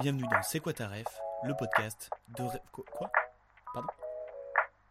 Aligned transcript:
Bienvenue 0.00 0.22
dans 0.22 0.42
C'est 0.42 0.60
quoi 0.60 0.72
ta 0.72 0.86
ref, 0.86 1.04
le 1.46 1.54
podcast 1.58 2.10
de... 2.36 2.44
Quoi, 2.72 2.84
quoi? 2.92 3.10
Pardon? 3.74 3.88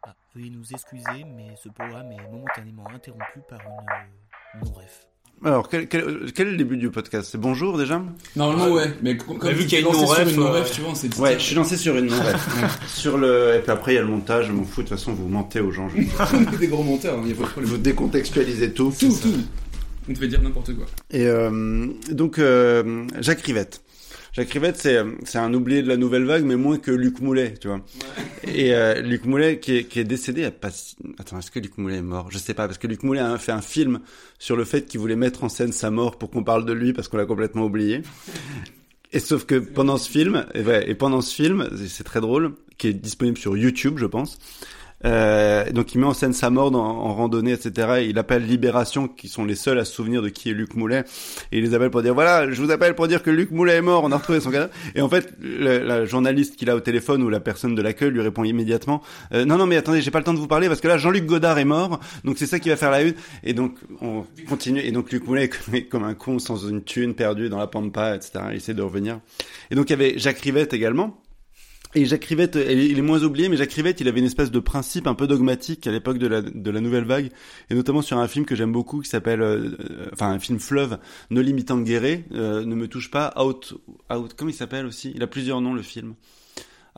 Ah, 0.06 0.14
Veuillez 0.36 0.50
nous 0.50 0.64
excuser, 0.72 1.24
mais 1.36 1.56
ce 1.62 1.70
programme 1.70 2.12
est 2.12 2.32
momentanément 2.32 2.88
interrompu 2.94 3.40
par 3.50 3.60
une 3.62 4.60
euh, 4.62 4.66
non-ref. 4.66 5.08
Alors, 5.46 5.70
quel, 5.70 5.88
quel- 5.88 6.32
quel 6.34 6.48
est 6.48 6.52
le 6.52 6.58
début 6.58 6.78
du 6.78 6.90
podcast? 6.90 7.30
C'est 7.32 7.38
bonjour 7.38 7.78
déjà? 7.78 8.02
Normalement, 8.36 8.74
ouais. 8.74 8.92
Mais 9.02 9.16
comme, 9.18 9.38
comme 9.38 9.52
vu 9.52 9.66
qu'il 9.66 9.74
y 9.74 9.76
a 9.78 9.80
une 9.80 9.86
lancé 9.86 10.00
non-ref, 10.02 10.28
sur 10.30 10.40
une 10.40 10.40
euh, 10.40 10.46
non-ref, 10.48 10.72
tu 10.72 10.82
vois, 10.82 10.94
dit. 10.94 11.22
Ouais, 11.22 11.34
je 11.40 11.44
suis 11.46 11.56
lancé 11.56 11.78
sur 11.78 11.96
une 11.96 12.08
non-ref. 12.08 12.88
sur 12.88 13.18
le... 13.18 13.56
Et 13.56 13.60
puis 13.62 13.72
après, 13.72 13.94
il 13.94 13.96
y 13.96 14.00
a 14.00 14.02
le 14.02 14.08
montage, 14.08 14.48
je 14.48 14.52
m'en 14.52 14.64
fous, 14.64 14.82
de 14.84 14.88
toute 14.90 14.98
façon, 14.98 15.14
vous 15.14 15.28
mentez 15.28 15.60
aux 15.62 15.72
gens. 15.72 15.88
Je... 15.90 15.98
on 16.36 16.54
est 16.54 16.58
des 16.58 16.68
gros 16.68 16.84
monteurs, 16.84 17.18
il 17.24 17.30
y 17.30 17.34
a 17.34 17.36
pas 17.36 17.44
de 17.44 17.48
problème. 17.50 17.70
vous 17.72 17.78
décontextualisez 17.78 18.74
tout. 18.74 18.94
Tout, 19.00 19.10
tout. 19.22 19.38
On 20.10 20.14
te 20.14 20.20
fait 20.20 20.28
dire 20.28 20.42
n'importe 20.42 20.74
quoi. 20.76 20.86
Et 21.12 21.28
euh, 21.28 21.88
donc, 22.10 22.40
euh, 22.40 23.06
Jacques 23.20 23.42
Rivette. 23.42 23.82
Jacques 24.38 24.52
Rivette, 24.52 24.78
c'est 24.78 25.00
c'est 25.24 25.40
un 25.40 25.52
oublié 25.56 25.82
de 25.82 25.88
la 25.88 25.98
nouvelle 25.98 26.26
vague, 26.26 26.44
mais 26.44 26.58
moins 26.58 26.78
que 26.78 26.92
Luc 26.92 27.22
Moulet, 27.22 27.56
tu 27.60 27.70
vois. 27.70 27.82
Et 28.44 28.72
euh, 28.76 29.02
Luc 29.02 29.26
Moulet 29.26 29.58
qui 29.58 29.78
est, 29.78 29.84
qui 29.86 30.00
est 30.00 30.04
décédé, 30.04 30.44
a 30.44 30.52
pas. 30.52 30.70
Attends, 31.18 31.40
est-ce 31.40 31.50
que 31.50 31.58
Luc 31.58 31.76
Moulet 31.80 31.96
est 31.96 32.02
mort? 32.04 32.30
Je 32.30 32.38
sais 32.38 32.54
pas, 32.54 32.68
parce 32.68 32.78
que 32.78 32.86
Luc 32.86 33.02
Moulet 33.02 33.20
a 33.20 33.36
fait 33.40 33.52
un 33.52 33.62
film 33.62 34.00
sur 34.38 34.56
le 34.56 34.64
fait 34.64 34.86
qu'il 34.86 35.00
voulait 35.00 35.16
mettre 35.16 35.44
en 35.44 35.50
scène 35.50 35.72
sa 35.72 35.90
mort 35.90 36.20
pour 36.20 36.30
qu'on 36.30 36.44
parle 36.44 36.66
de 36.66 36.74
lui, 36.74 36.94
parce 36.94 37.08
qu'on 37.08 37.18
l'a 37.18 37.26
complètement 37.26 37.66
oublié. 37.66 38.04
Et 39.12 39.18
sauf 39.18 39.46
que 39.46 39.56
pendant 39.56 39.98
ce 39.98 40.08
film, 40.08 40.46
et, 40.54 40.62
ouais, 40.62 40.88
et 40.88 40.94
pendant 40.94 41.22
ce 41.22 41.34
film, 41.34 41.68
c'est 41.88 42.04
très 42.04 42.22
drôle, 42.22 42.54
qui 42.78 42.90
est 42.90 42.94
disponible 42.94 43.40
sur 43.40 43.58
YouTube, 43.58 43.98
je 43.98 44.06
pense. 44.06 44.38
Euh, 45.06 45.72
donc 45.72 45.94
il 45.94 46.00
met 46.00 46.08
en 46.08 46.14
scène 46.14 46.34
sa 46.34 46.50
mort 46.50 46.72
dans- 46.72 46.80
en 46.84 47.14
randonnée, 47.14 47.52
etc. 47.52 47.88
Et 48.02 48.06
il 48.08 48.18
appelle 48.18 48.46
Libération, 48.46 49.08
qui 49.08 49.28
sont 49.28 49.46
les 49.46 49.56
seuls 49.56 49.78
à 49.78 49.86
se 49.86 49.94
souvenir 49.94 50.22
de 50.24 50.30
qui 50.30 50.50
est 50.50 50.54
Luc 50.54 50.76
Moulet. 50.76 51.04
Et 51.52 51.60
il 51.60 51.64
les 51.64 51.76
appelle 51.76 51.92
pour 51.92 52.02
dire 52.02 52.16
voilà, 52.16 52.50
je 52.52 52.60
vous 52.62 52.72
appelle 52.72 52.96
pour 52.96 53.08
dire 53.08 53.22
que 53.22 53.30
Luc 53.30 53.52
Moulet 53.52 53.76
est 53.76 53.82
mort, 53.82 54.04
on 54.04 54.12
a 54.12 54.18
retrouvé 54.18 54.40
son 54.40 54.50
cadavre. 54.50 54.72
Et 54.96 55.02
en 55.02 55.10
fait, 55.10 55.34
le- 55.40 55.80
la 55.86 56.06
journaliste 56.06 56.56
qu'il 56.56 56.70
a 56.72 56.76
au 56.76 56.80
téléphone 56.80 57.22
ou 57.22 57.30
la 57.30 57.40
personne 57.40 57.76
de 57.76 57.82
l'accueil 57.82 58.10
lui 58.10 58.22
répond 58.22 58.44
immédiatement 58.44 59.02
euh, 59.34 59.46
non 59.46 59.58
non 59.58 59.66
mais 59.68 59.78
attendez, 59.78 60.02
j'ai 60.02 60.12
pas 60.12 60.18
le 60.20 60.26
temps 60.26 60.34
de 60.34 60.40
vous 60.40 60.48
parler 60.48 60.68
parce 60.68 60.82
que 60.82 60.88
là 60.88 60.98
Jean-Luc 60.98 61.26
Godard 61.26 61.60
est 61.60 61.66
mort, 61.66 62.00
donc 62.24 62.38
c'est 62.40 62.48
ça 62.48 62.60
qui 62.60 62.70
va 62.70 62.76
faire 62.76 62.92
la 62.92 63.04
une. 63.04 63.14
Et 63.44 63.54
donc 63.54 63.76
on 64.02 64.24
continue. 64.50 64.80
Et 64.82 64.92
donc 64.92 65.12
Luc 65.12 65.28
Moulet 65.28 65.50
est 65.74 65.84
comme- 65.84 66.04
un 66.04 66.14
con 66.16 66.40
sans 66.40 66.68
une 66.68 66.82
thune, 66.84 67.14
perdu 67.14 67.50
dans 67.50 67.58
la 67.60 67.68
pampa, 67.68 68.16
etc. 68.16 68.32
Il 68.52 68.56
essaie 68.58 68.74
de 68.74 68.82
revenir. 68.82 69.20
Et 69.72 69.76
donc 69.76 69.90
il 69.90 69.92
y 69.92 69.94
avait 69.94 70.18
Jacques 70.18 70.40
Rivette 70.40 70.74
également. 70.74 71.22
Et 71.96 72.06
Jacques 72.06 72.26
Rivette, 72.26 72.56
il 72.56 72.98
est 72.98 73.02
moins 73.02 73.24
oublié, 73.24 73.50
mais 73.50 73.58
Jacques 73.58 73.74
Rivette, 73.74 74.02
il 74.02 74.08
avait 74.08 74.20
une 74.20 74.26
espèce 74.26 74.52
de 74.52 74.60
principe 74.60 75.08
un 75.08 75.14
peu 75.14 75.26
dogmatique 75.26 75.88
à 75.88 75.92
l'époque 75.92 76.18
de 76.18 76.28
la, 76.28 76.42
de 76.42 76.72
la 76.72 76.82
nouvelle 76.82 77.06
vague, 77.06 77.32
et 77.70 77.76
notamment 77.76 78.02
sur 78.02 78.18
un 78.18 78.28
film 78.28 78.46
que 78.46 78.56
j'aime 78.56 78.72
beaucoup 78.72 79.02
qui 79.02 79.10
s'appelle, 79.10 79.42
euh, 79.42 79.72
euh, 79.80 80.10
enfin 80.12 80.32
un 80.32 80.40
film 80.40 80.60
fleuve, 80.60 81.00
Ne 81.30 81.42
limitant 81.42 81.80
guéré, 81.80 82.26
euh, 82.34 82.66
ne 82.66 82.76
me 82.76 82.88
touche 82.88 83.10
pas, 83.10 83.34
Out, 83.38 83.76
Out, 84.14 84.34
comment 84.36 84.52
il 84.52 84.54
s'appelle 84.54 84.86
aussi? 84.86 85.14
Il 85.16 85.24
a 85.24 85.28
plusieurs 85.28 85.62
noms 85.62 85.74
le 85.74 85.82
film, 85.82 86.16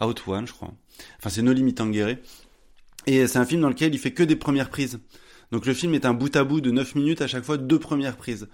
Out 0.01 0.23
One, 0.27 0.47
je 0.47 0.53
crois. 0.53 0.73
Enfin 1.19 1.29
c'est 1.29 1.43
Ne 1.43 1.51
limitant 1.51 1.87
guéré. 1.87 2.19
Et 3.05 3.25
c'est 3.27 3.39
un 3.39 3.45
film 3.45 3.61
dans 3.61 3.69
lequel 3.69 3.93
il 3.93 3.99
fait 3.99 4.11
que 4.11 4.23
des 4.23 4.35
premières 4.35 4.69
prises. 4.69 4.99
Donc 5.51 5.65
le 5.65 5.73
film 5.73 5.93
est 5.95 6.05
un 6.05 6.13
bout 6.13 6.35
à 6.35 6.43
bout 6.43 6.61
de 6.61 6.71
9 6.71 6.95
minutes 6.95 7.21
à 7.21 7.27
chaque 7.27 7.43
fois, 7.43 7.57
deux 7.57 7.79
premières 7.79 8.17
prises. 8.17 8.47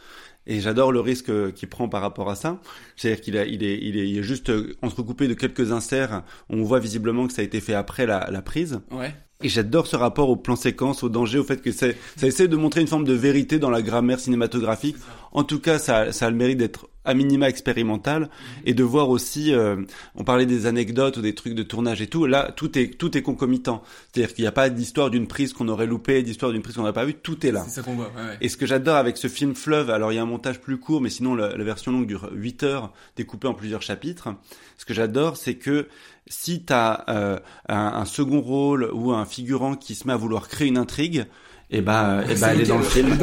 Et 0.47 0.59
j'adore 0.59 0.91
le 0.91 0.99
risque 0.99 1.53
qu'il 1.53 1.69
prend 1.69 1.89
par 1.89 2.01
rapport 2.01 2.29
à 2.29 2.35
ça. 2.35 2.59
C'est-à-dire 2.95 3.21
qu'il 3.21 3.35
il 3.35 3.63
est, 3.63 3.79
il 3.81 3.97
est, 3.97 4.09
il 4.09 4.17
est 4.17 4.23
juste 4.23 4.51
entrecoupé 4.81 5.27
de 5.27 5.33
quelques 5.33 5.71
inserts. 5.71 6.23
On 6.49 6.63
voit 6.63 6.79
visiblement 6.79 7.27
que 7.27 7.33
ça 7.33 7.41
a 7.41 7.45
été 7.45 7.59
fait 7.61 7.73
après 7.73 8.05
la, 8.05 8.29
la 8.31 8.41
prise. 8.41 8.81
Ouais. 8.91 9.13
Et 9.43 9.49
j'adore 9.49 9.85
ce 9.85 9.95
rapport 9.97 10.29
au 10.29 10.37
plan 10.37 10.55
séquence, 10.55 11.03
au 11.03 11.09
danger, 11.09 11.39
au 11.39 11.43
fait 11.43 11.61
que 11.61 11.71
c'est- 11.71 11.97
ça 12.15 12.25
essaie 12.25 12.47
de 12.47 12.55
montrer 12.55 12.81
une 12.81 12.87
forme 12.87 13.03
de 13.03 13.13
vérité 13.13 13.59
dans 13.59 13.69
la 13.69 13.81
grammaire 13.81 14.19
cinématographique. 14.19 14.95
En 15.33 15.43
tout 15.43 15.59
cas, 15.59 15.77
ça, 15.77 16.13
ça 16.13 16.27
a 16.27 16.29
le 16.29 16.37
mérite 16.37 16.57
d'être 16.57 16.87
à 17.03 17.13
minima 17.13 17.47
expérimental 17.49 18.29
et 18.65 18.73
de 18.73 18.83
voir 18.83 19.09
aussi, 19.09 19.53
euh, 19.53 19.75
on 20.15 20.23
parlait 20.23 20.45
des 20.47 20.65
anecdotes 20.65 21.17
ou 21.17 21.21
des 21.21 21.35
trucs 21.35 21.53
de 21.53 21.61
tournage 21.61 22.01
et 22.01 22.07
tout. 22.07 22.25
Là, 22.25 22.51
tout 22.55 22.79
est 22.79 22.97
tout 22.97 23.15
est 23.17 23.21
concomitant. 23.21 23.83
C'est-à-dire 24.11 24.33
qu'il 24.33 24.43
n'y 24.43 24.47
a 24.47 24.51
pas 24.53 24.69
d'histoire 24.69 25.09
d'une 25.11 25.27
prise 25.27 25.51
qu'on 25.53 25.67
aurait 25.67 25.85
loupée, 25.85 26.23
d'histoire 26.23 26.51
d'une 26.53 26.61
prise 26.63 26.75
qu'on 26.75 26.81
n'aurait 26.81 26.93
pas 26.93 27.05
vue. 27.05 27.13
Tout 27.13 27.45
est 27.45 27.51
là. 27.51 27.63
C'est 27.67 27.75
ça 27.75 27.81
qu'on 27.83 27.93
voit, 27.95 28.05
ouais, 28.15 28.21
ouais. 28.29 28.37
Et 28.41 28.49
ce 28.49 28.55
que 28.57 28.65
j'adore 28.65 28.95
avec 28.95 29.17
ce 29.17 29.27
film 29.27 29.53
Fleuve, 29.53 29.89
alors 29.91 30.13
il 30.13 30.15
y 30.15 30.17
a 30.17 30.23
un 30.23 30.25
montage 30.25 30.61
plus 30.61 30.77
court, 30.77 31.01
mais 31.01 31.09
sinon 31.09 31.35
la, 31.35 31.55
la 31.55 31.63
version 31.63 31.91
longue 31.91 32.07
dure 32.07 32.29
8 32.33 32.63
heures, 32.63 32.93
découpée 33.17 33.49
en 33.49 33.53
plusieurs 33.53 33.81
chapitres. 33.83 34.29
Ce 34.77 34.85
que 34.85 34.93
j'adore, 34.93 35.37
c'est 35.37 35.55
que 35.55 35.87
si 36.27 36.65
tu 36.65 36.73
un, 36.73 37.39
un 37.67 38.05
second 38.05 38.41
rôle 38.41 38.89
ou 38.93 39.11
un 39.11 39.25
figurant 39.25 39.75
qui 39.75 39.95
se 39.95 40.07
met 40.07 40.13
à 40.13 40.17
vouloir 40.17 40.47
créer 40.47 40.67
une 40.67 40.77
intrigue, 40.77 41.25
et 41.71 41.81
bah, 41.81 42.21
et 42.29 42.35
bah 42.35 42.49
elle 42.53 42.61
est 42.61 42.67
dans 42.67 42.77
le 42.77 42.83
film. 42.83 43.17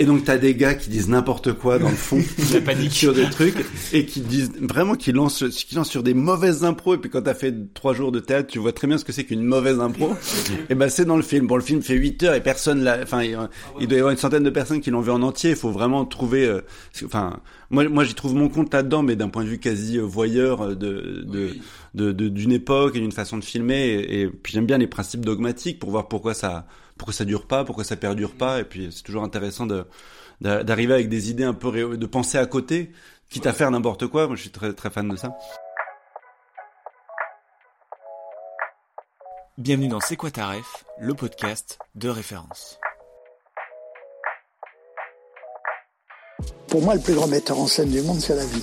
Et 0.00 0.04
donc 0.06 0.24
t'as 0.24 0.38
des 0.38 0.56
gars 0.56 0.74
qui 0.74 0.90
disent 0.90 1.08
n'importe 1.08 1.52
quoi 1.52 1.78
dans 1.78 1.88
le 1.88 1.94
fond, 1.94 2.20
La 2.52 2.60
panique. 2.60 2.90
sur 2.92 3.14
des 3.14 3.30
trucs 3.30 3.64
et 3.92 4.04
qui 4.06 4.20
disent 4.20 4.50
vraiment 4.60 4.96
qui 4.96 5.12
lancent, 5.12 5.44
qui 5.50 5.74
lancent 5.76 5.88
sur 5.90 6.02
des 6.02 6.12
mauvaises 6.12 6.64
impros. 6.64 6.96
Et 6.96 6.98
puis 6.98 7.10
quand 7.10 7.22
t'as 7.22 7.34
fait 7.34 7.54
trois 7.74 7.94
jours 7.94 8.10
de 8.10 8.18
théâtre, 8.18 8.48
tu 8.48 8.58
vois 8.58 8.72
très 8.72 8.88
bien 8.88 8.98
ce 8.98 9.04
que 9.04 9.12
c'est 9.12 9.22
qu'une 9.24 9.44
mauvaise 9.44 9.78
impro. 9.78 10.14
et 10.68 10.74
ben 10.74 10.88
c'est 10.88 11.04
dans 11.04 11.16
le 11.16 11.22
film. 11.22 11.46
Bon, 11.46 11.54
le 11.54 11.62
film 11.62 11.80
fait 11.80 11.94
8 11.94 12.22
heures 12.24 12.34
et 12.34 12.42
personne 12.42 12.82
l'a. 12.82 12.98
Enfin, 13.02 13.22
il, 13.22 13.38
il 13.80 13.86
doit 13.86 13.96
y 13.96 14.00
avoir 14.00 14.10
une 14.12 14.18
centaine 14.18 14.42
de 14.42 14.50
personnes 14.50 14.80
qui 14.80 14.90
l'ont 14.90 15.00
vu 15.00 15.12
en 15.12 15.22
entier. 15.22 15.50
Il 15.50 15.56
faut 15.56 15.70
vraiment 15.70 16.04
trouver. 16.04 16.44
euh, 16.44 16.62
Enfin, 17.04 17.38
moi, 17.70 17.88
moi 17.88 18.02
j'y 18.02 18.14
trouve 18.14 18.34
mon 18.34 18.48
compte 18.48 18.74
là-dedans, 18.74 19.04
mais 19.04 19.14
d'un 19.14 19.28
point 19.28 19.44
de 19.44 19.48
vue 19.48 19.58
quasi 19.58 19.98
euh, 19.98 20.02
voyeur 20.02 20.60
euh, 20.62 20.74
de 20.74 21.24
de 21.24 21.46
Oui. 21.52 21.62
de- 21.94 22.10
de- 22.12 22.28
d'une 22.28 22.52
époque 22.52 22.96
et 22.96 23.00
d'une 23.00 23.12
façon 23.12 23.38
de 23.38 23.44
filmer. 23.44 23.86
Et, 23.90 24.22
et 24.22 24.26
puis 24.26 24.52
j'aime 24.52 24.66
bien 24.66 24.78
les 24.78 24.88
principes 24.88 25.24
dogmatiques 25.24 25.78
pour 25.78 25.90
voir 25.92 26.08
pourquoi 26.08 26.34
ça 26.34 26.66
pourquoi 26.98 27.14
ça 27.14 27.24
dure 27.24 27.46
pas, 27.46 27.64
pourquoi 27.64 27.84
ça 27.84 27.96
perdure 27.96 28.34
pas. 28.34 28.60
Et 28.60 28.64
puis 28.64 28.90
c'est 28.92 29.02
toujours 29.02 29.22
intéressant 29.24 29.66
de 29.66 29.86
d'arriver 30.40 30.92
avec 30.92 31.08
des 31.08 31.30
idées 31.30 31.44
un 31.44 31.54
peu 31.54 31.68
ré- 31.68 31.96
de 31.96 32.06
penser 32.06 32.36
à 32.36 32.44
côté, 32.44 32.92
quitte 33.30 33.46
à 33.46 33.52
faire 33.54 33.70
n'importe 33.70 34.06
quoi. 34.06 34.26
Moi, 34.26 34.36
je 34.36 34.42
suis 34.42 34.50
très 34.50 34.72
très 34.74 34.90
fan 34.90 35.08
de 35.08 35.16
ça. 35.16 35.34
Bienvenue 39.56 39.88
dans 39.88 40.00
C'est 40.00 40.16
quoi 40.16 40.30
ta 40.30 40.48
ref, 40.48 40.84
le 40.98 41.14
podcast 41.14 41.78
de 41.94 42.10
référence. 42.10 42.78
Pour 46.68 46.82
moi, 46.82 46.94
le 46.94 47.00
plus 47.00 47.14
grand 47.14 47.26
metteur 47.28 47.58
en 47.58 47.66
scène 47.66 47.90
du 47.90 48.02
monde, 48.02 48.20
c'est 48.20 48.34
la 48.34 48.44
vie. 48.44 48.62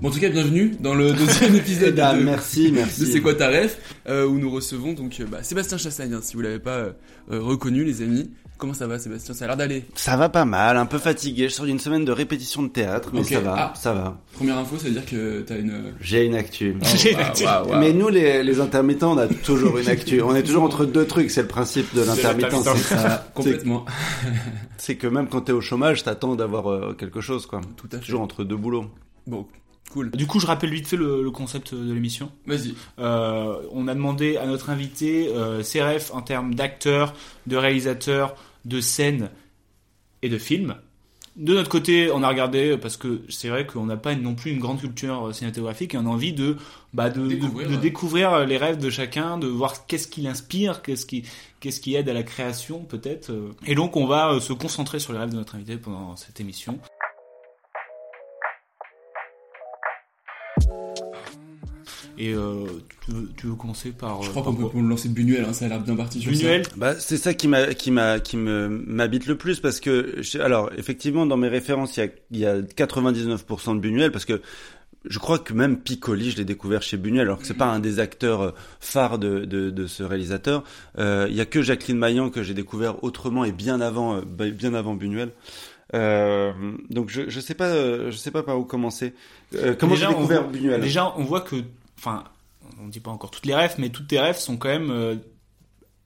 Bon, 0.00 0.08
en 0.08 0.10
tout 0.12 0.20
cas, 0.20 0.28
bienvenue 0.28 0.76
dans 0.78 0.94
le 0.94 1.12
deuxième 1.12 1.56
épisode 1.56 1.94
de, 1.96 2.22
merci, 2.24 2.66
de 2.70 2.76
merci. 2.76 3.06
C'est 3.06 3.20
quoi 3.20 3.34
ta 3.34 3.48
ref 3.48 3.78
euh, 4.08 4.26
où 4.26 4.38
nous 4.38 4.48
recevons 4.50 4.92
donc 4.92 5.16
euh, 5.18 5.24
bah, 5.26 5.42
Sébastien 5.42 5.76
Chassagne, 5.76 6.14
hein, 6.14 6.20
si 6.22 6.36
vous 6.36 6.40
l'avez 6.42 6.60
pas 6.60 6.76
euh, 6.76 6.92
euh, 7.32 7.40
reconnu, 7.40 7.82
les 7.84 8.00
amis. 8.02 8.30
Comment 8.58 8.74
ça 8.74 8.86
va, 8.86 9.00
Sébastien? 9.00 9.34
Ça 9.34 9.44
a 9.44 9.48
l'air 9.48 9.56
d'aller. 9.56 9.84
Ça 9.96 10.16
va 10.16 10.28
pas 10.28 10.44
mal, 10.44 10.76
un 10.76 10.86
peu 10.86 10.98
fatigué. 10.98 11.48
Je 11.48 11.54
sors 11.54 11.66
d'une 11.66 11.80
semaine 11.80 12.04
de 12.04 12.12
répétition 12.12 12.62
de 12.62 12.68
théâtre, 12.68 13.10
mais 13.12 13.24
ça 13.24 13.40
va, 13.40 13.54
Ah. 13.56 13.72
ça 13.76 13.92
va. 13.92 14.20
Première 14.34 14.58
info, 14.58 14.76
ça 14.78 14.84
veut 14.84 14.92
dire 14.92 15.04
que 15.06 15.40
t'as 15.40 15.58
une. 15.58 15.92
J'ai 16.00 16.24
une 16.26 16.34
actu. 16.36 16.76
J'ai 16.96 17.12
une 17.12 17.18
actu. 17.20 17.44
Mais 17.80 17.92
nous, 17.92 18.08
les, 18.08 18.42
les 18.44 18.60
intermittents, 18.60 19.12
on 19.14 19.18
a 19.18 19.26
toujours 19.26 19.78
une 19.78 19.88
actu. 19.88 20.22
On 20.22 20.34
est 20.34 20.42
toujours 20.44 20.62
entre 20.62 20.84
deux 20.86 21.06
trucs. 21.06 21.30
C'est 21.32 21.42
le 21.42 21.48
principe 21.48 21.92
de 21.94 22.02
l'intermittent. 22.02 22.50
C'est 22.52 22.94
ça. 22.96 23.28
Complètement. 23.34 23.84
C'est 24.76 24.94
que 24.96 25.06
même 25.08 25.28
quand 25.28 25.42
t'es 25.42 25.52
au 25.52 25.60
chômage, 25.60 26.04
t'attends 26.04 26.34
d'avoir 26.36 26.70
euh, 26.70 26.94
quelque 26.98 27.20
chose, 27.20 27.46
quoi. 27.46 27.60
Tout 27.76 27.88
à 27.92 27.98
fait. 27.98 28.04
Toujours 28.04 28.20
entre 28.22 28.42
deux 28.44 28.56
boulots. 28.56 28.86
Bon, 29.26 29.46
cool. 29.90 30.10
Du 30.12 30.26
coup, 30.26 30.40
je 30.40 30.46
rappelle 30.46 30.70
vite 30.70 30.86
fait 30.86 30.96
le, 30.96 31.22
le 31.22 31.30
concept 31.30 31.74
de 31.74 31.92
l'émission. 31.92 32.30
Vas-y. 32.46 32.74
Euh, 32.98 33.60
on 33.72 33.88
a 33.88 33.94
demandé 33.94 34.36
à 34.36 34.46
notre 34.46 34.70
invité 34.70 35.28
euh, 35.28 35.62
ses 35.62 35.82
refs 35.82 36.10
en 36.12 36.22
termes 36.22 36.54
d'acteur, 36.54 37.14
de 37.46 37.56
réalisateur, 37.56 38.34
de 38.64 38.80
scène 38.80 39.30
et 40.22 40.28
de 40.28 40.38
film. 40.38 40.74
de 41.36 41.54
notre 41.54 41.68
côté, 41.70 42.10
on 42.12 42.22
a 42.24 42.28
regardé 42.28 42.76
parce 42.76 42.96
que 42.96 43.22
c'est 43.28 43.48
vrai 43.48 43.64
qu'on 43.66 43.86
n'a 43.86 43.96
pas 43.96 44.14
non 44.16 44.34
plus 44.34 44.50
une 44.50 44.58
grande 44.58 44.80
culture 44.80 45.32
cinématographique 45.32 45.94
et 45.94 45.96
on 45.98 46.06
a 46.06 46.08
envie 46.08 46.32
de, 46.32 46.56
bah, 46.92 47.08
de, 47.10 47.24
Découvrir, 47.28 47.66
de, 47.68 47.72
de 47.72 47.76
ouais. 47.76 47.80
découvrir 47.82 48.44
les 48.46 48.56
rêves 48.56 48.78
de 48.78 48.90
chacun, 48.90 49.38
de 49.38 49.46
voir 49.46 49.86
qu'est-ce 49.86 50.08
qui 50.08 50.20
l'inspire, 50.22 50.82
qu'est-ce 50.82 51.06
qui, 51.06 51.22
qu'est-ce 51.60 51.80
qui 51.80 51.94
aide 51.94 52.08
à 52.08 52.12
la 52.12 52.24
création 52.24 52.80
peut-être. 52.80 53.30
euh. 53.30 53.52
Et 53.66 53.76
donc 53.76 53.96
on 53.96 54.06
va 54.08 54.32
euh, 54.32 54.40
se 54.40 54.52
concentrer 54.52 54.98
sur 54.98 55.12
les 55.12 55.20
rêves 55.20 55.30
de 55.30 55.36
notre 55.36 55.54
invité 55.54 55.76
pendant 55.76 56.16
cette 56.16 56.40
émission. 56.40 56.80
Et 62.20 62.34
euh, 62.34 62.64
tu, 63.04 63.12
veux, 63.12 63.28
tu 63.36 63.46
veux 63.46 63.54
commencer 63.54 63.90
par. 63.92 64.22
Je 64.22 64.28
euh, 64.28 64.30
crois 64.32 64.42
qu'on 64.42 64.54
peut, 64.54 64.66
le 64.76 64.88
lancer 64.88 65.08
Buñuel, 65.08 65.44
hein, 65.44 65.52
ça 65.52 65.66
a 65.66 65.68
l'air 65.68 65.80
bien 65.80 65.94
parti. 65.94 66.18
Buñuel? 66.26 66.62
Bah, 66.76 66.94
c'est 66.98 67.16
ça 67.16 67.32
qui 67.32 67.46
m'a, 67.46 67.74
qui 67.74 67.90
m'a, 67.92 68.18
qui 68.18 68.36
me 68.36 68.68
m'habite 68.68 69.26
le 69.26 69.36
plus 69.36 69.60
parce 69.60 69.78
que, 69.78 70.16
je- 70.18 70.38
alors, 70.38 70.70
effectivement, 70.76 71.26
dans 71.26 71.36
mes 71.36 71.48
références, 71.48 71.96
il 71.96 72.00
y 72.00 72.02
a, 72.02 72.08
il 72.32 72.38
y 72.38 72.46
a 72.46 72.60
99% 72.60 73.74
de 73.76 73.80
Buñuel 73.80 74.10
parce 74.10 74.24
que 74.24 74.40
je 75.08 75.18
crois 75.20 75.38
que 75.38 75.54
même 75.54 75.78
Piccoli, 75.78 76.32
je 76.32 76.36
l'ai 76.38 76.44
découvert 76.44 76.82
chez 76.82 76.96
Buñuel, 76.96 77.22
alors 77.22 77.38
que 77.38 77.46
c'est 77.46 77.54
pas 77.54 77.66
un 77.66 77.78
des 77.78 78.00
acteurs 78.00 78.42
euh, 78.42 78.50
phares 78.80 79.18
de, 79.20 79.44
de, 79.44 79.70
de 79.70 79.86
ce 79.86 80.02
réalisateur. 80.02 80.64
Euh, 80.98 81.28
il 81.30 81.36
y 81.36 81.40
a 81.40 81.46
que 81.46 81.62
Jacqueline 81.62 81.98
Maillan 81.98 82.30
que 82.30 82.42
j'ai 82.42 82.52
découvert 82.52 83.02
autrement 83.04 83.44
et 83.44 83.52
bien 83.52 83.80
avant, 83.80 84.16
euh, 84.16 84.20
bah, 84.26 84.50
bien 84.50 84.74
avant 84.74 84.94
Buñuel. 84.94 85.30
Euh, 85.94 86.52
donc 86.90 87.08
je, 87.10 87.22
je 87.28 87.40
sais 87.40 87.54
pas, 87.54 87.68
euh, 87.68 88.10
je 88.10 88.16
sais 88.16 88.30
pas 88.32 88.42
par 88.42 88.58
où 88.58 88.64
commencer. 88.64 89.14
Euh, 89.54 89.74
comment 89.78 89.94
j'ai 89.94 90.06
on 90.06 90.10
découvert 90.10 90.42
voit- 90.42 90.52
Buñuel? 90.52 90.80
Déjà, 90.80 91.14
on 91.16 91.24
voit 91.24 91.40
que, 91.42 91.56
enfin, 91.98 92.24
on 92.82 92.88
dit 92.88 93.00
pas 93.00 93.10
encore 93.10 93.30
toutes 93.30 93.46
les 93.46 93.54
rêves, 93.54 93.74
mais 93.78 93.88
toutes 93.90 94.08
tes 94.08 94.20
rêves 94.20 94.38
sont 94.38 94.56
quand 94.56 94.68
même 94.68 94.90
euh, 94.90 95.16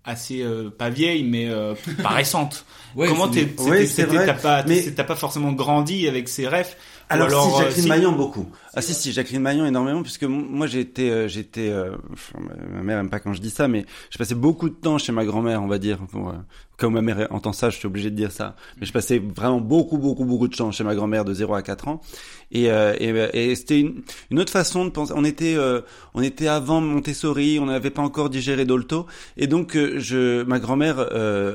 assez 0.05 0.43
euh, 0.43 0.71
pas 0.71 0.91
vieilles, 0.91 1.23
mais 1.25 1.49
euh, 1.49 1.75
pas 2.03 2.09
récentes. 2.15 2.65
Ouais, 2.97 3.09
Comment 3.09 3.29
t'es, 3.29 3.49
Ouais, 3.61 3.87
t'as 3.87 4.35
pas, 4.35 4.65
mais- 4.65 4.91
pas 4.91 5.17
forcément 5.17 5.53
grandi 5.53 6.07
avec 6.09 6.29
ces 6.29 6.49
rêves. 6.49 6.75
Ou 7.21 7.23
Alors, 7.23 7.45
si 7.49 7.55
euh, 7.55 7.65
Jacqueline 7.65 7.83
si- 7.83 7.89
Maillan 7.89 8.13
beaucoup. 8.13 8.47
Ah 8.75 8.81
si 8.83 8.95
si 8.95 9.13
Jacqueline 9.13 9.43
Maillan 9.43 9.67
énormément 9.67 10.03
puisque 10.03 10.25
moi 10.25 10.67
été 10.73 11.11
euh, 11.11 11.29
j'étais 11.29 11.69
euh, 11.69 11.91
ma- 12.39 12.83
mère 12.83 12.99
aime 12.99 13.11
pas 13.11 13.21
quand 13.21 13.35
je 13.35 13.41
dis 13.43 13.51
ça 13.51 13.69
mais 13.69 13.85
je 14.11 14.17
passais 14.17 14.35
beaucoup 14.35 14.71
de 14.71 14.75
temps 14.75 14.97
chez 14.97 15.13
ma 15.13 15.25
grand-mère 15.27 15.63
on 15.63 15.67
va 15.69 15.79
dire 15.79 15.99
pour, 16.11 16.31
euh, 16.31 16.33
comme 16.79 16.95
ma 16.95 17.03
mère 17.03 17.27
entend 17.31 17.53
ça 17.53 17.69
je 17.69 17.77
suis 17.77 17.87
obligé 17.87 18.11
de 18.11 18.17
dire 18.17 18.33
ça. 18.33 18.57
Mais 18.81 18.87
je 18.87 18.93
passais 18.93 19.19
vraiment 19.19 19.61
beaucoup 19.61 19.99
beaucoup 19.99 20.25
beaucoup 20.25 20.49
de 20.49 20.57
temps 20.57 20.71
chez 20.73 20.85
ma 20.85 20.95
grand-mère 20.95 21.25
de 21.27 21.35
0 21.35 21.55
à 21.55 21.61
4 21.63 21.89
ans. 21.89 22.01
Et 22.51 22.71
euh, 22.71 22.95
et, 22.99 23.51
et 23.51 23.55
c'était 23.57 23.81
une, 23.81 24.03
une 24.31 24.41
autre 24.41 24.51
façon 24.53 24.85
de 24.87 24.91
penser. 24.91 25.13
On 25.15 25.25
était 25.25 25.55
on 26.15 26.23
était 26.23 26.49
avant 26.49 26.81
Montessori 26.81 27.59
on 27.61 27.67
n'avait 27.67 27.91
pas 27.91 28.03
encore 28.03 28.31
digéré 28.31 28.65
Dolto. 28.65 29.07
Et 29.37 29.47
donc 29.47 29.77
je 29.77 30.43
ma 30.45 30.59
grand-mère 30.59 30.99
euh, 30.99 31.07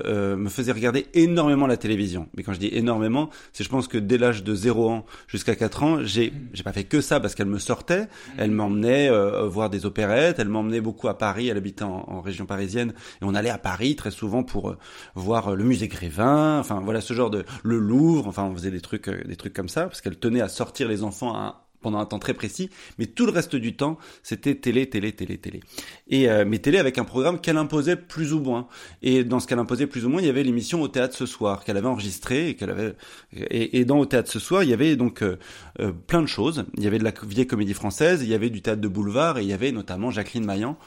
euh, 0.06 0.36
me 0.38 0.50
faisait 0.50 0.71
regarder 0.71 1.07
énormément 1.15 1.65
la 1.68 1.77
télévision. 1.77 2.27
Mais 2.38 2.44
quand 2.44 2.53
je 2.53 2.60
dis 2.60 2.69
énormément 2.71 3.30
c'est 3.53 3.63
je 3.63 3.69
pense 3.69 3.88
que 3.88 3.98
dès 3.98 4.19
l'âge 4.19 4.44
de 4.44 4.53
0 4.53 4.88
ans 4.89 5.06
jusqu'à 5.27 5.46
4 5.55 5.83
ans 5.83 6.03
j'ai 6.03 6.33
j'ai 6.53 6.63
pas 6.63 6.73
fait 6.73 6.83
que 6.83 7.01
ça 7.01 7.19
parce 7.19 7.35
qu'elle 7.35 7.47
me 7.47 7.59
sortait. 7.59 8.07
Elle 8.38 8.51
m'emmenait 8.51 9.09
euh, 9.09 9.47
voir 9.47 9.69
des 9.69 9.85
opérettes. 9.85 10.39
Elle 10.39 10.49
m'emmenait 10.49 10.81
beaucoup 10.81 11.07
à 11.07 11.17
Paris. 11.17 11.47
Elle 11.47 11.57
habitait 11.57 11.83
en, 11.83 12.05
en 12.07 12.21
région 12.21 12.45
parisienne. 12.45 12.94
Et 13.21 13.25
on 13.25 13.35
allait 13.35 13.49
à 13.49 13.57
Paris 13.57 13.95
très 13.95 14.11
souvent 14.11 14.44
pour 14.44 14.69
euh, 14.69 14.77
voir 15.15 15.49
euh, 15.49 15.55
le 15.55 15.63
musée 15.63 15.88
Grévin. 15.88 16.59
Enfin 16.59 16.81
voilà 16.83 17.01
ce 17.01 17.13
genre 17.13 17.29
de 17.29 17.45
le 17.63 17.77
Louvre. 17.77 18.27
Enfin 18.27 18.44
on 18.44 18.53
faisait 18.53 18.71
des 18.71 18.81
trucs 18.81 19.07
euh, 19.07 19.23
des 19.25 19.35
trucs 19.35 19.53
comme 19.53 19.69
ça 19.69 19.83
parce 19.85 20.01
qu'elle 20.01 20.17
tenait 20.17 20.41
à 20.41 20.49
sortir 20.49 20.88
les 20.88 21.03
enfants 21.03 21.33
à 21.33 21.66
pendant 21.81 22.00
un 22.00 22.06
temps 22.06 22.19
très 22.19 22.33
précis, 22.33 22.69
mais 22.97 23.06
tout 23.06 23.25
le 23.25 23.31
reste 23.31 23.56
du 23.56 23.75
temps, 23.75 23.97
c'était 24.24 24.56
télé, 24.56 24.89
télé, 24.89 25.12
télé, 25.13 25.38
télé. 25.38 25.59
Et 26.07 26.29
euh, 26.29 26.44
mais 26.47 26.59
télé 26.59 26.77
avec 26.79 26.97
un 26.97 27.03
programme 27.06 27.39
qu'elle 27.39 27.57
imposait 27.57 27.95
plus 27.95 28.33
ou 28.33 28.39
moins. 28.39 28.68
Et 29.01 29.24
dans 29.24 29.39
ce 29.39 29.47
qu'elle 29.47 29.59
imposait 29.59 29.88
plus 29.88 30.06
ou 30.06 30.09
moins, 30.09 30.21
il 30.21 30.27
y 30.27 30.29
avait 30.29 30.44
l'émission 30.44 30.81
au 30.81 30.88
théâtre 30.88 31.15
ce 31.15 31.25
soir 31.25 31.63
qu'elle 31.63 31.77
avait 31.77 31.88
enregistrée 31.88 32.50
et 32.50 32.56
qu'elle 32.56 32.71
avait. 32.71 32.95
Et, 33.35 33.79
et 33.79 33.85
dans 33.85 34.00
au 34.00 34.06
théâtre 34.06 34.31
ce 34.31 34.39
soir, 34.39 34.63
il 34.63 34.69
y 34.69 34.74
avait 34.74 34.95
donc 34.95 35.21
euh, 35.21 35.38
euh, 35.79 35.91
plein 35.91 36.21
de 36.21 36.27
choses. 36.27 36.65
Il 36.77 36.83
y 36.83 36.88
avait 36.88 37.00
de 37.00 37.03
la 37.03 37.13
vieille 37.24 37.47
comédie 37.47 37.74
française, 37.74 38.21
il 38.24 38.29
y 38.29 38.33
avait 38.33 38.50
du 38.50 38.62
théâtre 38.62 38.81
de 38.81 38.88
boulevard 38.88 39.38
et 39.38 39.44
il 39.44 39.47
y 39.50 39.53
avait 39.53 39.71
notamment 39.71 40.12
Jacqueline 40.12 40.45
Maillan. 40.45 40.77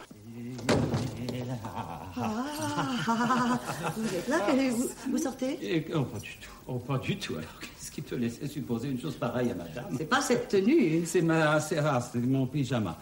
Vous 3.96 4.14
êtes 4.16 4.28
là 4.28 4.38
vous, 4.70 4.88
vous 5.10 5.18
sortez? 5.18 5.58
Et- 5.62 5.86
oh, 5.94 6.02
pas 6.02 6.18
du 6.18 6.30
tout. 6.40 6.50
Oh, 6.66 6.78
pas 6.78 6.98
du 6.98 7.16
tout. 7.16 7.34
Alors, 7.34 7.48
qu'est-ce 7.90 7.94
qui 7.94 8.02
te 8.02 8.14
laissait 8.14 8.46
supposer 8.46 8.88
une 8.88 9.00
chose 9.00 9.16
pareille 9.16 9.50
à 9.50 9.54
madame 9.54 9.96
C'est 9.96 10.08
pas 10.08 10.20
cette 10.20 10.48
tenue. 10.48 11.04
C'est 11.06 11.22
ma, 11.22 11.60
c'est 11.60 11.78
ah, 11.78 12.00
c'est 12.00 12.20
mon 12.20 12.46
pyjama 12.46 12.98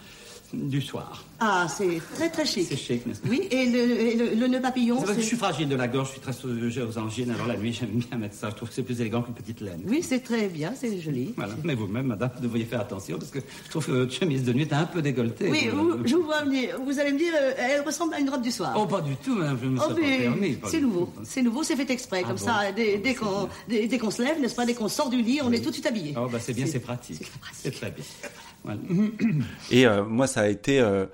du 0.52 0.80
soir. 0.80 1.24
Ah, 1.40 1.66
c'est 1.68 2.00
très 2.14 2.30
très 2.30 2.44
chic. 2.44 2.66
C'est 2.68 2.76
chic, 2.76 3.06
n'est-ce 3.06 3.20
pas 3.20 3.28
Oui, 3.28 3.46
et 3.50 3.66
le, 3.66 3.78
et 4.00 4.16
le, 4.16 4.34
le 4.34 4.46
nœud 4.48 4.60
papillon, 4.60 4.98
C'est 4.98 5.04
vrai 5.06 5.14
que 5.16 5.20
je 5.20 5.26
suis 5.26 5.36
fragile 5.36 5.68
de 5.68 5.76
la 5.76 5.86
gorge, 5.86 6.08
je 6.08 6.12
suis 6.12 6.20
très 6.20 6.32
sujet 6.32 6.82
aux 6.82 6.98
angines, 6.98 7.30
alors 7.30 7.46
la 7.46 7.56
nuit, 7.56 7.72
j'aime 7.72 7.90
bien 7.90 8.18
mettre 8.18 8.34
ça. 8.34 8.50
Je 8.50 8.54
trouve 8.56 8.68
que 8.68 8.74
c'est 8.74 8.82
plus 8.82 9.00
élégant 9.00 9.22
qu'une 9.22 9.34
petite 9.34 9.60
laine. 9.60 9.80
Oui, 9.86 10.02
c'est 10.02 10.20
très 10.20 10.48
bien, 10.48 10.72
c'est 10.74 11.00
joli. 11.00 11.34
Voilà. 11.36 11.54
Mais 11.64 11.74
vous-même, 11.74 12.06
madame, 12.06 12.30
vous 12.36 12.42
devriez 12.42 12.64
faire 12.64 12.80
attention, 12.80 13.18
parce 13.18 13.30
que 13.30 13.38
je 13.64 13.70
trouve 13.70 13.86
que 13.86 13.92
votre 13.92 14.12
chemise 14.12 14.42
de 14.42 14.52
nuit 14.52 14.62
est 14.62 14.72
un 14.72 14.86
peu 14.86 15.00
décolletée. 15.02 15.48
Oui, 15.50 15.68
Vous- 15.68 15.98
je 16.06 16.16
vous 16.16 16.24
vois 16.24 16.42
venir. 16.42 16.76
Vous 16.84 16.98
allez 16.98 17.12
me 17.12 17.18
dire, 17.18 17.32
euh, 17.40 17.52
elle 17.58 17.82
ressemble 17.82 18.14
à 18.14 18.18
une 18.20 18.30
robe 18.30 18.42
du 18.42 18.50
soir. 18.50 18.74
Oh, 18.76 18.86
pas 18.86 19.00
du 19.00 19.14
tout, 19.16 19.34
madame, 19.36 19.58
je 19.62 19.68
me 19.68 19.78
Oh, 19.78 19.94
pas 20.60 20.68
c'est 20.70 20.80
nouveau, 20.80 21.12
c'est 21.24 21.42
nouveau, 21.42 21.62
c'est 21.62 21.76
fait 21.76 21.90
exprès. 21.90 22.22
Ah 22.24 22.28
Comme 22.28 22.36
bon 22.36 22.44
ça, 22.44 22.72
dès, 22.74 22.98
dès 22.98 23.14
qu'on 23.14 23.48
dès, 23.68 23.98
qu'on 23.98 24.10
se 24.10 24.22
lève, 24.22 24.40
n'est-ce 24.40 24.54
pas, 24.54 24.66
dès 24.66 24.74
qu'on 24.74 24.88
sort 24.88 25.10
du 25.10 25.22
lit, 25.22 25.40
on 25.42 25.52
est 25.52 25.60
tout 25.60 25.68
de 25.68 25.74
suite 25.74 25.86
habillé. 25.86 26.14
Oh, 26.16 26.26
bah 26.30 26.38
c'est 26.40 26.54
bien, 26.54 26.66
c'est 26.66 26.80
pratique. 26.80 27.20
C'est 27.52 27.70
très 27.70 27.90
bien. 27.90 28.04
Voilà. 28.64 28.80
Et 29.70 29.86
euh, 29.86 30.04
moi, 30.04 30.26
ça 30.26 30.40
a 30.42 30.48
été. 30.48 30.80
euh, 30.80 31.06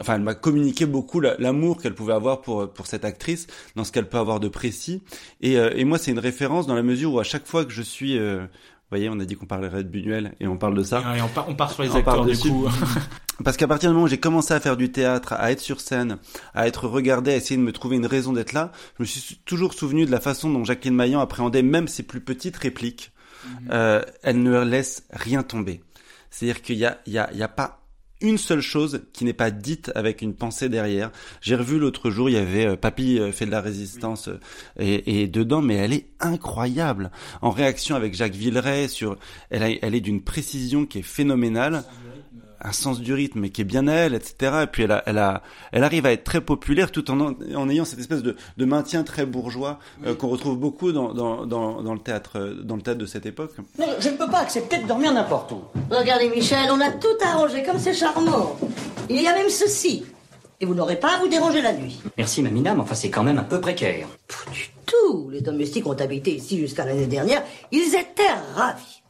Enfin, 0.00 0.14
elle 0.14 0.22
m'a 0.22 0.34
communiqué 0.36 0.86
beaucoup 0.86 1.18
la- 1.18 1.34
l'amour 1.40 1.82
qu'elle 1.82 1.92
pouvait 1.96 2.12
avoir 2.12 2.40
pour 2.40 2.72
pour 2.72 2.86
cette 2.86 3.04
actrice, 3.04 3.48
dans 3.74 3.82
ce 3.82 3.90
qu'elle 3.90 4.08
peut 4.08 4.18
avoir 4.18 4.38
de 4.38 4.46
précis. 4.46 5.02
Et, 5.40 5.58
euh, 5.58 5.72
et 5.74 5.84
moi, 5.84 5.98
c'est 5.98 6.12
une 6.12 6.20
référence 6.20 6.68
dans 6.68 6.76
la 6.76 6.84
mesure 6.84 7.14
où 7.14 7.18
à 7.18 7.24
chaque 7.24 7.48
fois 7.48 7.64
que 7.64 7.72
je 7.72 7.82
suis, 7.82 8.16
euh, 8.16 8.42
vous 8.42 8.46
voyez, 8.92 9.08
on 9.10 9.18
a 9.18 9.24
dit 9.24 9.34
qu'on 9.34 9.46
parlerait 9.46 9.82
de 9.82 9.88
Buñuel 9.88 10.34
et 10.38 10.46
on 10.46 10.56
parle 10.56 10.74
de 10.76 10.84
ça. 10.84 11.02
Et 11.16 11.20
on, 11.20 11.26
part, 11.26 11.48
on 11.48 11.56
part 11.56 11.72
sur 11.72 11.82
les 11.82 11.90
On 11.90 11.96
acteurs 11.96 12.14
part 12.14 12.24
du 12.26 12.38
coup. 12.38 12.68
Parce 13.44 13.56
qu'à 13.56 13.66
partir 13.66 13.90
du 13.90 13.94
moment 13.94 14.04
où 14.06 14.08
j'ai 14.08 14.18
commencé 14.20 14.54
à 14.54 14.60
faire 14.60 14.76
du 14.76 14.92
théâtre, 14.92 15.32
à 15.32 15.50
être 15.50 15.58
sur 15.60 15.80
scène, 15.80 16.18
à 16.54 16.68
être 16.68 16.86
regardé, 16.86 17.32
à 17.32 17.36
essayer 17.36 17.56
de 17.56 17.62
me 17.62 17.72
trouver 17.72 17.96
une 17.96 18.06
raison 18.06 18.32
d'être 18.32 18.52
là, 18.52 18.70
je 18.98 19.02
me 19.02 19.06
suis 19.08 19.40
toujours 19.46 19.74
souvenu 19.74 20.06
de 20.06 20.12
la 20.12 20.20
façon 20.20 20.48
dont 20.48 20.62
Jacqueline 20.64 20.94
Maillan 20.94 21.18
appréhendait 21.18 21.62
même 21.62 21.88
ses 21.88 22.04
plus 22.04 22.20
petites 22.20 22.56
répliques. 22.56 23.10
Euh, 23.70 24.02
elle 24.22 24.42
ne 24.42 24.60
laisse 24.64 25.04
rien 25.12 25.42
tomber. 25.42 25.80
C'est-à-dire 26.30 26.62
qu'il 26.62 26.76
y 26.78 26.84
a, 26.84 27.00
il 27.06 27.12
y 27.12 27.18
a, 27.18 27.30
il 27.32 27.38
y 27.38 27.42
a 27.42 27.48
pas 27.48 27.74
une 28.20 28.36
seule 28.36 28.60
chose 28.60 29.02
qui 29.12 29.24
n'est 29.24 29.32
pas 29.32 29.52
dite 29.52 29.92
avec 29.94 30.22
une 30.22 30.34
pensée 30.34 30.68
derrière. 30.68 31.12
J'ai 31.40 31.54
revu 31.54 31.78
l'autre 31.78 32.10
jour, 32.10 32.28
il 32.28 32.32
y 32.32 32.36
avait 32.38 32.66
euh, 32.66 32.76
Papy 32.76 33.16
euh, 33.20 33.30
fait 33.30 33.46
de 33.46 33.52
la 33.52 33.60
résistance 33.60 34.26
euh, 34.26 34.40
et, 34.76 35.22
et 35.22 35.28
dedans, 35.28 35.62
mais 35.62 35.76
elle 35.76 35.92
est 35.92 36.06
incroyable. 36.18 37.12
En 37.42 37.50
réaction 37.50 37.94
avec 37.94 38.14
Jacques 38.14 38.34
Villeray 38.34 38.88
sur, 38.88 39.16
elle, 39.50 39.62
a- 39.62 39.70
elle 39.70 39.94
est 39.94 40.00
d'une 40.00 40.22
précision 40.22 40.84
qui 40.84 40.98
est 40.98 41.02
phénoménale 41.02 41.84
un 42.60 42.72
sens 42.72 43.00
du 43.00 43.12
rythme 43.12 43.48
qui 43.48 43.60
est 43.60 43.64
bien 43.64 43.86
à 43.88 43.92
elle, 43.94 44.14
etc. 44.14 44.60
Et 44.62 44.66
puis 44.66 44.82
elle, 44.84 44.92
a, 44.92 45.02
elle, 45.06 45.18
a, 45.18 45.42
elle 45.72 45.84
arrive 45.84 46.06
à 46.06 46.12
être 46.12 46.24
très 46.24 46.40
populaire 46.40 46.90
tout 46.90 47.10
en, 47.10 47.20
en 47.20 47.68
ayant 47.68 47.84
cette 47.84 47.98
espèce 48.00 48.22
de, 48.22 48.36
de 48.56 48.64
maintien 48.64 49.02
très 49.04 49.26
bourgeois 49.26 49.78
euh, 50.06 50.14
qu'on 50.14 50.28
retrouve 50.28 50.58
beaucoup 50.58 50.92
dans, 50.92 51.12
dans, 51.12 51.46
dans, 51.46 51.82
dans 51.82 51.94
le 51.94 52.00
théâtre, 52.00 52.32
euh, 52.36 52.62
dans 52.62 52.76
le 52.76 52.82
théâtre 52.82 52.98
de 53.00 53.06
cette 53.06 53.26
époque. 53.26 53.52
Non, 53.78 53.86
je 54.00 54.08
ne 54.08 54.16
peux 54.16 54.28
pas 54.28 54.40
accepter 54.40 54.78
de 54.78 54.86
dormir 54.86 55.12
n'importe 55.12 55.52
où. 55.52 55.60
Regardez, 55.90 56.28
Michel, 56.28 56.68
on 56.70 56.80
a 56.80 56.90
tout 56.90 57.06
arrangé, 57.24 57.62
comme 57.62 57.78
c'est 57.78 57.94
charmant. 57.94 58.56
Il 59.08 59.20
y 59.22 59.26
a 59.26 59.34
même 59.34 59.48
ceci. 59.48 60.04
Et 60.60 60.66
vous 60.66 60.74
n'aurez 60.74 60.96
pas 60.96 61.14
à 61.14 61.18
vous 61.20 61.28
déranger 61.28 61.62
la 61.62 61.72
nuit. 61.72 62.00
Merci, 62.16 62.42
Mamina, 62.42 62.74
mais 62.74 62.80
enfin, 62.80 62.96
c'est 62.96 63.10
quand 63.10 63.22
même 63.22 63.38
un 63.38 63.44
peu 63.44 63.60
précaire. 63.60 64.08
Tous 64.86 65.28
les 65.30 65.40
domestiques 65.40 65.86
ont 65.86 65.92
habité 65.92 66.34
ici 66.34 66.58
jusqu'à 66.58 66.84
l'année 66.84 67.06
dernière. 67.06 67.42
Ils 67.70 67.94
étaient 67.94 68.22
ravis. 68.56 69.02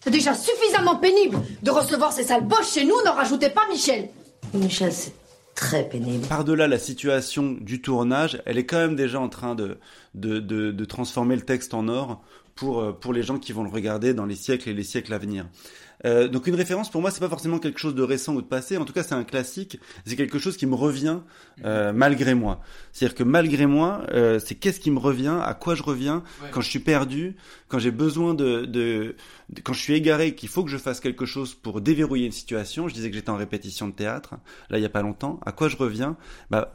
C'est 0.00 0.10
déjà 0.10 0.34
suffisamment 0.34 0.96
pénible 0.96 1.38
de 1.62 1.70
recevoir 1.70 2.12
ces 2.12 2.24
sales 2.24 2.46
boches 2.46 2.72
chez 2.72 2.84
nous, 2.84 2.94
n'en 3.04 3.14
rajoutez 3.14 3.50
pas, 3.50 3.62
Michel. 3.70 4.08
Michel, 4.54 4.92
c'est 4.92 5.12
très 5.54 5.88
pénible. 5.88 6.26
Par-delà 6.26 6.68
la 6.68 6.78
situation 6.78 7.56
du 7.60 7.82
tournage, 7.82 8.40
elle 8.46 8.58
est 8.58 8.66
quand 8.66 8.78
même 8.78 8.96
déjà 8.96 9.20
en 9.20 9.28
train 9.28 9.54
de, 9.54 9.78
de, 10.14 10.38
de, 10.38 10.70
de 10.70 10.84
transformer 10.84 11.34
le 11.34 11.42
texte 11.42 11.74
en 11.74 11.88
or 11.88 12.22
pour, 12.54 12.80
euh, 12.80 12.92
pour 12.92 13.12
les 13.12 13.22
gens 13.22 13.38
qui 13.38 13.52
vont 13.52 13.64
le 13.64 13.70
regarder 13.70 14.14
dans 14.14 14.26
les 14.26 14.36
siècles 14.36 14.68
et 14.68 14.74
les 14.74 14.84
siècles 14.84 15.12
à 15.12 15.18
venir. 15.18 15.46
Euh, 16.04 16.28
donc 16.28 16.46
une 16.46 16.54
référence 16.54 16.90
pour 16.90 17.00
moi 17.00 17.10
c'est 17.10 17.18
pas 17.20 17.28
forcément 17.28 17.58
quelque 17.58 17.80
chose 17.80 17.94
de 17.94 18.02
récent 18.02 18.34
ou 18.34 18.40
de 18.42 18.46
passé. 18.46 18.76
En 18.76 18.84
tout 18.84 18.92
cas 18.92 19.02
c'est 19.02 19.14
un 19.14 19.24
classique. 19.24 19.78
C'est 20.06 20.14
quelque 20.16 20.38
chose 20.38 20.56
qui 20.56 20.66
me 20.66 20.74
revient 20.74 21.18
euh, 21.64 21.92
malgré 21.92 22.34
moi. 22.34 22.60
C'est 22.92 23.04
à 23.04 23.08
dire 23.08 23.16
que 23.16 23.24
malgré 23.24 23.66
moi 23.66 24.02
euh, 24.12 24.38
c'est 24.38 24.54
qu'est-ce 24.54 24.78
qui 24.80 24.90
me 24.90 24.98
revient 24.98 25.36
à 25.42 25.54
quoi 25.54 25.74
je 25.74 25.82
reviens 25.82 26.22
Ouais. 26.42 26.48
quand 26.52 26.60
je 26.60 26.70
suis 26.70 26.78
perdu 26.78 27.36
quand 27.68 27.78
j'ai 27.78 27.90
besoin 27.90 28.32
de, 28.34 28.64
de, 28.64 29.16
de- 29.50 29.60
quand 29.62 29.72
je 29.72 29.80
suis 29.80 29.94
égaré 29.94 30.34
qu'il 30.34 30.48
faut 30.48 30.62
que 30.64 30.70
je 30.70 30.78
fasse 30.78 31.00
quelque 31.00 31.26
chose 31.26 31.54
pour 31.54 31.80
déverrouiller 31.80 32.26
une 32.26 32.32
situation. 32.32 32.88
Je 32.88 32.94
disais 32.94 33.10
que 33.10 33.16
j'étais 33.16 33.30
en 33.30 33.36
répétition 33.36 33.88
de 33.88 33.92
théâtre 33.92 34.34
là 34.70 34.78
il 34.78 34.82
y 34.82 34.86
a 34.86 34.90
pas 34.90 35.02
longtemps. 35.02 35.40
À 35.44 35.52
quoi 35.52 35.68
je 35.68 35.76
reviens? 35.76 36.16
Bah 36.50 36.72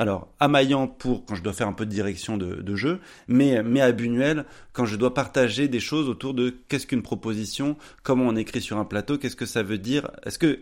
alors, 0.00 0.32
à 0.40 0.48
Maillan 0.48 0.88
pour 0.88 1.26
quand 1.26 1.34
je 1.34 1.42
dois 1.42 1.52
faire 1.52 1.68
un 1.68 1.74
peu 1.74 1.84
de 1.84 1.90
direction 1.90 2.38
de, 2.38 2.74
jeu, 2.74 3.00
mais, 3.28 3.62
mais 3.62 3.82
à 3.82 3.92
Buñuel 3.92 4.46
quand 4.72 4.86
je 4.86 4.96
dois 4.96 5.12
partager 5.12 5.68
des 5.68 5.78
choses 5.78 6.08
autour 6.08 6.32
de 6.32 6.56
qu'est-ce 6.68 6.86
qu'une 6.86 7.02
proposition, 7.02 7.76
comment 8.02 8.24
on 8.24 8.34
écrit 8.34 8.62
sur 8.62 8.78
un 8.78 8.86
plateau, 8.86 9.18
qu'est-ce 9.18 9.36
que 9.36 9.44
ça 9.44 9.62
veut 9.62 9.76
dire, 9.76 10.10
est-ce 10.24 10.38
que 10.38 10.60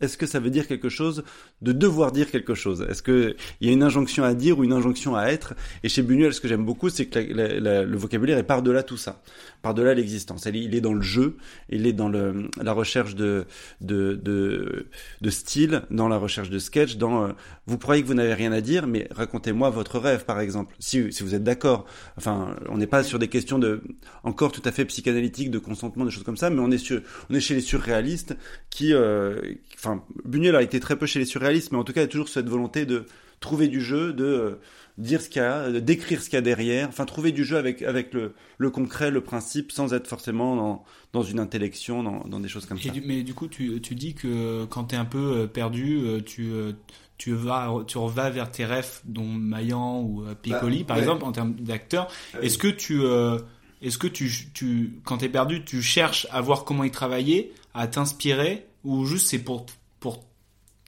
est-ce 0.00 0.16
que 0.16 0.26
ça 0.26 0.38
veut 0.38 0.50
dire 0.50 0.68
quelque 0.68 0.88
chose 0.88 1.24
de 1.62 1.72
devoir 1.72 2.12
dire 2.12 2.30
quelque 2.30 2.54
chose 2.54 2.84
Est-ce 2.88 3.02
que 3.02 3.34
il 3.60 3.66
y 3.68 3.70
a 3.70 3.72
une 3.72 3.82
injonction 3.82 4.24
à 4.24 4.34
dire 4.34 4.58
ou 4.58 4.64
une 4.64 4.72
injonction 4.72 5.16
à 5.16 5.26
être? 5.26 5.54
Et 5.82 5.88
chez 5.88 6.02
Buñuel, 6.02 6.34
ce 6.34 6.40
que 6.40 6.48
j'aime 6.48 6.64
beaucoup, 6.64 6.90
c'est 6.90 7.06
que 7.06 7.18
le 7.20 7.96
vocabulaire 7.96 8.38
est 8.38 8.42
par-delà 8.42 8.82
tout 8.82 8.96
ça, 8.96 9.22
par-delà 9.62 9.94
l'existence. 9.94 10.46
Il 10.52 10.74
est- 10.74 10.80
dans 10.80 10.94
le 10.94 11.02
jeu, 11.02 11.36
il 11.70 11.86
est 11.86 11.92
dans 11.92 12.08
la 12.10 12.72
recherche 12.72 13.14
de, 13.14 13.44
de, 13.80 14.14
de, 14.22 14.86
de 15.20 15.30
style, 15.30 15.82
dans 15.90 16.08
la 16.08 16.16
recherche 16.16 16.50
de 16.50 16.58
sketch, 16.58 16.96
dans 16.96 17.24
euh, 17.26 17.32
vous 17.66 17.78
croyez 17.78 18.02
que 18.02 18.08
vous 18.08 18.14
n'avez 18.14 18.34
rien 18.34 18.50
à 18.52 18.60
dire, 18.60 18.86
mais 18.88 19.06
racontez-moi 19.12 19.70
votre 19.70 19.98
rêve, 20.00 20.24
par 20.24 20.40
exemple, 20.40 20.74
si, 20.80 21.00
vous 21.20 21.34
êtes 21.36 21.44
d'accord. 21.44 21.86
Enfin, 22.16 22.56
on 22.68 22.76
n'est 22.78 22.88
pas 22.88 23.04
sur 23.04 23.20
des 23.20 23.28
questions 23.28 23.60
de 23.60 23.82
encore 24.24 24.50
tout 24.50 24.62
à 24.64 24.72
fait 24.72 24.84
psychanalytiques, 24.84 25.50
de 25.52 25.58
consentement, 25.60 26.04
des 26.04 26.10
choses 26.10 26.24
comme 26.24 26.36
ça, 26.36 26.50
mais 26.50 26.60
on 26.60 26.70
est 26.72 26.78
sur, 26.78 27.00
on 27.30 27.34
est 27.34 27.40
chez 27.40 27.54
les 27.54 27.60
surréalistes 27.60 28.36
qui, 28.70 28.92
euh, 28.92 29.40
enfin, 29.76 30.02
Buñuel 30.24 30.56
a 30.56 30.62
été 30.62 30.80
très 30.80 30.96
peu 30.96 31.06
chez 31.06 31.20
les 31.20 31.24
surréalistes, 31.24 31.51
mais 31.72 31.78
en 31.78 31.84
tout 31.84 31.92
cas, 31.92 32.00
il 32.00 32.04
y 32.04 32.06
a 32.06 32.08
toujours 32.10 32.28
cette 32.28 32.48
volonté 32.48 32.86
de 32.86 33.06
trouver 33.40 33.68
du 33.68 33.80
jeu, 33.80 34.12
de 34.12 34.24
euh, 34.24 34.60
dire 34.98 35.20
ce 35.20 35.28
qu'il 35.28 35.42
y 35.42 35.44
a, 35.44 35.70
de 35.70 35.80
décrire 35.80 36.20
ce 36.22 36.26
qu'il 36.30 36.36
y 36.36 36.38
a 36.38 36.42
derrière, 36.42 36.88
enfin, 36.88 37.04
trouver 37.06 37.32
du 37.32 37.44
jeu 37.44 37.56
avec, 37.56 37.82
avec 37.82 38.14
le, 38.14 38.34
le 38.58 38.70
concret, 38.70 39.10
le 39.10 39.20
principe, 39.20 39.72
sans 39.72 39.92
être 39.94 40.06
forcément 40.06 40.54
dans, 40.54 40.84
dans 41.12 41.22
une 41.22 41.40
intellection, 41.40 42.02
dans, 42.04 42.24
dans 42.28 42.38
des 42.40 42.48
choses 42.48 42.66
comme 42.66 42.78
Et 42.78 42.82
ça. 42.82 42.90
du- 42.90 43.00
mais 43.00 43.22
du 43.24 43.34
coup, 43.34 43.48
tu, 43.48 43.80
tu 43.80 43.94
dis 43.96 44.14
que 44.14 44.64
quand 44.66 44.84
t'es 44.84 44.96
un 44.96 45.04
peu 45.04 45.18
euh, 45.42 45.46
perdu, 45.48 45.98
euh, 46.04 46.20
tu, 46.20 46.52
euh, 46.52 46.72
tu, 47.18 47.32
vas, 47.32 47.68
tu 47.86 47.98
vas 47.98 48.30
vers 48.30 48.50
tes 48.50 48.64
rêves, 48.64 49.00
dont 49.04 49.26
Maillan 49.26 50.02
ou 50.02 50.24
euh, 50.24 50.34
Piccoli, 50.40 50.80
Bah, 50.80 50.84
par 50.88 50.96
ouais. 50.98 51.02
exemple, 51.02 51.24
en 51.24 51.32
termes 51.32 51.54
d'acteurs. 51.54 52.06
Ah 52.34 52.38
oui. 52.40 52.46
Est-ce 52.46 52.58
que 52.58 52.68
tu, 52.68 53.00
euh, 53.00 53.38
est-ce 53.80 53.98
que 53.98 54.06
tu, 54.06 54.30
tu, 54.54 55.00
quand 55.04 55.18
t'es 55.18 55.28
perdu, 55.28 55.64
tu 55.64 55.82
cherches 55.82 56.28
à 56.30 56.40
voir 56.40 56.64
comment 56.64 56.84
ils 56.84 56.92
travaillaient, 56.92 57.50
à 57.74 57.88
t'inspirer, 57.88 58.66
ou 58.84 59.04
juste 59.06 59.26
c'est 59.28 59.38
pour, 59.40 59.66
pour 59.98 60.24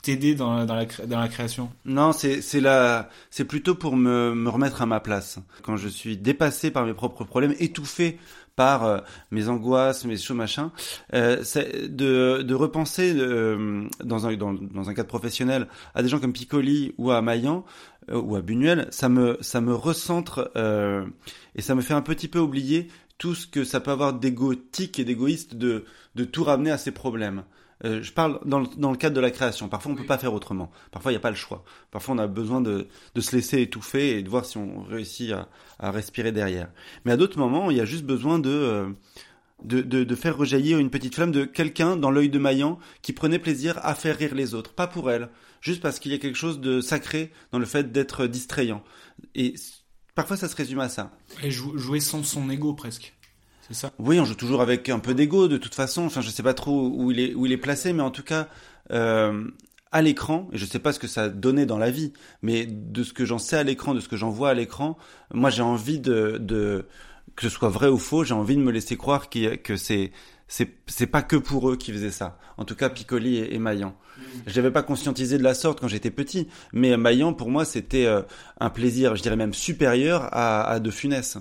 t'aider 0.05 0.35
dans, 0.35 0.67
dans, 0.67 0.75
la, 0.75 0.85
dans 0.85 1.19
la 1.19 1.29
création 1.29 1.71
Non, 1.85 2.13
c'est 2.13 2.61
la 2.61 3.09
c'est 3.31 3.45
plutôt 3.45 3.75
pour 3.75 3.97
me 3.97 4.35
me 4.35 4.49
remettre 4.51 4.83
à 4.83 4.87
ma 4.87 5.01
place. 5.01 5.39
Quand 5.63 5.77
je 5.77 5.89
suis 5.89 6.17
dépassé 6.17 6.71
par 6.71 6.85
mes 6.85 6.95
propres 6.95 7.25
problèmes, 7.25 7.55
étouffé 7.59 8.19
par 8.55 8.85
euh, 8.85 8.99
mes 9.31 9.49
angoisses, 9.49 10.05
mes 10.05 10.17
choses 10.17 10.37
machin, 10.37 10.71
euh, 11.15 11.43
de 11.89 12.43
de 12.43 12.55
repenser 12.55 13.15
euh, 13.17 13.89
dans 14.05 14.27
un 14.27 14.37
dans 14.37 14.89
un 14.91 14.95
cadre 14.95 15.09
professionnel 15.09 15.69
à 15.95 16.03
des 16.03 16.09
gens 16.09 16.21
comme 16.21 16.33
Piccoli 16.33 16.95
ou 16.99 17.11
à 17.11 17.23
Maillan 17.23 17.65
euh, 18.11 18.21
ou 18.21 18.37
à 18.37 18.43
Buñuel, 18.43 18.87
ça 18.91 19.09
me 19.09 19.39
ça 19.41 19.61
me 19.61 19.75
recentre 19.75 20.51
euh, 20.57 21.05
et 21.57 21.63
ça 21.63 21.75
me 21.75 21.81
fait 21.81 21.95
un 21.95 22.03
petit 22.03 22.29
peu 22.29 22.39
oublier 22.39 22.89
tout 23.17 23.35
ce 23.35 23.47
que 23.47 23.65
ça 23.65 23.81
peut 23.81 23.91
avoir 23.91 24.13
d'égotique 24.13 24.99
et 24.99 25.05
d'égoïste 25.05 25.57
de 25.57 25.85
de 26.15 26.25
tout 26.25 26.45
ramener 26.45 26.71
à 26.71 26.79
ses 26.79 26.93
problèmes. 26.93 27.45
Euh, 27.85 28.03
je 28.03 28.13
parle 28.13 28.41
dans 28.47 28.61
le, 28.61 28.67
dans 28.79 28.91
le 28.91 28.97
cadre 28.97 29.15
de 29.15 29.21
la 29.21 29.31
création. 29.31 29.69
Parfois, 29.69 29.93
on 29.93 29.95
peut 29.95 30.07
pas 30.07 30.17
faire 30.19 30.33
autrement. 30.33 30.71
Parfois, 30.91 31.13
il 31.13 31.15
n'y 31.15 31.19
a 31.19 31.21
pas 31.21 31.31
le 31.31 31.37
choix. 31.37 31.65
Parfois, 31.91 32.15
on 32.15 32.19
a 32.19 32.27
besoin 32.27 32.61
de, 32.61 32.89
de 33.15 33.21
se 33.21 33.37
laisser 33.37 33.61
étouffer 33.61 34.19
et 34.19 34.23
de 34.23 34.29
voir 34.31 34.45
si 34.47 34.57
on 34.57 34.83
réussit 34.85 35.33
à, 35.33 35.49
à 35.79 35.91
respirer 35.91 36.33
derrière. 36.33 36.71
Mais 37.05 37.13
à 37.13 37.17
d'autres 37.17 37.39
moments, 37.39 37.71
il 37.71 37.77
y 37.77 37.81
a 37.81 37.85
juste 37.85 38.05
besoin 38.05 38.39
de, 38.39 38.49
euh, 38.51 38.89
de, 39.65 39.83
de, 39.83 40.15
faire 40.15 40.37
rejaillir 40.37 40.79
une 40.79 40.91
petite 40.91 41.15
flamme 41.15 41.31
de 41.33 41.45
quelqu'un 41.45 41.97
dans 41.97 42.11
l'œil 42.11 42.31
de 42.31 42.39
Maillan 42.39 42.79
qui 43.03 43.13
prenait 43.13 43.39
plaisir 43.39 43.79
à 43.83 43.95
faire 43.95 44.17
rire 44.17 44.35
les 44.35 44.55
autres. 44.55 44.73
Pas 44.73 44.87
pour 44.87 45.11
elle. 45.11 45.29
Juste 45.61 45.81
parce 45.83 45.99
qu'il 45.99 46.13
y 46.13 46.15
a 46.15 46.19
quelque 46.19 46.37
chose 46.39 46.61
de 46.61 46.81
sacré 46.81 47.33
dans 47.53 47.59
le 47.59 47.67
fait 47.67 47.91
d'être 47.93 48.27
distrayant. 48.27 48.83
Et 49.35 49.55
parfois, 50.15 50.37
ça 50.37 50.49
se 50.49 50.57
résume 50.57 50.81
à 50.81 50.89
ça. 50.89 51.11
Et 51.43 51.51
jou- 51.51 51.77
jouer 51.79 52.01
sans 52.01 52.23
son 52.23 52.49
ego 52.51 52.73
presque. 52.75 53.15
C'est 53.67 53.75
ça 53.75 53.93
Oui, 53.99 54.21
on 54.21 54.25
joue 54.25 54.35
toujours 54.35 54.61
avec 54.61 54.89
un 54.89 54.99
peu 54.99 55.15
d'ego 55.15 55.49
de 55.49 55.57
toute 55.57 55.75
façon. 55.75 56.03
Enfin, 56.03 56.21
je 56.21 56.29
sais 56.31 56.43
pas 56.43 56.55
trop 56.55 56.89
où 56.89 57.11
il 57.11 57.21
est 57.21 57.35
où 57.35 57.47
il 57.47 57.53
est 57.53 57.57
placé, 57.59 57.93
mais 57.93 58.03
en 58.03 58.11
tout 58.11 58.23
cas, 58.23 58.49
euh, 58.91 59.45
à 59.91 60.03
l'écran, 60.03 60.49
et 60.53 60.59
je 60.59 60.67
sais 60.67 60.79
pas 60.79 60.93
ce 60.93 60.99
que 60.99 61.07
ça 61.07 61.29
donnait 61.29 61.67
dans 61.67 61.79
la 61.79 61.91
vie, 61.91 62.13
mais 62.43 62.67
de 62.67 63.03
ce 63.03 63.13
que 63.13 63.25
j'en 63.25 63.39
sais 63.39 63.57
à 63.57 63.63
l'écran, 63.63 63.95
de 63.95 64.01
ce 64.01 64.09
que 64.09 64.17
j'en 64.17 64.31
vois 64.31 64.51
à 64.51 64.55
l'écran, 64.55 64.99
moi 65.33 65.51
j'ai 65.51 65.63
envie 65.63 65.99
de, 65.99 66.37
de 66.39 66.87
que 67.37 67.43
ce 67.43 67.49
soit 67.49 67.71
vrai 67.71 67.89
ou 67.89 67.97
faux, 67.97 68.25
j'ai 68.25 68.35
envie 68.35 68.57
de 68.57 68.61
me 68.61 68.71
laisser 68.71 68.97
croire 68.97 69.31
que 69.31 69.77
c'est 69.77 70.13
c'est 70.47 71.07
pas 71.07 71.23
que 71.23 71.37
pour 71.37 71.71
eux 71.71 71.77
qui 71.77 71.91
faisaient 71.91 72.11
ça. 72.11 72.39
En 72.59 72.65
tout 72.65 72.75
cas, 72.75 72.91
Piccoli 72.91 73.39
et, 73.39 73.55
et 73.55 73.59
Maillan. 73.59 73.97
Je 74.47 74.55
l'avais 74.55 74.71
pas 74.71 74.83
conscientisé 74.83 75.39
de 75.39 75.43
la 75.43 75.55
sorte 75.55 75.81
quand 75.81 75.89
j'étais 75.89 76.11
petit, 76.11 76.49
mais 76.73 76.97
Maillan 76.97 77.33
pour 77.33 77.51
moi 77.51 77.65
c'était 77.65 78.05
euh, 78.07 78.23
un 78.61 78.71
plaisir, 78.71 79.17
je 79.17 79.23
dirais 79.23 79.37
même 79.37 79.55
supérieur 79.55 80.29
à, 80.33 80.69
à 80.69 80.81
De 80.81 80.91
Funès 80.91 81.39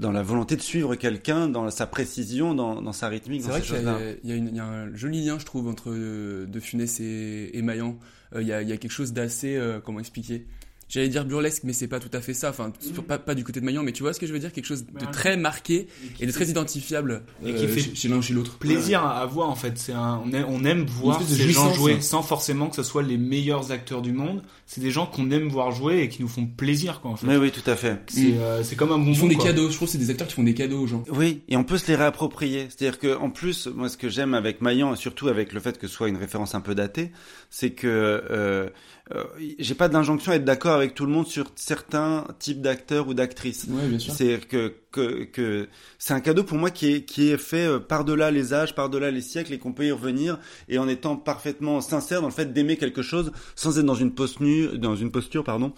dans 0.00 0.10
la 0.10 0.22
volonté 0.22 0.56
de 0.56 0.62
suivre 0.62 0.96
quelqu'un, 0.96 1.48
dans 1.48 1.70
sa 1.70 1.86
précision, 1.86 2.54
dans, 2.54 2.80
dans 2.82 2.92
sa 2.92 3.08
rythmique, 3.08 3.42
C'est 3.42 3.50
vrai 3.50 3.60
qu'il 3.60 3.76
y, 4.24 4.28
y 4.28 4.32
a 4.32 4.36
y 4.36 4.58
un 4.58 4.94
joli 4.96 5.24
lien, 5.24 5.38
je 5.38 5.44
trouve, 5.44 5.68
entre 5.68 5.90
euh, 5.90 6.46
De 6.46 6.58
Funès 6.58 7.00
et, 7.00 7.50
et 7.52 7.62
Maillan. 7.62 7.98
Euh, 8.34 8.42
il, 8.42 8.48
y 8.48 8.52
a, 8.52 8.62
il 8.62 8.68
y 8.68 8.72
a 8.72 8.76
quelque 8.78 8.90
chose 8.92 9.12
d'assez, 9.12 9.56
euh, 9.56 9.78
comment 9.84 10.00
expliquer? 10.00 10.46
J'allais 10.90 11.08
dire 11.08 11.24
burlesque, 11.24 11.62
mais 11.64 11.72
c'est 11.72 11.86
pas 11.86 12.00
tout 12.00 12.10
à 12.12 12.20
fait 12.20 12.34
ça. 12.34 12.50
Enfin, 12.50 12.72
sur- 12.80 13.04
pas, 13.04 13.18
pas 13.18 13.36
du 13.36 13.44
côté 13.44 13.60
de 13.60 13.64
Maillan, 13.64 13.84
mais 13.84 13.92
tu 13.92 14.02
vois 14.02 14.12
ce 14.12 14.18
que 14.18 14.26
je 14.26 14.32
veux 14.32 14.40
dire? 14.40 14.52
Quelque 14.52 14.66
chose 14.66 14.84
de 14.84 15.06
très 15.12 15.36
marqué 15.36 15.86
et 16.18 16.26
de 16.26 16.32
très 16.32 16.46
identifiable 16.46 17.22
et 17.46 17.54
qui 17.54 17.64
euh, 17.64 17.68
fait 17.68 17.94
chez, 17.94 18.08
l'un 18.08 18.20
chez 18.20 18.34
l'autre. 18.34 18.58
plaisir 18.58 19.04
à 19.04 19.24
voir 19.24 19.48
en 19.48 19.54
fait. 19.54 19.78
C'est 19.78 19.92
un, 19.92 20.20
on, 20.26 20.32
aime, 20.32 20.46
on 20.48 20.64
aime 20.64 20.84
voir 20.86 21.22
ces 21.22 21.48
gens 21.50 21.72
jouer 21.72 21.94
hein. 21.94 22.00
sans 22.00 22.22
forcément 22.22 22.68
que 22.68 22.76
ce 22.76 22.82
soit 22.82 23.02
les 23.02 23.16
meilleurs 23.16 23.70
acteurs 23.70 24.02
du 24.02 24.12
monde. 24.12 24.42
C'est 24.66 24.80
des 24.80 24.90
gens 24.90 25.06
qu'on 25.06 25.30
aime 25.30 25.48
voir 25.48 25.70
jouer 25.70 26.02
et 26.02 26.08
qui 26.08 26.22
nous 26.22 26.28
font 26.28 26.46
plaisir 26.46 27.00
quoi. 27.00 27.12
En 27.12 27.16
fait. 27.16 27.26
Oui, 27.26 27.36
oui, 27.36 27.50
tout 27.52 27.68
à 27.70 27.76
fait. 27.76 28.00
C'est 28.08 28.32
euh, 28.34 28.64
c'est 28.64 28.74
comme 28.76 28.90
un 28.90 28.98
bonbon. 28.98 29.10
Ils 29.12 29.16
font 29.16 29.26
des 29.28 29.36
quoi. 29.36 29.44
cadeaux. 29.46 29.70
Je 29.70 29.76
trouve 29.76 29.86
que 29.86 29.92
c'est 29.92 29.98
des 29.98 30.10
acteurs 30.10 30.26
qui 30.26 30.34
font 30.34 30.42
des 30.42 30.54
cadeaux 30.54 30.80
aux 30.80 30.86
gens. 30.88 31.04
Oui, 31.12 31.42
et 31.48 31.56
on 31.56 31.64
peut 31.64 31.78
se 31.78 31.86
les 31.86 31.94
réapproprier. 31.94 32.66
C'est-à-dire 32.68 32.98
que, 32.98 33.16
en 33.16 33.30
plus, 33.30 33.68
moi, 33.68 33.88
ce 33.88 33.96
que 33.96 34.08
j'aime 34.08 34.34
avec 34.34 34.60
Maillan, 34.60 34.94
et 34.94 34.96
surtout 34.96 35.28
avec 35.28 35.52
le 35.52 35.60
fait 35.60 35.78
que 35.78 35.86
ce 35.86 35.94
soit 35.94 36.08
une 36.08 36.16
référence 36.16 36.54
un 36.54 36.60
peu 36.60 36.74
datée, 36.74 37.12
c'est 37.48 37.70
que 37.70 37.86
euh, 37.88 38.68
euh, 39.14 39.24
j'ai 39.58 39.74
pas 39.74 39.88
d'injonction 39.88 40.30
à 40.32 40.36
être 40.36 40.44
d'accord 40.44 40.74
avec 40.74 40.94
tout 40.94 41.04
le 41.04 41.10
monde 41.10 41.26
sur 41.26 41.50
certains 41.56 42.26
types 42.38 42.60
d'acteurs 42.60 43.08
ou 43.08 43.14
d'actrices. 43.14 43.66
Ouais. 43.68 43.98
C'est 43.98 44.46
que 44.46 44.74
que, 44.92 45.24
que 45.24 45.68
c'est 45.98 46.14
un 46.14 46.20
cadeau 46.20 46.44
pour 46.44 46.58
moi 46.58 46.70
qui 46.70 46.92
est 46.92 47.04
qui 47.04 47.30
est 47.30 47.36
fait 47.36 47.66
euh, 47.66 47.78
par-delà 47.80 48.30
les 48.30 48.54
âges, 48.54 48.74
par-delà 48.74 49.10
les 49.10 49.20
siècles, 49.20 49.52
et 49.52 49.58
qu'on 49.58 49.72
peut 49.72 49.86
y 49.86 49.92
revenir, 49.92 50.38
et 50.68 50.78
en 50.78 50.86
étant 50.86 51.16
parfaitement 51.16 51.80
sincère 51.80 52.20
dans 52.20 52.28
le 52.28 52.32
fait 52.32 52.52
d'aimer 52.52 52.76
quelque 52.76 53.02
chose, 53.02 53.32
sans 53.56 53.78
être 53.78 53.86
dans 53.86 53.94
une 53.94 54.12
posture, 54.12 54.78
dans 54.78 54.96
une 54.96 55.10
posture, 55.10 55.42
pardon, 55.42 55.72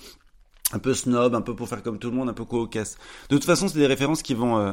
un 0.72 0.78
peu 0.78 0.92
snob, 0.92 1.34
un 1.34 1.40
peu 1.40 1.56
pour 1.56 1.68
faire 1.68 1.82
comme 1.82 1.98
tout 1.98 2.10
le 2.10 2.16
monde, 2.16 2.28
un 2.28 2.34
peu 2.34 2.44
cocasse. 2.44 2.96
De 3.30 3.36
toute 3.36 3.44
façon, 3.44 3.68
c'est 3.68 3.78
des 3.78 3.86
références 3.86 4.22
qui 4.22 4.34
vont, 4.34 4.58
euh, 4.58 4.72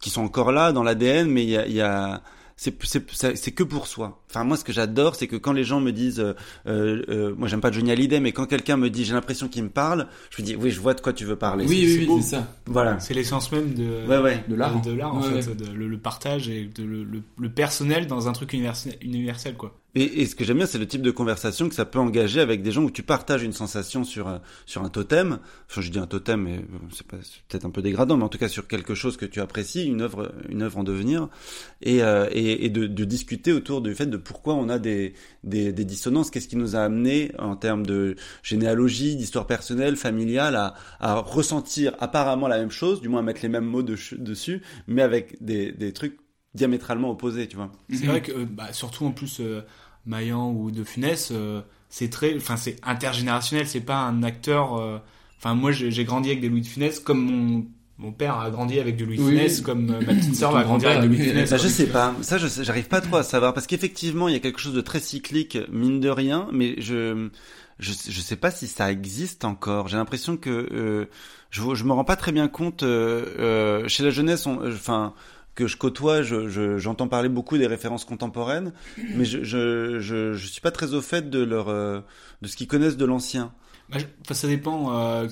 qui 0.00 0.10
sont 0.10 0.22
encore 0.22 0.50
là 0.50 0.72
dans 0.72 0.82
l'ADN, 0.82 1.28
mais 1.28 1.44
il 1.44 1.50
y 1.50 1.56
a, 1.56 1.66
il 1.66 1.74
y 1.74 1.80
a 1.80 2.22
c'est 2.56 2.74
c'est 2.84 3.04
c'est 3.12 3.36
c'est 3.36 3.52
que 3.52 3.62
pour 3.62 3.86
soi. 3.86 4.22
Enfin 4.30 4.44
moi 4.44 4.56
ce 4.56 4.64
que 4.64 4.72
j'adore 4.72 5.14
c'est 5.16 5.26
que 5.26 5.36
quand 5.36 5.52
les 5.52 5.64
gens 5.64 5.80
me 5.80 5.90
disent 5.92 6.20
euh, 6.20 6.34
euh, 6.66 7.02
euh, 7.08 7.34
moi 7.36 7.48
j'aime 7.48 7.60
pas 7.60 7.70
Johnny 7.72 7.90
Hallyday 7.90 8.20
mais 8.20 8.32
quand 8.32 8.46
quelqu'un 8.46 8.76
me 8.76 8.90
dit 8.90 9.04
j'ai 9.04 9.14
l'impression 9.14 9.48
qu'il 9.48 9.62
me 9.64 9.68
parle, 9.70 10.06
je 10.30 10.36
lui 10.36 10.42
dis 10.44 10.56
oui, 10.56 10.70
je 10.70 10.80
vois 10.80 10.94
de 10.94 11.00
quoi 11.00 11.12
tu 11.12 11.24
veux 11.24 11.36
parler. 11.36 11.64
Oui, 11.66 11.80
C'est- 11.80 11.84
oui, 11.98 12.04
c'est 12.06 12.12
oui, 12.12 12.22
c'est 12.22 12.28
ça. 12.36 12.48
Voilà. 12.66 13.00
C'est 13.00 13.14
l'essence 13.14 13.50
même 13.52 13.74
de, 13.74 14.06
Ouais, 14.06 14.18
ouais. 14.18 14.44
De 14.48 14.54
l'art. 14.54 14.80
de 14.80 14.92
l'art 14.92 15.14
en 15.14 15.22
Ouais, 15.22 15.42
fait, 15.42 15.48
ouais. 15.50 15.54
de- 15.56 15.72
le, 15.72 15.88
le 15.88 15.98
partage 15.98 16.48
et 16.48 16.64
de, 16.64 16.82
le, 16.84 17.04
le, 17.04 17.22
le 17.38 17.48
personnel 17.50 18.06
dans 18.06 18.28
un 18.28 18.32
truc 18.32 18.52
universel, 18.52 18.96
universel 19.02 19.54
quoi. 19.56 19.78
Et, 19.94 20.22
et 20.22 20.26
ce 20.26 20.34
que 20.34 20.42
j'aime 20.44 20.56
bien, 20.56 20.66
c'est 20.66 20.78
le 20.78 20.86
type 20.88 21.02
de 21.02 21.10
conversation 21.10 21.68
que 21.68 21.74
ça 21.74 21.84
peut 21.84 21.98
engager 21.98 22.40
avec 22.40 22.62
des 22.62 22.72
gens 22.72 22.82
où 22.82 22.90
tu 22.90 23.02
partages 23.02 23.42
une 23.42 23.52
sensation 23.52 24.04
sur 24.04 24.26
un, 24.26 24.40
sur 24.64 24.82
un 24.82 24.88
totem. 24.88 25.38
Enfin, 25.68 25.82
je 25.82 25.90
dis 25.90 25.98
un 25.98 26.06
totem, 26.06 26.42
mais 26.44 26.56
euh, 26.58 26.62
c'est 26.92 27.06
peut-être 27.06 27.66
un 27.66 27.70
peu 27.70 27.82
dégradant, 27.82 28.16
mais 28.16 28.24
en 28.24 28.30
tout 28.30 28.38
cas 28.38 28.48
sur 28.48 28.66
quelque 28.68 28.94
chose 28.94 29.18
que 29.18 29.26
tu 29.26 29.40
apprécies, 29.40 29.84
une 29.84 30.00
œuvre, 30.00 30.34
une 30.48 30.62
œuvre 30.62 30.78
en 30.78 30.82
devenir, 30.84 31.28
et, 31.82 32.02
euh, 32.02 32.26
et, 32.32 32.64
et 32.64 32.70
de, 32.70 32.86
de 32.86 33.04
discuter 33.04 33.52
autour 33.52 33.82
du 33.82 33.94
fait 33.94 34.06
de 34.06 34.16
pourquoi 34.16 34.54
on 34.54 34.70
a 34.70 34.78
des, 34.78 35.12
des, 35.44 35.72
des 35.72 35.84
dissonances, 35.84 36.30
qu'est-ce 36.30 36.48
qui 36.48 36.56
nous 36.56 36.74
a 36.74 36.80
amené 36.80 37.32
en 37.38 37.56
termes 37.56 37.84
de 37.84 38.16
généalogie, 38.42 39.16
d'histoire 39.16 39.46
personnelle, 39.46 39.96
familiale, 39.96 40.56
à, 40.56 40.74
à 41.00 41.16
ressentir 41.16 41.94
apparemment 42.00 42.48
la 42.48 42.58
même 42.58 42.70
chose, 42.70 43.02
du 43.02 43.10
moins 43.10 43.20
à 43.20 43.22
mettre 43.22 43.42
les 43.42 43.48
mêmes 43.50 43.66
mots 43.66 43.82
de- 43.82 43.96
dessus, 44.16 44.62
mais 44.86 45.02
avec 45.02 45.36
des, 45.42 45.70
des 45.72 45.92
trucs 45.92 46.18
diamétralement 46.54 47.10
opposés, 47.10 47.48
tu 47.48 47.56
vois. 47.56 47.72
C'est 47.90 48.04
vrai 48.04 48.20
que 48.20 48.32
euh, 48.32 48.44
bah, 48.44 48.74
surtout 48.74 49.06
en 49.06 49.12
plus 49.12 49.40
euh, 49.40 49.62
Maillan 50.06 50.50
ou 50.52 50.70
De 50.70 50.84
Funès, 50.84 51.30
euh, 51.32 51.60
c'est 51.88 52.08
très, 52.10 52.36
enfin 52.36 52.56
c'est 52.56 52.76
intergénérationnel. 52.82 53.66
C'est 53.66 53.80
pas 53.80 53.98
un 53.98 54.22
acteur. 54.22 54.76
euh, 54.78 54.98
Enfin 55.38 55.54
moi 55.54 55.72
j'ai 55.72 56.04
grandi 56.04 56.28
avec 56.30 56.40
des 56.40 56.48
Louis 56.48 56.60
de 56.60 56.66
Funès 56.68 57.00
comme 57.00 57.20
mon 57.24 57.64
mon 57.98 58.10
père 58.12 58.38
a 58.38 58.50
grandi 58.50 58.78
avec 58.80 58.96
du 58.96 59.04
Louis 59.06 59.16
de 59.16 59.22
Oui, 59.22 59.30
Funès, 59.36 59.58
oui. 59.58 59.62
comme 59.64 59.90
euh, 59.90 60.00
ma 60.00 60.14
petite 60.14 60.34
sœur 60.36 60.50
Ton 60.50 60.56
va 60.56 60.64
grandir 60.64 60.90
avec 60.90 61.02
de 61.02 61.06
Louis. 61.08 61.18
Funès. 61.24 61.50
Bah, 61.50 61.56
je 61.56 61.68
sais 61.68 61.86
pas. 61.86 62.14
Ça, 62.22 62.38
je 62.38 62.46
j'arrive 62.62 62.86
pas 62.88 63.00
trop 63.00 63.16
à 63.16 63.22
savoir 63.22 63.52
parce 63.54 63.66
qu'effectivement, 63.66 64.28
il 64.28 64.34
y 64.34 64.36
a 64.36 64.40
quelque 64.40 64.60
chose 64.60 64.72
de 64.74 64.80
très 64.80 64.98
cyclique, 65.00 65.58
mine 65.70 65.98
de 66.00 66.08
rien, 66.08 66.48
mais 66.52 66.80
je 66.80 67.28
je, 67.80 67.92
je 68.08 68.20
sais 68.20 68.36
pas 68.36 68.50
si 68.52 68.66
ça 68.68 68.90
existe 68.92 69.44
encore. 69.44 69.88
J'ai 69.88 69.96
l'impression 69.96 70.36
que 70.36 70.50
euh, 70.50 71.06
je 71.50 71.62
je 71.74 71.84
me 71.84 71.92
rends 71.92 72.04
pas 72.04 72.16
très 72.16 72.30
bien 72.32 72.46
compte 72.48 72.82
euh, 72.84 73.24
euh, 73.38 73.88
chez 73.88 74.02
la 74.04 74.10
jeunesse. 74.10 74.46
on- 74.46 74.64
Enfin. 74.66 75.12
Que 75.54 75.66
je 75.66 75.76
côtoie, 75.76 76.22
je- 76.22 76.48
je- 76.48 76.78
j'entends 76.78 77.08
parler 77.08 77.28
beaucoup 77.28 77.58
des 77.58 77.66
références 77.66 78.04
contemporaines, 78.04 78.72
mais 79.14 79.24
je, 79.24 79.42
je 79.44 80.34
suis 80.46 80.60
pas 80.60 80.70
très 80.70 80.94
au 80.94 81.02
fait 81.02 81.28
de 81.30 81.42
leur, 81.42 81.68
euh, 81.68 82.00
de 82.40 82.48
ce 82.48 82.56
qu'ils 82.56 82.68
connaissent 82.68 82.96
de 82.96 83.04
l'ancien. 83.04 83.52
Bah, 83.90 83.98
ça 84.30 84.48
dépend. 84.48 84.96
euh, 84.98 85.28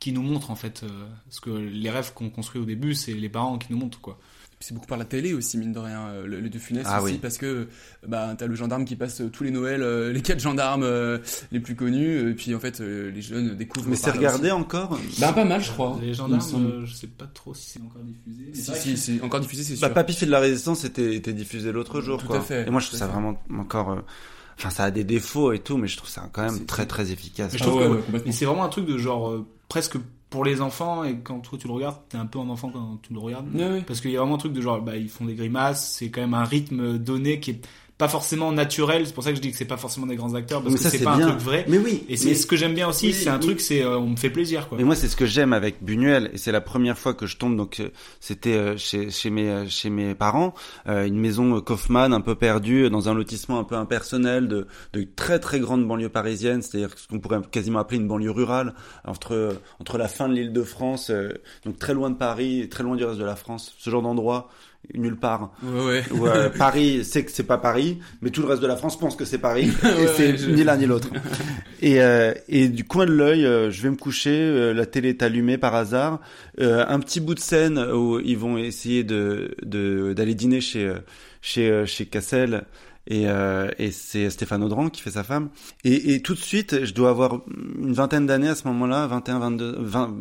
qui 0.00 0.12
nous 0.12 0.22
montre 0.22 0.52
en 0.52 0.54
fait. 0.54 0.84
euh, 0.84 0.88
parce 1.24 1.40
que 1.40 1.50
les 1.50 1.90
rêves 1.90 2.12
qu'on 2.14 2.30
construit 2.30 2.60
au 2.60 2.64
début, 2.64 2.94
c'est 2.94 3.12
les 3.14 3.28
parents 3.28 3.58
qui 3.58 3.72
nous 3.72 3.78
montrent 3.78 4.00
quoi. 4.00 4.18
C'est 4.60 4.74
beaucoup 4.74 4.88
par 4.88 4.98
la 4.98 5.04
télé 5.04 5.34
aussi, 5.34 5.56
mine 5.56 5.72
de 5.72 5.78
rien, 5.78 6.08
euh, 6.08 6.26
le, 6.26 6.40
le 6.40 6.50
De 6.50 6.58
Funès 6.58 6.84
Ah 6.88 7.00
aussi, 7.00 7.12
oui. 7.14 7.18
parce 7.22 7.38
que 7.38 7.68
bah, 8.06 8.34
t'as 8.36 8.46
le 8.48 8.56
gendarme 8.56 8.84
qui 8.84 8.96
passe 8.96 9.20
euh, 9.20 9.28
tous 9.28 9.44
les 9.44 9.52
Noëls, 9.52 9.82
euh, 9.82 10.12
les 10.12 10.20
quatre 10.20 10.40
gendarmes 10.40 10.82
euh, 10.82 11.18
les 11.52 11.60
plus 11.60 11.76
connus, 11.76 12.30
et 12.30 12.34
puis 12.34 12.52
en 12.56 12.58
fait, 12.58 12.80
euh, 12.80 13.10
les 13.12 13.22
jeunes 13.22 13.56
découvrent. 13.56 13.88
Mais 13.88 13.94
c'est 13.94 14.10
regardé 14.10 14.48
aussi. 14.48 14.52
encore 14.60 14.98
Bah, 15.20 15.32
pas 15.32 15.44
mal, 15.44 15.62
je 15.62 15.70
crois. 15.70 15.96
Les 16.02 16.12
gendarmes, 16.12 16.42
euh, 16.66 16.84
je 16.86 16.92
sais 16.94 17.06
pas 17.06 17.26
trop 17.32 17.54
si 17.54 17.70
c'est 17.70 17.80
encore 17.80 18.02
diffusé. 18.02 18.46
mais 18.48 18.54
Si, 18.54 18.74
si, 18.74 18.92
que- 18.94 18.98
c'est 18.98 19.20
encore 19.22 19.38
diffusé, 19.40 19.62
c'est 19.62 19.76
sûr. 19.76 19.86
Bah, 19.88 19.94
Papy 19.94 20.12
fait 20.14 20.26
de 20.26 20.32
la 20.32 20.40
résistance 20.40 20.84
était, 20.84 21.14
était 21.14 21.32
diffusé 21.32 21.70
l'autre 21.70 22.00
jour, 22.00 22.20
Tout 22.20 22.26
quoi. 22.26 22.38
à 22.38 22.40
fait, 22.40 22.66
Et 22.66 22.70
moi, 22.70 22.80
je 22.80 22.88
trouve 22.88 22.98
ça 22.98 23.06
fait. 23.06 23.12
vraiment 23.12 23.40
encore. 23.56 23.92
euh, 23.92 24.00
Enfin, 24.58 24.70
ça 24.70 24.82
a 24.82 24.90
des 24.90 25.04
défauts 25.04 25.52
et 25.52 25.60
tout, 25.60 25.76
mais 25.76 25.86
je 25.86 25.96
trouve 25.96 26.10
ça 26.10 26.28
quand 26.32 26.42
même 26.42 26.66
très 26.66 26.84
très 26.84 27.12
efficace. 27.12 27.52
Mais 27.52 27.58
je 27.58 27.64
Ah 27.64 27.72
ouais, 27.76 27.86
ouais, 27.86 28.00
mais 28.26 28.32
c'est 28.32 28.44
vraiment 28.44 28.64
un 28.64 28.68
truc 28.68 28.86
de 28.86 28.98
genre 28.98 29.30
euh, 29.30 29.46
presque 29.68 29.98
pour 30.30 30.44
les 30.44 30.60
enfants 30.60 31.04
et 31.04 31.18
quand 31.18 31.40
toi 31.40 31.58
tu 31.58 31.66
le 31.66 31.72
regardes, 31.72 31.96
t'es 32.08 32.18
un 32.18 32.26
peu 32.26 32.38
un 32.38 32.48
enfant 32.48 32.70
quand 32.70 32.98
tu 33.02 33.12
le 33.12 33.18
regardes. 33.18 33.46
Parce 33.86 34.00
qu'il 34.00 34.10
y 34.10 34.16
a 34.16 34.20
vraiment 34.20 34.34
un 34.34 34.38
truc 34.38 34.52
de 34.52 34.60
genre 34.60 34.80
bah 34.80 34.96
ils 34.96 35.08
font 35.08 35.24
des 35.24 35.34
grimaces, 35.34 35.94
c'est 35.94 36.10
quand 36.10 36.20
même 36.20 36.34
un 36.34 36.44
rythme 36.44 36.98
donné 36.98 37.40
qui 37.40 37.52
est 37.52 37.68
pas 37.98 38.08
forcément 38.08 38.52
naturel, 38.52 39.06
c'est 39.06 39.12
pour 39.12 39.24
ça 39.24 39.30
que 39.30 39.36
je 39.36 39.42
dis 39.42 39.50
que 39.50 39.56
c'est 39.56 39.64
pas 39.64 39.76
forcément 39.76 40.06
des 40.06 40.14
grands 40.16 40.32
acteurs 40.34 40.62
parce 40.62 40.72
Mais 40.72 40.78
que 40.80 40.88
c'est 40.96 41.02
pas 41.04 41.16
bien. 41.16 41.26
un 41.26 41.30
truc 41.32 41.42
vrai. 41.42 41.64
Mais 41.68 41.78
oui, 41.78 42.04
Et 42.08 42.16
c'est 42.16 42.28
mais- 42.28 42.34
ce 42.36 42.46
que 42.46 42.54
j'aime 42.56 42.74
bien 42.74 42.88
aussi, 42.88 43.08
Oui, 43.08 43.12
c'est 43.12 43.28
un 43.28 43.34
oui. 43.38 43.46
truc 43.46 43.60
c'est 43.60 43.82
euh, 43.82 43.98
on 43.98 44.06
me 44.10 44.16
fait 44.16 44.30
plaisir 44.30 44.68
quoi. 44.68 44.78
Mais 44.78 44.84
moi, 44.84 44.94
c'est 44.94 45.08
ce 45.08 45.16
que 45.16 45.26
j'aime 45.26 45.52
avec 45.52 45.82
Buñuel, 45.82 46.30
et 46.32 46.38
c'est 46.38 46.52
la 46.52 46.60
première 46.60 46.96
fois 46.96 47.12
que 47.14 47.26
je 47.26 47.36
tombe. 47.36 47.56
Donc, 47.56 47.80
euh, 47.80 47.88
c'était 48.20 48.54
euh, 48.54 48.76
chez, 48.76 49.10
chez 49.10 49.30
mes 49.30 49.48
euh, 49.50 49.66
chez 49.68 49.90
mes 49.90 50.14
parents, 50.14 50.54
euh, 50.88 51.06
une 51.06 51.18
maison 51.18 51.60
Kaufmann 51.60 52.12
un 52.14 52.20
peu 52.20 52.36
perdue 52.36 52.88
dans 52.88 53.08
un 53.08 53.14
lotissement 53.14 53.58
un 53.58 53.64
peu 53.64 53.74
impersonnel 53.74 54.46
de 54.48 54.66
de 54.92 55.02
très 55.16 55.40
très 55.40 55.58
grande 55.58 55.86
banlieue 55.86 56.08
parisienne, 56.08 56.62
c'est-à-dire 56.62 56.90
ce 56.96 57.08
qu'on 57.08 57.18
pourrait 57.18 57.40
quasiment 57.50 57.80
appeler 57.80 57.98
une 58.00 58.06
banlieue 58.08 58.30
rurale 58.30 58.74
entre 59.04 59.56
entre 59.80 59.98
la 59.98 60.06
fin 60.08 60.28
de 60.28 60.34
l'Île-de-France, 60.34 61.10
euh, 61.10 61.30
donc 61.64 61.78
très 61.78 61.94
loin 61.94 62.10
de 62.10 62.16
Paris, 62.16 62.68
très 62.70 62.84
loin 62.84 62.94
du 62.94 63.04
reste 63.04 63.18
de 63.18 63.24
la 63.24 63.34
France, 63.36 63.74
ce 63.78 63.90
genre 63.90 64.02
d'endroit 64.02 64.48
nulle 64.94 65.16
part. 65.16 65.52
Ouais, 65.62 65.84
ouais. 65.86 66.02
Où, 66.12 66.26
euh, 66.26 66.48
Paris 66.58 67.04
sait 67.04 67.24
que 67.24 67.30
c'est 67.30 67.42
pas 67.42 67.58
Paris, 67.58 67.98
mais 68.22 68.30
tout 68.30 68.40
le 68.42 68.48
reste 68.48 68.62
de 68.62 68.66
la 68.66 68.76
France 68.76 68.98
pense 68.98 69.16
que 69.16 69.24
c'est 69.24 69.38
Paris, 69.38 69.70
et 69.82 69.86
Ouais, 69.86 70.06
c'est 70.16 70.36
je- 70.38 70.50
ni 70.50 70.64
l'un 70.64 70.76
ni 70.76 70.86
l'autre. 70.86 71.08
Et, 71.82 72.00
euh, 72.00 72.32
et 72.48 72.68
du 72.68 72.84
coin 72.84 73.04
de 73.06 73.12
l'œil, 73.12 73.44
euh, 73.44 73.70
je 73.70 73.82
vais 73.82 73.90
me 73.90 73.96
coucher, 73.96 74.72
la 74.74 74.86
télé 74.86 75.10
est 75.10 75.22
allumée 75.22 75.58
par 75.58 75.74
hasard, 75.74 76.20
un 76.58 77.00
petit 77.00 77.20
bout 77.20 77.34
de 77.34 77.40
scène 77.40 77.78
où 77.78 78.18
ils 78.20 78.38
vont 78.38 78.56
essayer 78.58 79.04
de 79.04 79.54
de- 79.62 80.12
d'aller 80.14 80.34
dîner 80.34 80.60
chez 80.60 80.92
chez 81.42 81.84
chez 81.86 82.06
Cassel. 82.06 82.64
Et, 83.08 83.26
euh, 83.26 83.70
et 83.78 83.90
c'est 83.90 84.28
Stéphane 84.28 84.62
Audran 84.62 84.90
qui 84.90 85.00
fait 85.00 85.12
sa 85.12 85.24
femme. 85.24 85.48
Et, 85.82 86.14
et 86.14 86.22
tout 86.22 86.34
de 86.34 86.38
suite, 86.38 86.84
je 86.84 86.92
dois 86.92 87.08
avoir 87.08 87.40
une 87.50 87.94
vingtaine 87.94 88.26
d'années 88.26 88.48
à 88.48 88.54
ce 88.54 88.68
moment-là, 88.68 89.06
21, 89.06 89.38
22, 89.38 89.76
20, 89.80 90.16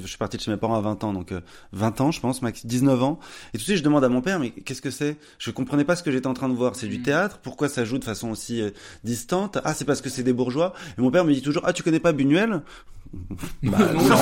je 0.00 0.06
suis 0.06 0.16
parti 0.16 0.38
de 0.38 0.42
chez 0.42 0.50
mes 0.50 0.56
parents 0.56 0.76
à 0.76 0.80
20 0.80 1.04
ans, 1.04 1.12
donc 1.12 1.32
euh, 1.32 1.40
20 1.72 2.00
ans, 2.00 2.10
je 2.10 2.20
pense, 2.20 2.40
max, 2.40 2.64
19 2.64 3.02
ans. 3.02 3.20
Et 3.52 3.58
tout 3.58 3.62
de 3.62 3.64
suite, 3.64 3.76
je 3.76 3.82
demande 3.82 4.04
à 4.04 4.08
mon 4.08 4.22
père, 4.22 4.40
mais 4.40 4.50
qu'est-ce 4.50 4.82
que 4.82 4.90
c'est? 4.90 5.18
Je 5.38 5.50
comprenais 5.50 5.84
pas 5.84 5.96
ce 5.96 6.02
que 6.02 6.10
j'étais 6.10 6.26
en 6.26 6.34
train 6.34 6.48
de 6.48 6.54
voir. 6.54 6.76
C'est 6.76 6.88
du 6.88 7.02
théâtre? 7.02 7.40
Pourquoi 7.42 7.68
ça 7.68 7.84
joue 7.84 7.98
de 7.98 8.04
façon 8.04 8.30
aussi 8.30 8.62
euh, 8.62 8.70
distante? 9.04 9.58
Ah, 9.64 9.74
c'est 9.74 9.84
parce 9.84 10.00
que 10.00 10.08
c'est 10.08 10.22
des 10.22 10.32
bourgeois? 10.32 10.72
Et 10.96 11.02
mon 11.02 11.10
père 11.10 11.26
me 11.26 11.34
dit 11.34 11.42
toujours, 11.42 11.62
ah, 11.66 11.74
tu 11.74 11.82
connais 11.82 12.00
pas 12.00 12.12
Buñuel? 12.12 12.62
Bah, 13.62 13.78
Non. 13.92 14.02
non. 14.02 14.16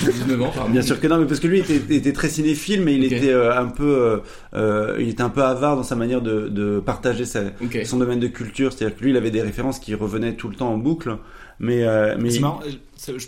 19 0.00 0.42
ans, 0.42 0.50
pardon. 0.54 0.70
Bien 0.70 0.82
sûr 0.82 1.00
que 1.00 1.06
non, 1.06 1.18
mais 1.18 1.26
parce 1.26 1.40
que 1.40 1.46
lui 1.46 1.58
était, 1.60 1.76
était 1.94 2.12
très 2.12 2.28
cinéphile, 2.28 2.82
mais 2.82 2.94
il 2.94 3.04
était 3.04 3.30
euh, 3.32 3.56
un 3.58 3.66
peu, 3.68 3.84
euh, 3.84 4.18
euh, 4.54 4.96
il 5.00 5.08
était 5.08 5.22
un 5.22 5.30
peu 5.30 5.42
avare 5.42 5.76
dans 5.76 5.82
sa 5.82 5.96
manière 5.96 6.22
de, 6.22 6.48
de 6.48 6.80
partager 6.80 7.24
sa, 7.24 7.42
son 7.84 7.98
domaine 7.98 8.20
de 8.20 8.28
culture. 8.28 8.72
C'est-à-dire 8.72 8.96
que 8.96 9.02
lui, 9.04 9.10
il 9.10 9.16
avait 9.16 9.30
des 9.30 9.42
références 9.42 9.78
qui 9.78 9.94
revenaient 9.94 10.34
tout 10.34 10.48
le 10.48 10.56
temps 10.56 10.72
en 10.72 10.78
boucle. 10.78 11.16
Mais, 11.58 11.84
euh, 11.84 12.16
mais 12.18 12.30
C'est 12.30 12.40
marrant, 12.40 12.60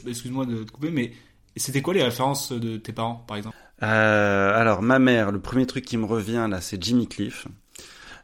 excuse-moi 0.07 0.45
de 0.47 0.63
te 0.65 0.71
couper 0.71 0.91
mais 0.91 1.13
c'était 1.57 1.83
quoi 1.83 1.95
les 1.95 2.03
références 2.03 2.53
de 2.53 2.77
tes 2.77 2.93
parents 2.93 3.25
par 3.27 3.37
exemple? 3.37 3.57
Euh, 3.83 4.53
alors, 4.55 4.83
ma 4.83 4.99
mère, 4.99 5.33
le 5.33 5.41
premier 5.41 5.67
truc 5.67 5.85
qui 5.85 5.97
me 5.97 6.05
revient 6.05 6.47
là, 6.51 6.61
c'est 6.61 6.83
Jimmy 6.83 7.07
Cliff. 7.09 7.47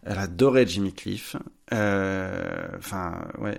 Elle 0.05 0.19
adorait 0.19 0.67
Jimmy 0.67 0.93
Cliff. 0.93 1.37
Euh, 1.73 2.67
Enfin, 2.77 3.23
ouais. 3.39 3.59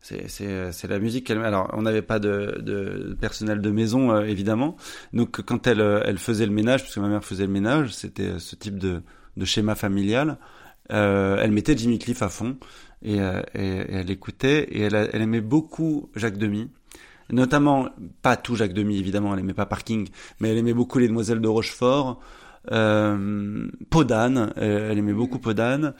C'est 0.00 0.88
la 0.88 0.98
musique 0.98 1.26
qu'elle. 1.26 1.42
Alors, 1.42 1.70
on 1.74 1.82
n'avait 1.82 2.02
pas 2.02 2.18
de, 2.18 2.60
de 2.60 3.16
personnel 3.20 3.60
de 3.60 3.70
maison 3.70 4.12
euh, 4.12 4.22
évidemment. 4.22 4.76
Donc, 5.12 5.42
quand 5.42 5.66
elle 5.66 5.80
euh, 5.80 6.02
elle 6.06 6.18
faisait 6.18 6.46
le 6.46 6.52
ménage, 6.52 6.82
puisque 6.82 6.98
ma 6.98 7.08
mère 7.08 7.24
faisait 7.24 7.46
le 7.46 7.52
ménage, 7.52 7.92
c'était 7.92 8.28
euh, 8.28 8.38
ce 8.38 8.56
type 8.56 8.78
de 8.78 9.02
de 9.36 9.44
schéma 9.44 9.74
familial. 9.74 10.38
Euh, 10.92 11.38
elle 11.40 11.52
mettait 11.52 11.76
Jimmy 11.76 11.98
Cliff 11.98 12.20
à 12.22 12.28
fond 12.28 12.56
et, 13.02 13.20
euh, 13.20 13.42
et, 13.54 13.64
et 13.64 13.94
elle 13.94 14.10
écoutait 14.10 14.64
et 14.72 14.80
elle, 14.82 15.08
elle 15.12 15.22
aimait 15.22 15.40
beaucoup 15.40 16.10
Jacques 16.16 16.36
Demy 16.36 16.68
notamment 17.30 17.88
pas 18.22 18.36
tout 18.36 18.56
Jacques 18.56 18.72
Demy 18.72 18.98
évidemment 18.98 19.32
elle 19.32 19.40
aimait 19.40 19.54
pas 19.54 19.66
Parking 19.66 20.08
mais 20.40 20.50
elle 20.50 20.58
aimait 20.58 20.74
beaucoup 20.74 20.98
les 20.98 21.06
Demoiselles 21.06 21.40
de 21.40 21.46
Rochefort 21.46 22.20
euh, 22.72 23.68
Podane 23.88 24.52
elle 24.56 24.98
aimait 24.98 25.12
beaucoup 25.12 25.38
Podane 25.38 25.94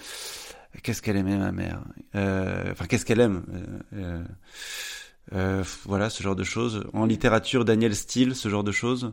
qu'est-ce 0.82 1.02
qu'elle 1.02 1.16
aimait 1.16 1.36
ma 1.38 1.52
mère? 1.52 1.80
Euh, 2.14 2.70
enfin 2.72 2.86
qu'est-ce 2.86 3.04
qu'elle 3.04 3.20
aime 3.20 3.42
Euh, 3.94 3.96
euh, 3.98 4.22
euh, 5.32 5.62
voilà 5.84 6.10
ce 6.10 6.24
genre 6.24 6.34
de 6.34 6.42
choses 6.42 6.82
en 6.92 7.06
littérature 7.06 7.64
Daniel 7.64 7.94
Steele 7.94 8.34
ce 8.34 8.48
genre 8.48 8.64
de 8.64 8.72
choses 8.72 9.12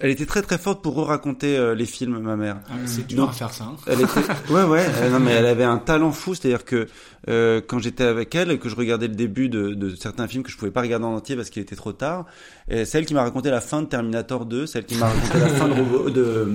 elle 0.00 0.10
était 0.10 0.26
très 0.26 0.42
très 0.42 0.58
forte 0.58 0.82
pour 0.82 1.06
raconter 1.06 1.74
les 1.76 1.86
films 1.86 2.18
ma 2.18 2.34
mère 2.34 2.56
Ah, 2.68 2.72
C'est 2.86 3.06
dur 3.06 3.28
à 3.28 3.32
faire 3.32 3.52
ça. 3.52 3.64
hein. 3.64 3.76
elle 3.86 4.00
était... 4.00 4.20
Ouais, 4.50 4.64
ouais. 4.64 4.84
euh, 4.96 5.10
non, 5.10 5.20
mais 5.20 5.30
elle 5.32 5.46
avait 5.46 5.62
un 5.62 5.78
talent 5.78 6.10
fou. 6.10 6.34
C'est-à-dire 6.34 6.64
que 6.64 6.88
euh, 7.28 7.60
quand 7.64 7.78
j'étais 7.78 8.02
avec 8.02 8.34
elle 8.34 8.50
et 8.50 8.58
que 8.58 8.68
je 8.68 8.74
regardais 8.74 9.06
le 9.06 9.14
début 9.14 9.48
de, 9.48 9.74
de 9.74 9.94
certains 9.94 10.26
films 10.26 10.42
que 10.42 10.50
je 10.50 10.56
pouvais 10.56 10.72
pas 10.72 10.80
regarder 10.80 11.04
en 11.06 11.14
entier 11.14 11.36
parce 11.36 11.50
qu'il 11.50 11.62
était 11.62 11.76
trop 11.76 11.92
tard, 11.92 12.24
et 12.68 12.84
c'est 12.84 12.98
elle 12.98 13.06
qui 13.06 13.14
m'a 13.14 13.22
raconté 13.22 13.50
la 13.50 13.60
fin 13.60 13.82
de 13.82 13.86
Terminator 13.86 14.44
2, 14.46 14.66
c'est 14.66 14.78
elle 14.80 14.86
qui 14.86 14.96
m'a 14.96 15.06
raconté 15.10 15.38
la 15.38 15.48
fin 15.50 15.68
de, 15.68 16.10
de 16.10 16.20
euh, 16.20 16.46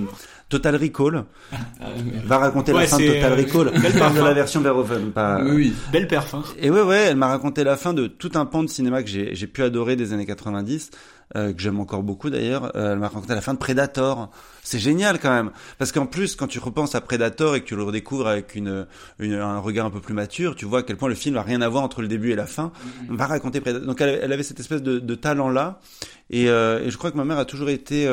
Total 0.49 0.75
Recall. 0.75 1.23
Va 2.25 2.37
raconter 2.37 2.73
Ouais, 2.73 2.81
la 2.81 2.87
fin 2.87 2.97
de 2.97 3.05
Total 3.07 3.33
euh, 3.33 3.35
Recall. 3.35 3.81
belle 3.81 3.93
parle 3.93 4.15
de 4.15 4.21
la 4.21 4.33
version 4.33 4.61
Verhoeven, 4.61 5.11
pas. 5.11 5.41
Oui, 5.43 5.51
oui. 5.55 5.73
Belle 5.91 6.07
perf 6.07 6.33
hein. 6.33 6.43
Et 6.59 6.69
ouais, 6.69 6.81
ouais, 6.81 7.07
elle 7.09 7.17
m'a 7.17 7.27
raconté 7.27 7.63
la 7.63 7.75
fin 7.77 7.93
de 7.93 8.07
tout 8.07 8.31
un 8.35 8.45
pan 8.45 8.63
de 8.63 8.69
cinéma 8.69 9.03
que 9.03 9.09
j'ai 9.09 9.35
j'ai 9.35 9.47
pu 9.47 9.61
adorer 9.63 9.95
des 9.95 10.13
années 10.13 10.25
90, 10.25 10.89
euh, 11.35 11.51
que 11.53 11.61
j'aime 11.61 11.79
encore 11.79 12.03
beaucoup 12.03 12.29
d'ailleurs. 12.29 12.71
Euh, 12.75 12.93
elle 12.93 12.99
m'a 12.99 13.07
raconté 13.09 13.33
la 13.35 13.41
fin 13.41 13.53
de 13.53 13.59
Predator. 13.59 14.29
C'est 14.63 14.79
génial 14.79 15.19
quand 15.19 15.29
même, 15.33 15.51
parce 15.77 15.91
qu'en 15.93 16.05
plus, 16.05 16.35
quand 16.35 16.47
tu 16.47 16.59
repenses 16.59 16.93
à 16.95 17.01
Predator 17.01 17.55
et 17.55 17.61
que 17.61 17.65
tu 17.65 17.75
le 17.77 17.83
redécouvres 17.83 18.27
avec 18.27 18.55
une, 18.55 18.85
une- 19.19 19.33
un 19.35 19.59
regard 19.59 19.85
un 19.85 19.89
peu 19.89 20.01
plus 20.01 20.13
mature, 20.13 20.55
tu 20.55 20.65
vois 20.65 20.79
à 20.79 20.83
quel 20.83 20.97
point 20.97 21.07
le 21.09 21.15
film 21.15 21.37
a 21.37 21.41
rien 21.41 21.61
à 21.61 21.69
voir 21.69 21.83
entre 21.83 22.01
le 22.01 22.07
début 22.09 22.31
et 22.31 22.35
la 22.35 22.47
fin. 22.47 22.71
On 23.09 23.15
va 23.15 23.27
raconter 23.27 23.61
Predator. 23.61 23.87
Donc 23.87 24.01
elle, 24.01 24.19
elle 24.21 24.33
avait 24.33 24.43
cette 24.43 24.59
espèce 24.59 24.81
de, 24.83 24.99
de 24.99 25.15
talent 25.15 25.49
là, 25.49 25.79
et, 26.29 26.49
euh, 26.49 26.83
et 26.85 26.89
je 26.91 26.97
crois 26.97 27.11
que 27.11 27.17
ma 27.17 27.23
mère 27.25 27.37
a 27.37 27.45
toujours 27.45 27.69
été, 27.69 28.05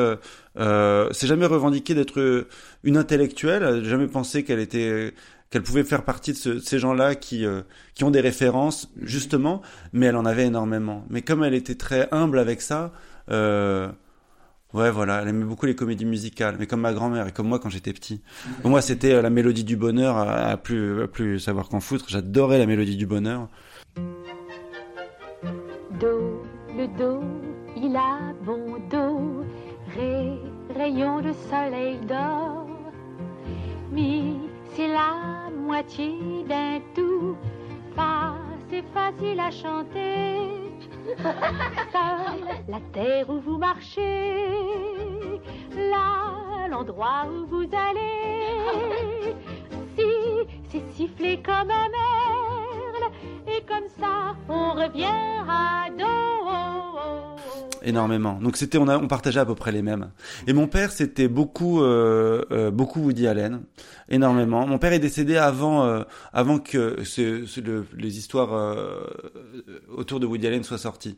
euh, 0.57 1.11
s'est 1.11 1.27
jamais 1.27 1.45
revendiquée 1.45 1.93
d'être 1.95 2.19
euh, 2.19 2.47
une 2.83 2.97
intellectuelle. 2.97 3.63
Elle 3.63 3.85
jamais 3.85 4.07
pensé 4.07 4.43
qu'elle 4.43 4.59
était 4.59 5.13
qu'elle 5.51 5.61
pouvait 5.63 5.83
faire 5.83 6.03
partie 6.03 6.31
de, 6.33 6.37
ce- 6.37 6.49
de 6.49 6.59
ces 6.59 6.79
gens-là 6.79 7.15
qui 7.15 7.45
euh, 7.45 7.61
qui 7.93 8.03
ont 8.03 8.11
des 8.11 8.21
références 8.21 8.91
justement, 9.01 9.61
mais 9.93 10.07
elle 10.07 10.15
en 10.15 10.25
avait 10.25 10.45
énormément. 10.47 11.05
Mais 11.09 11.21
comme 11.21 11.43
elle 11.43 11.53
était 11.53 11.75
très 11.75 12.07
humble 12.11 12.39
avec 12.39 12.61
ça, 12.61 12.91
ouais 13.29 14.91
voilà, 14.91 15.21
elle 15.21 15.29
aimait 15.29 15.45
beaucoup 15.45 15.65
les 15.65 15.75
comédies 15.75 16.05
musicales, 16.05 16.55
mais 16.59 16.67
comme 16.67 16.81
ma 16.81 16.93
grand-mère 16.93 17.27
et 17.27 17.31
comme 17.31 17.47
moi 17.47 17.59
quand 17.59 17.69
j'étais 17.69 17.93
petit. 17.93 18.21
Pour 18.61 18.69
moi, 18.69 18.81
c'était 18.81 19.21
la 19.21 19.29
mélodie 19.29 19.63
du 19.63 19.77
bonheur 19.77 20.17
à, 20.17 20.57
plus 20.57 21.03
à 21.03 21.07
plus 21.07 21.39
savoir 21.39 21.69
qu'en 21.69 21.79
foutre. 21.79 22.05
J'adorais 22.09 22.57
la 22.57 22.65
mélodie 22.65 22.97
du 22.97 23.05
bonheur. 23.05 23.47
Do, 25.99 26.43
le 26.77 26.87
dos, 26.97 27.21
il 27.77 27.95
a 27.95 28.33
bon 28.45 28.77
dos, 28.91 29.45
Ré, 29.95 30.39
rayon 30.75 31.21
de 31.21 31.33
soleil 31.49 31.97
d'or. 31.99 32.67
Mi, 33.91 34.39
c'est 34.73 34.87
la 34.87 35.49
moitié 35.55 36.43
d'un 36.47 36.79
tout. 36.93 37.37
Fa, 37.95 38.35
c'est 38.69 38.83
facile 38.93 39.39
à 39.39 39.51
chanter. 39.51 40.35
La 42.67 42.79
terre 42.91 43.29
où 43.29 43.39
vous 43.39 43.57
marchez. 43.57 44.35
Là, 45.75 46.67
l'endroit 46.69 47.25
où 47.29 47.45
vous 47.47 47.69
allez. 47.71 49.33
Si, 49.95 50.03
c'est 50.69 50.91
sifflé 50.91 51.41
comme 51.41 51.71
un 51.71 51.89
merle. 51.89 52.64
Et 53.47 53.61
comme 53.67 53.87
ça, 53.99 54.35
on 54.49 54.73
revient 54.73 55.05
à 55.47 55.75
énormément. 57.85 58.39
Donc 58.41 58.57
c'était 58.57 58.77
on 58.77 58.87
a 58.87 58.97
on 58.97 59.07
partageait 59.07 59.39
à 59.39 59.45
peu 59.45 59.55
près 59.55 59.71
les 59.71 59.81
mêmes. 59.81 60.09
Et 60.47 60.53
mon 60.53 60.67
père 60.67 60.91
c'était 60.91 61.27
beaucoup 61.27 61.81
euh, 61.81 62.43
euh, 62.51 62.71
beaucoup 62.71 62.99
Woody 62.99 63.27
Allen, 63.27 63.61
énormément. 64.09 64.65
Mon 64.67 64.77
père 64.79 64.91
est 64.93 64.99
décédé 64.99 65.37
avant 65.37 65.85
euh, 65.85 66.03
avant 66.33 66.59
que 66.59 67.03
ce, 67.03 67.45
ce- 67.45 67.61
le- 67.61 67.85
les 67.95 68.17
histoires 68.17 68.53
euh, 68.53 69.03
autour 69.95 70.19
de 70.19 70.25
Woody 70.25 70.47
Allen 70.47 70.63
soient 70.63 70.77
sorties. 70.77 71.17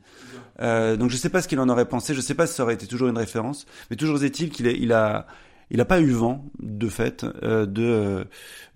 Euh, 0.62 0.98
donc 0.98 1.10
je 1.10 1.16
sais 1.18 1.30
pas 1.30 1.42
ce 1.42 1.48
qu'il 1.48 1.60
en 1.60 1.70
aurait 1.70 1.88
pensé, 1.88 2.13
je 2.13 2.22
sais 2.22 2.36
pas 2.36 2.48
si 2.48 2.54
ça 2.56 2.63
aurait 2.63 2.74
été 2.74 2.86
toujours 2.88 3.08
une 3.08 3.18
référence, 3.18 3.66
mais 3.90 3.96
toujours 3.96 4.22
est-il 4.24 4.50
qu'il 4.50 4.68
il 4.68 4.92
a 4.94 5.26
il 5.72 5.82
a 5.82 5.86
pas 5.86 6.00
eu 6.00 6.12
vent 6.12 6.46
de 6.60 6.88
fait 6.88 7.26
euh, 7.44 7.66
de, 7.66 7.84
euh, 7.84 8.24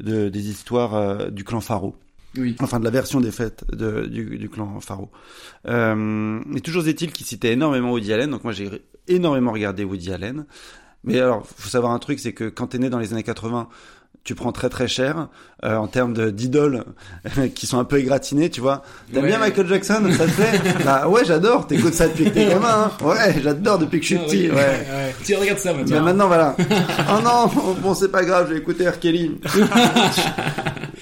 de 0.01 0.29
des 0.29 0.49
histoires 0.49 0.95
euh, 0.95 1.29
du 1.29 1.43
clan 1.43 1.61
Faro. 1.61 1.95
Oui. 2.37 2.55
Enfin, 2.59 2.79
de 2.79 2.85
la 2.85 2.91
version 2.91 3.19
des 3.19 3.31
fêtes 3.31 3.65
de, 3.73 4.05
du, 4.05 4.37
du 4.37 4.49
clan 4.49 4.79
Faro. 4.79 5.11
Euh, 5.67 5.95
mais 6.45 6.61
toujours 6.61 6.87
est-il 6.87 7.11
qu'il 7.11 7.25
citait 7.25 7.53
énormément 7.53 7.91
Woody 7.91 8.13
Allen. 8.13 8.29
Donc 8.29 8.43
moi, 8.43 8.53
j'ai 8.53 8.69
énormément 9.07 9.51
regardé 9.51 9.83
Woody 9.83 10.13
Allen. 10.13 10.45
Mais 11.03 11.19
alors, 11.19 11.45
faut 11.45 11.69
savoir 11.69 11.91
un 11.93 11.99
truc, 11.99 12.19
c'est 12.19 12.33
que 12.33 12.47
quand 12.49 12.67
t'es 12.67 12.77
né 12.77 12.89
dans 12.89 12.99
les 12.99 13.11
années 13.11 13.23
80, 13.23 13.67
tu 14.23 14.35
prends 14.35 14.51
très 14.51 14.69
très 14.69 14.87
cher 14.87 15.27
euh, 15.65 15.75
en 15.75 15.87
termes 15.87 16.31
d'idoles 16.31 16.83
qui 17.55 17.65
sont 17.65 17.79
un 17.79 17.83
peu 17.83 17.97
égratinées, 17.99 18.49
tu 18.51 18.61
vois. 18.61 18.83
T'aimes 19.11 19.23
Ouais. 19.23 19.29
bien 19.29 19.39
Michael 19.39 19.67
Jackson, 19.67 20.01
ça 20.15 20.25
te 20.25 20.31
plaît 20.31 20.59
Bah 20.85 21.07
ouais, 21.07 21.25
j'adore. 21.25 21.65
T'écoutes 21.67 21.93
ça 21.95 22.07
depuis 22.07 22.25
que 22.25 22.29
t'es 22.29 22.45
gamin. 22.47 22.91
Hein. 23.01 23.05
Ouais, 23.05 23.35
j'adore 23.43 23.79
depuis 23.79 23.99
que 23.99 24.05
je 24.05 24.15
suis 24.15 24.19
Ah, 24.21 24.25
petit. 24.27 24.49
oui. 24.49 24.55
Ouais. 24.55 25.15
Tiens, 25.23 25.39
regarde 25.39 25.57
ça 25.59 25.73
Mais 25.73 25.79
maintenant. 25.79 26.01
maintenant, 26.03 26.27
voilà. 26.27 26.55
oh 27.09 27.21
non, 27.23 27.73
bon, 27.81 27.93
c'est 27.95 28.11
pas 28.11 28.23
grave, 28.23 28.45
je 28.49 28.53
vais 28.53 28.59
écouter 28.59 28.87
R. 28.87 28.99
Kelly. 28.99 29.39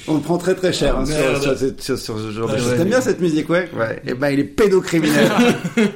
On 0.08 0.20
prend 0.20 0.38
très 0.38 0.56
très 0.56 0.74
cher 0.74 0.98
hein, 0.98 1.06
sur, 1.06 1.16
sur, 1.44 1.58
sur- 1.58 1.74
sur- 1.80 1.98
sur 2.00 2.18
ce 2.20 2.32
genre 2.32 2.48
de 2.48 2.54
Ouais, 2.54 2.58
choses. 2.60 2.70
ouais. 2.72 2.78
T'aimes 2.78 2.88
bien 2.90 3.02
cette 3.02 3.20
musique, 3.22 3.50
ouais? 3.50 3.70
Ouais. 3.78 4.02
Et 4.08 4.14
ben, 4.14 4.30
il 4.30 4.40
est 4.40 4.44
pédocriminel. 4.46 5.30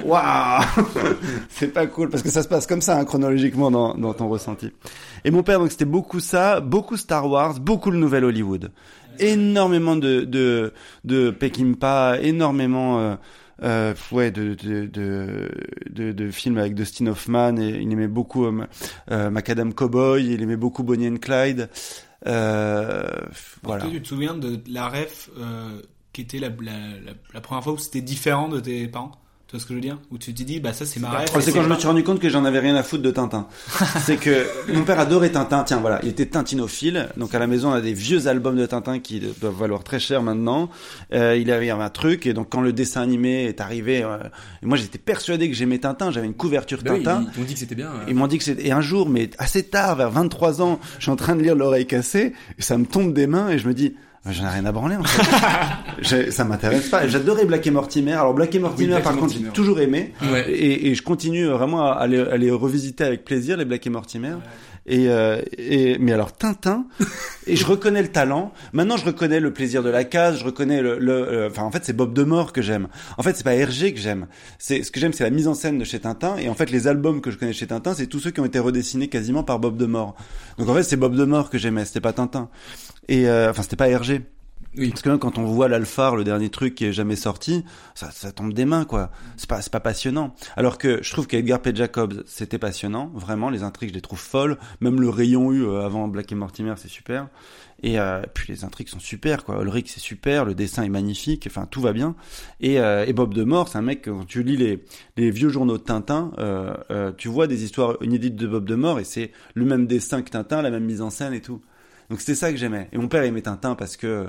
Waouh 0.05 0.62
C'est 1.49 1.67
pas 1.73 1.88
cool, 1.88 2.09
parce 2.09 2.21
que 2.21 2.29
ça 2.29 2.43
se 2.43 2.47
passe 2.47 2.67
comme 2.67 2.81
ça, 2.81 2.97
hein, 2.97 3.05
chronologiquement, 3.05 3.71
dans, 3.71 3.95
dans 3.95 4.13
ton 4.13 4.27
ressenti. 4.27 4.71
Et 5.25 5.31
mon 5.31 5.43
père, 5.43 5.59
donc, 5.59 5.71
c'était 5.71 5.86
beaucoup 5.86 6.19
ça, 6.19 6.59
beaucoup 6.59 6.97
Star 6.97 7.29
Wars, 7.29 7.59
beaucoup 7.59 7.91
le 7.91 7.97
nouvel 7.97 8.25
Hollywood. 8.25 8.71
Énormément 9.19 9.95
de, 9.95 10.21
de, 10.21 10.73
de 11.03 11.31
Peckinpah, 11.31 12.19
énormément... 12.21 12.99
Euh, 12.99 13.15
euh, 13.62 13.93
ouais, 14.12 14.31
de, 14.31 14.55
de, 14.55 14.88
de, 14.88 15.49
de, 15.89 16.12
de 16.12 16.31
films 16.31 16.57
avec 16.57 16.73
Dustin 16.73 17.07
Hoffman, 17.07 17.55
et 17.57 17.81
il 17.81 17.91
aimait 17.93 18.07
beaucoup 18.07 18.45
euh, 18.45 18.65
euh, 19.12 19.29
Macadam 19.29 19.73
Cowboy, 19.73 20.25
il 20.33 20.41
aimait 20.41 20.57
beaucoup 20.57 20.83
Bonnie 20.83 21.07
and 21.07 21.17
Clyde. 21.17 21.69
Euh, 22.25 23.03
voilà. 23.62 23.86
Tu 23.86 24.01
te 24.01 24.07
souviens 24.07 24.33
de 24.33 24.59
la 24.67 24.89
ref 24.89 25.29
euh, 25.38 25.81
qui 26.12 26.21
était 26.21 26.39
la, 26.39 26.49
la, 26.49 26.77
la, 27.05 27.12
la 27.33 27.41
première 27.41 27.63
fois 27.63 27.73
où 27.73 27.77
c'était 27.77 28.01
différent 28.01 28.49
de 28.49 28.59
tes 28.59 28.88
parents? 28.88 29.12
Tu 29.54 29.58
vois 29.58 29.62
ce 29.62 29.68
que 29.68 29.74
je 29.74 29.76
veux 29.76 29.82
dire? 29.82 30.00
Où 30.10 30.18
tu 30.18 30.34
t'es 30.34 30.44
dit, 30.46 30.60
bah 30.60 30.74
ça 30.74 30.84
c'est 30.84 31.00
ma 31.00 31.26
et 31.26 31.42
c'est 31.42 31.52
quand 31.52 31.62
je 31.62 31.70
me 31.70 31.76
suis 31.78 31.86
rendu 31.86 32.04
compte 32.04 32.20
que 32.20 32.28
j'en 32.28 32.44
avais 32.44 32.58
rien 32.58 32.76
à 32.76 32.82
foutre 32.82 33.04
de 33.04 33.12
Tintin. 33.12 33.46
c'est 34.04 34.18
que 34.18 34.48
mon 34.74 34.82
père 34.84 35.00
adorait 35.00 35.30
Tintin. 35.30 35.63
Tiens, 35.63 35.78
voilà, 35.78 36.00
il 36.02 36.10
était 36.10 36.26
tintinophile. 36.26 37.10
Donc 37.18 37.36
à 37.36 37.38
la 37.38 37.46
maison, 37.46 37.70
on 37.70 37.74
a 37.74 37.82
des 37.82 37.94
vieux 37.94 38.26
albums 38.28 38.56
de 38.56 38.66
Tintin 38.66 38.98
qui 38.98 39.20
doivent 39.39 39.54
valoir 39.54 39.84
très 39.84 40.00
cher 40.00 40.24
maintenant. 40.24 40.72
Euh, 41.13 41.38
il 41.38 41.52
avait 41.52 41.70
un 41.70 41.89
truc 41.92 42.26
et 42.26 42.34
donc 42.34 42.50
quand 42.50 42.62
le 42.62 42.74
dessin 42.74 43.04
animé 43.04 43.44
est 43.44 43.62
arrivé, 43.62 44.02
euh, 44.02 44.18
moi 44.63 44.76
j'étais 44.76 44.98
persuadé 44.98 45.48
que 45.52 45.56
j'aimais 45.56 45.78
Tintin. 45.78 46.10
J'avais 46.10 46.26
une 46.26 46.34
couverture 46.34 46.80
Bah 46.84 46.94
oui, 46.96 47.04
Tintin. 47.04 47.28
ils 47.32 47.38
t'ont 47.39 47.46
dit 47.46 47.54
que 47.54 47.60
c'était 47.60 47.76
bien. 47.76 47.89
euh. 47.89 48.06
Ils 48.08 48.16
m'ont 48.16 48.26
dit 48.26 48.39
que 48.39 48.44
c'était 48.44 48.66
et 48.66 48.72
un 48.72 48.82
jour, 48.82 49.08
mais 49.08 49.30
assez 49.38 49.62
tard, 49.62 49.98
vers 49.98 50.10
23 50.10 50.63
ans, 50.63 50.80
je 50.98 51.04
suis 51.04 51.12
en 51.12 51.16
train 51.16 51.36
de 51.36 51.44
lire 51.44 51.54
l'oreille 51.54 51.86
cassée, 51.86 52.34
et 52.58 52.62
ça 52.63 52.76
me 52.80 52.88
tombe 52.88 53.13
des 53.13 53.28
mains 53.28 53.50
et 53.50 53.60
je 53.60 53.68
me 53.68 53.76
dis. 53.76 53.94
J'en 54.29 54.45
ai 54.45 54.49
rien 54.49 54.65
à 54.65 54.71
branler 54.71 54.95
en 54.95 55.03
fait. 55.03 56.31
Ça 56.31 56.45
m'intéresse 56.45 56.88
pas. 56.89 57.07
J'adorais 57.07 57.45
Black 57.45 57.67
et 57.67 57.71
Mortimer. 57.71 58.13
Alors 58.13 58.33
Black 58.33 58.55
et 58.55 58.59
Mortimer, 58.59 58.88
Black 58.88 58.99
et 59.01 59.03
par 59.03 59.17
contre, 59.17 59.33
j'ai 59.33 59.43
toujours 59.49 59.79
aimé. 59.81 60.13
Ouais. 60.31 60.49
Et, 60.49 60.88
et 60.89 60.95
je 60.95 61.03
continue 61.03 61.45
vraiment 61.47 61.91
à 61.91 62.07
les, 62.07 62.19
à 62.19 62.38
les 62.38 62.49
revisiter 62.49 63.03
avec 63.03 63.25
plaisir, 63.25 63.57
les 63.57 63.65
Black 63.65 63.86
et 63.86 63.89
Mortimer. 63.89 64.36
Et, 64.86 65.08
euh, 65.10 65.41
et 65.58 65.98
mais 65.98 66.12
alors 66.12 66.34
Tintin, 66.34 66.86
et 67.48 67.56
je 67.56 67.65
reconnais 67.65 68.02
le 68.02 68.10
talent. 68.10 68.52
Maintenant, 68.74 68.98
je 68.98 69.06
reconnais 69.06 69.39
le 69.39 69.54
plaisir 69.54 69.82
de 69.82 69.89
la 69.89 70.04
case. 70.04 70.39
Je 70.39 70.46
reconnais 70.46 70.82
le, 70.82 71.00
le 71.00 71.13
euh, 71.13 71.50
enfin 71.50 71.63
en 71.63 71.72
fait, 71.72 71.86
c'est 71.86 71.93
Bob 71.93 72.13
Demore 72.13 72.52
que 72.52 72.62
j'aime. 72.62 72.88
En 73.17 73.24
fait, 73.24 73.36
c'est 73.36 73.43
pas 73.43 73.56
Hergé 73.56 73.93
que 73.93 74.00
j'aime. 74.00 74.28
C'est 74.60 74.84
ce 74.84 74.91
que 74.91 75.00
j'aime, 75.00 75.13
c'est 75.13 75.24
la 75.24 75.30
mise 75.30 75.48
en 75.48 75.54
scène 75.54 75.78
de 75.78 75.86
chez 75.86 76.00
Tintin. 76.00 76.36
Et 76.38 76.50
en 76.50 76.54
fait, 76.54 76.69
les 76.69 76.88
albums 76.88 77.22
que 77.22 77.32
je 77.32 77.38
connais 77.38 77.54
chez 77.54 77.67
Tintin, 77.67 77.93
c'est 77.93 78.08
tous 78.08 78.19
ceux 78.19 78.32
qui 78.32 78.41
ont 78.41 78.46
été 78.46 78.60
redessinés 78.60 79.08
quasiment 79.08 79.43
par 79.43 79.60
Bob 79.60 79.78
Demore. 79.78 80.15
Donc 80.58 80.67
en 80.67 80.74
fait, 80.74 80.84
c'est 80.84 80.98
Bob 80.98 81.15
Demore 81.15 81.50
que 81.50 81.58
j'aimais. 81.58 81.86
C'était 81.86 82.02
pas 82.02 82.13
Tintin. 82.13 82.50
Et 83.08 83.28
euh, 83.28 83.52
enfin, 83.52 83.62
c'était 83.62 83.76
pas 83.76 83.88
Hergé. 83.89 84.22
Oui. 84.75 84.89
Parce 84.89 85.01
que 85.01 85.09
même 85.09 85.19
quand 85.19 85.38
on 85.38 85.45
voit 85.45 85.67
l'Alphar, 85.67 86.15
le 86.15 86.23
dernier 86.23 86.49
truc 86.49 86.75
qui 86.75 86.86
est 86.86 86.93
jamais 86.93 87.15
sorti, 87.15 87.63
ça, 87.95 88.12
ça 88.12 88.31
tombe 88.31 88.53
des 88.53 88.65
mains, 88.65 88.86
quoi. 88.86 89.12
C'est 89.38 89.49
pas, 89.49 89.62
c'est 89.62 89.71
pas 89.71 89.79
passionnant. 89.79 90.33
Alors 90.55 90.77
que 90.77 91.01
je 91.03 91.12
trouve 91.12 91.27
qu'Edgar 91.27 91.62
P. 91.62 91.75
Jacobs, 91.75 92.23
c'était 92.25 92.59
passionnant, 92.59 93.12
vraiment. 93.13 93.49
Les 93.49 93.63
intrigues, 93.63 93.89
je 93.89 93.95
les 93.95 94.01
trouve 94.01 94.19
folles. 94.19 94.57
Même 94.81 94.99
le 94.99 95.09
rayon 95.09 95.51
U 95.51 95.63
euh, 95.63 95.86
avant 95.86 96.07
Black 96.07 96.31
et 96.31 96.36
Mortimer, 96.36 96.73
c'est 96.77 96.89
super. 96.89 97.27
Et 97.81 97.99
euh, 97.99 98.21
puis 98.33 98.45
les 98.47 98.63
intrigues 98.63 98.88
sont 98.88 98.99
super, 98.99 99.43
quoi. 99.43 99.62
Ulrich, 99.62 99.91
c'est 99.93 99.99
super. 99.99 100.45
Le 100.45 100.55
dessin 100.55 100.83
est 100.83 100.89
magnifique. 100.89 101.45
Enfin, 101.47 101.67
tout 101.69 101.81
va 101.81 101.91
bien. 101.91 102.15
Et, 102.62 102.79
euh, 102.79 103.05
et 103.05 103.13
Bob 103.13 103.33
Demore, 103.33 103.67
c'est 103.67 103.77
un 103.77 103.81
mec 103.81 104.05
quand 104.05 104.25
tu 104.25 104.41
lis 104.41 104.57
les, 104.57 104.83
les 105.17 105.31
vieux 105.31 105.49
journaux 105.49 105.77
de 105.77 105.83
Tintin, 105.83 106.31
euh, 106.39 106.73
euh, 106.91 107.12
tu 107.15 107.27
vois 107.27 107.47
des 107.47 107.63
histoires 107.63 107.97
inédites 108.01 108.36
de 108.36 108.47
Bob 108.47 108.65
Demore 108.65 108.99
et 108.99 109.03
c'est 109.03 109.31
le 109.53 109.65
même 109.65 109.86
dessin 109.86 110.21
que 110.21 110.29
Tintin, 110.29 110.62
la 110.62 110.71
même 110.71 110.86
mise 110.86 111.01
en 111.01 111.09
scène 111.09 111.33
et 111.33 111.41
tout. 111.41 111.62
Donc 112.09 112.19
c'était 112.19 112.36
ça 112.36 112.51
que 112.51 112.57
j'aimais. 112.57 112.89
Et 112.91 112.97
mon 112.97 113.07
père 113.07 113.23
aimait 113.23 113.41
Tintin 113.41 113.75
parce 113.75 113.97
que 113.97 114.27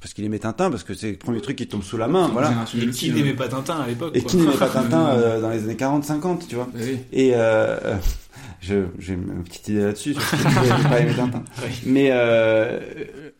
parce 0.00 0.14
qu'il 0.14 0.24
aimait 0.24 0.38
Tintin, 0.38 0.70
parce 0.70 0.84
que 0.84 0.94
c'est 0.94 1.12
le 1.12 1.16
premier 1.16 1.40
truc 1.40 1.56
qui 1.56 1.66
tombe 1.66 1.82
sous 1.82 1.96
la 1.96 2.08
main, 2.08 2.28
voilà. 2.28 2.52
Et 2.80 2.88
qui 2.90 3.10
n'aimait 3.12 3.34
pas 3.34 3.48
Tintin 3.48 3.80
à 3.80 3.86
l'époque 3.86 4.12
Et 4.16 4.20
quoi. 4.22 4.30
qui 4.30 4.36
n'aimait 4.38 4.56
pas 4.56 4.68
Tintin 4.72 5.08
euh, 5.10 5.40
dans 5.40 5.50
les 5.50 5.64
années 5.64 5.74
40-50, 5.74 6.46
tu 6.48 6.54
vois. 6.56 6.68
Oui. 6.74 6.98
Et 7.12 7.32
euh, 7.34 7.96
je 8.60 8.84
j'ai 8.98 9.14
une 9.14 9.44
petite 9.44 9.68
idée 9.68 9.82
là-dessus, 9.82 10.14
sur 10.14 10.22
ce 10.22 10.88
pas 10.88 11.00
aimer 11.00 11.14
Tintin. 11.14 11.42
Mais 11.86 12.08
euh, 12.12 12.80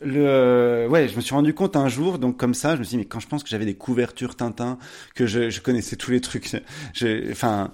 le 0.00 0.86
ouais, 0.88 1.08
je 1.08 1.16
me 1.16 1.20
suis 1.20 1.34
rendu 1.34 1.54
compte 1.54 1.76
un 1.76 1.88
jour, 1.88 2.18
donc 2.18 2.36
comme 2.36 2.54
ça, 2.54 2.74
je 2.74 2.78
me 2.80 2.84
suis 2.84 2.92
dit 2.92 2.98
mais 2.98 3.04
quand 3.04 3.20
je 3.20 3.26
pense 3.28 3.42
que 3.42 3.48
j'avais 3.48 3.64
des 3.64 3.74
couvertures 3.74 4.36
Tintin, 4.36 4.78
que 5.14 5.26
je, 5.26 5.50
je 5.50 5.60
connaissais 5.60 5.96
tous 5.96 6.10
les 6.10 6.20
trucs, 6.20 6.50
je- 6.94 7.30
enfin. 7.32 7.70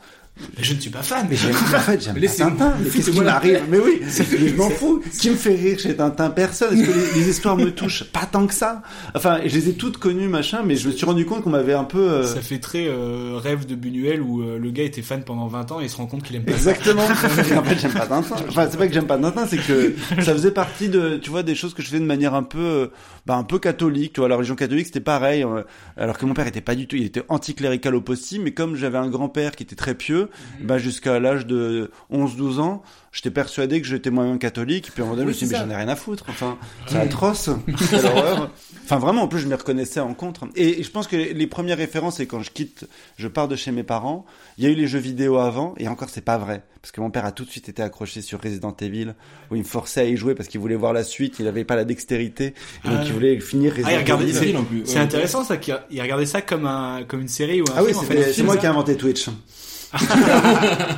Mais 0.56 0.64
je 0.64 0.74
ne 0.74 0.80
suis 0.80 0.90
pas 0.90 1.02
fan. 1.02 1.26
Mais 1.30 1.36
j'aime, 1.36 1.52
en 1.74 1.78
fait, 1.80 2.02
j'aime 2.02 2.20
Tintin. 2.20 2.74
Mais 2.82 2.90
qu'est-ce 2.90 3.10
qui 3.10 3.20
m'arrive. 3.20 3.62
Mais 3.68 3.78
oui, 3.78 4.00
mais 4.02 4.48
je 4.48 4.54
m'en 4.56 4.68
fous. 4.68 5.00
Qui 5.20 5.30
me 5.30 5.36
fait 5.36 5.54
rire 5.54 5.78
chez 5.78 5.94
Tintin 5.94 6.30
Personne. 6.30 6.76
Est-ce 6.76 6.88
que 6.88 6.92
les, 7.16 7.20
les 7.20 7.28
histoires 7.30 7.56
me 7.56 7.70
touchent 7.70 8.04
Pas 8.04 8.26
tant 8.30 8.46
que 8.46 8.54
ça. 8.54 8.82
Enfin, 9.14 9.38
je 9.44 9.54
les 9.54 9.68
ai 9.68 9.74
toutes 9.74 9.98
connues, 9.98 10.26
machin, 10.28 10.62
mais 10.64 10.74
je 10.76 10.88
me 10.88 10.92
suis 10.92 11.06
rendu 11.06 11.24
compte 11.24 11.42
qu'on 11.44 11.50
m'avait 11.50 11.72
un 11.74 11.84
peu... 11.84 11.98
euh, 12.00 12.26
Ça 12.26 12.40
fait 12.40 12.58
très 12.58 12.86
euh, 12.88 13.36
rêve 13.36 13.64
de 13.66 13.74
Buñuel 13.76 14.20
où 14.22 14.42
euh, 14.42 14.58
le 14.58 14.70
gars 14.70 14.82
était 14.82 15.02
fan 15.02 15.22
pendant 15.22 15.46
20 15.46 15.70
ans 15.72 15.80
et 15.80 15.84
il 15.84 15.90
se 15.90 15.96
rend 15.96 16.06
compte 16.06 16.24
qu'il 16.24 16.34
aime 16.36 16.44
pas. 16.44 16.52
Exactement. 16.52 17.04
En 17.56 17.62
fait, 17.62 17.78
j'aime 17.80 17.92
pas 17.92 18.06
Tintin. 18.06 18.36
Enfin, 18.48 18.66
c'est 18.70 18.76
pas 18.76 18.86
que 18.88 18.92
j'aime 18.94 19.06
pas 19.06 19.18
Tintin, 19.18 19.46
c'est 19.46 19.56
que 19.58 19.94
ça 20.22 20.32
faisait 20.32 20.50
partie 20.50 20.88
de, 20.88 21.16
tu 21.16 21.30
vois, 21.30 21.42
des 21.44 21.54
choses 21.54 21.74
que 21.74 21.82
je 21.82 21.86
faisais 21.88 22.00
de 22.00 22.04
manière 22.04 22.34
un 22.34 22.42
peu, 22.42 22.58
euh, 22.58 22.86
bah, 23.26 23.36
un 23.36 23.44
peu 23.44 23.58
catholique. 23.58 24.12
Tu 24.14 24.20
vois, 24.20 24.28
la 24.28 24.36
religion 24.36 24.54
catholique, 24.56 24.86
c'était 24.86 25.00
pareil. 25.00 25.42
euh, 25.44 25.62
Alors 25.96 26.18
que 26.18 26.26
mon 26.26 26.34
père 26.34 26.46
était 26.46 26.60
pas 26.60 26.74
du 26.74 26.86
tout, 26.86 26.96
il 26.96 27.04
était 27.04 27.24
anticlérical 27.28 27.94
au 27.94 28.00
possible, 28.00 28.44
mais 28.44 28.52
comme 28.52 28.76
j'avais 28.76 28.98
un 28.98 29.08
grand-père 29.08 29.56
qui 29.56 29.62
était 29.62 29.76
très 29.76 29.94
pieux, 29.94 30.28
bah, 30.60 30.78
jusqu'à 30.78 31.18
l'âge 31.20 31.46
de 31.46 31.90
11-12 32.12 32.60
ans, 32.60 32.82
j'étais 33.12 33.30
persuadé 33.30 33.80
que 33.80 33.86
j'étais 33.86 34.10
moi-même 34.10 34.38
catholique. 34.38 34.88
Et 34.88 34.90
puis 34.90 35.02
à 35.02 35.04
un 35.04 35.08
moment 35.08 35.16
donné, 35.16 35.26
je 35.26 35.28
me 35.28 35.34
suis 35.38 35.46
dit, 35.46 35.52
c'est 35.54 35.60
mais 35.66 35.72
j'en 35.72 35.78
ai 35.78 35.82
rien 35.84 35.88
à 35.88 35.96
foutre. 35.96 36.24
Enfin, 36.28 36.58
c'est 36.86 36.98
atroce. 36.98 37.50
Quelle 37.90 38.04
horreur. 38.06 38.50
Enfin, 38.84 38.98
vraiment, 38.98 39.22
en 39.22 39.28
plus, 39.28 39.40
je 39.40 39.46
m'y 39.48 39.54
reconnaissais 39.54 40.00
en 40.00 40.12
contre. 40.14 40.44
Et, 40.56 40.80
et 40.80 40.82
je 40.82 40.90
pense 40.90 41.06
que 41.06 41.16
les, 41.16 41.46
premières 41.46 41.78
références, 41.78 42.16
c'est 42.16 42.26
quand 42.26 42.40
je 42.42 42.50
quitte, 42.50 42.86
je 43.16 43.28
pars 43.28 43.48
de 43.48 43.56
chez 43.56 43.70
mes 43.72 43.82
parents. 43.82 44.26
Il 44.58 44.64
y 44.64 44.66
a 44.66 44.70
eu 44.70 44.74
les 44.74 44.86
jeux 44.86 44.98
vidéo 44.98 45.38
avant, 45.38 45.74
et 45.78 45.88
encore, 45.88 46.10
c'est 46.10 46.20
pas 46.24 46.36
vrai. 46.36 46.62
Parce 46.82 46.92
que 46.92 47.00
mon 47.00 47.10
père 47.10 47.24
a 47.24 47.32
tout 47.32 47.44
de 47.46 47.50
suite 47.50 47.68
été 47.70 47.80
accroché 47.82 48.20
sur 48.20 48.42
Resident 48.42 48.76
Evil, 48.82 49.14
où 49.50 49.54
il 49.54 49.60
me 49.60 49.64
forçait 49.66 50.00
à 50.02 50.04
y 50.04 50.16
jouer 50.18 50.34
parce 50.34 50.50
qu'il 50.50 50.60
voulait 50.60 50.74
voir 50.74 50.92
la 50.92 51.02
suite, 51.02 51.36
il 51.38 51.48
avait 51.48 51.64
pas 51.64 51.76
la 51.76 51.84
dextérité, 51.84 52.52
et 52.84 52.88
donc 52.88 52.98
Ah. 53.00 53.04
il 53.06 53.12
voulait 53.14 53.40
finir 53.40 53.72
Ah, 53.76 53.78
il 53.78 53.84
Resident 53.84 54.00
regardait, 54.00 54.24
Evil. 54.28 54.34
c'est, 54.50 54.56
en 54.56 54.64
plus. 54.64 54.82
c'est 54.84 54.94
Ouais. 54.96 55.00
intéressant 55.00 55.44
ça, 55.44 55.56
qu'il 55.56 55.74
regardait 56.02 56.26
ça 56.26 56.42
comme 56.42 56.66
un, 56.66 57.04
comme 57.08 57.22
une 57.22 57.28
série 57.28 57.62
ou 57.62 57.64
un 57.70 57.74
Ah 57.78 57.82
oui, 57.84 57.94
film. 57.94 58.22
c'est 58.34 58.42
moi 58.42 58.58
qui 58.58 58.66
ai 58.66 58.68
inventé 58.68 58.96
Twitch. 58.98 59.28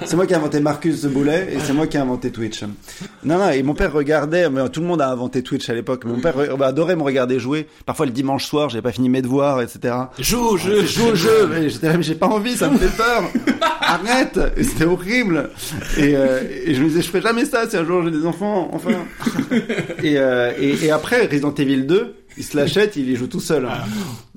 C'est 0.04 0.16
moi 0.16 0.26
qui 0.26 0.32
ai 0.32 0.36
inventé 0.36 0.60
Marcus 0.60 1.02
The 1.02 1.06
Boulet 1.08 1.48
et 1.54 1.58
c'est 1.60 1.72
moi 1.72 1.86
qui 1.86 1.96
ai 1.96 2.00
inventé 2.00 2.30
Twitch. 2.30 2.62
Non, 3.24 3.38
non, 3.38 3.50
et 3.50 3.62
mon 3.62 3.74
père 3.74 3.92
regardait, 3.92 4.48
mais 4.50 4.68
tout 4.68 4.80
le 4.80 4.86
monde 4.86 5.00
a 5.02 5.08
inventé 5.10 5.42
Twitch 5.42 5.68
à 5.70 5.74
l'époque. 5.74 6.02
mais 6.04 6.12
Mon 6.12 6.20
père 6.20 6.36
re- 6.36 6.56
bah, 6.56 6.66
adorait 6.68 6.96
me 6.96 7.02
regarder 7.02 7.38
jouer. 7.38 7.66
Parfois 7.84 8.06
le 8.06 8.12
dimanche 8.12 8.46
soir, 8.46 8.68
j'avais 8.68 8.82
pas 8.82 8.92
fini 8.92 9.08
mes 9.08 9.22
devoirs, 9.22 9.60
etc. 9.62 9.94
Joue 10.18 10.40
au 10.40 10.56
jeu. 10.56 10.84
Joue 10.86 11.08
au 11.08 11.14
jeu, 11.14 11.48
mais 11.50 11.68
j'étais 11.68 11.88
là, 11.88 11.96
mais 11.96 12.02
j'ai 12.02 12.14
pas 12.14 12.28
envie, 12.28 12.56
ça 12.56 12.68
me 12.68 12.78
fait 12.78 12.94
peur. 12.96 13.24
Arrête, 13.80 14.38
c'était 14.62 14.84
horrible. 14.84 15.50
Et, 15.96 16.16
euh, 16.16 16.40
et 16.64 16.74
je 16.74 16.82
me 16.82 16.88
disais, 16.88 17.02
je 17.02 17.08
ferai 17.08 17.20
jamais 17.22 17.44
ça 17.44 17.68
si 17.68 17.76
un 17.76 17.84
jour 17.84 18.02
j'ai 18.04 18.10
des 18.10 18.26
enfants, 18.26 18.68
enfin. 18.72 18.90
Et, 20.02 20.18
euh, 20.18 20.52
et, 20.58 20.84
et 20.86 20.90
après 20.90 21.26
Resident 21.26 21.54
Evil 21.54 21.82
2, 21.86 22.14
il 22.38 22.44
se 22.44 22.56
l'achète, 22.56 22.96
il 22.96 23.08
y 23.10 23.16
joue 23.16 23.26
tout 23.26 23.40
seul. 23.40 23.66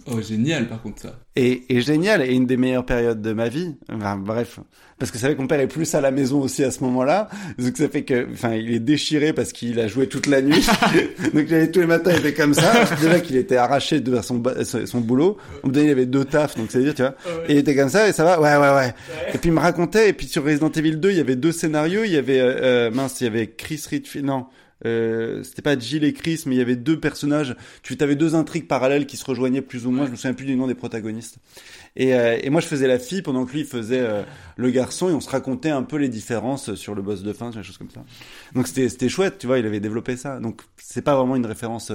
Oh, 0.07 0.21
génial, 0.21 0.67
par 0.67 0.81
contre, 0.81 1.01
ça. 1.01 1.19
Et, 1.35 1.63
et 1.69 1.81
génial, 1.81 2.21
et 2.21 2.33
une 2.33 2.45
des 2.45 2.57
meilleures 2.57 2.85
périodes 2.85 3.21
de 3.21 3.31
ma 3.33 3.47
vie. 3.49 3.75
Enfin, 3.91 4.17
bref. 4.17 4.59
Parce 4.97 5.11
que 5.11 5.17
c'est 5.17 5.27
vrai 5.27 5.35
que 5.35 5.41
mon 5.41 5.47
père 5.47 5.59
est 5.61 5.67
plus 5.67 5.95
à 5.95 6.01
la 6.01 6.11
maison 6.11 6.41
aussi 6.41 6.61
à 6.63 6.71
ce 6.71 6.83
moment-là. 6.83 7.29
Donc 7.57 7.77
ça 7.77 7.87
fait 7.87 8.03
que, 8.03 8.27
enfin, 8.33 8.55
il 8.55 8.73
est 8.73 8.79
déchiré 8.81 9.31
parce 9.31 9.53
qu'il 9.53 9.79
a 9.79 9.87
joué 9.87 10.07
toute 10.09 10.27
la 10.27 10.41
nuit. 10.41 10.65
donc 11.33 11.47
j'allais 11.47 11.71
tous 11.71 11.79
les 11.79 11.85
matins, 11.85 12.11
il 12.11 12.19
était 12.19 12.33
comme 12.33 12.53
ça. 12.53 12.83
Déjà 13.01 13.21
qu'il 13.21 13.37
était 13.37 13.55
arraché 13.55 14.01
de 14.01 14.21
son, 14.21 14.35
ba- 14.39 14.65
son 14.65 14.85
son 14.85 14.99
boulot. 14.99 15.37
On 15.63 15.69
me 15.69 15.73
donnait, 15.73 15.85
il 15.87 15.91
avait 15.91 16.05
deux 16.05 16.25
tafs, 16.25 16.57
donc 16.57 16.67
c'est 16.69 16.79
à 16.79 16.81
dire, 16.81 16.95
tu 16.95 17.01
vois. 17.03 17.15
Et 17.47 17.53
il 17.53 17.57
était 17.59 17.75
comme 17.77 17.87
ça, 17.89 18.09
et 18.09 18.11
ça 18.11 18.25
va, 18.25 18.41
ouais, 18.41 18.57
ouais, 18.57 18.75
ouais. 18.75 18.93
Et 19.33 19.37
puis 19.37 19.49
il 19.49 19.53
me 19.53 19.59
racontait, 19.61 20.09
et 20.09 20.13
puis 20.13 20.27
sur 20.27 20.43
Resident 20.43 20.69
Evil 20.71 20.97
2, 20.97 21.11
il 21.11 21.17
y 21.17 21.21
avait 21.21 21.37
deux 21.37 21.53
scénarios. 21.53 22.03
Il 22.03 22.11
y 22.11 22.17
avait, 22.17 22.41
euh, 22.41 22.55
euh, 22.61 22.91
mince, 22.91 23.21
il 23.21 23.23
y 23.23 23.27
avait 23.27 23.47
Chris 23.47 23.81
Redfield, 23.89 24.25
non. 24.25 24.47
Euh, 24.85 25.43
c'était 25.43 25.61
pas 25.61 25.77
Jill 25.77 26.03
et 26.03 26.13
Chris, 26.13 26.43
mais 26.45 26.55
il 26.55 26.57
y 26.57 26.61
avait 26.61 26.75
deux 26.75 26.99
personnages. 26.99 27.55
Tu 27.83 27.97
avais 27.99 28.15
deux 28.15 28.35
intrigues 28.35 28.67
parallèles 28.67 29.05
qui 29.05 29.17
se 29.17 29.25
rejoignaient 29.25 29.61
plus 29.61 29.85
ou 29.85 29.91
moins. 29.91 30.05
Je 30.05 30.11
me 30.11 30.15
souviens 30.15 30.33
plus 30.33 30.45
du 30.45 30.55
nom 30.55 30.67
des 30.67 30.75
protagonistes. 30.75 31.37
Et, 31.95 32.13
euh, 32.15 32.37
et 32.41 32.49
moi, 32.49 32.61
je 32.61 32.67
faisais 32.67 32.87
la 32.87 32.99
fille 32.99 33.21
pendant 33.21 33.45
que 33.45 33.51
lui 33.51 33.63
faisait 33.63 33.99
euh, 33.99 34.23
le 34.57 34.69
garçon, 34.69 35.09
et 35.09 35.13
on 35.13 35.21
se 35.21 35.29
racontait 35.29 35.71
un 35.71 35.83
peu 35.83 35.97
les 35.97 36.09
différences 36.09 36.75
sur 36.75 36.95
le 36.95 37.01
boss 37.01 37.23
de 37.23 37.33
fin, 37.33 37.49
des 37.49 37.63
choses 37.63 37.77
comme 37.77 37.91
ça. 37.91 38.03
Donc 38.53 38.67
c'était 38.67 38.89
c'était 38.89 39.09
chouette, 39.09 39.37
tu 39.39 39.47
vois. 39.47 39.59
Il 39.59 39.65
avait 39.65 39.79
développé 39.79 40.15
ça. 40.17 40.39
Donc 40.39 40.61
c'est 40.77 41.01
pas 41.01 41.15
vraiment 41.15 41.35
une 41.35 41.45
référence. 41.45 41.91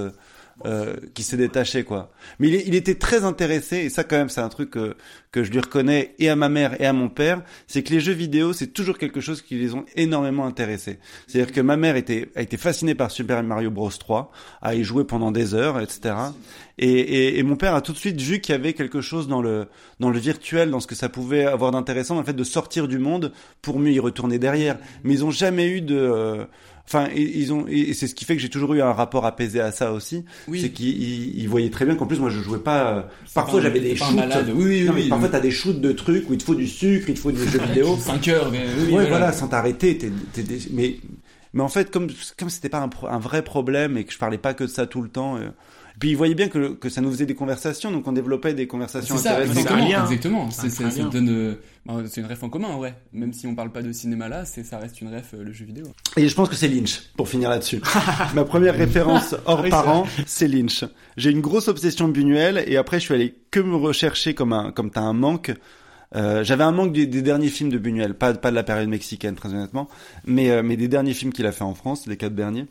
Euh, 0.63 0.85
euh, 0.85 0.95
qui 1.13 1.23
s'est 1.23 1.35
détaché 1.37 1.83
quoi. 1.83 2.11
Mais 2.39 2.47
il, 2.47 2.55
il 2.67 2.75
était 2.75 2.95
très 2.95 3.23
intéressé 3.25 3.77
et 3.77 3.89
ça 3.89 4.03
quand 4.03 4.15
même 4.15 4.29
c'est 4.29 4.41
un 4.41 4.49
truc 4.49 4.71
que, 4.71 4.95
que 5.31 5.43
je 5.43 5.51
lui 5.51 5.59
reconnais 5.59 6.15
et 6.19 6.29
à 6.29 6.35
ma 6.35 6.47
mère 6.47 6.79
et 6.81 6.85
à 6.85 6.93
mon 6.93 7.09
père, 7.09 7.41
c'est 7.67 7.83
que 7.83 7.91
les 7.91 7.99
jeux 7.99 8.13
vidéo 8.13 8.53
c'est 8.53 8.67
toujours 8.67 8.97
quelque 8.97 9.19
chose 9.19 9.41
qui 9.41 9.55
les 9.55 9.73
ont 9.73 9.85
énormément 9.95 10.45
intéressés. 10.45 10.99
C'est-à-dire 11.27 11.53
que 11.53 11.61
ma 11.61 11.75
mère 11.75 11.95
était 11.97 12.29
a 12.35 12.41
été 12.41 12.57
fascinée 12.57 12.95
par 12.95 13.11
Super 13.11 13.43
Mario 13.43 13.69
Bros 13.69 13.89
3, 13.89 14.31
à 14.61 14.75
y 14.75 14.83
jouer 14.83 15.03
pendant 15.03 15.31
des 15.31 15.53
heures, 15.53 15.79
etc. 15.81 16.15
Et, 16.77 16.89
et, 16.89 17.39
et 17.39 17.43
mon 17.43 17.55
père 17.55 17.75
a 17.75 17.81
tout 17.81 17.93
de 17.93 17.97
suite 17.97 18.19
vu 18.19 18.39
qu'il 18.39 18.53
y 18.53 18.57
avait 18.57 18.73
quelque 18.73 19.01
chose 19.01 19.27
dans 19.27 19.41
le 19.41 19.67
dans 19.99 20.09
le 20.09 20.19
virtuel, 20.19 20.71
dans 20.71 20.79
ce 20.79 20.87
que 20.87 20.95
ça 20.95 21.09
pouvait 21.09 21.45
avoir 21.45 21.71
d'intéressant, 21.71 22.17
le 22.17 22.23
fait 22.23 22.33
de 22.33 22.43
sortir 22.43 22.87
du 22.87 22.99
monde 22.99 23.31
pour 23.61 23.79
mieux 23.79 23.91
y 23.91 23.99
retourner 23.99 24.39
derrière. 24.39 24.77
Mais 25.03 25.13
ils 25.13 25.25
ont 25.25 25.31
jamais 25.31 25.67
eu 25.67 25.81
de 25.81 25.95
euh, 25.97 26.45
Enfin, 26.87 27.07
ils 27.15 27.51
ont, 27.51 27.65
et 27.67 27.93
c'est 27.95 28.05
ce 28.07 28.13
qui 28.13 28.25
fait 28.25 28.35
que 28.35 28.41
j'ai 28.41 28.49
toujours 28.49 28.73
eu 28.75 28.81
un 28.81 28.93
rapport 28.93 29.25
apaisé 29.25 29.59
à 29.59 29.71
ça 29.71 29.91
aussi. 29.91 30.23
Oui. 30.47 30.61
C'est 30.61 30.69
qu'ils 30.69 31.01
ils- 31.01 31.39
ils 31.39 31.49
voyaient 31.49 31.71
très 31.71 31.83
bien 31.85 31.95
qu'en 31.95 32.05
plus, 32.05 32.19
moi, 32.19 32.29
je 32.29 32.39
jouais 32.41 32.59
pas. 32.59 32.97
euh, 32.97 33.01
Parfois, 33.33 33.59
j'avais 33.61 33.79
des 33.79 33.95
shoots. 33.95 34.07
Oui, 34.53 34.63
oui, 34.65 34.83
Non, 34.85 34.93
mais 34.93 35.01
oui, 35.03 35.09
parfois, 35.09 35.29
t'as 35.29 35.39
des 35.39 35.49
shoots 35.51 35.81
de 35.81 35.91
trucs 35.91 36.29
où 36.29 36.33
il 36.33 36.37
te 36.37 36.43
faut 36.43 36.53
du 36.55 36.67
sucre, 36.67 37.09
il 37.09 37.15
te 37.15 37.19
faut 37.19 37.31
des 37.31 37.45
jeux 37.47 37.59
vidéo. 37.67 37.97
5 37.99 38.27
heures, 38.27 38.51
mais 38.51 38.65
oui, 38.77 38.83
ouais, 38.83 38.89
voilà. 38.91 39.09
voilà. 39.09 39.33
sans 39.33 39.47
t'arrêter. 39.47 39.97
t'es- 39.97 40.11
t'es 40.33 40.43
des- 40.43 40.59
mais, 40.71 40.97
mais 41.53 41.63
en 41.63 41.69
fait, 41.69 41.89
comme 41.89 42.07
comme 42.37 42.49
c'était 42.51 42.69
pas 42.69 42.79
un, 42.81 42.87
pro- 42.89 43.07
un 43.07 43.17
vrai 43.19 43.41
problème 43.43 43.97
et 43.97 44.03
que 44.03 44.13
je 44.13 44.19
parlais 44.19 44.37
pas 44.37 44.53
que 44.53 44.65
de 44.65 44.69
ça 44.69 44.85
tout 44.85 45.01
le 45.01 45.09
temps. 45.09 45.37
euh, 45.37 45.49
puis 45.99 46.09
ils 46.11 46.15
voyaient 46.17 46.35
bien 46.35 46.47
que, 46.49 46.73
que 46.73 46.89
ça 46.89 47.01
nous 47.01 47.11
faisait 47.11 47.25
des 47.25 47.35
conversations, 47.35 47.91
donc 47.91 48.07
on 48.07 48.11
développait 48.11 48.53
des 48.53 48.67
conversations 48.67 49.15
C'est 49.17 49.23
ça, 49.23 49.31
intéressantes. 49.37 49.57
exactement. 49.57 50.03
exactement. 50.03 50.51
C'est 50.51 50.69
C'est, 50.69 50.89
ça 50.89 51.01
lien. 51.03 51.09
donne, 51.09 51.29
euh, 51.29 51.55
bah, 51.85 51.95
c'est 52.09 52.21
une 52.21 52.27
ref 52.27 52.43
en 52.43 52.49
commun 52.49 52.75
vrai. 52.77 52.95
Même 53.13 53.33
si 53.33 53.47
on 53.47 53.55
parle 53.55 53.71
pas 53.71 53.81
de 53.81 53.91
cinéma 53.91 54.27
là, 54.27 54.45
c'est, 54.45 54.63
ça 54.63 54.77
reste 54.77 55.01
une 55.01 55.13
ref 55.13 55.33
euh, 55.33 55.43
le 55.43 55.51
jeu 55.53 55.65
vidéo. 55.65 55.85
Et 56.17 56.27
je 56.27 56.35
pense 56.35 56.49
que 56.49 56.55
c'est 56.55 56.67
Lynch, 56.67 57.01
pour 57.17 57.29
finir 57.29 57.49
là-dessus. 57.49 57.81
Ma 58.35 58.43
première 58.45 58.75
référence 58.75 59.35
hors 59.45 59.61
Oui, 59.63 59.69
parents, 59.69 60.05
c'est 60.25 60.47
Lynch. 60.47 60.83
J'ai 61.17 61.31
une 61.31 61.41
grosse 61.41 61.67
obsession 61.67 62.07
Buñuel, 62.07 62.63
et 62.67 62.77
après 62.77 62.99
je 62.99 63.05
suis 63.05 63.13
allé 63.13 63.35
que 63.51 63.59
me 63.59 63.75
rechercher 63.75 64.33
comme 64.33 64.53
un, 64.53 64.71
comme 64.71 64.91
t'as 64.91 65.01
un 65.01 65.13
manque. 65.13 65.51
Euh, 66.15 66.43
j'avais 66.43 66.63
un 66.63 66.71
manque 66.71 66.93
des, 66.93 67.07
des 67.07 67.21
derniers 67.21 67.49
films 67.49 67.69
de 67.69 67.77
Buñuel, 67.77 68.13
pas, 68.13 68.33
pas 68.33 68.49
de 68.51 68.55
la 68.55 68.63
période 68.63 68.87
mexicaine, 68.87 69.35
très 69.35 69.49
honnêtement, 69.49 69.87
mais, 70.25 70.49
euh, 70.51 70.61
mais 70.63 70.77
des 70.77 70.87
derniers 70.87 71.13
films 71.13 71.33
qu'il 71.33 71.45
a 71.45 71.51
fait 71.51 71.63
en 71.63 71.73
France, 71.73 72.05
les 72.07 72.15
quatre 72.15 72.35
derniers. 72.35 72.67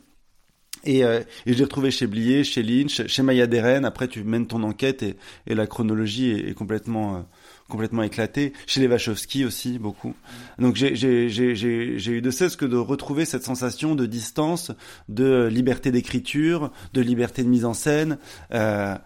Et, 0.85 1.05
euh, 1.05 1.21
et 1.47 1.53
je 1.53 1.59
l'ai 1.59 1.65
retrouvé 1.65 1.91
chez 1.91 2.07
Blier, 2.07 2.45
chez 2.45 2.63
Lynch, 2.63 3.07
chez 3.07 3.23
Maya 3.23 3.47
Deren. 3.47 3.85
Après, 3.85 4.09
tu 4.09 4.23
mènes 4.23 4.47
ton 4.47 4.63
enquête 4.63 5.03
et, 5.03 5.17
et 5.47 5.55
la 5.55 5.67
chronologie 5.67 6.31
est, 6.31 6.55
complètement, 6.55 7.17
euh, 7.17 7.21
complètement 7.69 8.03
éclatée. 8.03 8.53
Chez 8.67 8.81
les 8.81 8.89
Wachowski 8.89 9.45
aussi, 9.45 9.79
beaucoup. 9.79 10.15
Donc 10.59 10.77
j'ai, 10.77 10.91
eu 10.93 12.21
de 12.21 12.31
cesse 12.31 12.57
que 12.57 12.67
de 12.67 12.77
retrouver 12.77 13.25
cette 13.25 13.45
sensation 13.45 13.95
de 13.95 14.07
distance, 14.07 14.73
de 15.09 15.49
liberté 15.51 15.91
d'écriture, 15.91 16.71
de 16.93 17.01
liberté 17.01 17.43
de 17.43 17.49
mise 17.49 17.65
en 17.65 17.75
scène. 17.75 18.19
Euh, 18.53 18.97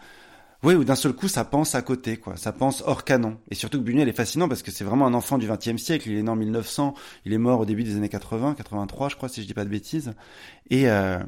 oui, 0.64 0.75
où 0.75 0.83
d'un 0.83 0.97
seul 0.97 1.12
coup, 1.12 1.29
ça 1.29 1.45
pense 1.45 1.77
à 1.77 1.83
côté, 1.83 2.17
quoi. 2.17 2.37
Ça 2.37 2.51
pense 2.51 2.83
hors 2.85 3.05
canon. 3.05 3.38
Et 3.49 3.55
surtout 3.55 3.79
que 3.79 3.85
Buñuel 3.85 4.09
est 4.09 4.12
fascinant 4.12 4.49
parce 4.49 4.64
que 4.64 4.73
c'est 4.73 4.83
vraiment 4.83 5.07
un 5.07 5.14
enfant 5.14 5.38
du 5.38 5.47
XXe 5.47 5.81
siècle. 5.81 6.09
Il 6.11 6.19
est 6.19 6.23
né 6.23 6.31
en 6.31 6.35
1900. 6.35 6.95
Il 7.27 7.33
est 7.33 7.38
mort 7.38 7.61
au 7.61 7.64
début 7.64 7.85
des 7.85 7.95
années 7.95 8.09
80, 8.09 8.55
83, 8.55 9.09
je 9.09 9.14
crois, 9.14 9.29
si 9.29 9.41
je 9.41 9.47
dis 9.47 9.55
pas 9.55 9.64
de 9.64 9.71
bêtises. 9.71 10.14
Et, 10.71 10.91
euh, 10.91 11.21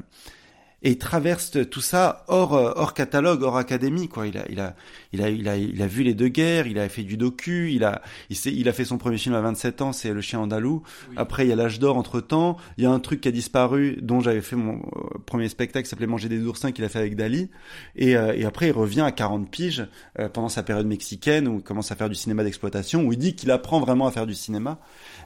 et 0.83 0.91
il 0.91 0.97
traverse 0.97 1.57
tout 1.69 1.81
ça 1.81 2.25
hors 2.27 2.55
euh, 2.55 2.71
hors 2.75 2.93
catalogue, 2.93 3.43
hors 3.43 3.57
académie 3.57 4.07
quoi. 4.07 4.27
Il 4.27 4.37
a 4.37 4.45
il 4.49 4.59
a 4.59 4.75
il 5.13 5.21
a 5.21 5.29
il 5.29 5.47
a 5.47 5.57
il 5.57 5.81
a 5.81 5.87
vu 5.87 6.03
les 6.03 6.13
deux 6.13 6.27
guerres, 6.27 6.67
il 6.67 6.79
a 6.79 6.89
fait 6.89 7.03
du 7.03 7.17
docu, 7.17 7.71
il 7.71 7.83
a 7.83 8.01
il 8.29 8.35
s'est 8.35 8.51
il 8.51 8.67
a 8.67 8.73
fait 8.73 8.85
son 8.85 8.97
premier 8.97 9.17
film 9.17 9.35
à 9.35 9.41
27 9.41 9.81
ans, 9.81 9.93
c'est 9.93 10.13
Le 10.13 10.21
chien 10.21 10.39
andalou. 10.39 10.83
Après 11.15 11.45
il 11.45 11.49
y 11.49 11.51
a 11.51 11.55
l'âge 11.55 11.79
d'or 11.79 11.97
entre-temps, 11.97 12.57
il 12.77 12.83
y 12.83 12.87
a 12.87 12.91
un 12.91 12.99
truc 12.99 13.21
qui 13.21 13.27
a 13.27 13.31
disparu 13.31 13.97
dont 14.01 14.19
j'avais 14.19 14.41
fait 14.41 14.55
mon 14.55 14.77
euh, 14.77 15.19
premier 15.25 15.49
spectacle 15.49 15.83
qui 15.83 15.89
s'appelait 15.89 16.07
Manger 16.07 16.29
des 16.29 16.41
oursins 16.45 16.71
qu'il 16.71 16.83
a 16.83 16.89
fait 16.89 16.99
avec 16.99 17.15
Dali 17.15 17.49
et 17.95 18.15
euh, 18.15 18.33
et 18.35 18.45
après 18.45 18.67
il 18.67 18.73
revient 18.73 19.01
à 19.01 19.11
40 19.11 19.49
piges 19.49 19.87
euh, 20.19 20.29
pendant 20.29 20.49
sa 20.49 20.63
période 20.63 20.87
mexicaine 20.87 21.47
où 21.47 21.57
il 21.57 21.63
commence 21.63 21.91
à 21.91 21.95
faire 21.95 22.09
du 22.09 22.15
cinéma 22.15 22.43
d'exploitation 22.43 23.03
où 23.03 23.13
il 23.13 23.19
dit 23.19 23.35
qu'il 23.35 23.51
apprend 23.51 23.79
vraiment 23.79 24.07
à 24.07 24.11
faire 24.11 24.25
du 24.25 24.33
cinéma. 24.33 24.79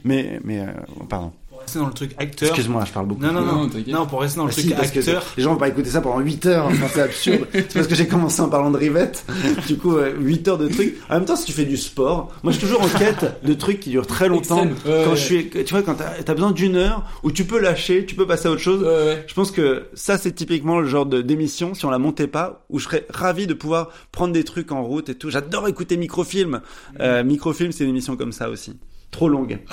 Mais 0.04 0.40
mais 0.44 0.60
euh, 0.60 0.72
pardon. 1.10 1.34
Rester 1.66 1.80
dans 1.80 1.88
le 1.88 1.94
truc 1.94 2.12
acteur. 2.18 2.50
Excuse-moi, 2.50 2.84
je 2.86 2.92
parle 2.92 3.08
beaucoup. 3.08 3.22
Non, 3.22 3.32
non, 3.34 3.42
Non, 3.42 3.56
non. 3.56 3.70
t'inquiète. 3.70 3.88
Non, 3.94 4.06
pour 4.06 4.22
rester 4.22 4.38
dans 4.38 4.46
le 4.46 4.52
Ah 4.52 4.54
truc 4.54 4.66
si, 4.66 4.72
parce 4.74 4.92
que 4.92 5.00
acteur. 5.00 5.24
les 5.38 5.44
gens 5.44 5.54
vont 5.54 5.60
pas 5.60 5.68
écouter 5.68 5.90
ça 5.90 6.02
pendant 6.02 6.20
8 6.20 6.46
heures, 6.46 6.66
enfin, 6.66 6.88
c'est 6.94 7.02
absurde. 7.02 7.48
c'est 7.54 7.74
parce 7.74 7.88
que 7.88 7.96
j'ai 7.96 8.08
commencé 8.08 8.42
en 8.42 8.50
parlant 8.50 8.72
de 8.72 8.78
rivette. 8.78 9.26
Du 9.68 9.78
coup, 9.78 9.96
euh, 9.98 10.14
8 10.20 10.48
heures 10.48 10.58
de 10.58 10.68
trucs. 10.68 10.96
En 11.10 11.16
même 11.16 11.26
temps, 11.26 11.36
si 11.36 11.46
tu 11.46 11.52
fais 11.52 11.66
du 11.66 11.78
sport, 11.78 12.32
moi 12.44 12.52
je 12.54 12.58
suis 12.60 12.68
toujours 12.68 12.82
en 12.84 12.88
quête 12.88 13.40
de 13.44 13.54
trucs 13.54 13.80
qui 13.80 13.90
durent 13.90 14.08
très 14.08 14.28
longtemps. 14.28 14.66
Quand 14.86 14.90
ouais. 14.92 15.16
je 15.16 15.22
suis, 15.22 15.50
tu 15.50 15.74
vois, 15.74 15.82
quand 15.82 15.96
t'as 15.96 16.12
as 16.32 16.34
besoin 16.36 16.52
d'une 16.52 16.76
heure 16.76 17.04
où 17.24 17.32
tu 17.32 17.46
peux 17.46 17.60
lâcher, 17.60 18.06
tu 18.06 18.16
peux 18.16 18.28
passer 18.28 18.48
à 18.48 18.52
autre 18.52 18.62
chose. 18.62 18.82
Ouais, 18.82 18.88
ouais. 18.88 19.24
Je 19.28 19.34
pense 19.34 19.52
que 19.52 19.86
ça, 19.94 20.18
c'est 20.18 20.32
typiquement 20.34 20.80
le 20.80 20.88
genre 20.88 21.06
de 21.06 21.22
d'émission, 21.22 21.74
si 21.74 21.86
on 21.86 21.90
la 21.90 21.98
montait 22.00 22.28
pas, 22.28 22.66
où 22.70 22.80
je 22.80 22.86
serais 22.86 23.06
ravi 23.10 23.48
de 23.48 23.54
pouvoir 23.54 23.90
prendre 24.12 24.34
des 24.34 24.44
trucs 24.44 24.72
en 24.72 24.84
route 24.84 25.10
et 25.10 25.16
tout. 25.16 25.30
J'adore 25.30 25.68
écouter 25.68 25.98
Microfilm. 25.98 26.62
Euh, 27.00 27.24
Microfilm, 27.24 27.72
c'est 27.72 27.84
une 27.84 27.90
émission 27.90 28.16
comme 28.16 28.32
ça 28.32 28.50
aussi. 28.50 28.74
Trop 29.16 29.30
longue. 29.30 29.60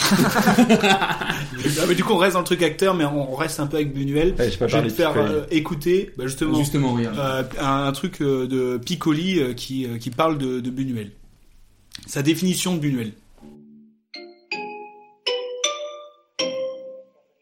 Ah, 1.81 1.85
mais 1.89 1.95
du 1.95 2.03
coup, 2.05 2.13
on 2.13 2.17
reste 2.17 2.35
dans 2.35 2.41
le 2.41 2.45
truc 2.45 2.63
acteur, 2.63 2.95
mais 2.95 3.05
on 3.05 3.35
reste 3.35 3.59
un 3.61 3.67
peu 3.67 3.77
avec 3.77 3.93
Buñuel. 3.93 4.35
Ouais, 4.39 4.51
j'ai 4.51 4.57
pas 4.57 4.67
je 4.69 4.77
vais 4.77 4.83
te 4.83 4.89
de 4.89 4.93
faire 4.93 5.13
Piccoli. 5.13 5.33
euh, 5.35 5.47
écouter, 5.51 6.11
bah, 6.17 6.25
justement, 6.27 6.59
Justement, 6.59 6.93
regarde. 6.95 7.19
euh, 7.19 7.43
un, 7.61 7.87
un 7.87 7.93
truc 7.93 8.21
euh, 8.21 8.47
de 8.47 8.79
Piccoli 8.85 9.39
euh, 9.41 9.53
qui, 9.55 9.87
euh, 9.87 9.99
qui 9.99 10.11
parle 10.11 10.39
de, 10.39 10.61
de 10.61 10.71
Buñuel. 10.71 11.13
Sa 12.07 12.23
définition 12.23 12.75
de 12.75 12.81
Buñuel. 12.81 13.13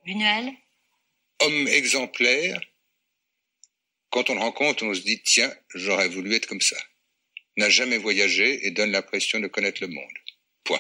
Buñuel 0.07 0.51
Homme 1.43 1.69
exemplaire, 1.69 2.61
quand 4.11 4.29
on 4.31 4.35
le 4.35 4.41
rencontre, 4.41 4.85
on 4.85 4.93
se 4.95 5.01
dit 5.01 5.23
tiens, 5.25 5.51
j'aurais 5.75 6.09
voulu 6.09 6.35
être 6.35 6.47
comme 6.47 6.61
ça. 6.61 6.77
N'a 7.57 7.71
jamais 7.71 7.97
voyagé 7.99 8.67
et 8.67 8.71
donne 8.71 8.91
l'impression 8.91 9.41
de 9.41 9.47
connaître 9.47 9.81
le 9.83 9.89
monde. 9.89 10.05
Point. 10.65 10.79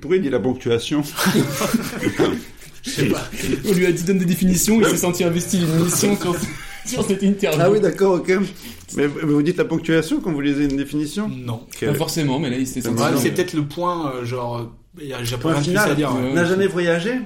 Pourquoi 0.00 0.16
il 0.16 0.22
dit 0.22 0.30
la 0.30 0.40
ponctuation 0.40 1.02
On 3.68 3.72
lui 3.74 3.86
a 3.86 3.92
dit 3.92 4.02
donne 4.04 4.18
des 4.18 4.24
définitions, 4.24 4.80
il 4.80 4.86
s'est 4.86 4.96
senti 4.96 5.22
investi 5.24 5.58
d'une 5.58 5.84
mission 5.84 6.16
sur, 6.16 6.34
sur 6.86 7.04
cette 7.04 7.22
interview. 7.22 7.60
Ah 7.62 7.70
oui, 7.70 7.80
d'accord, 7.80 8.14
ok. 8.14 8.28
Mais, 8.96 9.06
mais 9.06 9.08
vous 9.08 9.42
dites 9.42 9.58
la 9.58 9.66
ponctuation 9.66 10.20
quand 10.20 10.32
vous 10.32 10.40
lisez 10.40 10.64
une 10.64 10.76
définition 10.76 11.28
Non. 11.28 11.66
Pas 11.78 11.94
forcément, 11.94 12.38
mais 12.38 12.50
là 12.50 12.56
il 12.56 12.66
s'est 12.66 12.80
senti. 12.80 13.02
C'est 13.18 13.32
peut-être 13.32 13.52
le 13.54 13.66
point, 13.66 14.12
euh, 14.12 14.24
genre, 14.24 14.58
euh, 14.58 15.14
j'ai 15.22 15.36
pas 15.36 15.52
rien 15.52 15.62
final, 15.62 15.90
à 15.90 15.94
dire. 15.94 16.14
ouais. 16.14 16.22
ouais. 16.22 16.32
n'a 16.32 16.44
jamais 16.44 16.66
voyagé 16.66 17.20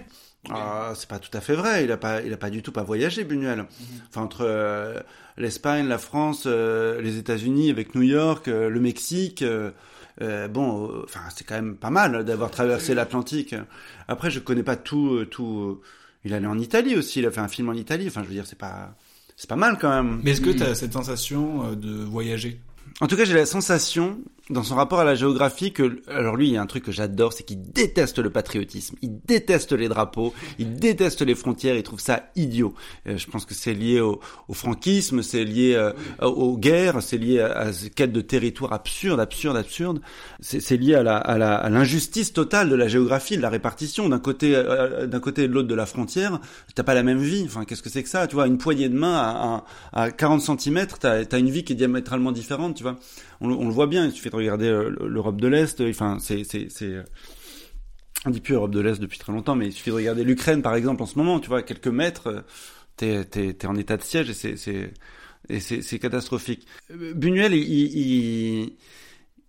ah, 0.51 0.93
c'est 0.95 1.09
pas 1.09 1.19
tout 1.19 1.37
à 1.37 1.41
fait 1.41 1.55
vrai. 1.55 1.85
Il 1.85 1.93
a 1.93 1.97
pas, 1.97 2.21
il 2.23 2.33
a 2.33 2.37
pas 2.37 2.51
du 2.51 2.63
tout 2.63 2.73
pas 2.73 2.83
voyagé, 2.83 3.25
Buñuel. 3.25 3.65
Enfin, 4.09 4.23
entre 4.23 4.43
euh, 4.43 5.01
l'Espagne, 5.37 5.87
la 5.89 5.99
France, 5.99 6.45
euh, 6.47 7.01
les 7.01 7.19
États-Unis, 7.19 7.71
avec 7.71 7.95
New 7.95 8.03
York, 8.03 8.49
euh, 8.49 8.69
le 8.69 8.81
Mexique. 8.81 9.45
Euh, 10.23 10.49
bon, 10.49 10.89
euh, 10.91 11.03
enfin, 11.05 11.21
c'est 11.35 11.45
quand 11.45 11.55
même 11.55 11.77
pas 11.77 11.91
mal 11.91 12.25
d'avoir 12.25 12.51
traversé 12.51 12.95
l'Atlantique. 12.95 13.55
Après, 14.09 14.31
je 14.31 14.41
connais 14.41 14.63
pas 14.63 14.77
tout, 14.77 15.15
euh, 15.15 15.27
tout. 15.27 15.81
euh, 15.81 15.81
il 16.25 16.33
allait 16.33 16.47
en 16.47 16.59
Italie 16.59 16.97
aussi. 16.97 17.19
Il 17.19 17.27
a 17.27 17.31
fait 17.31 17.41
un 17.41 17.49
film 17.49 17.69
en 17.69 17.75
Italie. 17.75 18.07
Enfin, 18.09 18.23
je 18.23 18.29
veux 18.29 18.35
dire, 18.35 18.47
c'est 18.47 18.59
pas, 18.59 18.95
c'est 19.37 19.49
pas 19.49 19.57
mal 19.57 19.79
quand 19.79 19.91
même. 19.91 20.21
Mais 20.23 20.31
est-ce 20.31 20.41
que 20.41 20.51
tu 20.51 20.63
as 20.63 20.75
cette 20.75 20.93
sensation 20.93 21.73
de 21.75 22.03
voyager? 22.05 22.61
En 23.01 23.09
tout 23.09 23.17
cas, 23.17 23.25
j'ai 23.25 23.35
la 23.35 23.45
sensation, 23.47 24.21
dans 24.51 24.63
son 24.63 24.75
rapport 24.75 25.01
à 25.01 25.05
la 25.05 25.15
géographie, 25.15 25.73
que, 25.73 26.03
alors 26.07 26.37
lui, 26.37 26.49
il 26.49 26.53
y 26.53 26.57
a 26.59 26.63
un 26.63 26.67
truc 26.67 26.85
que 26.85 26.93
j'adore, 26.93 27.33
c'est 27.33 27.45
qu'il 27.45 27.63
déteste 27.63 28.19
le 28.19 28.29
patriotisme, 28.29 28.97
il 29.01 29.19
déteste 29.25 29.73
les 29.73 29.89
drapeaux, 29.89 30.35
il 30.59 30.75
déteste 30.75 31.23
les 31.23 31.35
frontières, 31.35 31.77
il 31.77 31.83
trouve 31.83 32.01
ça 32.01 32.31
idiot. 32.37 32.75
Euh, 33.07 33.17
je 33.17 33.27
pense 33.27 33.47
que 33.47 33.55
c'est 33.55 33.73
lié 33.73 34.01
au, 34.01 34.21
au 34.49 34.55
franquisme, 34.55 35.23
c'est 35.23 35.45
lié 35.45 35.75
euh, 35.75 35.93
aux 36.21 36.59
guerres, 36.59 37.03
c'est 37.03 37.17
lié 37.17 37.41
à, 37.41 37.53
à 37.53 37.73
ce 37.73 37.87
quête 37.89 38.13
de 38.13 38.21
territoire 38.21 38.75
absurde, 38.75 39.19
absurde, 39.19 39.57
absurde. 39.57 40.01
C'est 40.41 40.77
lié 40.77 40.95
à 40.95 41.03
la, 41.03 41.17
à 41.17 41.39
la, 41.39 41.55
à 41.55 41.71
l'injustice 41.71 42.35
totale 42.35 42.69
de 42.69 42.75
la 42.75 42.87
géographie, 42.87 43.39
de 43.39 43.43
la 43.43 43.49
répartition. 43.49 44.11
D'un 44.11 44.19
côté, 44.19 44.55
euh, 44.55 45.07
d'un 45.07 45.21
côté 45.21 45.45
et 45.45 45.49
de 45.49 45.53
l'autre 45.55 45.69
de 45.69 45.75
la 45.75 45.87
frontière, 45.87 46.39
t'as 46.75 46.83
pas 46.83 46.95
la 46.95 47.03
même 47.03 47.23
vie. 47.23 47.45
Enfin, 47.47 47.65
qu'est-ce 47.65 47.83
que 47.83 47.89
c'est 47.89 48.03
que 48.03 48.11
ça? 48.11 48.27
Tu 48.27 48.35
vois, 48.35 48.47
une 48.47 48.59
poignée 48.59 48.91
de 48.91 48.97
main 48.97 49.17
à, 49.17 49.65
à, 49.93 50.03
à 50.03 50.11
40 50.11 50.61
cm, 50.61 50.87
t'as 51.01 51.23
as 51.31 51.39
une 51.39 51.51
vie 51.51 51.65
qui 51.65 51.73
est 51.73 51.77
diamétralement 51.77 52.31
différente, 52.31 52.77
tu 52.77 52.83
vois. 52.83 52.97
On, 53.41 53.49
le- 53.49 53.55
on 53.55 53.67
le 53.67 53.73
voit 53.73 53.87
bien, 53.87 54.07
il 54.07 54.13
suffit 54.13 54.31
de 54.31 54.37
regarder 54.37 54.67
euh, 54.69 54.91
l'Europe 55.07 55.41
de 55.41 55.49
l'Est, 55.49 55.81
euh, 55.81 55.91
enfin, 55.91 56.19
c'est... 56.21 56.45
c'est- 56.45 56.69
c'est, 56.71 57.05
On 58.27 58.31
dit 58.31 58.41
plus 58.41 58.55
Europe 58.55 58.71
de 58.71 58.81
l'Est 58.81 59.01
depuis 59.01 59.19
très 59.19 59.33
longtemps, 59.33 59.55
mais 59.55 59.67
il 59.67 59.73
suffit 59.73 59.91
de 59.91 59.97
regarder 59.97 60.25
l'Ukraine, 60.25 60.63
par 60.63 60.75
exemple, 60.75 61.03
en 61.03 61.07
ce 61.07 61.19
moment, 61.19 61.41
tu 61.41 61.49
vois, 61.49 61.59
à 61.59 61.63
quelques 61.63 61.89
mètres, 61.89 62.29
euh, 62.29 62.41
t'es 62.97 63.25
t'es- 63.25 63.53
t'es 63.55 63.67
en 63.67 63.77
état 63.77 63.97
de 63.97 64.03
siège 64.03 64.31
et 64.31 64.35
c'est... 64.35 64.57
c'est 64.57 64.93
et 65.51 65.61
c'est 65.61 65.83
c'est 65.83 65.99
catastrophique. 65.99 66.67
Buñuel, 66.91 67.53
il, 67.55 67.63
il- 67.63 67.99
il- 67.99 68.73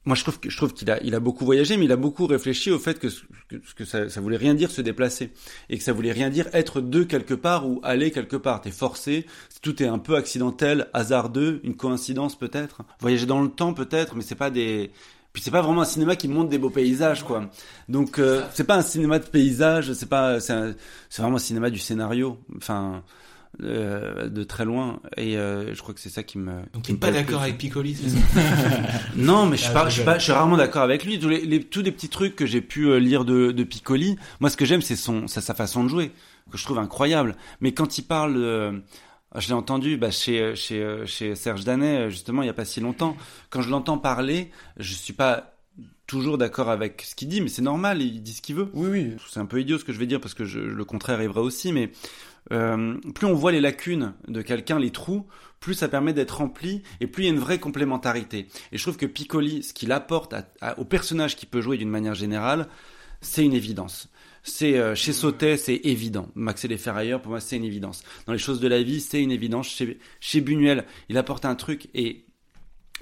moi 0.06 0.16
je 0.16 0.22
trouve 0.24 0.40
que 0.40 0.50
je 0.50 0.58
trouve 0.58 0.74
qu'il 0.74 0.90
a 0.92 1.02
il 1.04 1.16
a 1.16 1.20
beaucoup 1.20 1.46
voyagé, 1.46 1.78
mais 1.78 1.86
il 1.86 1.92
a 1.92 1.98
beaucoup 1.98 2.28
réfléchi 2.28 2.72
au 2.72 2.80
fait 2.80 3.00
que 3.00 3.08
que, 3.50 3.56
que 3.76 3.86
ça, 3.86 4.10
ça 4.10 4.22
voulait 4.22 4.38
rien 4.38 4.54
dire 4.54 4.72
se 4.72 4.82
déplacer 4.82 5.32
et 5.70 5.78
que 5.78 5.84
ça 5.84 5.94
voulait 5.94 6.12
rien 6.12 6.30
dire 6.30 6.48
être 6.54 6.82
de 6.82 7.04
quelque 7.04 7.34
part 7.34 7.68
ou 7.68 7.80
aller 7.84 8.12
quelque 8.12 8.38
part. 8.38 8.62
T'es 8.62 8.72
forcé, 8.72 9.26
tout 9.62 9.82
est 9.82 9.88
un 9.88 10.00
peu 10.00 10.16
accidentel, 10.16 10.88
hasardeux, 10.94 11.60
une 11.64 11.76
coïncidence 11.76 12.38
peut-être. 12.38 12.84
Voyager 13.00 13.26
dans 13.26 13.42
le 13.42 13.50
temps 13.50 13.74
peut-être, 13.74 14.16
mais 14.16 14.22
c'est 14.22 14.36
pas 14.36 14.50
des 14.50 14.92
puis 15.34 15.44
c'est 15.44 15.52
pas 15.52 15.62
vraiment 15.62 15.82
un 15.82 15.86
cinéma 15.86 16.16
qui 16.16 16.30
montre 16.30 16.50
des 16.50 16.58
beaux 16.58 16.70
paysages 16.70 17.24
quoi. 17.24 17.50
Donc 17.90 18.20
euh, 18.20 18.42
c'est 18.54 18.64
pas 18.64 18.78
un 18.78 18.82
cinéma 18.82 19.20
de 19.20 19.26
paysages, 19.26 19.92
c'est 19.94 20.08
pas 20.10 20.40
c'est 20.40 20.76
c'est 21.10 21.22
vraiment 21.22 21.38
un 21.38 21.40
cinéma 21.40 21.70
du 21.70 21.80
scénario. 21.80 22.38
Enfin 22.56 23.04
euh, 23.64 24.30
de 24.30 24.44
très 24.44 24.66
loin. 24.66 25.00
Et 25.18 25.38
euh, 25.38 25.74
je 25.74 25.82
crois 25.82 25.94
que 25.94 26.00
c'est 26.00 26.10
ça 26.10 26.24
qui 26.24 26.38
me. 26.38 26.52
Donc 26.74 26.84
qui 26.84 26.88
t'es 26.88 26.94
me 26.94 26.98
pas 27.00 27.12
d'accord 27.12 27.42
avec 27.42 27.58
Piccoli, 27.58 27.96
c'est 27.96 28.10
ça? 28.40 28.42
Non, 29.16 29.46
mais 29.46 29.58
je 29.58 29.64
suis, 29.64 29.72
Ah, 29.72 29.74
pas, 29.84 29.86
je 29.90 29.94
suis 29.94 30.02
rigole. 30.02 30.14
pas- 30.14 30.20
je 30.20 30.24
suis 30.24 30.32
rarement 30.34 30.58
d'accord 30.58 30.82
avec 30.84 31.06
lui. 31.06 31.20
Tous 31.20 31.30
les, 31.30 31.42
les- 31.46 31.64
tous 31.64 31.82
les 31.82 31.92
petits 31.92 32.10
trucs 32.10 32.36
que 32.36 32.46
j'ai 32.46 32.62
pu 32.62 32.88
euh, 32.88 32.98
lire 33.00 33.26
de, 33.26 33.52
de 33.52 33.64
Piccoli, 33.64 34.18
moi, 34.40 34.50
ce 34.50 34.58
que 34.58 34.66
j'aime, 34.66 34.82
c'est 34.82 34.96
son, 34.96 35.28
sa, 35.28 35.42
sa 35.42 35.54
façon 35.54 35.84
de 35.84 35.90
jouer, 35.90 36.12
que 36.52 36.58
je 36.58 36.64
trouve 36.64 36.80
incroyable. 36.80 37.36
Mais 37.62 37.74
quand 37.74 37.98
il 37.98 38.04
parle, 38.04 38.36
euh, 38.38 38.72
je 39.38 39.48
l'ai 39.48 39.54
entendu 39.54 39.98
bah, 39.98 40.12
chez, 40.12 40.56
chez, 40.56 41.02
chez 41.06 41.36
Serge 41.36 41.64
Danet, 41.64 42.10
justement, 42.10 42.42
il 42.44 42.46
y 42.46 42.50
a 42.50 42.54
pas 42.54 42.66
si 42.66 42.80
longtemps. 42.80 43.16
Quand 43.50 43.62
je 43.62 43.70
l'entends 43.70 43.98
parler, 43.98 44.52
je 44.78 44.94
suis 44.94 45.14
pas 45.14 45.52
toujours 46.08 46.38
d'accord 46.38 46.70
avec 46.70 47.02
ce 47.02 47.16
qu'il 47.16 47.28
dit, 47.30 47.42
mais 47.42 47.48
c'est 47.50 47.64
normal, 47.64 48.00
il 48.02 48.22
dit 48.22 48.34
ce 48.34 48.42
qu'il 48.44 48.56
veut. 48.56 48.70
Oui, 48.74 48.90
oui. 48.92 49.14
C'est 49.28 49.40
un 49.40 49.46
peu 49.48 49.60
idiot 49.60 49.80
ce 49.80 49.84
que 49.84 49.92
je 49.92 49.98
vais 49.98 50.06
dire 50.06 50.22
parce 50.22 50.36
que 50.36 50.46
je- 50.46 50.60
le 50.60 50.86
contraire 50.86 51.20
est 51.20 51.28
vrai 51.28 51.42
aussi, 51.42 51.74
mais 51.74 51.90
euh, 52.52 52.96
plus 53.14 53.26
on 53.28 53.34
voit 53.34 53.52
les 53.52 53.62
lacunes 53.62 54.14
de 54.28 54.42
quelqu'un, 54.42 54.80
les 54.80 54.92
trous, 54.92 55.26
plus 55.60 55.74
ça 55.74 55.88
permet 55.88 56.14
d'être 56.14 56.38
rempli 56.38 56.84
et 57.02 57.08
plus 57.08 57.24
il 57.24 57.26
y 57.28 57.30
a 57.30 57.34
une 57.34 57.40
vraie 57.40 57.60
complémentarité. 57.60 58.48
Et 58.72 58.78
je 58.78 58.84
trouve 58.84 58.98
que 58.98 59.06
Piccoli, 59.06 59.64
ce 59.64 59.74
qu'il 59.74 59.92
apporte 59.92 60.34
à- 60.34 60.48
à- 60.62 60.80
au 60.80 60.86
personnage 60.86 61.36
qu'il 61.36 61.50
peut 61.50 61.62
jouer 61.62 61.78
d'une 61.78 61.90
manière 61.90 62.14
générale, 62.16 62.68
c'est 63.22 63.44
une 63.44 63.54
évidence. 63.54 64.10
C'est 64.44 64.78
euh, 64.78 64.94
chez 64.94 65.12
Sautet, 65.12 65.58
c'est 65.58 65.82
évident. 65.86 66.30
Max 66.36 66.64
et 66.66 66.68
les 66.68 66.78
Ferrailleurs, 66.78 67.20
pour 67.20 67.32
moi, 67.32 67.40
c'est 67.40 67.56
une 67.58 67.64
évidence. 67.64 68.04
Dans 68.28 68.34
les 68.34 68.38
choses 68.38 68.60
de 68.60 68.68
la 68.68 68.84
vie, 68.84 69.02
c'est 69.02 69.24
une 69.24 69.32
évidence. 69.32 69.68
Chez, 69.70 69.98
chez 70.20 70.40
Buñuel, 70.42 70.86
il 71.10 71.18
apporte 71.18 71.46
un 71.46 71.56
truc 71.56 71.88
et 71.96 72.25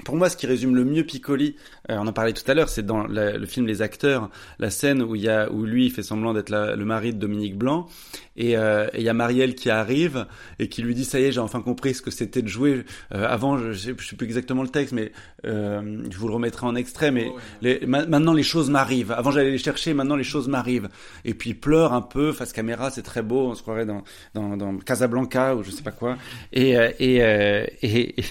pour 0.05 0.15
moi, 0.15 0.27
ce 0.29 0.35
qui 0.35 0.47
résume 0.47 0.75
le 0.75 0.83
mieux 0.83 1.03
Piccoli, 1.03 1.55
euh, 1.89 1.97
on 1.99 2.07
en 2.07 2.13
parlait 2.13 2.33
tout 2.33 2.49
à 2.49 2.55
l'heure, 2.55 2.67
c'est 2.67 2.85
dans 2.85 3.05
la- 3.05 3.37
le 3.37 3.45
film 3.45 3.67
Les 3.67 3.81
Acteurs, 3.83 4.29
la 4.59 4.69
scène 4.71 5.01
où 5.03 5.15
il 5.15 5.21
y 5.21 5.29
a 5.29 5.51
où 5.51 5.65
lui 5.65 5.85
il 5.85 5.91
fait 5.91 6.01
semblant 6.03 6.33
d'être 6.33 6.49
la- 6.49 6.75
le 6.75 6.83
mari 6.85 7.13
de 7.13 7.19
Dominique 7.19 7.57
Blanc 7.57 7.87
et 8.35 8.57
euh, 8.57 8.87
et 8.93 8.97
il 8.99 9.03
y 9.03 9.09
a 9.09 9.13
Marielle 9.13 9.53
qui 9.53 9.69
arrive 9.69 10.25
et 10.57 10.67
qui 10.67 10.81
lui 10.81 10.95
dit 10.95 11.05
ça 11.05 11.19
y 11.19 11.25
est, 11.25 11.31
j'ai 11.31 11.39
enfin 11.39 11.61
compris 11.61 11.93
ce 11.93 12.01
que 12.01 12.09
c'était 12.09 12.41
de 12.41 12.47
jouer. 12.47 12.85
Euh, 13.13 13.27
avant, 13.29 13.57
je, 13.59 13.71
je 13.73 13.77
sais 13.77 13.95
je 13.97 14.07
sais 14.07 14.15
plus 14.15 14.25
exactement 14.25 14.63
le 14.63 14.69
texte, 14.69 14.93
mais 14.93 15.11
je 15.43 16.17
vous 16.17 16.27
le 16.27 16.33
remettrai 16.33 16.65
en 16.65 16.75
extrait. 16.75 17.11
Mais 17.11 17.27
les- 17.61 17.85
ma- 17.85 18.05
maintenant 18.07 18.33
les 18.33 18.43
choses 18.43 18.69
m'arrivent. 18.71 19.11
Avant 19.11 19.29
j'allais 19.31 19.51
les 19.51 19.57
chercher, 19.59 19.93
maintenant 19.93 20.15
les 20.15 20.23
choses 20.23 20.47
m'arrivent. 20.47 20.89
Et 21.23 21.35
puis 21.35 21.51
il 21.51 21.59
pleure 21.59 21.93
un 21.93 22.01
peu 22.01 22.31
face 22.31 22.51
caméra, 22.51 22.89
c'est 22.89 23.03
très 23.03 23.21
beau, 23.21 23.49
on 23.49 23.55
se 23.55 23.61
croirait 23.61 23.85
dans 23.85 24.03
dans, 24.33 24.57
dans 24.57 24.75
Casablanca 24.77 25.55
ou 25.55 25.63
je 25.63 25.69
sais 25.69 25.83
pas 25.83 25.91
quoi. 25.91 26.17
Et 26.51 26.71
et, 26.99 27.17
et, 27.17 27.79
et 27.83 28.25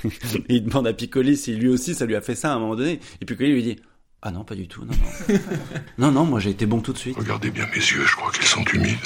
il 0.49 0.65
demande 0.65 0.87
à 0.89 0.93
Piccoli 0.93 1.37
si 1.37 1.52
lui 1.57 1.69
aussi 1.69 1.95
ça 1.95 2.07
lui 2.07 2.17
a 2.17 2.21
fait 2.21 2.35
ça 2.35 2.53
à 2.53 2.55
un 2.57 2.59
moment 2.59 2.77
donné. 2.77 3.01
Et 3.21 3.25
Piccoli 3.25 3.53
lui 3.53 3.63
dit 3.63 3.77
ah 4.23 4.31
non 4.31 4.45
pas 4.45 4.55
du 4.55 4.69
tout, 4.69 4.85
non 4.85 4.93
non 4.93 5.39
non 5.99 6.13
non 6.13 6.25
moi 6.25 6.41
j'ai 6.41 6.51
été 6.51 6.67
bon 6.67 6.81
tout 6.81 6.93
de 6.93 6.99
suite. 6.99 7.17
Regardez 7.17 7.51
bien 7.51 7.67
mes 7.67 7.77
yeux, 7.77 8.05
je 8.07 8.17
crois 8.17 8.31
qu'ils 8.31 8.45
sont 8.47 8.65
humides. 8.65 8.99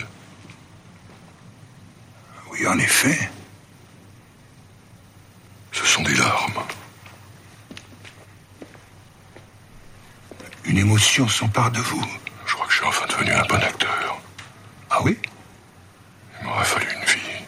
Oui, 2.58 2.66
en 2.66 2.78
effet. 2.78 3.28
Ce 5.72 5.84
sont 5.84 6.02
des 6.02 6.14
larmes. 6.14 6.62
Une 10.64 10.78
émotion 10.78 11.28
s'empare 11.28 11.70
de 11.70 11.80
vous. 11.80 12.04
Je 12.46 12.54
crois 12.54 12.66
que 12.66 12.72
je 12.72 12.78
suis 12.78 12.86
enfin 12.86 13.06
devenu 13.08 13.30
un 13.32 13.44
bon 13.46 13.56
acteur. 13.56 14.20
Ah 14.90 15.00
oui? 15.04 15.18
Il 16.40 16.46
m'aurait 16.46 16.64
fallu 16.64 16.86
une 16.86 17.04
vie. 17.04 17.44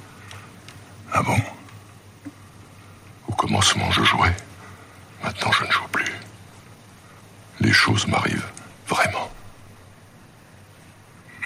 Ah 1.13 1.23
bon? 1.23 1.37
Au 3.29 3.33
commencement, 3.33 3.91
je 3.91 4.03
jouais. 4.05 4.35
Maintenant, 5.23 5.53
je 5.53 5.65
ne 5.65 5.71
joue 5.71 5.89
plus. 5.93 6.13
Les 7.61 7.73
choses 7.73 8.07
m'arrivent 8.07 8.47
vraiment. 8.89 9.31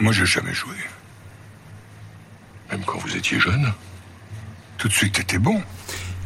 Moi, 0.01 0.13
j'ai 0.13 0.27
jamais 0.27 0.53
joué. 0.55 0.75
Même 2.71 2.83
quand 2.87 2.99
vous 2.99 3.17
étiez 3.17 3.39
jeune. 3.41 3.73
Tout 4.79 4.89
de 4.89 4.93
suite, 4.93 5.15
t'étais 5.15 5.39
bon. 5.39 5.61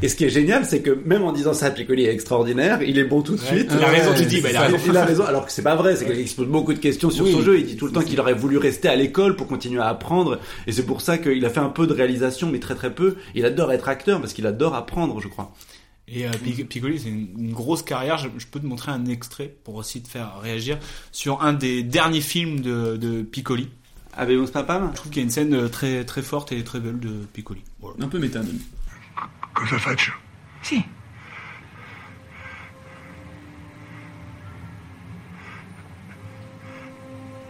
Et 0.02 0.08
ce 0.08 0.14
qui 0.16 0.24
est 0.24 0.30
génial, 0.30 0.66
c'est 0.66 0.82
que 0.82 0.90
même 1.06 1.22
en 1.24 1.32
disant 1.32 1.54
ça, 1.54 1.70
Piccoli 1.70 2.04
est 2.04 2.12
extraordinaire, 2.12 2.82
il 2.82 2.98
est 2.98 3.04
bon 3.04 3.22
tout 3.22 3.34
de 3.34 3.40
Ouais, 3.40 3.46
suite. 3.46 3.70
il 3.74 3.82
a 3.82 3.88
raison, 3.88 4.12
tu 4.14 4.26
dis, 4.26 4.42
bah, 4.42 4.50
il 4.50 4.56
a 4.56 4.60
raison. 4.62 4.78
Il 4.86 4.96
a 4.96 5.04
raison, 5.06 5.24
alors 5.24 5.46
que 5.46 5.52
c'est 5.52 5.62
pas 5.62 5.74
vrai, 5.74 5.96
c'est 5.96 6.04
qu'il 6.04 6.28
se 6.28 6.34
pose 6.36 6.48
beaucoup 6.48 6.74
de 6.74 6.78
questions 6.78 7.10
sur 7.10 7.24
Oui. 7.24 7.32
son 7.32 7.40
jeu, 7.42 7.58
il 7.58 7.64
dit 7.66 7.76
tout 7.76 7.86
le 7.86 7.92
temps 7.92 8.02
qu'il 8.02 8.20
aurait 8.20 8.34
voulu 8.34 8.58
rester 8.58 8.88
à 8.88 8.96
l'école 8.96 9.36
pour 9.36 9.46
continuer 9.46 9.80
à 9.80 9.86
apprendre, 9.88 10.38
et 10.66 10.72
c'est 10.72 10.84
pour 10.84 11.00
ça 11.00 11.16
qu'il 11.16 11.42
a 11.46 11.50
fait 11.50 11.60
un 11.60 11.70
peu 11.70 11.86
de 11.86 11.94
réalisation, 11.94 12.50
mais 12.50 12.60
très 12.60 12.74
très 12.74 12.94
peu. 12.94 13.16
Il 13.34 13.46
adore 13.46 13.72
être 13.72 13.88
acteur, 13.88 14.20
parce 14.20 14.34
qu'il 14.34 14.46
adore 14.46 14.74
apprendre, 14.74 15.18
je 15.22 15.28
crois. 15.28 15.50
Et 16.08 16.26
euh, 16.26 16.30
Pic- 16.42 16.68
Piccoli, 16.68 17.00
c'est 17.00 17.08
une, 17.08 17.28
une 17.38 17.52
grosse 17.52 17.82
carrière. 17.82 18.16
Je, 18.18 18.28
je 18.38 18.46
peux 18.46 18.60
te 18.60 18.66
montrer 18.66 18.92
un 18.92 19.06
extrait 19.06 19.52
pour 19.64 19.74
aussi 19.74 20.02
te 20.02 20.08
faire 20.08 20.38
réagir 20.40 20.78
sur 21.10 21.42
un 21.42 21.52
des 21.52 21.82
derniers 21.82 22.20
films 22.20 22.60
de, 22.60 22.96
de 22.96 23.22
Piccoli. 23.22 23.68
Habemus 24.16 24.50
Papam 24.50 24.90
Je 24.92 24.96
trouve 24.96 25.10
qu'il 25.12 25.20
y 25.20 25.24
a 25.24 25.24
une 25.24 25.30
scène 25.30 25.52
euh, 25.54 25.68
très 25.68 26.04
très 26.04 26.22
forte 26.22 26.52
et 26.52 26.62
très 26.64 26.80
belle 26.80 26.98
de 27.00 27.24
Piccoli. 27.32 27.62
Voilà. 27.80 27.96
Un 28.04 28.08
peu 28.08 28.18
méta 28.18 28.40
même. 28.42 28.58
Cosa 29.54 29.78
faccio? 29.78 30.12
Sì. 30.62 30.82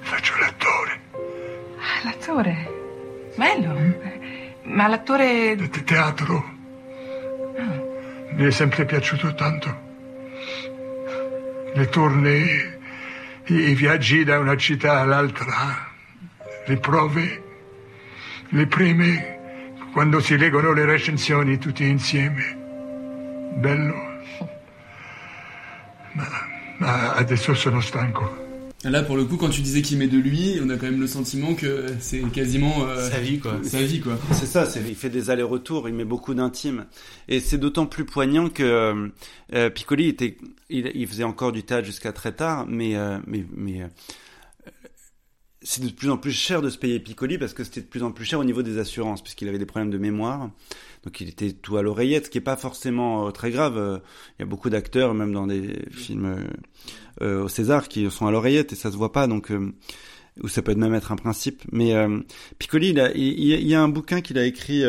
Faccio 0.01 0.35
l'attore. 0.39 1.01
Ah, 1.79 2.05
L'attore? 2.05 2.73
Bello. 3.37 3.75
Ma 4.65 4.87
l'attore... 4.89 5.57
Te- 5.71 5.85
teatro. 5.85 6.56
Mi 8.37 8.45
è 8.45 8.51
sempre 8.51 8.85
piaciuto 8.85 9.35
tanto. 9.35 9.85
Le 11.73 11.89
tournée, 11.89 12.79
i, 13.47 13.55
i 13.55 13.75
viaggi 13.75 14.25
da 14.25 14.39
una 14.39 14.59
città 14.59 15.01
all'altra, 15.01 15.91
le 16.67 16.77
prove, 16.77 17.43
le 18.51 18.67
prime, 18.67 19.39
quando 19.91 20.21
si 20.21 20.37
leggono 20.37 20.73
le 20.73 20.85
recensioni 20.85 21.57
tutti 21.57 21.89
insieme. 21.89 23.55
Bello. 23.55 23.95
Ma, 26.13 26.27
ma 26.77 27.13
adesso 27.15 27.55
sono 27.55 27.81
stanco. 27.81 28.46
Là, 28.85 29.03
pour 29.03 29.17
le 29.17 29.25
coup, 29.25 29.37
quand 29.37 29.49
tu 29.49 29.63
disais 29.63 29.83
qu'il 29.83 29.99
met 29.99 30.07
de 30.07 30.19
lui, 30.19 30.61
on 30.63 30.69
a 30.69 30.77
quand 30.77 30.87
même 30.87 31.01
le 31.01 31.07
sentiment 31.07 31.55
que 31.55 31.87
c'est 31.99 32.21
quasiment 32.31 32.85
euh, 32.87 33.09
Sa 33.11 33.19
vie, 33.19 33.39
quoi. 33.41 33.59
Sa 33.65 33.83
vie, 33.83 34.01
quoi. 34.01 34.19
C'est 34.33 34.47
ça, 34.47 34.67
c'est, 34.67 34.81
il 34.87 34.95
fait 34.95 35.09
des 35.09 35.31
allers-retours, 35.31 35.89
il 35.89 35.95
met 35.95 36.05
beaucoup 36.05 36.35
d'intime. 36.35 36.85
Et 37.29 37.41
c'est 37.41 37.59
d'autant 37.59 37.87
plus 37.87 38.05
poignant 38.05 38.49
que 38.49 38.63
euh, 38.63 39.09
euh, 39.55 39.71
Piccoli 39.71 40.09
était, 40.09 40.37
il, 40.69 40.93
il 40.95 41.07
faisait 41.09 41.25
encore 41.25 41.53
du 41.53 41.63
théâtre 41.63 41.87
jusqu'à 41.87 42.13
très 42.13 42.33
tard, 42.33 42.67
mais, 42.69 42.97
euh, 42.97 43.19
mais, 43.27 43.45
mais 43.57 43.83
euh, 43.83 43.87
c'est 45.69 45.85
de 45.85 45.91
plus 45.91 46.11
en 46.11 46.17
plus 46.17 46.33
cher 46.33 46.63
de 46.63 46.71
se 46.71 46.79
payer 46.79 47.01
Piccoli 47.01 47.39
parce 47.39 47.53
que 47.53 47.65
c'était 47.65 47.81
de 47.81 47.87
plus 47.87 48.03
en 48.05 48.13
plus 48.13 48.25
cher 48.25 48.39
au 48.39 48.45
niveau 48.45 48.63
des 48.63 48.79
assurances, 48.79 49.23
puisqu'il 49.23 49.49
avait 49.49 49.59
des 49.59 49.67
problèmes 49.67 49.91
de 49.91 49.99
mémoire. 49.99 50.51
Donc 51.05 51.21
il 51.21 51.29
était 51.29 51.53
tout 51.53 51.77
à 51.77 51.83
l'oreillette, 51.83 52.27
ce 52.27 52.31
qui 52.31 52.39
est 52.39 52.41
pas 52.41 52.57
forcément 52.57 53.27
euh, 53.27 53.31
très 53.33 53.51
grave. 53.51 54.01
Il 54.39 54.43
y 54.43 54.45
a 54.45 54.47
beaucoup 54.47 54.71
d'acteurs, 54.71 55.13
même 55.15 55.33
dans 55.33 55.47
des 55.47 55.79
films 55.91 56.27
euh, 56.27 57.25
euh, 57.25 57.43
au 57.45 57.49
César, 57.49 57.89
qui 57.89 58.09
sont 58.11 58.27
à 58.27 58.31
l'oreillette 58.31 58.73
et 58.73 58.77
ça 58.77 58.91
se 58.93 58.97
voit 58.97 59.13
pas. 59.13 59.27
Donc 59.27 59.51
euh, 59.51 59.73
ou 60.43 60.49
ça 60.49 60.63
peut 60.63 60.75
même 60.75 60.95
être 60.95 61.13
un 61.13 61.17
principe. 61.17 61.63
Mais 61.73 61.95
Piccoli, 62.59 62.91
il, 62.91 63.01
a- 63.01 63.13
il, 63.17 63.39
il 63.39 63.67
y 63.67 63.75
a 63.75 63.83
un 63.83 63.89
bouquin 63.89 64.21
qu'il 64.21 64.39
a 64.39 64.45
écrit. 64.45 64.85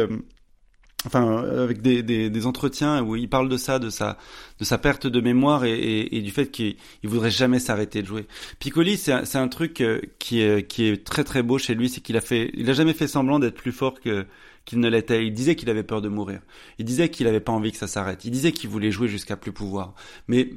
Enfin, 1.06 1.44
euh, 1.44 1.64
avec 1.64 1.82
des, 1.82 2.02
des, 2.02 2.30
des 2.32 2.46
entretiens 2.48 3.04
où 3.04 3.16
il 3.16 3.30
parle 3.30 3.50
de 3.50 3.58
ça, 3.58 3.78
de 3.78 3.90
sa, 3.90 4.18
de 4.60 4.66
sa 4.66 4.80
perte 4.80 5.06
de 5.06 5.22
mémoire 5.22 5.64
et, 5.64 5.74
et, 5.74 6.18
et 6.18 6.22
du 6.22 6.32
fait 6.32 6.50
qu'il 6.50 6.76
il 7.04 7.10
voudrait 7.10 7.30
jamais 7.30 7.60
s'arrêter 7.60 8.02
de 8.02 8.08
jouer. 8.08 8.26
Piccoli, 8.60 8.98
c'est 8.98 9.12
un, 9.12 9.24
c'est 9.24 9.38
un 9.38 9.48
truc 9.48 9.82
euh, 9.82 10.02
qui 10.18 10.42
est, 10.42 10.68
qui 10.68 10.86
est 10.86 11.06
très 11.06 11.24
très 11.24 11.44
beau 11.44 11.60
chez 11.60 11.76
lui, 11.76 11.88
c'est 11.88 12.02
qu'il 12.02 12.18
a 12.18 12.22
fait, 12.22 12.52
il 12.56 12.68
a 12.70 12.74
jamais 12.74 12.94
fait 12.94 13.08
semblant 13.08 13.38
d'être 13.38 13.56
plus 13.56 13.72
fort 13.72 14.00
que 14.00 14.26
qu'il 14.66 14.80
ne 14.80 14.90
l'était. 14.90 15.26
Il 15.26 15.34
disait 15.34 15.56
qu'il 15.56 15.70
avait 15.70 15.84
peur 15.84 16.02
de 16.02 16.10
mourir. 16.10 16.42
Il 16.78 16.84
disait 16.84 17.10
qu'il 17.10 17.26
avait 17.28 17.40
pas 17.40 17.54
envie 17.54 17.72
que 17.72 17.78
ça 17.78 17.88
s'arrête. 17.88 18.26
Il 18.26 18.32
disait 18.32 18.52
qu'il 18.52 18.70
voulait 18.70 18.92
jouer 18.92 19.08
jusqu'à 19.08 19.38
plus 19.38 19.54
pouvoir. 19.54 19.94
Mais 20.28 20.50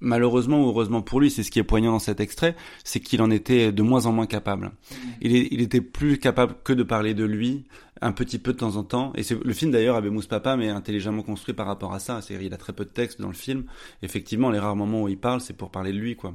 malheureusement 0.00 0.64
ou 0.64 0.68
heureusement 0.68 1.02
pour 1.02 1.20
lui, 1.20 1.30
c'est 1.30 1.42
ce 1.42 1.50
qui 1.50 1.58
est 1.58 1.64
poignant 1.64 1.92
dans 1.92 1.98
cet 1.98 2.20
extrait, 2.20 2.56
c'est 2.84 3.00
qu'il 3.00 3.22
en 3.22 3.30
était 3.30 3.72
de 3.72 3.82
moins 3.82 4.06
en 4.06 4.12
moins 4.12 4.26
capable. 4.26 4.72
Il, 5.20 5.34
est, 5.34 5.48
il 5.50 5.60
était 5.60 5.80
plus 5.80 6.18
capable 6.18 6.56
que 6.64 6.72
de 6.72 6.82
parler 6.82 7.14
de 7.14 7.24
lui 7.24 7.66
un 8.00 8.12
petit 8.12 8.38
peu 8.38 8.52
de 8.52 8.58
temps 8.58 8.76
en 8.76 8.84
temps. 8.84 9.12
Et 9.14 9.22
c'est 9.22 9.42
le 9.42 9.52
film 9.52 9.70
d'ailleurs, 9.70 9.96
Abemus 9.96 10.26
Papa, 10.28 10.56
mais 10.56 10.68
intelligemment 10.68 11.22
construit 11.22 11.54
par 11.54 11.66
rapport 11.66 11.94
à 11.94 11.98
ça. 11.98 12.20
C'est 12.22 12.34
il 12.34 12.52
a 12.54 12.56
très 12.56 12.72
peu 12.72 12.84
de 12.84 12.90
texte 12.90 13.20
dans 13.20 13.28
le 13.28 13.34
film. 13.34 13.64
Effectivement, 14.02 14.50
les 14.50 14.58
rares 14.58 14.76
moments 14.76 15.02
où 15.02 15.08
il 15.08 15.18
parle, 15.18 15.40
c'est 15.40 15.54
pour 15.56 15.70
parler 15.70 15.92
de 15.92 15.98
lui, 15.98 16.16
quoi. 16.16 16.34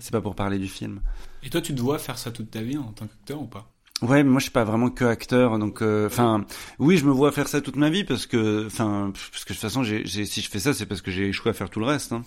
C'est 0.00 0.12
pas 0.12 0.20
pour 0.20 0.34
parler 0.34 0.58
du 0.58 0.68
film. 0.68 1.00
Et 1.42 1.50
toi, 1.50 1.60
tu 1.60 1.74
te 1.74 1.80
vois 1.80 1.98
faire 1.98 2.18
ça 2.18 2.30
toute 2.30 2.50
ta 2.50 2.62
vie 2.62 2.76
en 2.78 2.92
tant 2.92 3.06
qu'acteur 3.06 3.40
ou 3.42 3.46
pas? 3.46 3.70
Ouais, 4.02 4.24
mais 4.24 4.30
moi 4.30 4.40
je 4.40 4.44
suis 4.46 4.50
pas 4.52 4.64
vraiment 4.64 4.90
que 4.90 5.04
acteur, 5.04 5.56
donc 5.58 5.80
euh, 5.80 6.08
enfin 6.08 6.44
oui, 6.80 6.96
je 6.98 7.06
me 7.06 7.12
vois 7.12 7.30
faire 7.30 7.46
ça 7.46 7.60
toute 7.60 7.76
ma 7.76 7.90
vie 7.90 8.02
parce 8.02 8.26
que 8.26 8.66
enfin 8.66 9.12
parce 9.14 9.44
que 9.44 9.50
de 9.50 9.54
toute 9.54 9.62
façon, 9.62 9.84
j'ai- 9.84 10.04
si 10.04 10.40
je 10.42 10.50
fais 10.50 10.58
ça, 10.58 10.74
c'est 10.74 10.84
parce 10.84 11.00
que 11.00 11.12
j'ai 11.12 11.28
échoué 11.28 11.50
à 11.50 11.54
faire 11.54 11.70
tout 11.70 11.78
le 11.78 11.86
reste. 11.86 12.12
hein. 12.12 12.22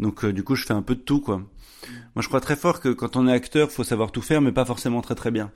Donc 0.00 0.24
euh, 0.24 0.32
du 0.32 0.42
coup, 0.42 0.56
je 0.56 0.64
fais 0.66 0.74
un 0.74 0.82
peu 0.82 0.96
de 0.96 1.00
tout 1.00 1.20
quoi. 1.20 1.36
Moi, 2.16 2.22
je 2.22 2.26
crois 2.28 2.40
très 2.40 2.56
fort 2.56 2.80
que 2.80 2.88
quand 2.88 3.14
on 3.16 3.28
est 3.28 3.32
acteur, 3.32 3.70
faut 3.70 3.84
savoir 3.84 4.10
tout 4.10 4.20
faire, 4.20 4.40
mais 4.42 4.50
pas 4.50 4.64
forcément 4.64 5.00
très 5.00 5.14
très 5.14 5.30
bien. 5.30 5.52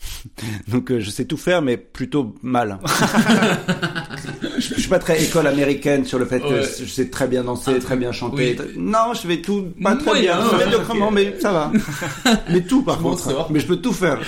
Donc 0.68 0.90
euh, 0.90 1.00
je 1.00 1.10
sais 1.10 1.24
tout 1.24 1.36
faire, 1.36 1.60
mais 1.62 1.76
plutôt 1.76 2.34
mal. 2.42 2.78
je, 4.58 4.60
je 4.74 4.80
suis 4.80 4.88
pas 4.88 4.98
très 4.98 5.22
école 5.24 5.46
américaine 5.46 6.04
sur 6.04 6.18
le 6.18 6.24
fait 6.26 6.40
que 6.40 6.46
Ouais. 6.46 6.62
je 6.80 6.84
sais 6.86 7.08
très 7.10 7.26
bien 7.28 7.44
danser, 7.44 7.78
très 7.78 7.96
bien 7.96 8.12
chanter. 8.12 8.50
Oui. 8.50 8.56
très- 8.56 8.72
Non, 8.76 9.12
je 9.20 9.26
vais 9.28 9.40
tout 9.42 9.68
pas 9.82 9.96
très 9.96 10.20
bien, 10.20 10.38
ouais, 10.46 10.64
médiocrement, 10.64 11.08
ok. 11.08 11.14
mais 11.14 11.40
ça 11.40 11.52
va. 11.52 11.72
mais 12.50 12.62
tout 12.62 12.82
par 12.82 12.98
Bon, 13.00 13.10
contre. 13.10 13.50
Mais 13.50 13.60
je 13.60 13.66
peux 13.66 13.76
tout 13.76 13.92
faire. 13.92 14.18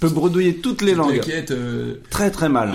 peux 0.00 0.08
bredouiller 0.08 0.56
toutes 0.56 0.82
les 0.82 0.94
langues. 0.94 1.20
Euh, 1.50 1.94
Très 2.10 2.30
très 2.30 2.48
mal. 2.48 2.72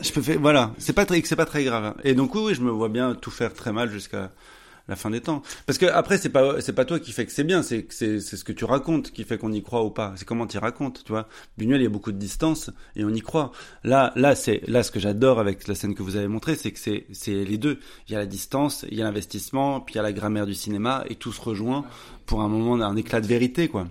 je 0.00 0.12
peux 0.12 0.22
faire, 0.22 0.38
voilà, 0.40 0.72
c'est 0.78 0.92
pas 0.92 1.06
très, 1.06 1.22
c'est 1.24 1.36
pas 1.36 1.46
très 1.46 1.64
grave. 1.64 1.94
Et 2.04 2.14
donc 2.14 2.34
oui, 2.34 2.54
je 2.54 2.60
me 2.60 2.70
vois 2.70 2.88
bien 2.88 3.14
tout 3.14 3.30
faire 3.30 3.54
très 3.54 3.72
mal 3.72 3.90
jusqu'à 3.90 4.30
la 4.88 4.96
fin 4.96 5.10
des 5.10 5.20
temps. 5.20 5.42
Parce 5.66 5.78
que 5.78 5.86
après, 5.86 6.18
c'est 6.18 6.30
pas, 6.30 6.60
c'est 6.60 6.72
pas 6.72 6.84
toi 6.84 6.98
qui 6.98 7.12
fait 7.12 7.26
que 7.26 7.32
c'est 7.32 7.44
bien, 7.44 7.62
c'est, 7.62 7.86
c'est, 7.90 8.20
c'est 8.20 8.36
ce 8.36 8.44
que 8.44 8.52
tu 8.52 8.64
racontes 8.64 9.10
qui 9.10 9.24
fait 9.24 9.38
qu'on 9.38 9.52
y 9.52 9.62
croit 9.62 9.84
ou 9.84 9.90
pas. 9.90 10.14
C'est 10.16 10.24
comment 10.26 10.46
tu 10.46 10.58
racontes, 10.58 11.04
tu 11.04 11.12
vois. 11.12 11.28
Buñuel, 11.56 11.80
il 11.80 11.84
y 11.84 11.86
a 11.86 11.90
beaucoup 11.90 12.12
de 12.12 12.18
distance 12.18 12.70
et 12.96 13.04
on 13.04 13.10
y 13.10 13.20
croit. 13.20 13.52
Là, 13.84 14.12
là, 14.16 14.34
c'est, 14.34 14.62
là, 14.66 14.82
ce 14.82 14.90
que 14.90 15.00
j'adore 15.00 15.38
avec 15.38 15.68
la 15.68 15.74
scène 15.74 15.94
que 15.94 16.02
vous 16.02 16.16
avez 16.16 16.28
montrée, 16.28 16.56
c'est 16.56 16.72
que 16.72 16.78
c'est, 16.78 17.06
c'est 17.12 17.44
les 17.44 17.58
deux. 17.58 17.78
Il 18.08 18.12
y 18.12 18.16
a 18.16 18.18
la 18.18 18.26
distance, 18.26 18.86
il 18.90 18.96
y 18.96 19.02
a 19.02 19.04
l'investissement, 19.04 19.80
puis 19.80 19.94
il 19.94 19.98
y 19.98 20.00
a 20.00 20.02
la 20.02 20.12
grammaire 20.12 20.46
du 20.46 20.54
cinéma 20.54 21.04
et 21.08 21.14
tout 21.14 21.32
se 21.32 21.40
rejoint 21.40 21.84
pour 22.26 22.40
un 22.40 22.48
moment 22.48 22.76
d'un 22.78 22.96
éclat 22.96 23.20
de 23.20 23.26
vérité, 23.26 23.68
quoi. 23.68 23.88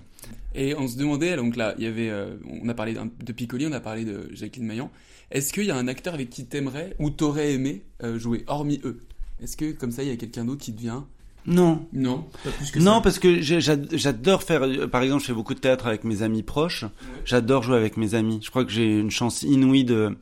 Et 0.55 0.73
on 0.75 0.87
se 0.87 0.97
demandait, 0.97 1.35
donc 1.35 1.55
là, 1.55 1.75
il 1.77 1.83
y 1.83 1.87
avait, 1.87 2.09
euh, 2.09 2.35
on 2.61 2.67
a 2.67 2.73
parlé 2.73 2.95
de 2.95 3.31
Piccoli, 3.31 3.67
on 3.67 3.71
a 3.73 3.79
parlé 3.79 4.05
de 4.05 4.27
Jacqueline 4.31 4.65
Maillan. 4.65 4.91
Est-ce 5.29 5.53
qu'il 5.53 5.65
y 5.65 5.71
a 5.71 5.75
un 5.75 5.87
acteur 5.87 6.15
avec 6.15 6.29
qui 6.29 6.45
t'aimerais 6.45 6.95
ou 6.99 7.11
t'aurais 7.11 7.53
aimé 7.53 7.83
euh, 8.03 8.17
jouer, 8.17 8.43
hormis 8.47 8.81
eux? 8.83 8.99
Est-ce 9.41 9.57
que 9.57 9.71
comme 9.71 9.91
ça, 9.91 10.03
il 10.03 10.09
y 10.09 10.11
a 10.11 10.15
quelqu'un 10.15 10.45
d'autre 10.45 10.61
qui 10.61 10.73
te 10.73 10.79
vient 10.79 11.05
Non. 11.45 11.85
Non, 11.93 12.25
pas 12.43 12.51
plus 12.51 12.71
que 12.71 12.79
non, 12.79 12.95
ça. 12.95 13.01
parce 13.01 13.19
que 13.19 13.41
j'adore 13.41 14.43
faire. 14.43 14.61
Par 14.89 15.01
exemple, 15.01 15.21
je 15.21 15.27
fais 15.27 15.33
beaucoup 15.33 15.53
de 15.53 15.59
théâtre 15.59 15.87
avec 15.87 16.03
mes 16.03 16.21
amis 16.21 16.43
proches. 16.43 16.85
J'adore 17.25 17.63
jouer 17.63 17.77
avec 17.77 17.97
mes 17.97 18.15
amis. 18.15 18.39
Je 18.43 18.49
crois 18.49 18.65
que 18.65 18.71
j'ai 18.71 18.99
une 18.99 19.11
chance 19.11 19.43
inouïe 19.43 19.83
de 19.83 20.17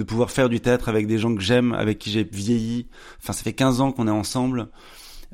de 0.00 0.04
pouvoir 0.04 0.30
faire 0.30 0.48
du 0.48 0.60
théâtre 0.60 0.88
avec 0.88 1.06
des 1.06 1.18
gens 1.18 1.34
que 1.34 1.42
j'aime, 1.42 1.74
avec 1.74 1.98
qui 1.98 2.10
j'ai 2.10 2.24
vieilli. 2.24 2.86
Enfin, 3.22 3.34
ça 3.34 3.42
fait 3.42 3.52
15 3.52 3.82
ans 3.82 3.92
qu'on 3.92 4.08
est 4.08 4.10
ensemble, 4.10 4.68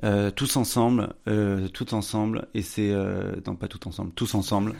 euh, 0.02 0.32
tous 0.32 0.56
ensemble, 0.56 1.14
euh, 1.28 1.68
tout 1.68 1.94
ensemble, 1.94 2.48
et 2.52 2.62
c'est 2.62 2.90
euh, 2.90 3.36
non 3.46 3.54
pas 3.54 3.68
tout 3.68 3.86
ensemble, 3.86 4.10
tous 4.16 4.34
ensemble. 4.34 4.74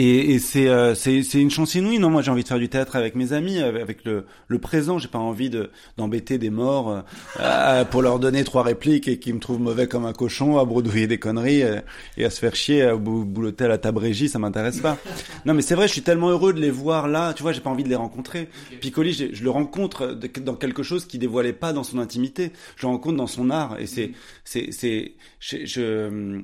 Et, 0.00 0.34
et 0.34 0.38
c'est 0.38 0.68
euh, 0.68 0.94
c'est 0.94 1.24
c'est 1.24 1.40
une 1.40 1.50
chance 1.50 1.74
inouïe. 1.74 1.98
Non, 1.98 2.08
moi 2.08 2.22
j'ai 2.22 2.30
envie 2.30 2.44
de 2.44 2.48
faire 2.48 2.60
du 2.60 2.68
théâtre 2.68 2.94
avec 2.94 3.16
mes 3.16 3.32
amis, 3.32 3.58
avec, 3.58 4.04
le 4.04 4.26
le 4.46 4.58
présent. 4.60 4.98
J'ai 5.00 5.08
pas 5.08 5.18
envie 5.18 5.50
de 5.50 5.70
d'embêter 5.96 6.38
des 6.38 6.50
morts 6.50 7.02
euh, 7.40 7.84
pour 7.84 8.02
leur 8.02 8.20
donner 8.20 8.44
trois 8.44 8.62
répliques 8.62 9.08
et 9.08 9.18
qui 9.18 9.32
me 9.32 9.40
trouvent 9.40 9.58
mauvais 9.60 9.88
comme 9.88 10.06
un 10.06 10.12
cochon, 10.12 10.56
à 10.56 10.64
bredouiller 10.64 11.08
des 11.08 11.18
conneries 11.18 11.64
euh, 11.64 11.80
et 12.16 12.24
à 12.24 12.30
se 12.30 12.38
faire 12.38 12.54
chier 12.54 12.82
à 12.82 12.94
bou- 12.94 13.24
boulotter 13.24 13.64
à 13.64 13.68
la 13.68 13.78
table 13.78 13.98
régie. 13.98 14.28
Ça 14.28 14.38
m'intéresse 14.38 14.78
pas. 14.80 14.98
Non, 15.44 15.52
mais 15.52 15.62
c'est 15.62 15.74
vrai, 15.74 15.88
je 15.88 15.92
suis 15.94 16.02
tellement 16.02 16.30
heureux 16.30 16.52
de 16.52 16.60
les 16.60 16.70
voir 16.70 17.08
là. 17.08 17.32
Tu 17.34 17.42
vois, 17.42 17.50
j'ai 17.50 17.60
pas 17.60 17.70
envie 17.70 17.82
de 17.82 17.88
les 17.88 17.96
rencontrer. 17.96 18.48
Piccoli, 18.80 19.12
je, 19.12 19.24
je 19.34 19.42
le 19.42 19.50
rencontre 19.50 20.06
de- 20.12 20.28
dans 20.40 20.54
quelque 20.54 20.84
chose 20.84 21.06
qu'il 21.06 21.18
dévoilait 21.18 21.52
pas 21.52 21.72
dans 21.72 21.82
son 21.82 21.98
intimité. 21.98 22.52
Je 22.76 22.86
le 22.86 22.92
rencontre 22.92 23.16
dans 23.16 23.26
son 23.26 23.50
art 23.50 23.76
et 23.80 23.86
c'est 23.86 24.12
c'est 24.44 24.70
c'est 24.70 25.14
je, 25.40 25.56
je 25.64 26.40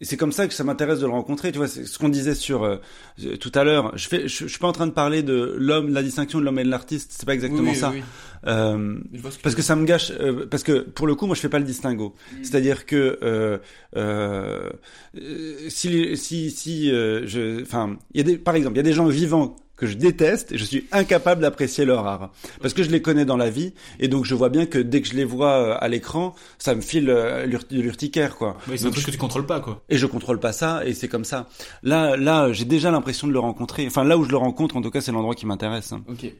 et 0.00 0.04
c'est 0.04 0.16
comme 0.16 0.32
ça 0.32 0.46
que 0.46 0.54
ça 0.54 0.62
m'intéresse 0.64 1.00
de 1.00 1.06
le 1.06 1.12
rencontrer. 1.12 1.52
Tu 1.52 1.58
vois, 1.58 1.68
c'est 1.68 1.84
ce 1.86 1.98
qu'on 1.98 2.08
disait 2.08 2.34
sur 2.34 2.64
euh, 2.64 2.76
euh, 3.24 3.36
tout 3.36 3.52
à 3.54 3.64
l'heure. 3.64 3.96
Je 3.96 4.08
fais, 4.08 4.28
je, 4.28 4.44
je 4.44 4.48
suis 4.48 4.58
pas 4.58 4.68
en 4.68 4.72
train 4.72 4.86
de 4.86 4.92
parler 4.92 5.22
de 5.22 5.54
l'homme, 5.58 5.92
la 5.92 6.02
distinction 6.02 6.38
de 6.38 6.44
l'homme 6.44 6.58
et 6.58 6.64
de 6.64 6.68
l'artiste. 6.70 7.12
C'est 7.16 7.26
pas 7.26 7.34
exactement 7.34 7.70
Oui, 7.70 7.74
ça. 7.76 7.90
oui. 7.94 8.02
Euh, 8.46 8.98
que 9.12 9.42
parce 9.42 9.54
que 9.54 9.62
ça 9.62 9.74
me 9.74 9.84
gâche. 9.86 10.12
euh, 10.20 10.46
parce 10.48 10.62
que 10.62 10.80
pour 10.80 11.06
le 11.06 11.14
coup, 11.14 11.26
moi, 11.26 11.34
je 11.34 11.40
fais 11.40 11.48
pas 11.48 11.58
le 11.58 11.64
distinguo. 11.64 12.14
Mm. 12.32 12.36
C'est-à-dire 12.42 12.86
que 12.86 13.18
euh, 13.22 13.58
euh, 13.96 14.70
euh, 15.16 15.54
si 15.68 16.16
si 16.16 16.50
si 16.50 16.90
euh, 16.92 17.26
je, 17.26 17.62
enfin, 17.62 17.96
il 18.12 18.18
y 18.18 18.20
a 18.20 18.24
des, 18.24 18.38
par 18.38 18.54
exemple, 18.54 18.74
il 18.74 18.78
y 18.78 18.80
a 18.80 18.84
des 18.84 18.92
gens 18.92 19.06
vivants 19.06 19.56
que 19.76 19.86
je 19.86 19.94
déteste 19.94 20.52
et 20.52 20.58
je 20.58 20.64
suis 20.64 20.86
incapable 20.92 21.42
d'apprécier 21.42 21.84
leur 21.84 22.06
art 22.06 22.30
parce 22.62 22.72
que 22.74 22.82
je 22.82 22.90
les 22.90 23.02
connais 23.02 23.24
dans 23.24 23.36
la 23.36 23.50
vie 23.50 23.74
et 24.00 24.08
donc 24.08 24.24
je 24.24 24.34
vois 24.34 24.48
bien 24.48 24.64
que 24.66 24.78
dès 24.78 25.02
que 25.02 25.08
je 25.08 25.14
les 25.14 25.24
vois 25.24 25.50
euh, 25.52 25.76
à 25.78 25.88
l'écran 25.88 26.34
ça 26.58 26.74
me 26.74 26.80
file 26.80 27.10
euh, 27.10 27.46
de 27.46 27.80
l'urticaire 27.82 28.36
quoi 28.36 28.56
Ouais, 28.68 28.76
c'est 28.78 28.86
un 28.86 28.90
truc 28.90 29.02
je- 29.02 29.06
que 29.06 29.10
tu 29.12 29.18
contrôles 29.18 29.46
pas, 29.46 29.60
quoi. 29.60 29.82
et 29.90 29.98
je 29.98 30.06
contrôle 30.06 30.40
pas 30.40 30.52
ça 30.52 30.84
et 30.86 30.94
c'est 30.94 31.08
comme 31.08 31.24
ça 31.24 31.48
là 31.82 32.16
là 32.16 32.52
j'ai 32.52 32.64
déjà 32.64 32.90
l'impression 32.90 33.26
de 33.26 33.32
le 33.32 33.38
rencontrer 33.38 33.86
enfin 33.86 34.02
là 34.04 34.16
où 34.16 34.24
je 34.24 34.30
le 34.30 34.36
rencontre 34.38 34.76
en 34.76 34.82
tout 34.82 34.90
cas 34.90 35.00
c'est 35.02 35.12
l'endroit 35.12 35.34
qui 35.34 35.44
m'intéresse 35.46 35.92
Ok. 36.08 36.32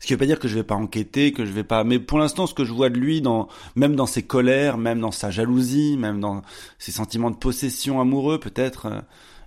ce 0.00 0.06
qui 0.06 0.12
veut 0.14 0.18
pas 0.18 0.26
dire 0.26 0.38
que 0.40 0.48
je 0.48 0.54
vais 0.56 0.64
pas 0.64 0.74
enquêter, 0.74 1.32
que 1.32 1.44
je 1.44 1.52
vais 1.52 1.62
pas. 1.62 1.84
Mais 1.84 1.98
pour 1.98 2.18
l'instant, 2.18 2.46
ce 2.46 2.54
que 2.54 2.64
je 2.64 2.72
vois 2.72 2.88
de 2.88 2.96
lui, 2.98 3.20
dans 3.20 3.48
même 3.76 3.94
dans 3.94 4.06
ses 4.06 4.22
colères, 4.22 4.78
même 4.78 4.98
dans 4.98 5.10
sa 5.12 5.30
jalousie, 5.30 5.96
même 5.98 6.20
dans 6.20 6.40
ses 6.78 6.90
sentiments 6.90 7.30
de 7.30 7.36
possession 7.36 8.00
amoureux, 8.00 8.40
peut-être, 8.40 8.88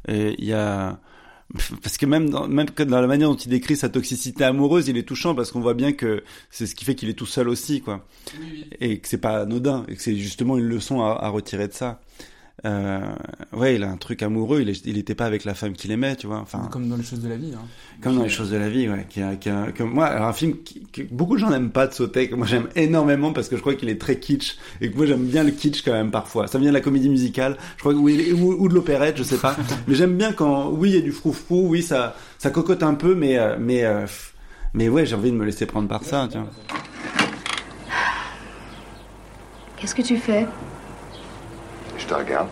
euh, 0.09 0.33
il 0.37 0.45
y 0.45 0.53
a 0.53 0.99
parce 1.81 1.97
que 1.97 2.05
même 2.05 2.29
dans, 2.29 2.47
même 2.47 2.69
que 2.69 2.83
dans 2.83 2.99
la 2.99 3.07
manière 3.07 3.29
dont 3.29 3.35
il 3.35 3.49
décrit 3.49 3.75
sa 3.75 3.89
toxicité 3.89 4.43
amoureuse, 4.43 4.87
il 4.87 4.97
est 4.97 5.07
touchant 5.07 5.35
parce 5.35 5.51
qu'on 5.51 5.61
voit 5.61 5.75
bien 5.75 5.93
que 5.93 6.23
c'est 6.49 6.65
ce 6.65 6.73
qui 6.75 6.83
fait 6.85 6.95
qu'il 6.95 7.09
est 7.09 7.13
tout 7.13 7.25
seul 7.25 7.47
aussi, 7.47 7.81
quoi, 7.81 8.05
et 8.79 8.99
que 8.99 9.07
c'est 9.07 9.19
pas 9.19 9.41
anodin, 9.41 9.85
et 9.87 9.95
que 9.95 10.01
c'est 10.01 10.15
justement 10.15 10.57
une 10.57 10.65
leçon 10.65 11.01
à, 11.01 11.11
à 11.11 11.29
retirer 11.29 11.67
de 11.67 11.73
ça. 11.73 12.01
Euh, 12.66 13.01
ouais, 13.51 13.76
il 13.76 13.84
a 13.84 13.89
un 13.89 13.97
truc 13.97 14.24
amoureux. 14.24 14.61
Il, 14.61 14.70
est, 14.70 14.86
il 14.86 14.97
était 14.97 15.16
pas 15.16 15.26
avec 15.26 15.43
la 15.43 15.53
femme 15.53 15.74
qu'il 15.74 15.91
aimait, 15.91 16.16
tu 16.16 16.28
vois. 16.28 16.39
Enfin, 16.39 16.70
Comme 16.72 16.88
dans 16.88 16.95
les 16.95 17.03
choses 17.03 17.20
de 17.20 17.28
la 17.28 17.36
vie. 17.36 17.53
Hein. 17.53 17.66
comme 18.01 18.16
dans 18.16 18.24
les 18.24 18.30
choses 18.30 18.51
de 18.51 18.57
la 18.57 18.70
vie, 18.70 18.88
ouais. 18.88 19.05
Qui 19.09 19.22
a, 19.22 19.36
qui 19.36 19.49
a, 19.49 19.72
que 19.72 19.84
moi, 19.84 20.05
alors 20.05 20.28
un 20.28 20.34
film 20.34 20.55
qui, 20.64 20.86
que 20.91 21.01
beaucoup 21.11 21.36
de 21.36 21.39
gens 21.39 21.49
n'aiment 21.49 21.72
pas 21.72 21.88
de 21.88 21.93
sauter, 21.93 22.30
que 22.30 22.36
moi 22.36 22.47
j'aime 22.47 22.70
énormément 22.76 23.34
parce 23.34 23.49
que 23.49 23.57
je 23.57 23.61
crois 23.61 23.76
qu'il 23.76 23.89
est 23.89 23.99
très 23.99 24.18
kitsch 24.18 24.57
et 24.80 24.89
que 24.89 24.95
moi 24.95 25.05
j'aime 25.05 25.26
bien 25.26 25.43
le 25.43 25.51
kitsch 25.51 25.84
quand 25.84 25.91
même 25.91 26.11
parfois. 26.11 26.47
Ça 26.47 26.57
vient 26.57 26.70
de 26.70 26.74
la 26.74 26.82
comédie 26.82 27.09
musicale, 27.09 27.57
je 27.76 27.82
crois 27.82 27.93
que 27.93 27.97
ou, 27.97 28.07
ou, 28.09 28.64
ou 28.64 28.70
de 28.70 28.74
l'opérette, 28.74 29.18
je 29.18 29.24
sais 29.24 29.38
pas. 29.38 29.57
mais 29.88 29.95
j'aime 29.95 30.16
bien 30.16 30.32
quand, 30.32 30.70
oui, 30.70 30.91
il 30.91 30.95
y 30.95 30.99
a 30.99 31.01
du 31.01 31.11
froufrou, 31.11 31.68
oui, 31.68 31.84
ça, 31.84 32.16
ça 32.38 32.49
cocotte 32.49 32.84
un 32.84 32.93
peu, 32.93 33.14
mais, 33.14 33.38
euh, 33.38 33.57
mais, 33.59 33.84
euh, 33.84 34.05
mais 34.74 34.88
ouais, 34.88 35.05
j'ai 35.05 35.16
envie 35.16 35.32
de 35.32 35.38
me 35.38 35.45
laisser 35.45 35.66
prendre 35.66 35.89
par 35.89 36.03
ça, 36.03 36.30
tu 36.32 36.38
vois. 36.38 36.49
Qu'est-ce 39.78 39.95
que 39.95 40.01
tu 40.01 40.16
fais? 40.16 40.47
Je 41.97 42.05
te 42.05 42.13
regarde. 42.13 42.47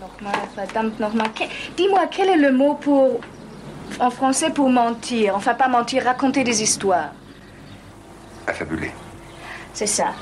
Nochmal, 0.00 0.34
verdammt 0.56 0.98
nochmal. 0.98 1.30
Dis-moi, 1.76 2.06
quel 2.10 2.28
est 2.28 2.36
le 2.36 2.52
mot 2.52 2.74
pour. 2.74 3.20
en 4.00 4.10
français 4.10 4.50
pour 4.50 4.68
mentir? 4.68 5.34
Enfin, 5.36 5.54
pas 5.54 5.68
mentir, 5.68 6.04
raconter 6.04 6.44
des 6.44 6.62
histoires. 6.62 7.12
Affabulé. 8.46 8.90
C'est 9.72 9.86
ça. 9.86 10.12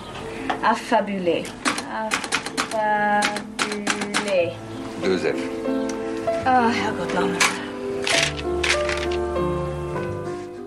Affabuler. 0.64 1.44
Affabuler. 2.72 4.52
Deux 5.02 5.18
F. 5.18 5.36
Ah, 6.46 6.68
Herrgott, 6.70 7.14
nochmal. 7.14 7.38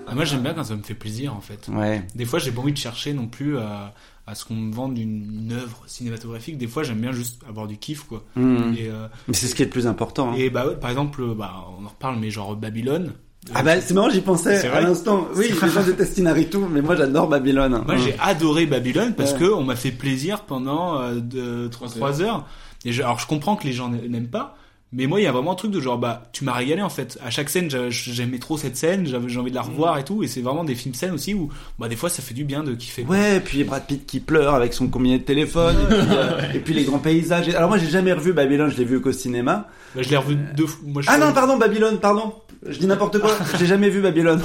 Ah, 0.07 0.15
moi 0.15 0.23
j'aime 0.25 0.41
bien 0.41 0.53
quand 0.53 0.63
ça 0.63 0.75
me 0.75 0.83
fait 0.83 0.93
plaisir 0.93 1.35
en 1.35 1.41
fait. 1.41 1.67
Ouais. 1.67 2.01
Des 2.15 2.25
fois 2.25 2.39
j'ai 2.39 2.51
pas 2.51 2.61
envie 2.61 2.71
de 2.71 2.77
chercher 2.77 3.13
non 3.13 3.27
plus 3.27 3.57
à, 3.57 3.93
à 4.27 4.35
ce 4.35 4.45
qu'on 4.45 4.55
me 4.55 4.73
vende 4.73 4.97
une, 4.97 5.45
une 5.45 5.53
œuvre 5.53 5.81
cinématographique. 5.87 6.57
Des 6.57 6.67
fois 6.67 6.83
j'aime 6.83 6.99
bien 6.99 7.11
juste 7.13 7.41
avoir 7.47 7.65
du 7.67 7.77
kiff 7.77 8.03
quoi. 8.03 8.23
Et, 8.37 8.41
euh, 8.89 9.07
Mais 9.27 9.33
c'est 9.33 9.47
ce 9.47 9.55
qui 9.55 9.61
est 9.61 9.65
le 9.65 9.71
plus 9.71 9.87
important. 9.87 10.31
hein. 10.31 10.35
et 10.37 10.49
bah 10.49 10.67
ouais, 10.67 10.75
par 10.75 10.89
exemple, 10.89 11.21
euh, 11.23 11.33
bah, 11.33 11.53
on 11.79 11.85
en 11.85 11.89
reparle 11.89 12.17
mais 12.19 12.29
genre 12.29 12.55
Babylone. 12.55 13.13
Ah 13.55 13.63
bah 13.63 13.79
c'est 13.79 13.93
marrant, 13.93 14.09
j'y 14.09 14.19
pensais 14.19 14.67
à 14.67 14.81
l'instant. 14.81 15.27
Oui, 15.35 15.45
les 15.49 15.69
gens 15.69 15.81
détestent 15.83 16.17
Inaritu, 16.17 16.57
mais 16.69 16.81
moi 16.81 16.95
j'adore 16.97 17.29
Babylone. 17.29 17.81
Moi, 17.85 17.95
j'ai 17.95 18.15
adoré 18.19 18.65
Babylone 18.65 19.13
parce 19.15 19.31
Ouais. 19.33 19.39
que 19.39 19.53
on 19.53 19.63
m'a 19.63 19.77
fait 19.77 19.91
plaisir 19.91 20.41
pendant 20.41 20.99
euh, 20.99 21.15
de, 21.21 21.67
trois, 21.69 21.87
trois 21.87 22.21
heures. 22.21 22.45
Et 22.83 22.91
je- 22.91 23.01
alors, 23.03 23.19
je 23.19 23.27
comprends 23.27 23.55
que 23.55 23.65
les 23.65 23.71
gens 23.73 23.87
n'aiment 23.89 24.27
pas, 24.27 24.57
mais 24.93 25.05
moi, 25.05 25.19
il 25.19 25.23
y 25.23 25.27
a 25.27 25.31
vraiment 25.31 25.51
un 25.51 25.55
truc 25.55 25.71
de 25.71 25.81
genre, 25.81 25.97
bah, 25.97 26.29
tu 26.31 26.43
m'as 26.45 26.53
régalé 26.53 26.81
en 26.81 26.89
fait. 26.89 27.17
À 27.23 27.29
chaque 27.29 27.49
scène, 27.49 27.69
j'a- 27.69 27.89
j'aimais 27.89 28.39
trop 28.39 28.57
cette 28.57 28.77
scène, 28.77 29.05
j'avais 29.05 29.27
j'ai 29.29 29.37
envie 29.39 29.51
de 29.51 29.55
la 29.55 29.61
revoir 29.61 29.97
et 29.97 30.03
tout. 30.05 30.23
Et 30.23 30.27
c'est 30.27 30.41
vraiment 30.41 30.63
des 30.63 30.75
films 30.75 30.93
scènes 30.95 31.11
aussi 31.11 31.33
où, 31.33 31.49
bah, 31.77 31.87
des 31.89 31.95
fois, 31.97 32.09
ça 32.09 32.21
fait 32.21 32.33
du 32.33 32.45
bien 32.45 32.63
de 32.63 32.73
kiffer. 32.73 33.03
quoi. 33.03 33.15
Ouais, 33.15 33.39
puis 33.41 33.63
Brad 33.65 33.85
Pitt 33.85 34.05
qui 34.05 34.19
pleure 34.19 34.53
avec 34.55 34.73
son 34.73 34.87
combiné 34.87 35.17
de 35.19 35.23
téléphone, 35.23 35.75
et, 35.81 35.85
puis, 35.95 35.97
euh, 36.11 36.41
et 36.55 36.59
puis 36.59 36.73
les 36.73 36.83
grands 36.85 36.99
paysages. 36.99 37.49
Alors 37.49 37.67
moi 37.69 37.77
j'ai 37.77 37.89
jamais 37.89 38.13
revu 38.13 38.31
Babylone, 38.33 38.71
je 38.71 38.77
l'ai 38.77 38.85
vu 38.85 39.01
qu'au 39.01 39.11
cinéma. 39.11 39.67
Bah, 39.95 40.01
je 40.03 40.09
l'ai 40.09 40.17
revu 40.17 40.37
deux 40.55 40.67
fois. 40.67 40.79
Moi, 40.87 41.01
je 41.01 41.07
Ah 41.09 41.13
fais- 41.13 41.19
non, 41.25 41.33
pardon, 41.33 41.57
Babylone, 41.57 41.97
pardon. 41.99 42.33
Je 42.67 42.79
dis 42.79 42.87
n'importe 42.87 43.19
quoi. 43.19 43.37
J'ai 43.59 43.67
jamais 43.67 43.89
vu 43.89 44.01
Babylone. 44.01 44.41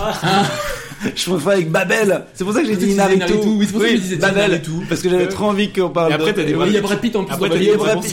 je 1.16 1.30
confonds 1.30 1.51
avec 1.51 1.70
Babel. 1.70 2.26
C'est 2.34 2.45
pour 2.45 2.53
ça 2.53 2.61
que 2.61 2.66
j'ai 2.68 2.76
dit. 2.76 2.90
Inaritu, 2.93 3.32
oui, 3.47 3.64
c'est 3.66 3.72
pour 3.72 3.80
ça 3.82 3.88
que 3.88 3.97
je 3.97 4.01
disais 4.03 4.16
Babel. 4.16 4.45
Inaritu. 4.51 4.70
Parce 4.88 5.01
que 5.01 5.09
j'avais 5.09 5.28
trop 5.28 5.47
envie 5.47 5.72
qu'on 5.72 5.88
parle 5.88 6.11
Et 6.11 6.14
après, 6.14 6.32
de- 6.32 6.36
t'as 6.36 6.45
des 6.45 6.53
il 6.68 6.72
y 6.72 6.76
a 6.76 6.80
Brad 6.82 7.01
Pitt 7.01 7.16
en 7.16 7.24
plus. 7.24 7.32
Après, 7.34 7.49
t'as 7.49 7.57
Il 7.57 7.62
y 7.64 7.68
a 7.70 7.72
des 7.72 7.78
Babylone, 7.78 8.01
Brad 8.01 8.11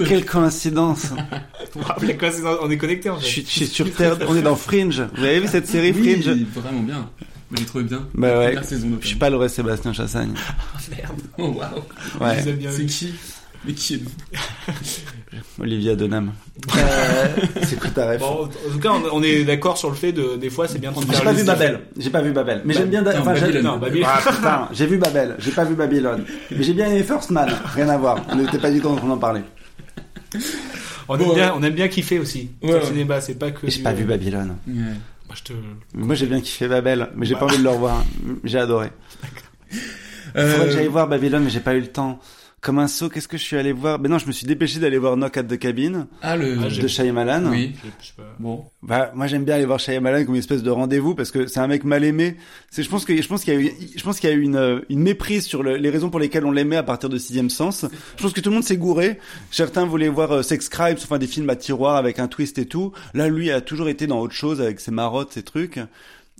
ça. 0.00 0.04
Quelle 0.08 0.24
coïncidence. 0.24 0.67
Wow, 0.76 1.82
les 2.02 2.16
c'est- 2.30 2.42
on 2.62 2.70
est 2.70 2.76
connectés 2.78 3.10
en 3.10 3.16
Je 3.18 3.24
fait. 3.24 3.30
suis, 3.30 3.42
je 3.42 3.48
suis 3.50 3.66
sur 3.66 3.92
Terre, 3.94 4.16
on 4.28 4.36
est 4.36 4.42
dans 4.42 4.56
Fringe. 4.56 5.02
Vous 5.16 5.24
avez 5.24 5.40
vu 5.40 5.48
cette 5.48 5.66
série 5.66 5.92
Oui, 5.92 6.20
Fringe 6.22 6.36
vraiment 6.54 6.80
bien. 6.82 7.10
J'ai 7.56 7.64
trouvé 7.64 7.84
bien. 7.84 8.06
Bah 8.14 8.38
ouais. 8.40 8.56
Saison, 8.62 8.88
Je 9.00 9.06
suis 9.06 9.16
pas 9.16 9.30
le 9.30 9.48
Sébastien 9.48 9.92
Chassagne. 9.94 10.34
Merde. 10.90 11.20
Oh, 11.38 11.46
waouh. 11.48 12.26
Ouais. 12.28 12.42
C'est 12.42 12.84
qui 12.86 13.14
Mais 13.64 13.72
qui 13.72 13.94
êtes-vous 13.94 14.10
Olivia 15.62 15.96
Donham. 15.96 16.32
Euh, 16.76 17.26
c'est 17.62 17.78
quoi 17.78 17.90
ta 17.90 18.10
ref 18.10 18.20
Bon, 18.20 18.44
en 18.44 18.72
tout 18.72 18.78
cas, 18.78 18.90
on, 18.92 19.18
on 19.18 19.22
est 19.22 19.44
d'accord 19.44 19.78
sur 19.78 19.88
le 19.88 19.96
fait 19.96 20.12
de, 20.12 20.36
des 20.36 20.50
fois, 20.50 20.68
c'est 20.68 20.78
bien 20.78 20.92
de 20.92 20.96
se 20.96 21.02
J'ai 21.12 21.22
pas 21.22 21.32
vu. 21.32 21.44
Babel. 21.44 21.80
J'ai 21.98 22.10
pas 22.10 22.20
vu 22.22 22.32
Babel. 22.32 22.62
Mais 22.64 22.74
j'aime 22.74 22.90
bien. 22.90 23.02
non, 23.02 23.10
Enfin, 23.18 23.34
j'ai- 23.34 23.40
Babylone. 23.42 23.64
Non, 23.64 23.76
Babylone. 23.78 24.08
Ah, 24.44 24.68
j'ai 24.72 24.86
vu 24.86 24.98
Babel. 24.98 25.36
J'ai 25.38 25.50
pas 25.50 25.64
vu 25.64 25.74
Babylone. 25.74 26.24
Mais 26.50 26.62
j'ai 26.62 26.72
bien 26.74 26.86
aimé 26.88 27.02
First 27.02 27.30
Man. 27.30 27.48
Rien 27.74 27.88
à 27.88 27.96
voir. 27.96 28.24
On 28.30 28.36
n'était 28.36 28.58
pas 28.58 28.70
du 28.70 28.80
tout 28.80 28.88
en 28.88 28.96
train 28.96 29.08
d'en 29.08 29.18
parler. 29.18 29.40
On 31.08 31.16
Bon, 31.16 31.30
aime 31.30 31.34
bien, 31.34 31.54
on 31.56 31.62
aime 31.62 31.74
bien 31.74 31.88
kiffer 31.88 32.18
aussi. 32.18 32.50
Ouais, 32.62 32.78
le 32.80 32.84
cinéma, 32.84 33.20
c'est 33.20 33.34
pas 33.36 33.50
que. 33.50 33.68
J'ai 33.68 33.78
du- 33.78 33.82
pas 33.82 33.92
vu 33.92 34.04
Babylone. 34.04 34.56
Ouais. 34.66 34.74
Moi, 34.74 35.34
je 35.34 35.42
te. 35.42 35.52
Moi, 35.94 36.14
j'ai 36.14 36.26
bien 36.26 36.40
kiffé 36.40 36.68
Babel, 36.68 37.08
mais 37.16 37.24
j'ai 37.26 37.34
pas 37.34 37.44
envie 37.46 37.58
de 37.58 37.62
le 37.62 37.70
revoir. 37.70 38.04
J'ai 38.44 38.58
adoré. 38.58 38.88
Euh, 40.36 40.52
Faudrait 40.52 40.66
que 40.66 40.72
j'aille 40.74 40.86
voir 40.88 41.08
Babylone, 41.08 41.44
mais 41.44 41.48
j'ai 41.50 41.58
pas 41.60 41.74
eu 41.74 41.80
le 41.80 41.86
temps. 41.86 42.20
Comme 42.60 42.78
un 42.78 42.88
saut. 42.88 43.08
Qu'est-ce 43.08 43.28
que 43.28 43.36
je 43.36 43.42
suis 43.42 43.56
allé 43.56 43.72
voir? 43.72 43.98
Ben 43.98 44.10
non, 44.10 44.18
je 44.18 44.26
me 44.26 44.32
suis 44.32 44.46
dépêché 44.46 44.78
d'aller 44.80 44.98
voir 44.98 45.16
Knock 45.16 45.36
at 45.36 45.44
the 45.44 45.58
Cabin 45.58 46.08
Ah, 46.22 46.36
le. 46.36 46.56
de 46.56 46.88
Shyamalan. 46.88 47.46
Oui. 47.50 47.72
Je 48.00 48.06
sais 48.06 48.12
pas. 48.16 48.34
Bon. 48.38 48.64
Bah, 48.82 49.12
moi 49.14 49.26
j'aime 49.26 49.44
bien 49.44 49.54
aller 49.56 49.64
voir 49.64 49.78
Shyamalan 49.80 50.24
comme 50.24 50.34
une 50.34 50.40
espèce 50.40 50.62
de 50.62 50.70
rendez-vous 50.70 51.14
parce 51.14 51.30
que 51.30 51.46
c'est 51.46 51.60
un 51.60 51.66
mec 51.68 51.84
mal 51.84 52.04
aimé. 52.04 52.36
C'est, 52.70 52.82
je 52.82 52.88
pense 52.88 53.04
que, 53.04 53.20
je 53.20 53.28
pense 53.28 53.44
qu'il 53.44 53.54
y 53.54 53.56
a 53.56 53.60
eu, 53.60 53.72
je 53.96 54.02
pense 54.02 54.18
qu'il 54.20 54.28
y 54.30 54.32
a 54.32 54.36
eu 54.36 54.40
une, 54.42 54.56
euh, 54.56 54.80
une 54.88 55.00
méprise 55.00 55.44
sur 55.46 55.62
le- 55.62 55.76
les 55.76 55.90
raisons 55.90 56.10
pour 56.10 56.20
lesquelles 56.20 56.44
on 56.44 56.50
l'aimait 56.52 56.76
à 56.76 56.82
partir 56.82 57.08
de 57.08 57.18
Sixième 57.18 57.50
Sens. 57.50 57.84
Je 58.16 58.22
pense 58.22 58.32
que 58.32 58.40
tout 58.40 58.50
le 58.50 58.54
monde 58.56 58.64
s'est 58.64 58.76
gouré. 58.76 59.18
Certains 59.50 59.84
voulaient 59.84 60.08
voir 60.08 60.32
euh, 60.32 60.42
Sex 60.42 60.68
Crimes, 60.68 60.96
enfin 61.02 61.18
des 61.18 61.26
films 61.26 61.50
à 61.50 61.56
tiroir 61.56 61.96
avec 61.96 62.18
un 62.18 62.28
twist 62.28 62.58
et 62.58 62.66
tout. 62.66 62.92
Là, 63.14 63.28
lui 63.28 63.50
a 63.50 63.60
toujours 63.60 63.88
été 63.88 64.06
dans 64.06 64.20
autre 64.20 64.34
chose 64.34 64.60
avec 64.60 64.80
ses 64.80 64.90
marottes, 64.90 65.32
ses 65.32 65.42
trucs. 65.42 65.78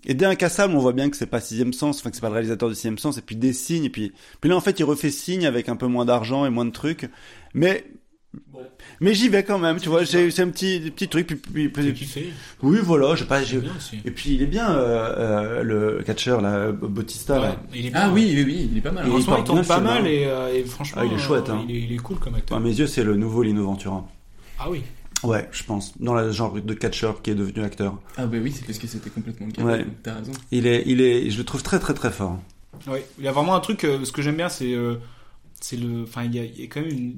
Et 0.09 0.14
dès 0.14 0.24
Incassable, 0.24 0.74
on 0.74 0.78
voit 0.80 0.94
bien 0.94 1.11
que 1.11 1.16
c'est 1.16 1.26
pas 1.26 1.40
Sixième 1.40 1.72
Sens, 1.74 2.00
enfin 2.00 2.09
que 2.11 2.16
c'est 2.16 2.22
pas 2.22 2.28
le 2.28 2.34
réalisateur 2.34 2.68
de 2.68 2.74
Sixième 2.74 2.98
Sens, 2.98 3.18
et 3.18 3.22
puis 3.22 3.36
des 3.36 3.52
signes, 3.52 3.84
et 3.84 3.90
puis, 3.90 4.12
puis 4.40 4.48
là 4.50 4.56
en 4.56 4.61
fait 4.61 4.80
il 4.80 4.84
refait 4.84 5.11
signe 5.11 5.46
avec 5.46 5.68
un 5.68 5.76
peu 5.76 5.86
moins 5.86 6.04
d'argent 6.06 6.46
et 6.46 6.50
moins 6.50 6.64
de 6.64 6.70
trucs. 6.70 7.09
Mais 7.54 7.84
mais 9.00 9.14
j'y 9.14 9.28
vais 9.28 9.42
quand 9.42 9.59
même, 9.59 9.78
tu 9.78 9.88
vois, 9.88 10.04
j'ai 10.04 10.30
c'est 10.30 10.42
un 10.42 10.48
petit 10.48 10.80
petit 10.90 11.09
truc 11.09 11.26
puis, 11.26 11.36
puis, 11.36 11.68
puis- 11.68 11.92
kiffé? 11.94 12.32
oui, 12.62 12.78
voilà, 12.82 13.14
je 13.14 13.24
pas. 13.24 13.40
Et 13.42 14.11
puis 14.11 14.34
il 14.34 14.42
est 14.42 14.46
bien, 14.46 14.70
euh, 14.70 15.14
euh, 15.18 15.62
le 15.62 16.02
catcheur 16.04 16.40
là, 16.40 16.72
Bautista. 16.72 17.34
Ouais, 17.34 17.46
là. 17.46 17.56
il 17.74 17.86
est 17.86 17.92
Ah 17.94 18.11
oui, 18.12 18.32
oui, 18.34 18.44
oui, 18.44 18.68
il 18.72 18.78
est 18.78 18.80
pas 18.80 18.90
mal. 18.90 19.06
Et. 19.06 19.11
En 19.11 19.18
il 19.18 19.24
moment, 19.24 19.38
il 19.38 19.44
tourne 19.44 19.64
pas 19.64 19.80
mal 19.80 20.02
hein. 20.02 20.09
et, 20.09 20.26
euh, 20.26 20.54
et 20.54 20.64
franchement, 20.64 21.02
Ah, 21.02 21.06
il 21.06 21.12
est 21.12 21.18
chouette, 21.18 21.48
hein. 21.48 21.64
il, 21.68 21.76
est, 21.76 21.80
il 21.80 21.92
est 21.92 21.98
cool 21.98 22.18
comme 22.18 22.34
acteur. 22.34 22.56
À 22.56 22.61
mes 22.61 22.70
yeux, 22.76 22.86
c'est 22.86 23.04
le 23.04 23.16
nouveau 23.16 23.42
Lino 23.42 23.64
Ventura. 23.64 24.06
Ah 24.59 24.68
oui. 24.70 24.82
Ouais, 25.24 25.48
je 25.52 25.62
pense. 25.64 25.98
Dans 25.98 26.14
le 26.14 26.30
genre 26.30 26.52
de 26.52 26.74
catcheur 26.74 27.22
qui 27.22 27.30
est 27.30 27.34
devenu 27.34 27.64
acteur. 27.64 27.98
Ah 28.16 28.26
bah 28.26 28.38
oui, 28.40 28.52
c'est 28.52 28.64
parce 28.64 28.78
que 28.78 28.86
c'était 28.86 29.10
complètement 29.10 29.46
le 29.46 29.52
cas. 29.52 29.62
Ouais. 29.62 29.86
T'as 30.02 30.14
raison. 30.14 30.32
Il 30.50 30.66
est, 30.66 30.84
il 30.86 31.00
est, 31.00 31.30
je 31.30 31.38
le 31.38 31.44
trouve 31.44 31.62
très 31.62 31.78
très 31.78 31.94
très 31.94 32.10
fort. 32.10 32.38
Ouais, 32.86 33.04
il 33.18 33.24
y 33.24 33.28
a 33.28 33.32
vraiment 33.32 33.54
un 33.54 33.60
truc. 33.60 33.84
euh, 33.84 34.04
ce 34.04 34.12
que 34.12 34.22
j'aime 34.22 34.36
bien, 34.36 34.48
c'est, 34.48 34.72
euh, 34.72 34.96
c'est 35.60 35.76
le. 35.76 36.04
Enfin, 36.04 36.24
il 36.24 36.34
y 36.34 36.38
a, 36.38 36.44
il 36.44 36.60
y 36.60 36.64
a 36.64 36.66
quand 36.66 36.80
même 36.80 36.90
une, 36.90 37.16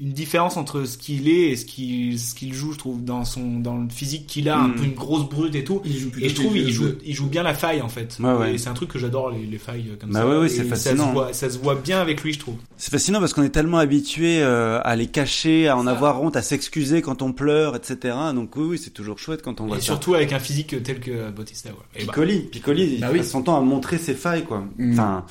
une 0.00 0.12
différence 0.12 0.56
entre 0.56 0.84
ce 0.84 0.96
qu'il 0.96 1.28
est 1.28 1.50
et 1.50 1.56
ce 1.56 1.64
qu'il, 1.66 2.18
ce 2.18 2.34
qu'il 2.34 2.54
joue. 2.54 2.72
Je 2.72 2.78
trouve 2.78 3.04
dans 3.04 3.24
son, 3.24 3.58
dans 3.60 3.76
le 3.76 3.88
physique 3.90 4.26
qu'il 4.26 4.48
a, 4.48 4.58
un 4.58 4.68
Mm. 4.68 4.74
peu 4.76 4.84
une 4.84 4.94
grosse 4.94 5.28
brute 5.28 5.54
et 5.54 5.62
tout. 5.64 5.82
Il 5.84 5.96
joue 5.98 6.10
plutôt 6.10 6.26
Et 6.26 6.28
je 6.30 6.34
trouve 6.34 6.56
il 6.56 6.70
joue, 6.70 6.84
jeux. 6.84 6.98
il 7.04 7.14
joue 7.14 7.26
bien 7.26 7.42
la 7.42 7.52
faille 7.54 7.82
en 7.82 7.88
fait. 7.88 8.16
Ouais, 8.20 8.32
ouais. 8.32 8.54
Et 8.54 8.58
c'est 8.58 8.68
un 8.70 8.74
truc 8.74 8.88
que 8.90 8.98
j'adore 8.98 9.30
les, 9.30 9.44
les 9.44 9.58
failles 9.58 9.90
comme 10.00 10.10
Bah 10.12 10.20
ça. 10.20 10.38
ouais, 10.40 10.48
Ça 10.48 10.96
se, 10.96 11.12
voit, 11.12 11.32
ça 11.32 11.50
se 11.50 11.58
voit 11.58 11.74
bien 11.74 12.00
avec 12.00 12.22
lui, 12.22 12.32
je 12.32 12.38
trouve. 12.38 12.54
C'est 12.78 12.90
fascinant 12.90 13.20
parce 13.20 13.34
qu'on 13.34 13.42
est 13.42 13.50
tellement 13.50 13.78
habitué 13.78 14.40
euh, 14.42 14.80
à 14.84 14.96
les 14.96 15.06
cacher, 15.06 15.68
à 15.68 15.76
en 15.76 15.84
Ça. 15.84 15.90
avoir 15.90 16.22
honte, 16.22 16.36
à 16.36 16.42
s'excuser 16.42 17.02
quand 17.02 17.20
on 17.22 17.32
pleure, 17.32 17.76
etc. 17.76 18.14
Donc 18.34 18.56
oui, 18.56 18.64
oui, 18.70 18.78
c'est 18.78 18.90
toujours 18.90 19.18
chouette 19.18 19.42
quand 19.42 19.60
on 19.60 19.66
voit 19.66 19.76
Et 19.76 19.80
ça. 19.80 19.86
surtout 19.86 20.14
avec 20.14 20.32
un 20.32 20.38
physique 20.38 20.82
tel 20.82 21.00
que 21.00 21.30
Bautista. 21.30 21.68
Ouais. 21.70 21.74
Et 21.96 21.98
bah, 22.04 22.12
Piccoli, 22.12 22.38
Piccoli, 22.40 22.94
il 22.94 23.00
Bah 23.00 23.08
passe 23.08 23.16
oui. 23.18 23.24
son 23.26 23.42
temps 23.42 23.58
à 23.58 23.60
montrer 23.60 23.98
ses 23.98 24.14
failles, 24.14 24.44
quoi. 24.44 24.64
Mm. 24.78 24.92
Enfin, 24.94 25.26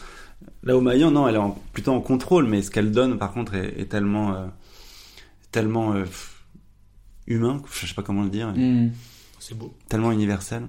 là 0.63 0.77
au 0.77 0.81
Maillan, 0.81 1.09
non, 1.11 1.27
elle 1.27 1.35
est 1.35 1.39
en- 1.39 1.57
plutôt 1.73 1.91
en 1.93 2.01
contrôle, 2.01 2.45
mais 2.45 2.61
ce 2.61 2.69
qu'elle 2.69 2.91
donne, 2.91 3.17
par 3.17 3.31
contre, 3.33 3.55
est, 3.55 3.73
est 3.79 3.85
tellement, 3.89 4.33
euh, 4.33 4.45
tellement 5.51 5.93
euh, 5.93 6.05
humain, 7.27 7.61
je 7.79 7.85
sais 7.87 7.93
pas 7.93 8.01
comment 8.03 8.23
le 8.23 8.29
dire, 8.29 8.47
Hmm. 8.55 8.89
c'est 9.39 9.57
beau. 9.57 9.73
tellement 9.87 10.11
universel. 10.11 10.63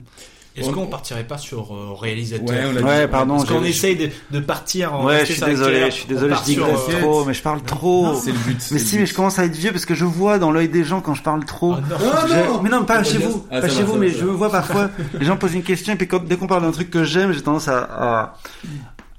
Est-ce 0.57 0.71
qu'on 0.71 0.89
partirait 0.89 1.25
pas 1.27 1.39
sur 1.39 1.73
euh, 1.75 1.95
réalisateur 1.95 2.75
Ouais, 2.75 2.83
Ouais, 2.83 3.09
pardon, 3.09 3.37
Parce 3.37 3.49
qu'on 3.49 3.63
essaye 3.65 3.97
de, 3.97 4.11
de 4.33 4.41
partir 4.41 4.93
en 4.95 5.05
Ouais, 5.07 5.25
je 5.25 5.33
suis 5.33 5.41
désolé, 5.43 5.87
je 5.87 5.91
suis 5.91 6.07
désolé, 6.09 6.35
je 6.35 6.43
digresse 6.45 6.85
sur, 6.87 6.97
euh, 6.97 7.01
trop, 7.01 7.25
mais 7.25 7.33
je 7.35 7.41
parle 7.43 7.63
trop. 7.63 8.15
C'est 8.21 8.33
le 8.33 8.39
but. 8.39 8.61
Mais 8.73 8.79
si, 8.81 8.99
mais 8.99 9.07
je 9.07 9.15
commence 9.15 9.39
à 9.39 9.45
être 9.45 9.55
vieux 9.55 9.71
parce 9.71 9.87
que 9.87 9.95
je 9.95 10.05
vois 10.05 10.39
dans 10.39 10.51
l'œil 10.51 10.69
des 10.69 10.83
gens 10.85 11.01
quand 11.01 11.15
je 11.15 11.23
parle 11.23 11.45
trop. 11.47 11.77
Oh 11.77 11.81
non. 11.81 11.97
Je- 12.27 12.63
Mais 12.63 12.69
non, 12.69 12.85
pas 12.85 13.03
chez 13.05 13.19
vous, 13.19 13.47
Ah, 13.51 13.61
pas 13.61 13.69
chez 13.69 13.77
va, 13.77 13.85
vous, 13.85 13.97
mais 13.97 14.11
je 14.11 14.25
me 14.25 14.33
vois 14.33 14.51
parfois, 14.51 14.91
les 15.19 15.25
gens 15.25 15.37
posent 15.37 15.55
une 15.55 15.63
question 15.63 15.93
et 15.95 15.97
puis 15.97 16.09
quand, 16.09 16.23
dès 16.23 16.37
qu'on 16.37 16.49
parle 16.49 16.63
d'un 16.63 16.73
truc 16.73 16.91
que 16.91 17.05
j'aime, 17.05 17.33
j'ai 17.33 17.43
tendance 17.43 17.69
à, 17.69 17.79
à, 17.85 18.35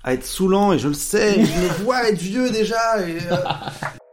à 0.03 0.13
être 0.13 0.25
saoulant 0.25 0.73
et 0.73 0.79
je 0.79 0.89
le 0.89 0.93
sais, 0.93 1.35
je 1.35 1.39
me 1.79 1.83
vois 1.85 2.07
être 2.09 2.19
vieux 2.19 2.51
déjà. 2.51 2.99
Et, 3.07 3.17
euh, 3.31 3.37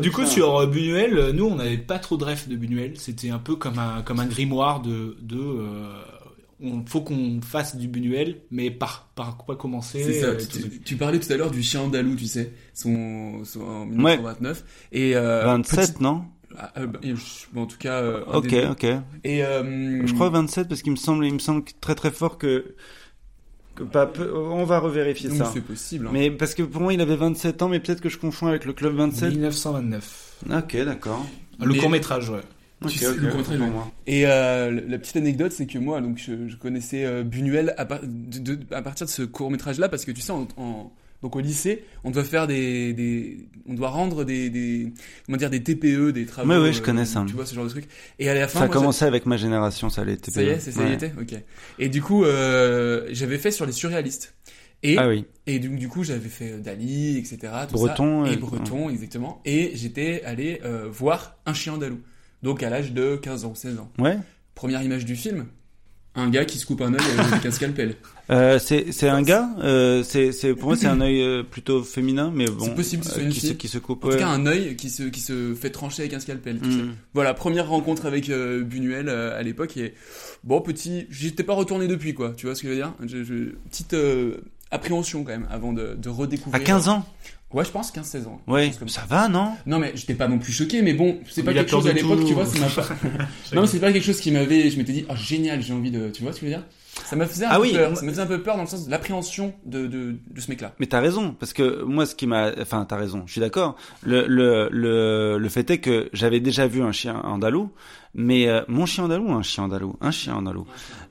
Du 0.00 0.10
coup, 0.10 0.26
sur 0.26 0.56
euh, 0.58 0.66
Buñuel, 0.66 1.16
euh, 1.18 1.32
nous, 1.32 1.44
on 1.46 1.56
n'avait 1.56 1.78
pas 1.78 1.98
trop 1.98 2.16
de 2.16 2.24
ref 2.24 2.48
de 2.48 2.56
Buñuel. 2.56 2.94
C'était 2.98 3.30
un 3.30 3.38
peu 3.38 3.56
comme 3.56 3.78
un, 3.78 4.02
comme 4.02 4.20
un 4.20 4.26
grimoire 4.26 4.80
de, 4.82 5.16
de 5.20 5.38
euh, 5.38 5.88
on 6.60 6.84
faut 6.86 7.02
qu'on 7.02 7.40
fasse 7.42 7.76
du 7.76 7.86
Buñuel, 7.88 8.40
mais 8.50 8.70
par, 8.70 9.08
par 9.14 9.36
quoi 9.36 9.56
commencer 9.56 10.02
C'est 10.02 10.20
ça. 10.20 10.26
euh, 10.28 10.38
Tu, 10.38 10.60
tu- 10.70 10.80
tu 10.80 10.96
parlais 10.96 11.20
tout 11.20 11.30
à 11.32 11.36
l'heure 11.36 11.50
du 11.50 11.62
chien 11.62 11.82
andalou, 11.82 12.16
tu 12.16 12.26
sais, 12.26 12.52
son, 12.74 13.44
son 13.44 13.60
en 13.62 13.86
1929. 13.86 14.64
Et 14.92 15.16
euh, 15.16 15.44
27, 15.44 15.80
petite- 15.80 16.00
non? 16.00 16.24
Ah, 16.58 16.72
euh, 16.78 16.86
bah, 16.86 17.00
je- 17.02 17.14
bon, 17.52 17.62
en 17.62 17.66
tout 17.66 17.76
cas. 17.76 18.00
euh, 18.00 18.24
un 18.32 18.38
Ok, 18.38 18.46
des 18.46 18.64
ok. 18.64 18.84
Et 19.24 19.44
euh, 19.44 20.06
Je 20.06 20.14
crois 20.14 20.30
27 20.30 20.68
parce 20.68 20.80
qu'il 20.80 20.92
me 20.92 20.96
semble, 20.96 21.26
il 21.26 21.34
me 21.34 21.38
semble 21.38 21.64
très 21.82 21.94
très 21.94 22.10
fort 22.10 22.38
que 22.38 22.74
pas 23.84 24.06
peu- 24.06 24.32
on 24.34 24.64
va 24.64 24.78
revérifier 24.78 25.28
non, 25.30 25.36
ça. 25.36 25.50
C'est 25.52 25.60
possible. 25.60 26.06
hein. 26.06 26.10
Mais 26.12 26.30
parce 26.30 26.54
que 26.54 26.62
pour 26.62 26.82
moi 26.82 26.92
il 26.92 27.00
avait 27.00 27.16
27 27.16 27.62
ans, 27.62 27.68
mais 27.68 27.80
peut-être 27.80 28.00
que 28.00 28.08
je 28.08 28.18
confonds 28.18 28.46
avec 28.46 28.64
le 28.64 28.72
club 28.72 28.94
27. 28.94 29.30
1929. 29.32 30.34
Ok, 30.50 30.76
d'accord. 30.84 31.26
Le 31.60 31.72
Mais- 31.72 31.78
court 31.78 31.90
métrage, 31.90 32.30
ouais. 32.30 32.40
Ok, 32.84 32.90
Tu 32.90 32.98
sais, 32.98 33.06
ok, 33.08 33.16
le 33.16 33.30
contraire, 33.30 33.56
pour 33.58 33.66
ouais. 33.68 33.72
moi. 33.72 33.90
Et 34.06 34.26
euh, 34.26 34.80
la 34.86 34.98
petite 34.98 35.16
anecdote, 35.16 35.50
c'est 35.52 35.64
que 35.66 35.78
moi, 35.78 36.00
donc, 36.02 36.18
je, 36.18 36.46
je 36.46 36.56
connaissais 36.56 37.06
euh, 37.06 37.22
Buñuel 37.22 37.72
à, 37.78 37.86
par- 37.86 38.00
de- 38.02 38.54
de- 38.54 38.74
à 38.74 38.82
partir 38.82 39.06
de 39.06 39.10
ce 39.10 39.22
court 39.22 39.50
métrage-là, 39.50 39.88
parce 39.88 40.04
que 40.04 40.10
tu 40.12 40.20
sais, 40.20 40.32
en, 40.32 40.46
en- 40.58 40.92
donc 41.26 41.34
au 41.34 41.40
lycée, 41.40 41.82
on 42.04 42.12
doit 42.12 42.22
faire 42.22 42.46
des, 42.46 42.92
des 42.92 43.48
on 43.68 43.74
doit 43.74 43.88
rendre 43.88 44.22
des, 44.22 44.48
des 44.48 44.92
comment 45.26 45.36
dire 45.36 45.50
des 45.50 45.60
TPE, 45.60 46.12
des 46.12 46.24
travaux. 46.24 46.48
Ouais, 46.48 46.56
ouais, 46.58 46.72
je 46.72 46.80
euh, 46.80 46.84
connais 46.84 47.04
ça. 47.04 47.24
Tu 47.26 47.34
vois 47.34 47.44
ce 47.46 47.52
genre 47.52 47.64
de 47.64 47.70
truc. 47.70 47.88
Et 48.20 48.28
à 48.30 48.34
la 48.34 48.46
fin, 48.46 48.60
Ça 48.60 48.64
a 48.66 48.68
moi, 48.68 48.76
commencé 48.76 49.04
avec 49.04 49.26
ma 49.26 49.36
génération, 49.36 49.90
ça 49.90 50.04
l'était. 50.04 50.30
ça 50.30 50.40
y 50.44 50.46
est, 50.46 50.60
ça 50.60 50.70
y 50.70 50.84
Ouais. 50.86 50.94
était, 50.94 51.12
ok. 51.20 51.34
Et 51.80 51.88
du 51.88 52.00
coup, 52.00 52.22
euh, 52.24 53.08
j'avais 53.10 53.38
fait 53.38 53.50
sur 53.50 53.66
les 53.66 53.72
surréalistes. 53.72 54.34
Et, 54.84 54.96
Ah 54.98 55.08
oui. 55.08 55.24
et 55.48 55.58
du, 55.58 55.68
du 55.70 55.88
coup, 55.88 56.04
j'avais 56.04 56.28
fait 56.28 56.52
euh, 56.52 56.58
Dali, 56.60 57.16
etc. 57.18 57.38
tout 57.68 57.74
Breton, 57.74 58.24
ça, 58.24 58.30
et 58.30 58.34
et- 58.34 58.36
Breton, 58.36 58.88
exactement. 58.88 59.42
Et 59.44 59.72
j'étais 59.74 60.22
allé 60.24 60.60
euh, 60.64 60.86
voir 60.88 61.38
Un 61.44 61.54
chien 61.54 61.72
andalou. 61.72 61.98
Donc 62.44 62.62
à 62.62 62.70
l'âge 62.70 62.92
de 62.92 63.16
15 63.16 63.46
ans, 63.46 63.54
16 63.56 63.80
ans. 63.80 63.90
Ouais. 63.98 64.16
Première 64.54 64.80
image 64.84 65.04
du 65.04 65.16
film, 65.16 65.46
un 66.16 66.28
gars 66.30 66.44
qui 66.44 66.58
se 66.58 66.66
coupe 66.66 66.80
un 66.80 66.92
œil 66.94 67.00
avec 67.32 67.46
un 67.46 67.50
scalpel. 67.50 67.94
Euh, 68.28 68.58
c'est 68.58 69.08
un 69.08 69.22
gars. 69.22 69.48
Euh, 69.60 70.02
c'est 70.02 70.32
pour 70.54 70.70
moi 70.70 70.76
c'est 70.76 70.88
un 70.88 71.00
œil 71.00 71.22
euh, 71.22 71.44
plutôt 71.44 71.84
féminin, 71.84 72.32
mais 72.34 72.46
bon. 72.46 72.64
C'est 72.64 72.74
possible 72.74 73.02
que 73.04 73.08
ce 73.08 73.14
soit 73.14 73.22
une 73.22 73.28
qui 73.28 73.38
se 73.38 73.52
qui 73.52 73.68
se 73.68 73.78
coupe. 73.78 74.04
En 74.04 74.08
ouais. 74.08 74.14
tout 74.14 74.18
cas, 74.18 74.26
un 74.26 74.44
œil 74.46 74.74
qui 74.74 74.90
se, 74.90 75.04
qui 75.04 75.20
se 75.20 75.54
fait 75.54 75.70
trancher 75.70 76.02
avec 76.02 76.14
un 76.14 76.18
scalpel. 76.18 76.56
Mm. 76.56 76.94
Voilà, 77.14 77.34
première 77.34 77.68
rencontre 77.68 78.04
avec 78.04 78.28
euh, 78.28 78.64
Buñuel 78.64 79.08
à 79.10 79.40
l'époque. 79.44 79.76
Et 79.76 79.94
bon, 80.42 80.60
petit, 80.60 81.06
j'étais 81.08 81.44
pas 81.44 81.54
retourné 81.54 81.86
depuis, 81.86 82.14
quoi. 82.14 82.32
Tu 82.36 82.46
vois 82.46 82.56
ce 82.56 82.62
que 82.62 82.66
je 82.66 82.72
veux 82.72 82.78
dire? 82.80 82.92
Je- 83.06 83.22
je- 83.22 83.52
Petite 83.70 83.94
appréhension 84.72 85.22
quand 85.22 85.30
même 85.30 85.46
avant 85.48 85.72
de, 85.72 85.94
de 85.94 86.08
redécouvrir. 86.08 86.60
À 86.60 86.64
15 86.64 86.88
ans? 86.88 87.06
Ouais, 87.52 87.64
je 87.64 87.70
pense 87.70 87.92
15-16 87.92 88.26
ans. 88.26 88.40
Ouais. 88.48 88.72
Ça 88.88 89.04
va, 89.08 89.28
non? 89.28 89.52
Non 89.66 89.78
mais 89.78 89.92
j'étais 89.94 90.14
pas 90.14 90.26
non 90.28 90.38
plus 90.38 90.52
choqué, 90.52 90.82
mais 90.82 90.94
bon, 90.94 91.18
c'est 91.30 91.42
pas 91.44 91.54
quelque 91.54 91.70
chose 91.70 91.86
à 91.86 91.92
l'époque, 91.92 92.24
tu 92.26 92.34
vois, 92.34 92.44
ça 92.44 92.58
m'a 92.58 92.66
pas... 92.66 92.82
non 93.54 93.62
mais 93.62 93.66
c'est 93.66 93.78
pas 93.80 93.92
quelque 93.92 94.04
chose 94.04 94.20
qui 94.20 94.30
m'avait, 94.32 94.68
je 94.68 94.76
m'étais 94.76 94.92
dit, 94.92 95.06
oh 95.08 95.14
génial, 95.16 95.62
j'ai 95.62 95.72
envie 95.72 95.90
de, 95.92 96.08
tu 96.10 96.22
vois 96.22 96.32
ce 96.32 96.40
que 96.40 96.46
je 96.46 96.50
veux 96.52 96.56
dire? 96.58 96.66
Ça 97.04 97.14
m'a 97.14 97.26
faisait 97.26 97.44
un 97.44 97.50
Ah 97.52 97.56
peu 97.56 97.62
oui. 97.62 97.72
peur, 97.74 97.96
ça 97.96 98.04
me 98.04 98.10
faisait 98.10 98.22
un 98.22 98.26
peu 98.26 98.42
peur 98.42 98.56
dans 98.56 98.62
le 98.62 98.68
sens 98.68 98.86
de 98.86 98.90
l'appréhension 98.90 99.54
de, 99.66 99.86
de, 99.86 100.16
de 100.30 100.40
ce 100.40 100.50
mec-là. 100.50 100.74
Mais 100.80 100.86
t'as 100.86 101.00
raison, 101.00 101.36
parce 101.38 101.52
que 101.52 101.82
moi, 101.82 102.06
ce 102.06 102.14
qui 102.14 102.26
m'a, 102.26 102.52
enfin, 102.60 102.84
t'as 102.88 102.96
raison, 102.96 103.22
je 103.26 103.32
suis 103.32 103.40
d'accord. 103.40 103.76
Le, 104.02 104.26
le, 104.26 104.68
le, 104.72 105.36
le 105.38 105.48
fait 105.50 105.70
est 105.70 105.78
que 105.78 106.08
j'avais 106.14 106.40
déjà 106.40 106.66
vu 106.66 106.82
un 106.82 106.92
chien 106.92 107.20
andalou, 107.22 107.70
mais 108.16 108.48
euh, 108.48 108.62
mon 108.66 108.86
chien 108.86 109.04
andalou, 109.04 109.28
ou 109.28 109.32
un 109.32 109.42
chien 109.42 109.64
andalou, 109.64 109.96
un 110.00 110.10
chien 110.10 110.34
andalou. 110.34 110.66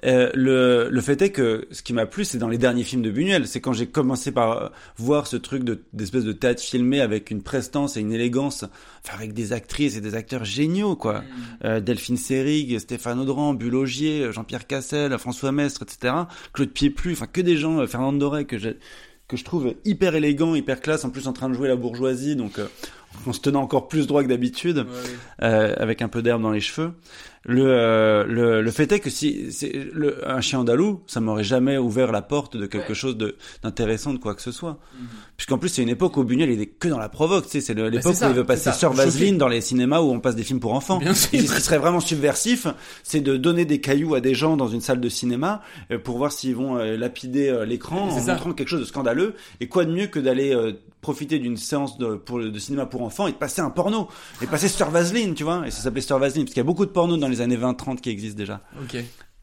Euh, 0.05 0.31
le, 0.33 0.89
le 0.89 1.01
fait 1.01 1.21
est 1.21 1.29
que 1.29 1.67
ce 1.71 1.83
qui 1.83 1.93
m'a 1.93 2.07
plu, 2.07 2.25
c'est 2.25 2.39
dans 2.39 2.49
les 2.49 2.57
derniers 2.57 2.83
films 2.83 3.03
de 3.03 3.11
Buñuel. 3.11 3.47
C'est 3.47 3.61
quand 3.61 3.73
j'ai 3.73 3.85
commencé 3.85 4.31
par 4.31 4.51
euh, 4.51 4.69
voir 4.97 5.27
ce 5.27 5.37
truc 5.37 5.63
de 5.63 5.83
d'espèce 5.93 6.23
de 6.23 6.31
théâtre 6.31 6.61
filmé 6.61 7.01
avec 7.01 7.29
une 7.29 7.43
prestance 7.43 7.95
et 7.95 8.01
une 8.01 8.11
élégance, 8.11 8.65
enfin, 9.05 9.17
avec 9.17 9.33
des 9.33 9.53
actrices 9.53 9.95
et 9.95 10.01
des 10.01 10.15
acteurs 10.15 10.45
géniaux, 10.45 10.95
quoi. 10.95 11.23
Euh, 11.63 11.79
Delphine 11.79 12.17
Seyrig, 12.17 12.79
Stéphane 12.79 13.19
Audran, 13.19 13.53
Bulogier, 13.53 14.31
Jean-Pierre 14.31 14.65
Cassel, 14.65 15.15
François 15.19 15.51
Mestre, 15.51 15.83
etc. 15.83 16.13
Claude 16.53 16.71
Pieplu, 16.71 17.13
enfin 17.13 17.27
que 17.27 17.41
des 17.41 17.55
gens, 17.55 17.79
euh, 17.79 17.87
Fernand 17.87 18.13
Doré 18.13 18.45
que 18.45 18.57
j'ai 18.57 18.77
que 19.27 19.37
je 19.37 19.43
trouve 19.43 19.73
hyper 19.85 20.15
élégant, 20.15 20.55
hyper 20.55 20.81
classe, 20.81 21.03
en 21.03 21.09
plus 21.09 21.27
en 21.27 21.33
train 21.33 21.49
de 21.49 21.55
jouer 21.55 21.67
la 21.67 21.75
bourgeoisie, 21.75 22.35
donc 22.35 22.59
euh, 22.59 22.67
en 23.27 23.33
se 23.33 23.39
tenant 23.39 23.61
encore 23.61 23.87
plus 23.87 24.07
droit 24.07 24.23
que 24.23 24.27
d'habitude, 24.29 24.85
euh, 25.41 25.73
avec 25.77 26.01
un 26.01 26.07
peu 26.07 26.21
d'herbe 26.21 26.41
dans 26.41 26.51
les 26.51 26.61
cheveux. 26.61 26.91
Le, 27.47 27.61
euh, 27.63 28.23
le, 28.27 28.63
le 28.63 28.71
fait 28.71 28.91
est 28.91 28.99
que 28.99 29.11
si 29.11 29.51
c'est 29.51 29.71
le, 29.93 30.27
un 30.27 30.41
chien 30.41 30.57
andalou, 30.61 31.01
ça 31.05 31.21
m'aurait 31.21 31.43
jamais 31.43 31.77
ouvert 31.77 32.11
la 32.11 32.23
porte 32.23 32.57
de 32.57 32.65
quelque 32.65 32.95
chose 32.95 33.17
de 33.17 33.35
d'intéressant, 33.61 34.13
de 34.13 34.17
quoi 34.17 34.33
que 34.33 34.41
ce 34.41 34.51
soit. 34.51 34.79
Puisqu'en 35.37 35.59
plus 35.59 35.69
c'est 35.69 35.83
une 35.83 35.89
époque 35.89 36.17
où 36.17 36.23
Buñuel 36.23 36.49
il 36.49 36.59
est 36.59 36.65
que 36.65 36.87
dans 36.87 36.97
la 36.97 37.07
provoque, 37.07 37.45
tu 37.45 37.51
sais, 37.51 37.61
c'est 37.61 37.75
le- 37.75 37.89
l'époque 37.89 38.03
Bah, 38.05 38.13
c'est 38.13 38.19
ça, 38.21 38.27
où 38.29 38.31
il 38.31 38.35
veut 38.35 38.45
passer 38.45 38.71
sur. 38.71 38.93
Vaseline 38.93 39.37
dans 39.37 39.47
les 39.47 39.61
cinémas 39.61 39.99
où 39.99 40.09
on 40.11 40.19
passe 40.19 40.35
des 40.35 40.41
films 40.43 40.59
pour 40.59 40.73
enfants. 40.73 40.97
Bien 40.97 41.13
sûr. 41.13 41.29
Et 41.33 41.45
ce 41.45 41.53
qui 41.53 41.61
serait 41.61 41.77
vraiment 41.77 41.99
subversif, 41.99 42.65
c'est 43.03 43.21
de 43.21 43.37
donner 43.37 43.65
des 43.65 43.79
cailloux 43.79 44.15
à 44.15 44.21
des 44.21 44.33
gens 44.33 44.57
dans 44.57 44.67
une 44.67 44.81
salle 44.81 44.99
de 44.99 45.09
cinéma 45.09 45.61
euh, 45.91 45.99
pour 45.99 46.17
voir 46.17 46.31
s'ils 46.31 46.55
vont 46.55 46.77
euh, 46.79 46.97
lapider 46.97 47.49
euh, 47.49 47.63
l'écran 47.63 48.07
en 48.07 48.17
C'est 48.17 48.25
ça. 48.25 48.33
montrant 48.33 48.53
quelque 48.53 48.69
chose 48.69 48.79
de 48.79 48.85
scandaleux. 48.85 49.35
Et 49.59 49.67
quoi 49.67 49.85
de 49.85 49.91
mieux 49.93 50.07
que 50.07 50.19
d'aller 50.19 50.51
euh, 50.55 50.71
profiter 51.05 51.37
d'une 51.37 51.55
séance 51.55 51.99
de, 51.99 52.15
pour, 52.15 52.39
de 52.39 52.57
cinéma 52.57 52.87
pour 52.87 53.03
enfants 53.03 53.27
et 53.27 53.31
de 53.31 53.37
passer 53.37 53.61
un 53.61 53.69
porno 53.69 54.07
et 54.41 54.47
passer 54.47 54.67
sur 54.67 54.89
Vaseline, 54.89 55.35
tu 55.35 55.43
vois. 55.43 55.67
Et 55.67 55.69
ça 55.69 55.83
s'appelait 55.83 56.01
sur 56.01 56.17
Vaseline 56.17 56.45
parce 56.45 56.55
qu'il 56.55 56.61
y 56.61 56.65
a 56.65 56.71
beaucoup 56.71 56.87
de 56.87 56.89
porno 56.89 57.15
dans 57.15 57.27
les 57.27 57.41
années 57.41 57.57
20-30 57.57 57.97
qui 57.97 58.09
existent 58.09 58.39
déjà. 58.39 58.61
Ok. 58.81 58.97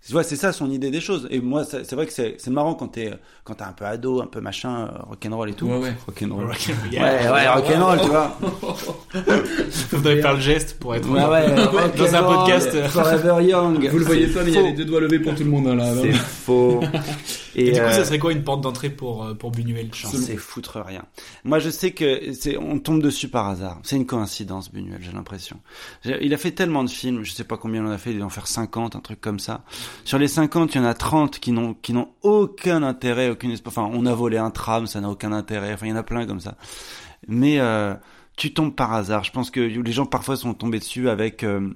Tu 0.05 0.13
vois, 0.13 0.25
c'est 0.25 0.35
ça 0.35 0.53
son 0.53 0.69
idée 0.73 0.91
des 0.91 1.01
choses. 1.01 1.29
Et 1.31 1.41
moi, 1.41 1.63
c'est 1.65 1.93
vrai 1.93 2.07
que 2.07 2.13
c'est 2.13 2.49
marrant 2.49 2.75
quand 2.75 2.89
t'es 2.89 3.13
quand 3.45 3.55
t'es 3.55 3.63
un 3.63 3.73
peu 3.73 3.85
ado, 3.85 4.21
un 4.21 4.27
peu 4.27 4.41
machin, 4.41 4.89
euh, 4.89 5.03
rock'n'roll 5.11 5.51
et 5.51 5.55
tout. 5.55 5.69
Ouais, 5.69 5.79
ouais. 5.79 5.95
Rock'n'roll. 6.05 6.47
Ouais, 6.47 6.57
yeah. 6.91 7.33
ouais, 7.33 7.49
rock'n'roll, 7.49 8.01
tu 8.01 8.09
vois. 8.09 8.37
Vous 9.93 10.01
devez 10.03 10.21
faire 10.21 10.35
le 10.35 10.41
geste 10.41 10.81
pour 10.81 10.97
être 10.97 11.09
Ouais, 11.09 11.25
ouais, 11.25 11.93
dans 11.97 12.15
un 12.17 12.23
podcast. 12.25 12.89
Forever 12.89 13.45
Young. 13.45 13.89
Vous 13.89 13.99
le 13.99 14.05
voyez 14.05 14.27
pas, 14.27 14.43
mais 14.43 14.51
il 14.51 14.55
y 14.57 14.59
a 14.59 14.63
les 14.63 14.73
deux 14.73 14.85
doigts 14.85 15.01
levés 15.01 15.21
pour 15.21 15.37
tout 15.37 15.45
le 15.45 15.51
monde 15.51 15.69
hein, 15.69 15.77
là. 15.77 15.95
C'est 15.95 16.13
faux. 16.13 16.81
Et, 17.55 17.73
du 17.73 17.73
coup, 17.73 17.79
euh, 17.79 17.93
ça 17.93 18.05
serait 18.05 18.19
quoi 18.19 18.33
une 18.33 18.45
porte 18.45 18.61
d'entrée 18.61 18.91
pour, 18.91 19.25
euh, 19.25 19.35
pour 19.35 19.51
Buñuel 19.51 19.91
J'en 19.93 20.09
sais 20.09 20.37
foutre 20.37 20.81
rien. 20.81 21.05
Moi, 21.45 21.59
je 21.59 21.71
sais 21.71 21.93
que 21.93 22.33
c'est, 22.33 22.57
on 22.57 22.79
tombe 22.79 23.03
dessus 23.03 23.29
par 23.29 23.49
hasard. 23.49 23.81
C'est 23.83 23.97
une 23.97 24.07
coïncidence, 24.07 24.73
Buñuel, 24.73 25.01
j'ai 25.01 25.13
l'impression. 25.13 25.61
Il 26.05 26.33
a 26.33 26.39
fait 26.39 26.53
tellement 26.53 26.85
de 26.85 26.91
films, 26.91 27.25
je 27.25 27.33
sais 27.33 27.45
pas 27.45 27.57
combien 27.57 27.83
il 27.83 27.87
en 27.87 27.91
a 27.91 27.99
fait, 27.99 28.13
il 28.13 28.19
doit 28.19 28.27
en 28.27 28.31
faire 28.31 28.47
50, 28.47 28.97
un 28.97 29.01
truc 29.01 29.21
comme 29.21 29.39
ça. 29.39 29.65
Sur 30.05 30.19
les 30.19 30.29
50, 30.29 30.75
il 30.75 30.79
y 30.79 30.81
en 30.81 30.85
a 30.85 30.95
30 30.95 31.39
qui 31.39 31.53
n'ont, 31.53 31.75
qui 31.75 31.93
n'ont 31.93 32.09
aucun 32.23 32.83
intérêt, 32.83 33.31
aucune. 33.31 33.57
Enfin, 33.67 33.89
on 33.93 34.07
a 34.07 34.15
volé 34.15 34.39
un 34.39 34.51
tram, 34.51 34.87
ça 34.87 35.01
n'a 35.01 35.11
aucun 35.11 35.33
intérêt. 35.33 35.75
Enfin, 35.75 35.87
il 35.87 35.91
y 35.91 35.93
en 35.93 35.97
a 35.97 36.03
plein 36.03 36.27
comme 36.27 36.41
ça. 36.41 36.57
Mais, 37.29 37.61
euh, 37.61 37.95
tu 38.37 38.53
tombes 38.55 38.75
par 38.75 38.93
hasard. 38.93 39.25
Je 39.25 39.33
pense 39.33 39.51
que 39.51 39.61
les 39.61 39.93
gens 39.93 40.07
parfois 40.07 40.37
sont 40.37 40.55
tombés 40.55 40.79
dessus 40.79 41.09
avec, 41.09 41.45
euh, 41.45 41.71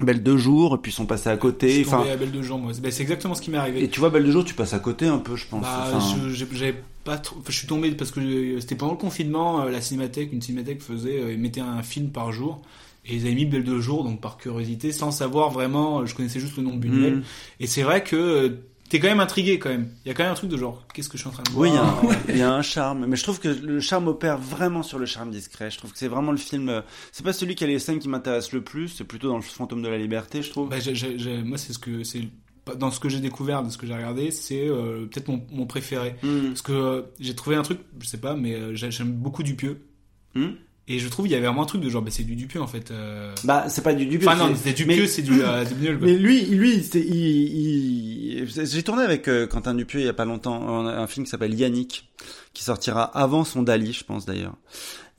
Belle 0.00 0.22
de 0.22 0.36
jour, 0.36 0.76
et 0.76 0.78
puis 0.78 0.92
sont 0.92 1.06
passés 1.06 1.28
à 1.28 1.34
Je 1.34 1.40
côté. 1.40 1.70
suis 1.72 1.84
Enfin, 1.86 1.98
tombé 1.98 2.10
à 2.10 2.16
Belle 2.16 2.30
de 2.30 2.40
Jour, 2.42 2.58
moi. 2.58 2.72
Ben, 2.80 2.90
c'est 2.92 3.02
exactement 3.02 3.34
ce 3.34 3.42
qui 3.42 3.50
m'est 3.50 3.58
arrivé. 3.58 3.82
et 3.82 3.88
tu 3.88 3.98
vois, 4.00 4.10
Belle 4.10 4.24
de 4.24 4.30
jour, 4.30 4.44
tu 4.44 4.54
passes 4.54 4.72
à 4.74 4.78
côté 4.78 5.06
un 5.06 5.18
peu, 5.18 5.34
je 5.36 5.46
pense. 5.46 5.62
Bah, 5.62 5.84
Enfin, 5.92 5.98
je- 6.34 6.72
pas 7.04 7.16
trop. 7.18 7.36
enfin, 7.40 7.50
je 7.50 7.56
suis 7.56 7.66
tombé 7.66 7.90
parce 7.92 8.10
que 8.10 8.20
je- 8.20 8.60
c'était 8.60 8.74
pendant 8.76 8.92
le 8.92 8.98
confinement, 8.98 9.62
euh, 9.62 9.70
la 9.70 9.80
cinémathèque, 9.80 10.32
une 10.32 10.42
cinémathèque 10.42 10.82
faisait, 10.82 11.20
euh, 11.20 11.32
ils 11.32 11.38
mettaient 11.38 11.60
un 11.60 11.82
film 11.82 12.10
par 12.10 12.30
jour. 12.32 12.60
Et 13.06 13.14
ils 13.16 13.22
avaient 13.26 13.34
mis 13.34 13.46
Belle 13.46 13.64
de 13.64 13.78
jour, 13.80 14.04
donc 14.04 14.20
par 14.20 14.36
curiosité, 14.36 14.92
sans 14.92 15.10
savoir 15.10 15.50
vraiment, 15.50 16.00
euh, 16.00 16.06
je 16.06 16.14
connaissais 16.14 16.40
juste 16.40 16.56
le 16.58 16.62
nom 16.62 16.74
de 16.74 16.78
Buñuel. 16.78 17.16
Mhm. 17.16 17.22
Et 17.60 17.66
c'est 17.66 17.82
vrai 17.82 18.04
que 18.04 18.16
euh, 18.16 18.48
t'es 18.88 19.00
quand 19.00 19.08
même 19.08 19.20
intrigué 19.20 19.58
quand 19.58 19.68
même. 19.68 19.88
Il 20.04 20.08
y 20.08 20.10
a 20.10 20.14
quand 20.14 20.22
même 20.22 20.32
un 20.32 20.36
truc 20.36 20.50
de 20.50 20.56
genre, 20.56 20.84
qu'est-ce 20.94 21.08
que 21.08 21.16
je 21.16 21.22
suis 21.22 21.28
en 21.28 21.32
train 21.32 21.42
de 21.42 21.50
voir 21.50 21.60
Oui, 21.62 21.68
il 21.70 21.74
y, 21.74 21.78
a 21.78 21.82
un, 21.84 22.16
il 22.30 22.36
y 22.38 22.42
a 22.42 22.52
un 22.52 22.62
charme, 22.62 23.06
mais 23.06 23.16
je 23.16 23.22
trouve 23.22 23.38
que 23.40 23.48
le 23.48 23.80
charme 23.80 24.08
opère 24.08 24.38
vraiment 24.38 24.82
sur 24.82 24.98
le 24.98 25.06
charme 25.06 25.30
discret. 25.30 25.70
Je 25.70 25.78
trouve 25.78 25.92
que 25.92 25.98
c'est 25.98 26.08
vraiment 26.08 26.32
le 26.32 26.38
film. 26.38 26.68
euh, 26.68 26.80
C'est 27.12 27.22
pas 27.24 27.32
celui 27.32 27.54
qui 27.54 27.64
a 27.64 27.66
les 27.66 27.78
scènes 27.78 27.98
qui 27.98 28.08
m'intéressent 28.08 28.52
le 28.52 28.62
plus. 28.62 28.88
C'est 28.88 29.04
plutôt 29.04 29.28
dans 29.28 29.36
le 29.36 29.42
Fantôme 29.42 29.82
de 29.82 29.88
la 29.88 29.98
Liberté, 29.98 30.42
je 30.42 30.50
trouve. 30.50 30.68
Bah, 30.68 30.76
moi, 31.44 31.58
c'est 31.58 31.72
ce 31.72 31.78
que 31.78 32.02
c'est 32.04 32.22
dans 32.78 32.90
ce 32.90 33.00
que 33.00 33.08
j'ai 33.08 33.20
découvert, 33.20 33.62
de 33.62 33.70
ce 33.70 33.78
que 33.78 33.86
j'ai 33.86 33.94
regardé, 33.94 34.30
c'est 34.30 34.68
euh, 34.68 35.06
peut-être 35.06 35.28
mon, 35.28 35.42
mon 35.50 35.64
préféré. 35.66 36.16
Mm. 36.22 36.48
Parce 36.48 36.60
que 36.62 36.72
euh, 36.72 37.02
j'ai 37.18 37.34
trouvé 37.34 37.56
un 37.56 37.62
truc, 37.62 37.78
je 37.98 38.06
sais 38.06 38.18
pas, 38.20 38.34
mais 38.34 38.54
euh, 38.54 38.74
j'ai- 38.74 38.90
j'aime 38.90 39.12
beaucoup 39.12 39.42
Dupieux. 39.42 39.80
Mm. 40.34 40.48
Et 40.90 40.98
je 40.98 41.08
trouve 41.08 41.26
il 41.26 41.32
y 41.32 41.34
avait 41.34 41.44
vraiment 41.46 41.62
un 41.62 41.66
truc 41.66 41.82
de 41.82 41.90
genre, 41.90 42.00
bah, 42.02 42.10
c'est 42.10 42.22
du 42.24 42.34
Dupieux 42.34 42.62
en 42.62 42.66
fait. 42.66 42.90
euh. 42.90 43.34
Bah, 43.44 43.66
c'est 43.68 43.82
pas 43.84 43.92
du 43.92 44.06
Dupieux. 44.06 44.26
Enfin 44.28 44.48
non, 44.48 44.54
c'est- 44.56 44.72
Dupieux, 44.72 45.02
mais- 45.02 45.06
c'est 45.06 45.22
du, 45.22 45.42
euh, 45.42 45.64
Buñuel, 45.64 45.98
quoi. 45.98 46.06
Mais 46.06 46.14
lui, 46.16 46.46
lui, 46.46 46.82
c'est, 46.82 47.00
il, 47.00 47.14
il- 48.42 48.48
j'ai 48.66 48.82
tourné 48.82 49.02
avec 49.02 49.28
euh, 49.28 49.46
Quentin 49.46 49.74
Dupieux 49.74 50.00
il 50.00 50.06
y 50.06 50.08
a 50.08 50.12
pas 50.14 50.24
longtemps 50.24 50.78
un, 50.80 50.86
un 50.86 51.06
film 51.06 51.24
qui 51.24 51.30
s'appelle 51.30 51.54
Yannick, 51.54 52.08
qui 52.54 52.64
sortira 52.64 53.02
avant 53.04 53.44
son 53.44 53.62
Dali, 53.62 53.92
je 53.92 54.04
pense 54.04 54.24
d'ailleurs. 54.26 54.54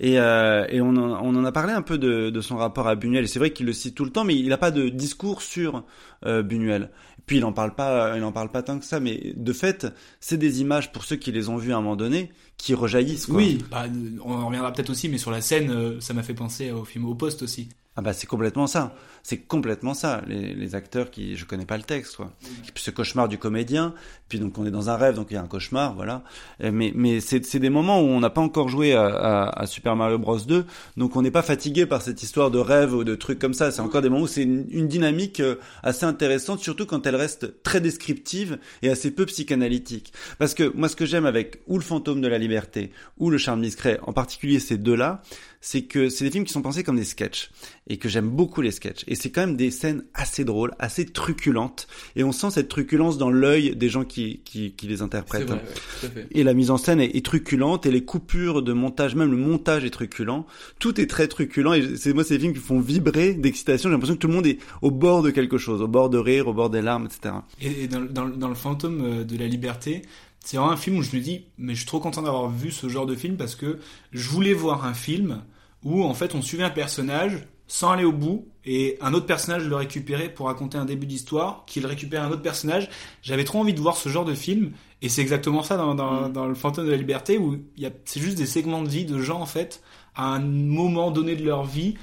Et, 0.02 0.18
euh, 0.18 0.66
et 0.70 0.80
on, 0.82 0.90
en, 0.96 1.20
on 1.26 1.36
en 1.36 1.44
a 1.46 1.52
parlé 1.52 1.74
un 1.74 1.82
peu 1.82 1.98
de, 1.98 2.30
de 2.30 2.42
son 2.42 2.56
rapport 2.56 2.88
à 2.88 2.96
Buñuel. 2.96 3.26
Et 3.26 3.28
c'est 3.28 3.40
vrai 3.40 3.52
qu'il 3.52 3.66
le 3.66 3.74
cite 3.74 3.96
tout 3.96 4.06
le 4.06 4.12
temps, 4.12 4.24
mais 4.24 4.36
il 4.36 4.48
n'a 4.48 4.58
pas 4.58 4.72
de 4.72 4.88
discours 4.90 5.42
sur 5.42 5.84
euh, 6.26 6.42
Buñuel. 6.42 6.90
Puis 7.30 7.38
il 7.38 7.46
en 7.46 7.54
parle 7.54 7.76
pas, 7.76 8.18
il 8.18 8.24
en 8.24 8.32
parle 8.32 8.50
pas 8.50 8.64
tant 8.64 8.80
que 8.80 8.86
ça. 8.86 9.00
Mais 9.00 9.34
de 9.36 9.54
fait, 9.54 9.86
c'est 10.20 10.38
des 10.38 10.62
images 10.62 10.92
pour 10.92 11.04
ceux 11.04 11.16
qui 11.16 11.32
les 11.32 11.48
ont 11.48 11.58
vues 11.58 11.74
à 11.74 11.78
un 11.78 11.82
moment 11.82 11.96
donné 11.96 12.32
qui 12.58 12.74
rejaillissent. 12.74 13.28
Quoi. 13.28 13.36
Oui, 13.36 13.64
bah, 13.70 13.86
on 14.26 14.34
en 14.34 14.48
reviendra 14.48 14.74
peut-être 14.74 14.90
aussi, 14.90 15.10
mais 15.10 15.20
sur 15.20 15.30
la 15.30 15.40
scène, 15.40 15.70
euh, 15.70 16.02
ça 16.02 16.16
m'a 16.16 16.24
fait 16.24 16.34
penser 16.34 16.72
au 16.72 16.86
film 16.86 17.06
Au 17.06 17.14
Poste 17.14 17.44
aussi. 17.44 17.70
Ah 18.00 18.02
bah 18.02 18.14
c'est 18.14 18.28
complètement 18.28 18.66
ça. 18.66 18.96
C'est 19.24 19.40
complètement 19.40 19.94
ça. 19.94 20.22
Les, 20.26 20.54
les 20.54 20.74
acteurs 20.74 21.12
qui, 21.12 21.36
je 21.36 21.44
connais 21.44 21.66
pas 21.66 21.76
le 21.76 21.84
texte, 21.84 22.16
quoi. 22.16 22.32
Puis 22.74 22.82
ce 22.82 22.92
cauchemar 22.92 23.28
du 23.28 23.38
comédien. 23.38 23.94
Puis 24.30 24.40
donc 24.40 24.58
on 24.58 24.66
est 24.66 24.72
dans 24.72 24.90
un 24.90 24.96
rêve, 24.96 25.16
donc 25.16 25.28
il 25.32 25.34
y 25.34 25.38
a 25.38 25.42
un 25.42 25.48
cauchemar, 25.48 25.96
voilà. 25.96 26.24
Euh, 26.64 26.72
Mais 26.72 26.94
mais 26.96 27.20
c'est 27.20 27.44
c'est 27.46 27.60
des 27.60 27.70
moments 27.70 28.00
où 28.00 28.06
on 28.06 28.22
n'a 28.22 28.30
pas 28.30 28.40
encore 28.40 28.70
joué 28.70 28.94
à, 28.94 29.06
à, 29.08 29.64
à 29.64 29.66
Super 29.66 29.98
Mario 29.98 30.18
Bros 30.18 30.40
2, 30.40 30.66
donc 30.96 31.18
on 31.18 31.22
n'est 31.22 31.30
pas 31.30 31.42
fatigué 31.42 31.86
par 31.86 32.02
cette 32.02 32.24
histoire 32.24 32.52
de 32.52 32.60
rêve 32.60 32.94
ou 32.94 33.04
de 33.04 33.16
trucs 33.16 33.38
comme 33.38 33.54
ça. 33.54 33.70
C'est 33.70 33.82
encore 33.82 34.02
des 34.02 34.08
moments 34.08 34.24
où 34.24 34.28
c'est 34.28 34.44
une, 34.44 34.66
une 34.70 34.88
dynamique 34.88 35.42
euh, 35.42 35.56
assez 35.84 36.06
intéressante, 36.06 36.62
surtout 36.62 36.86
quand 36.86 37.06
elle 37.06 37.18
reste 37.18 37.62
très 37.64 37.82
descriptive 37.82 38.60
et 38.82 38.90
assez 38.90 39.12
peu 39.12 39.26
psychanalytique. 39.26 40.14
Parce 40.38 40.54
que 40.54 40.72
moi 40.74 40.88
ce 40.88 40.96
que 40.96 41.06
j'aime 41.06 41.26
avec 41.26 41.60
ou 41.68 41.78
le 41.78 41.84
fantôme 41.84 42.22
de 42.22 42.30
la 42.30 42.38
liberté 42.38 42.94
ou 43.18 43.30
le 43.30 43.38
charme 43.38 43.62
discret, 43.62 44.00
en 44.04 44.14
particulier 44.14 44.62
ces 44.62 44.78
deux-là, 44.78 45.22
c'est 45.62 45.82
que 45.84 46.08
c'est 46.10 46.24
des 46.26 46.32
films 46.32 46.46
qui 46.46 46.54
sont 46.54 46.62
pensés 46.62 46.84
comme 46.84 46.96
des 46.96 47.04
sketchs 47.04 47.50
et 47.88 47.98
que 47.98 48.08
j'aime 48.08 48.30
beaucoup 48.30 48.62
les 48.62 48.72
sketchs 48.72 49.04
et 49.08 49.16
c'est 49.16 49.30
quand 49.30 49.42
même 49.42 49.58
des 49.58 49.72
scènes 49.72 50.04
assez 50.14 50.46
drôles, 50.46 50.74
assez 50.80 51.06
truculentes 51.06 51.88
et 52.16 52.24
on 52.24 52.32
sent 52.32 52.52
cette 52.52 52.70
truculence 52.70 53.18
dans 53.18 53.30
l'œil 53.30 53.76
des 53.76 53.90
gens 53.90 54.06
qui, 54.06 54.40
qui, 54.46 54.72
qui 54.74 54.88
les 54.88 55.02
interprètent. 55.02 55.44
vrai, 55.48 55.56
ouais, 55.58 55.64
tout 56.00 56.06
à 56.06 56.10
fait. 56.10 56.28
Et 56.32 56.44
la 56.44 56.54
mise 56.54 56.72
en 56.72 56.78
scène 56.78 57.02
est, 57.02 57.16
est 57.16 57.26
truculente 57.26 57.86
et 57.86 57.92
les 57.92 58.06
coupures 58.06 58.62
de 58.62 58.72
montage, 58.74 59.16
même 59.16 59.32
le 59.32 59.38
montage 59.38 59.84
est 59.84 59.90
truculent. 59.90 60.46
Tout 60.80 61.00
est 61.02 61.08
très 61.08 61.28
truculent 61.28 61.74
et 61.76 61.98
c'est 61.98 62.14
moi 62.14 62.24
c'est 62.24 62.36
des 62.36 62.40
films 62.42 62.54
qui 62.54 62.60
font 62.60 62.80
vibrer 62.80 63.34
d'excitation. 63.34 63.90
J'ai 63.90 63.94
l'impression 63.94 64.16
que 64.16 64.22
tout 64.22 64.28
le 64.30 64.34
monde 64.36 64.48
est 64.48 64.60
au 64.82 64.92
bord 64.92 65.24
de 65.24 65.30
quelque 65.30 65.58
chose, 65.58 65.82
au 65.82 65.88
bord 65.90 66.10
de 66.10 66.18
rire, 66.18 66.48
au 66.48 66.54
bord 66.54 66.70
des 66.70 66.82
larmes, 66.82 67.06
etc. 67.08 67.36
Et, 67.62 67.84
et 67.84 67.88
dans, 67.88 68.00
le- 68.00 68.08
dans, 68.10 68.24
le- 68.26 68.36
dans 68.36 68.48
le 68.48 68.56
fantôme 68.56 69.02
euh, 69.04 69.24
de 69.26 69.38
la 69.38 69.48
liberté, 69.48 70.04
c'est 70.44 70.58
vraiment 70.58 70.72
un 70.72 70.78
film 70.78 70.98
où 70.98 71.04
je 71.04 71.16
me 71.16 71.22
dis, 71.22 71.46
mais 71.58 71.74
je 71.74 71.80
suis 71.80 71.88
trop 71.88 72.00
content 72.00 72.22
d'avoir 72.22 72.50
vu 72.50 72.72
ce 72.72 72.90
genre 72.90 73.06
de 73.06 73.16
film 73.16 73.38
parce 73.38 73.56
que 73.56 73.80
je 74.12 74.30
voulais 74.30 74.54
voir 74.54 74.86
un 74.86 74.94
film 74.94 75.44
où 75.84 76.04
en 76.04 76.14
fait 76.14 76.36
on 76.36 76.42
suivait 76.42 76.64
un 76.64 76.70
personnage 76.70 77.48
sans 77.68 77.92
aller 77.92 78.04
au 78.04 78.12
bout 78.12 78.48
et 78.66 78.98
un 79.00 79.14
autre 79.14 79.28
personnage 79.28 79.68
le 79.68 79.76
récupérait 79.76 80.30
pour 80.30 80.48
raconter 80.48 80.78
un 80.78 80.86
début 80.86 81.06
d'histoire, 81.06 81.64
qu'il 81.68 81.86
récupère 81.86 82.24
un 82.24 82.32
autre 82.32 82.42
personnage. 82.42 82.90
J'avais 83.22 83.44
trop 83.44 83.60
envie 83.60 83.76
de 83.76 83.80
voir 83.80 83.96
ce 83.96 84.10
genre 84.10 84.26
de 84.26 84.34
film 84.34 84.72
et 85.04 85.10
c'est 85.10 85.22
exactement 85.22 85.62
ça 85.62 85.78
dans, 85.78 85.94
dans, 85.94 86.30
dans 86.30 86.48
le 86.48 86.56
fantôme 86.56 86.86
de 86.86 86.92
la 86.92 86.98
liberté 86.98 87.38
où 87.38 87.58
c'est 88.06 88.20
juste 88.20 88.38
des 88.38 88.48
segments 88.48 88.82
de 88.82 88.90
vie 88.90 89.06
de 89.06 89.20
gens 89.20 89.40
en 89.40 89.46
fait 89.46 89.84
à 90.16 90.34
un 90.34 90.40
moment 90.40 91.12
donné 91.12 91.36
de 91.36 91.46
leur 91.46 91.64
vie. 91.64 91.96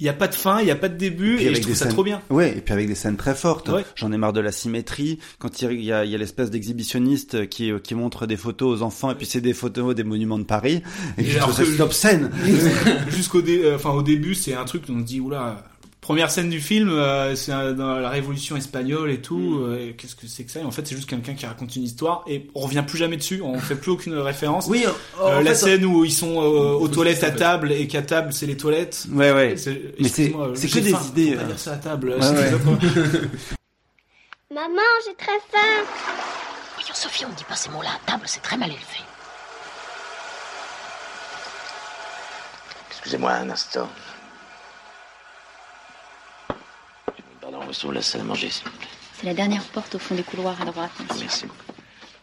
Il 0.00 0.04
n'y 0.04 0.08
a 0.08 0.14
pas 0.14 0.28
de 0.28 0.34
fin, 0.34 0.60
il 0.60 0.64
n'y 0.64 0.70
a 0.70 0.76
pas 0.76 0.88
de 0.88 0.96
début 0.96 1.36
et 1.38 1.54
je 1.54 1.60
trouve 1.60 1.66
des 1.72 1.74
ça 1.74 1.84
scènes- 1.84 1.92
trop 1.92 2.02
bien. 2.04 2.22
Ouais, 2.30 2.56
et 2.56 2.60
puis 2.62 2.72
avec 2.72 2.88
des 2.88 2.94
scènes 2.94 3.16
très 3.18 3.34
fortes. 3.34 3.68
Ouais. 3.68 3.84
J'en 3.96 4.10
ai 4.12 4.16
marre 4.16 4.32
de 4.32 4.40
la 4.40 4.50
symétrie. 4.50 5.18
Quand 5.38 5.60
il 5.60 5.82
y 5.82 5.92
a, 5.92 6.04
il 6.06 6.10
y 6.10 6.14
a 6.14 6.18
l'espèce 6.18 6.50
d'exhibitionniste 6.50 7.48
qui, 7.50 7.70
qui 7.84 7.94
montre 7.94 8.26
des 8.26 8.36
photos 8.38 8.80
aux 8.80 8.82
enfants, 8.82 9.10
et 9.10 9.14
puis 9.14 9.26
c'est 9.26 9.40
des 9.42 9.52
photos 9.54 9.94
des 9.94 10.04
monuments 10.04 10.38
de 10.38 10.44
Paris. 10.44 10.82
Et, 11.18 11.24
je 11.24 11.36
alors 11.36 11.50
trouve 11.52 11.76
ça 11.76 11.84
obscène. 11.84 12.30
Jusqu'au 13.10 13.42
dé- 13.42 13.62
euh, 13.64 13.76
enfin 13.76 13.90
au 13.90 14.02
début, 14.02 14.34
c'est 14.34 14.54
un 14.54 14.64
truc 14.64 14.84
où 14.88 14.92
on 14.92 15.00
se 15.00 15.04
dit 15.04 15.20
oula. 15.20 15.62
Première 16.10 16.32
scène 16.32 16.50
du 16.50 16.60
film, 16.60 16.88
euh, 16.90 17.36
c'est 17.36 17.52
euh, 17.52 17.72
dans 17.72 17.94
la 18.00 18.10
Révolution 18.10 18.56
espagnole 18.56 19.12
et 19.12 19.20
tout. 19.22 19.38
Mm. 19.38 19.62
euh, 19.62 19.92
Qu'est-ce 19.96 20.16
que 20.16 20.26
c'est 20.26 20.42
que 20.42 20.50
ça? 20.50 20.58
Et 20.58 20.64
En 20.64 20.72
fait, 20.72 20.84
c'est 20.84 20.96
juste 20.96 21.08
quelqu'un 21.08 21.34
qui 21.34 21.46
raconte 21.46 21.76
une 21.76 21.84
histoire 21.84 22.24
et 22.26 22.48
on 22.56 22.60
revient 22.62 22.82
plus 22.84 22.98
jamais 22.98 23.16
dessus. 23.16 23.40
On 23.44 23.60
fait 23.60 23.76
plus 23.76 23.92
aucune 23.92 24.18
référence. 24.18 24.66
Oui, 24.66 24.84
Euh, 25.20 25.38
en 25.38 25.40
la 25.40 25.50
fait, 25.50 25.54
scène 25.54 25.84
où 25.84 26.04
ils 26.04 26.10
sont 26.12 26.40
euh, 26.42 26.72
aux 26.72 26.88
toilettes 26.88 27.22
à 27.22 27.30
table 27.30 27.70
et 27.70 27.86
qu'à 27.86 28.02
table 28.02 28.32
c'est 28.32 28.46
les 28.46 28.56
toilettes. 28.56 29.06
Ouais, 29.12 29.30
ouais. 29.30 29.56
C'est- 29.56 29.80
Mais 30.00 30.08
c'est- 30.08 30.22
excuse-moi, 30.24 30.50
c'est 30.56 30.68
que 30.68 30.78
des 30.80 30.90
faim, 30.90 31.00
idées, 31.10 31.30
Faut 31.30 31.36
pas 31.36 31.42
euh. 31.42 31.46
dire 31.46 31.58
ça 31.60 31.72
à 31.74 31.76
table. 31.76 32.08
Ouais, 32.08 32.28
ouais. 32.28 32.50
Maman, 34.52 34.82
j'ai 35.06 35.14
très 35.14 35.38
faim. 35.52 35.84
Voyons, 36.74 36.94
Sophie, 36.94 37.24
on 37.24 37.28
ne 37.28 37.34
dit 37.36 37.44
pas 37.44 37.54
ces 37.54 37.70
mots-là 37.70 37.90
à 38.04 38.10
table, 38.10 38.24
c'est 38.26 38.42
très 38.42 38.56
mal 38.56 38.70
élevé. 38.70 38.82
Excusez-moi 42.90 43.30
un 43.30 43.50
instant. 43.50 43.88
La 47.92 48.02
salle 48.02 48.20
à 48.22 48.24
manger, 48.24 48.50
s'il 48.50 48.64
vous 48.64 48.76
plaît. 48.78 48.88
C'est 49.20 49.26
la 49.26 49.34
dernière 49.34 49.62
porte 49.64 49.94
au 49.94 49.98
fond 49.98 50.14
du 50.14 50.22
couloir 50.24 50.60
à 50.60 50.64
droite. 50.64 50.90
Merci 51.20 51.44
beaucoup. 51.46 51.56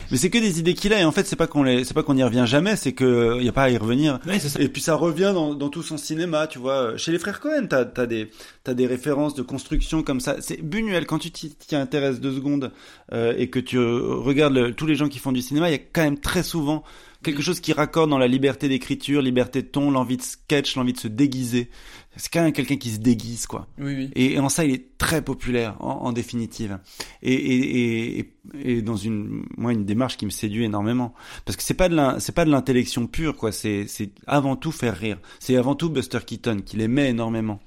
Mais 0.09 0.15
c'est 0.17 0.29
que 0.29 0.37
des 0.37 0.57
idées 0.59 0.73
qu'il 0.73 0.93
a 0.93 1.01
et 1.01 1.03
en 1.03 1.11
fait 1.11 1.27
c'est 1.27 1.35
pas 1.35 1.47
qu'on 1.47 1.63
les 1.63 1.83
c'est 1.83 1.93
pas 1.93 2.01
qu'on 2.01 2.15
y 2.15 2.23
revient 2.23 2.45
jamais 2.47 2.77
c'est 2.77 2.93
que 2.93 3.41
y 3.43 3.49
a 3.49 3.51
pas 3.51 3.63
à 3.63 3.69
y 3.69 3.75
revenir 3.77 4.19
Ouais, 4.25 4.39
c'est 4.39 4.47
ça. 4.47 4.61
et 4.61 4.69
puis 4.69 4.81
ça 4.81 4.95
revient 4.95 5.31
dans, 5.33 5.53
dans 5.53 5.67
tout 5.67 5.83
son 5.83 5.97
cinéma 5.97 6.47
tu 6.47 6.59
vois 6.59 6.95
chez 6.95 7.11
les 7.11 7.19
frères 7.19 7.41
Cohen 7.41 7.67
t'as 7.69 7.83
as 7.97 8.05
des 8.05 8.31
t'as 8.63 8.73
des 8.73 8.87
références 8.87 9.35
de 9.35 9.41
construction 9.41 10.03
comme 10.03 10.21
ça 10.21 10.37
c'est 10.39 10.61
Buñuel 10.61 11.05
quand 11.07 11.19
tu 11.19 11.29
t'y 11.29 11.75
intéresses 11.75 12.21
deux 12.21 12.33
secondes 12.33 12.71
euh, 13.11 13.33
et 13.37 13.49
que 13.49 13.59
tu 13.59 13.77
regardes 13.79 14.53
le- 14.53 14.73
tous 14.73 14.85
les 14.85 14.95
gens 14.95 15.09
qui 15.09 15.19
font 15.19 15.33
du 15.33 15.41
cinéma 15.41 15.67
il 15.67 15.73
y 15.73 15.75
a 15.75 15.79
quand 15.91 16.03
même 16.03 16.19
très 16.21 16.41
souvent 16.43 16.85
quelque 17.23 17.41
chose 17.41 17.59
qui 17.59 17.73
raccorde 17.73 18.09
dans 18.09 18.17
la 18.17 18.27
liberté 18.27 18.69
d'écriture 18.69 19.21
liberté 19.21 19.61
de 19.61 19.67
ton 19.67 19.91
l'envie 19.91 20.17
de 20.17 20.21
sketch 20.21 20.75
l'envie 20.75 20.93
de 20.93 20.99
se 20.99 21.07
déguiser 21.07 21.69
c'est 22.17 22.31
quand 22.31 22.41
même 22.41 22.51
quelqu'un 22.51 22.77
qui 22.77 22.89
se 22.89 22.97
déguise 22.99 23.45
quoi 23.45 23.67
Oui, 23.77 23.93
oui. 23.95 24.11
et, 24.15 24.33
et 24.33 24.39
en 24.39 24.49
ça, 24.49 24.65
il 24.65 24.71
est 24.73 24.97
très 24.97 25.21
populaire, 25.21 25.77
en, 25.79 26.05
en 26.05 26.11
définitive. 26.11 26.79
Et, 27.21 27.33
et, 27.33 28.33
et, 28.63 28.81
dans 28.81 28.95
une, 28.95 29.45
moi, 29.55 29.71
une 29.71 29.85
démarche 29.85 30.17
qui 30.17 30.25
me 30.25 30.31
séduit 30.31 30.63
énormément. 30.63 31.13
Parce 31.45 31.55
que 31.55 31.63
c'est 31.63 31.73
pas 31.75 31.89
de 31.89 32.19
c'est 32.19 32.31
pas 32.33 32.45
de 32.45 32.49
l'intellection 32.51 33.07
pure, 33.07 33.35
quoi. 33.35 33.51
C'est, 33.51 33.85
c'est 33.87 34.11
avant 34.25 34.55
tout 34.55 34.71
faire 34.71 34.97
rire. 34.97 35.19
C'est 35.39 35.55
avant 35.55 35.75
tout 35.75 35.89
Buster 35.89 36.19
Keaton, 36.25 36.61
qu'il 36.65 36.81
aimait 36.81 37.09
énormément. 37.09 37.59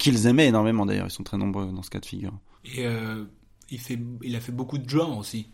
Qu'ils 0.00 0.26
aimaient 0.26 0.48
énormément, 0.48 0.84
d'ailleurs. 0.84 1.06
Ils 1.06 1.12
sont 1.12 1.22
très 1.22 1.38
nombreux 1.38 1.70
dans 1.72 1.82
ce 1.82 1.90
cas 1.90 2.00
de 2.00 2.06
figure. 2.06 2.32
Et 2.64 2.84
euh, 2.86 3.24
il 3.70 3.78
fait, 3.78 3.98
il 4.22 4.34
a 4.34 4.40
fait 4.40 4.52
beaucoup 4.52 4.78
de 4.78 4.88
genres 4.88 5.16
aussi. 5.16 5.48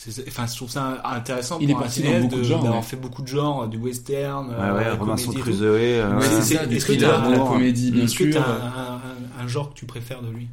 C'est- 0.00 0.24
Enfin, 0.28 0.46
je 0.46 0.54
trouve 0.54 0.70
ça 0.70 1.02
intéressant 1.04 1.58
Il 1.60 1.68
est 1.68 1.72
pour 1.72 1.80
un 1.80 1.84
parti 1.86 2.02
dans 2.02 2.06
cinéaste 2.06 2.30
d'avoir 2.30 2.74
ouais. 2.76 2.82
fait 2.82 2.96
beaucoup 2.96 3.20
de 3.22 3.26
genres, 3.26 3.66
du 3.66 3.78
western, 3.78 4.48
Ouais, 4.48 4.54
euh, 4.56 4.76
ouais, 4.76 4.90
Robinson. 4.92 5.32
Crusoe, 5.32 5.64
euh, 5.64 6.18
ouais. 6.20 6.40
c'est- 6.40 6.54
que 6.54 6.92
t'as 6.92 6.96
de 7.28 7.32
la 7.32 7.42
un- 7.42 7.46
comédie, 7.48 7.90
bien 7.90 8.04
Est-ce 8.04 8.16
que 8.16 8.30
sûr. 8.30 8.40
t'as 8.42 8.48
un, 8.48 8.94
un- 8.94 9.42
un 9.44 9.46
genre 9.48 9.70
que 9.70 9.74
tu 9.74 9.86
préfères 9.86 10.22
de 10.22 10.30
lui? 10.30 10.48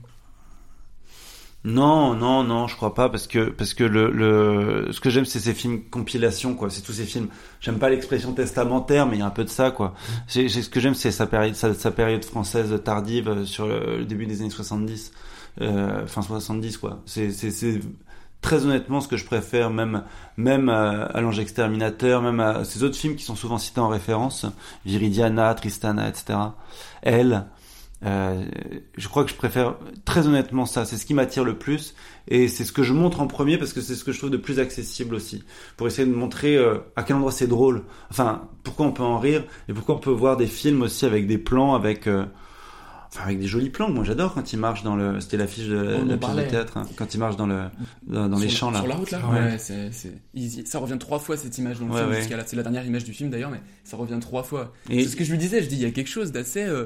Non, 1.63 2.13
non, 2.13 2.43
non, 2.43 2.67
je 2.67 2.75
crois 2.75 2.93
pas 2.93 3.09
parce 3.09 3.25
que 3.25 3.49
parce 3.49 3.73
que 3.73 3.83
le, 3.83 4.11
le 4.11 4.89
ce 4.91 4.99
que 4.99 5.09
j'aime 5.09 5.25
c'est 5.25 5.39
ces 5.39 5.55
films 5.55 5.81
compilation 5.89 6.53
quoi, 6.53 6.69
c'est 6.69 6.81
tous 6.81 6.93
ces 6.93 7.05
films. 7.05 7.27
J'aime 7.59 7.79
pas 7.79 7.89
l'expression 7.89 8.33
testamentaire, 8.33 9.07
mais 9.07 9.15
il 9.15 9.19
y 9.19 9.23
a 9.23 9.25
un 9.25 9.31
peu 9.31 9.43
de 9.43 9.49
ça 9.49 9.71
quoi. 9.71 9.95
J'ai 10.27 10.47
j'ai- 10.47 10.61
ce 10.61 10.69
que 10.69 10.79
j'aime 10.79 10.93
c'est 10.93 11.09
sa 11.11 11.25
période 11.25 11.55
sa, 11.55 11.73
sa 11.73 11.89
période 11.89 12.23
française 12.23 12.79
tardive 12.83 13.29
euh, 13.29 13.45
sur 13.45 13.65
le, 13.65 13.97
le 13.97 14.05
début 14.05 14.27
des 14.27 14.41
années 14.41 14.51
70, 14.51 15.11
euh, 15.61 16.05
fin 16.05 16.21
70 16.21 16.77
quoi. 16.77 16.99
C'est 17.07 17.31
c'est 17.31 17.49
c'est 17.49 17.79
très 18.45 18.63
honnêtement 18.63 19.01
ce 19.01 19.07
que 19.07 19.17
je 19.17 19.25
préfère 19.25 19.71
même 19.71 20.03
même 20.37 20.69
à, 20.69 21.19
l'ange 21.19 21.39
exterminateur, 21.39 22.21
même 22.21 22.39
à 22.39 22.63
ces 22.63 22.83
autres 22.83 22.95
films 22.95 23.15
qui 23.15 23.23
sont 23.23 23.35
souvent 23.35 23.57
cités 23.57 23.79
en 23.79 23.87
référence, 23.87 24.45
Viridiana, 24.85 25.55
Tristana, 25.55 26.07
etc. 26.07 26.37
Elle. 27.01 27.47
Euh, 28.05 28.45
je 28.97 29.07
crois 29.07 29.23
que 29.23 29.31
je 29.31 29.35
préfère 29.35 29.77
très 30.03 30.27
honnêtement 30.27 30.67
ça. 30.67 30.85
C'est 30.85 30.97
ce 30.97 31.07
qui 31.07 31.15
m'attire 31.15 31.43
le 31.43 31.57
plus 31.57 31.95
et 32.27 32.47
c'est 32.47 32.65
ce 32.65 32.71
que 32.71 32.83
je 32.83 32.93
montre 32.93 33.19
en 33.19 33.25
premier 33.25 33.57
parce 33.57 33.73
que 33.73 33.81
c'est 33.81 33.95
ce 33.95 34.03
que 34.03 34.11
je 34.11 34.19
trouve 34.19 34.29
de 34.29 34.37
plus 34.37 34.59
accessible 34.59 35.15
aussi. 35.15 35.43
Pour 35.75 35.87
essayer 35.87 36.07
de 36.07 36.13
montrer 36.13 36.55
euh, 36.55 36.77
à 36.95 37.01
quel 37.01 37.15
endroit 37.15 37.31
c'est 37.31 37.47
drôle. 37.47 37.83
Enfin, 38.11 38.47
pourquoi 38.63 38.85
on 38.85 38.91
peut 38.91 39.01
en 39.01 39.17
rire 39.17 39.43
et 39.69 39.73
pourquoi 39.73 39.95
on 39.95 39.99
peut 39.99 40.11
voir 40.11 40.37
des 40.37 40.45
films 40.45 40.83
aussi 40.83 41.07
avec 41.07 41.25
des 41.25 41.39
plans, 41.39 41.73
avec 41.73 42.05
euh, 42.05 42.25
enfin 43.15 43.25
avec 43.25 43.39
des 43.39 43.47
jolis 43.47 43.69
plans. 43.69 43.89
Moi, 43.89 44.03
j'adore 44.03 44.33
quand 44.33 44.51
il 44.53 44.59
marche 44.59 44.83
dans 44.83 44.95
le. 44.95 45.19
C'était 45.21 45.37
l'affiche 45.37 45.67
de 45.67 45.95
en 45.95 46.05
la 46.05 46.17
pièce 46.17 46.35
de 46.35 46.41
théâtre. 46.49 46.77
hein, 46.77 46.85
quand 46.95 47.13
il 47.13 47.19
marche 47.19 47.37
dans 47.37 47.47
le 47.47 47.63
dans, 48.07 48.27
dans 48.27 48.37
les 48.39 48.49
champs 48.49 48.71
là. 48.71 48.79
Sur 48.79 48.87
la 48.87 48.95
route 48.95 49.11
là 49.11 49.19
Ouais. 49.29 49.39
Ouais, 49.39 49.57
c'est, 49.57 49.91
c'est- 49.91 50.13
il- 50.33 50.67
ça 50.67 50.79
revient 50.79 50.97
trois 50.99 51.19
fois 51.19 51.37
cette 51.37 51.57
image 51.57 51.79
dans 51.79 51.85
le 51.87 51.91
Ouais, 51.93 51.99
film 51.99 52.09
ouais. 52.11 52.17
jusqu'à 52.17 52.37
là. 52.37 52.43
C'est 52.45 52.55
la 52.55 52.63
dernière 52.63 52.85
image 52.85 53.03
du 53.05 53.13
film 53.13 53.29
d'ailleurs, 53.29 53.51
mais 53.51 53.61
ça 53.83 53.97
revient 53.97 54.17
trois 54.19 54.43
fois. 54.43 54.73
Et- 54.89 55.03
C'est 55.03 55.09
ce 55.11 55.15
que 55.15 55.23
je 55.23 55.31
lui 55.31 55.37
disais, 55.37 55.63
je 55.63 55.69
dis 55.69 55.75
il 55.75 55.81
y 55.81 55.85
a 55.85 55.91
quelque 55.91 56.09
chose 56.09 56.31
d'assez. 56.31 56.63
euh, 56.63 56.85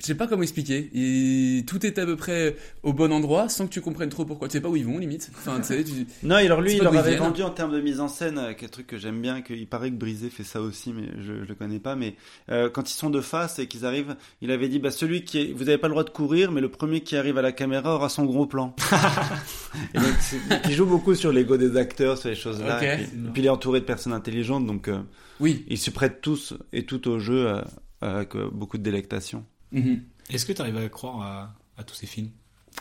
je 0.00 0.06
sais 0.06 0.14
pas 0.14 0.26
comment 0.26 0.42
expliquer. 0.42 0.90
Et 0.94 1.64
tout 1.66 1.84
est 1.86 1.98
à 1.98 2.06
peu 2.06 2.16
près 2.16 2.56
au 2.82 2.92
bon 2.92 3.12
endroit 3.12 3.48
sans 3.48 3.66
que 3.66 3.72
tu 3.72 3.80
comprennes 3.80 4.08
trop 4.08 4.24
pourquoi. 4.24 4.48
Tu 4.48 4.52
sais 4.52 4.60
pas 4.60 4.68
où 4.68 4.76
ils 4.76 4.84
vont 4.84 4.98
limite. 4.98 5.30
Enfin, 5.36 5.58
tu 5.60 5.66
sais, 5.68 5.84
tu- 5.84 6.06
Non, 6.22 6.38
et 6.38 6.46
alors 6.46 6.60
lui, 6.60 6.72
il 6.72 6.78
leur 6.84 6.92
avait 7.00 7.16
vendu 7.28 7.42
en 7.42 7.50
termes 7.50 7.72
de 7.72 7.80
mise 7.80 8.00
en 8.00 8.08
scène, 8.08 8.38
euh, 8.38 8.52
quel 8.56 8.70
truc 8.70 8.86
que 8.86 8.98
j'aime 8.98 9.20
bien, 9.20 9.42
qu'il 9.42 9.66
paraît 9.66 9.90
que 9.90 9.96
Brisé 9.96 10.30
fait 10.30 10.42
ça 10.44 10.60
aussi, 10.60 10.92
mais 10.92 11.08
je, 11.18 11.44
je 11.44 11.48
le 11.48 11.54
connais 11.54 11.78
pas. 11.78 11.96
Mais 11.96 12.14
euh, 12.50 12.70
quand 12.70 12.90
ils 12.90 12.94
sont 12.94 13.10
de 13.10 13.20
face 13.20 13.58
et 13.58 13.66
qu'ils 13.66 13.84
arrivent, 13.84 14.16
il 14.42 14.50
avait 14.50 14.68
dit, 14.68 14.78
bah 14.78 14.90
celui 14.90 15.24
qui, 15.24 15.38
est, 15.38 15.52
vous 15.52 15.68
avez 15.68 15.78
pas 15.78 15.88
le 15.88 15.92
droit 15.92 16.04
de 16.04 16.10
courir, 16.10 16.50
mais 16.52 16.60
le 16.60 16.68
premier 16.70 17.00
qui 17.02 17.16
arrive 17.16 17.38
à 17.38 17.42
la 17.42 17.52
caméra 17.52 17.94
aura 17.94 18.08
son 18.08 18.24
gros 18.24 18.46
plan. 18.46 18.74
et 19.94 19.98
donc, 19.98 20.14
c'est- 20.20 20.38
il 20.66 20.72
joue 20.72 20.86
beaucoup 20.86 21.14
sur 21.14 21.32
l'ego 21.32 21.56
des 21.56 21.76
acteurs, 21.76 22.18
sur 22.18 22.28
les 22.28 22.34
choses-là. 22.34 22.76
Ok. 22.78 22.82
Et, 22.82 22.94
puis, 22.96 23.04
et 23.04 23.30
puis 23.32 23.42
il 23.42 23.46
est 23.46 23.50
entouré 23.50 23.80
de 23.80 23.84
personnes 23.84 24.12
intelligentes, 24.12 24.66
donc 24.66 24.88
euh, 24.88 24.98
oui, 25.40 25.64
ils 25.68 25.78
se 25.78 25.90
prêtent 25.90 26.20
tous 26.20 26.54
et 26.72 26.84
tout 26.84 27.08
au 27.08 27.18
jeu 27.18 27.46
euh, 27.48 27.60
avec 28.00 28.34
euh, 28.36 28.48
beaucoup 28.52 28.78
de 28.78 28.82
délectation. 28.82 29.44
Mhm. 29.72 30.02
Est-ce 30.30 30.46
que 30.46 30.52
tu 30.52 30.60
arrives 30.62 30.76
à 30.76 30.88
croire 30.88 31.20
à, 31.22 31.54
à 31.76 31.84
tous 31.84 31.94
ces 31.94 32.06
films 32.06 32.30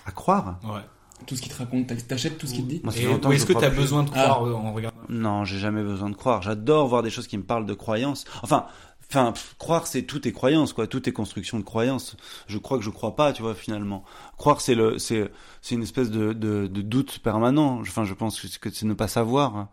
À 0.05 0.11
croire 0.11 0.59
Ouais. 0.63 0.81
tout 1.27 1.35
ce 1.35 1.41
qu'il 1.41 1.51
te 1.51 1.57
raconte, 1.57 1.87
t'ach- 1.87 2.07
t'achètes 2.07 2.37
tout 2.37 2.47
ce 2.47 2.53
qu'il 2.53 2.63
te 2.65 2.69
dit. 2.69 2.81
Moi, 2.83 2.93
Et- 2.97 3.07
ou 3.07 3.31
est-ce 3.31 3.45
que 3.45 3.53
tu 3.53 3.63
as 3.65 3.69
besoin 3.69 4.03
de 4.03 4.09
Ah. 4.13 4.23
croire 4.23 4.45
euh, 4.47 4.53
en 4.53 4.71
regardant 4.73 4.97
Non, 5.09 5.43
j'ai 5.45 5.59
jamais 5.59 5.83
besoin 5.83 6.09
de 6.09 6.15
croire. 6.15 6.41
J'adore 6.41 6.87
voir 6.87 7.01
des 7.03 7.09
choses 7.09 7.27
qui 7.27 7.37
me 7.37 7.43
parlent 7.43 7.65
de 7.65 7.73
croyances. 7.73 8.25
Enfin, 8.43 8.67
enfin, 9.11 9.31
pff, 9.31 9.55
croire 9.57 9.87
c'est 9.87 10.03
tout 10.03 10.27
est 10.27 10.31
croyance 10.31 10.71
quoi, 10.73 10.85
tout 10.85 11.09
est 11.09 11.11
construction 11.11 11.57
de 11.59 11.63
croyances. 11.63 12.15
Je 12.47 12.57
crois 12.59 12.77
que 12.77 12.83
je 12.83 12.91
crois 12.91 13.15
pas, 13.15 13.33
tu 13.33 13.41
vois 13.41 13.55
finalement. 13.55 14.03
Croire 14.37 14.61
c'est 14.61 14.75
le 14.75 14.99
c'est 14.99 15.31
c'est 15.61 15.73
une 15.75 15.81
espèce 15.83 16.11
de, 16.11 16.31
de 16.33 16.67
de 16.67 16.81
doute 16.83 17.19
permanent. 17.19 17.79
Enfin, 17.81 18.03
je 18.05 18.13
pense 18.13 18.39
que 18.59 18.69
c'est- 18.69 18.85
ne 18.85 18.93
pas 18.93 19.07
savoir. 19.07 19.69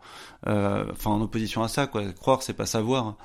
Euh, 0.47 0.85
Enfin, 0.91 1.11
en 1.11 1.21
opposition 1.21 1.61
à 1.63 1.67
ça 1.67 1.85
quoi. 1.87 2.11
Croire 2.13 2.41
c'est 2.41 2.53
pas 2.55 2.65
savoir. 2.65 3.15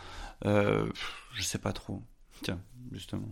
Euh, 0.44 0.84
pff, 0.86 1.12
je 1.34 1.42
sais 1.42 1.58
pas 1.58 1.72
trop. 1.72 2.02
Tiens, 2.42 2.58
justement. 2.90 3.28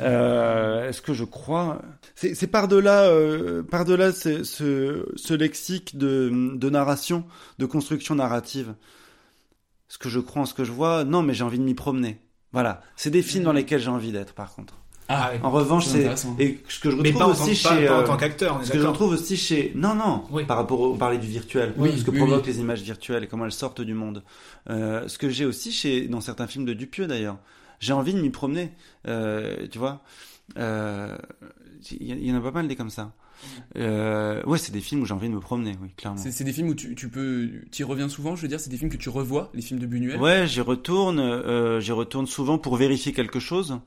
Euh, 0.00 0.88
Est-ce 0.88 1.02
que 1.02 1.12
je 1.14 1.24
crois 1.24 1.82
C'est 2.14 2.46
par-delà, 2.46 3.02
euh, 3.04 3.62
par-delà 3.62 4.12
ce, 4.12 4.44
ce, 4.44 5.06
ce 5.16 5.34
lexique 5.34 5.98
de, 5.98 6.30
de 6.54 6.70
narration, 6.70 7.24
de 7.58 7.66
construction 7.66 8.14
narrative. 8.14 8.74
Ce 9.88 9.98
que 9.98 10.08
je 10.08 10.20
crois 10.20 10.42
en 10.42 10.46
ce 10.46 10.54
que 10.54 10.64
je 10.64 10.72
vois, 10.72 11.04
non, 11.04 11.22
mais 11.22 11.34
j'ai 11.34 11.44
envie 11.44 11.58
de 11.58 11.64
m'y 11.64 11.74
promener. 11.74 12.20
Voilà, 12.52 12.80
c'est 12.96 13.10
des 13.10 13.22
films 13.22 13.44
dans 13.44 13.52
lesquels 13.52 13.80
j'ai 13.80 13.90
envie 13.90 14.12
d'être, 14.12 14.34
par 14.34 14.54
contre. 14.54 14.74
Ah, 15.12 15.32
En 15.42 15.50
revanche, 15.50 15.86
c'est 15.86 16.04
et 16.38 16.62
ce 16.68 16.78
que 16.78 16.88
je 16.88 16.96
retrouve 16.96 17.26
aussi 17.32 17.56
chez 17.56 17.88
en 17.88 17.98
euh, 18.00 18.04
tant 18.06 18.16
qu'acteur, 18.16 18.64
ce 18.64 18.70
que 18.70 18.78
je 18.78 18.86
retrouve 18.86 19.12
aussi 19.12 19.36
chez 19.36 19.72
non 19.74 19.96
non 19.96 20.22
Oui. 20.30 20.44
par 20.44 20.56
rapport 20.56 20.78
au 20.80 20.92
on 20.92 20.96
parlait 20.96 21.18
du 21.18 21.26
virtuel 21.26 21.74
Oui, 21.76 21.98
ce 21.98 22.04
que 22.04 22.12
oui, 22.12 22.18
provoquent 22.18 22.46
oui. 22.46 22.52
les 22.52 22.60
images 22.60 22.80
virtuelles 22.82 23.24
et 23.24 23.26
comment 23.26 23.44
elles 23.44 23.50
sortent 23.50 23.80
du 23.80 23.92
monde 23.94 24.22
Euh, 24.68 25.08
ce 25.08 25.18
que 25.18 25.28
j'ai 25.28 25.44
aussi 25.44 25.72
chez 25.72 26.06
dans 26.06 26.20
certains 26.20 26.46
films 26.46 26.64
de 26.64 26.74
Dupieux 26.74 27.08
d'ailleurs 27.08 27.38
j'ai 27.80 27.92
envie 27.92 28.14
de 28.14 28.20
m'y 28.20 28.30
promener 28.30 28.70
euh, 29.08 29.66
tu 29.70 29.78
vois 29.78 30.02
Euh, 30.58 31.16
il 31.92 32.02
y, 32.02 32.26
y 32.28 32.32
en 32.32 32.36
a 32.36 32.40
pas 32.40 32.50
mal 32.50 32.66
des 32.68 32.76
comme 32.76 32.90
ça 32.90 33.12
euh, 33.76 34.42
ouais 34.44 34.58
c'est 34.58 34.72
des 34.72 34.80
films 34.82 35.00
où 35.02 35.06
j'ai 35.06 35.14
envie 35.14 35.28
de 35.28 35.34
me 35.34 35.40
promener 35.40 35.74
oui 35.80 35.88
clairement 35.96 36.20
C'est, 36.20 36.44
des 36.44 36.52
films 36.52 36.68
où 36.68 36.74
tu, 36.74 36.94
tu 36.94 37.08
peux, 37.08 37.48
t'y 37.70 37.84
reviens 37.84 38.08
souvent. 38.10 38.36
Je 38.36 38.42
veux 38.42 38.48
dire, 38.48 38.60
c'est 38.60 38.68
des 38.68 38.76
films 38.76 38.90
que 38.90 38.98
tu 38.98 39.08
revois, 39.08 39.50
les 39.54 39.62
films 39.62 39.80
de 39.80 39.86
Buñuel? 39.86 40.20
Ouais, 40.20 40.46
j'y 40.46 40.60
retourne. 40.60 41.18
Euh, 41.20 41.80
j'y 41.80 41.92
retourne 41.92 42.26
souvent 42.26 42.58
pour 42.58 42.76
vérifier 42.76 43.12
quelque 43.14 43.40
chose, 43.40 43.80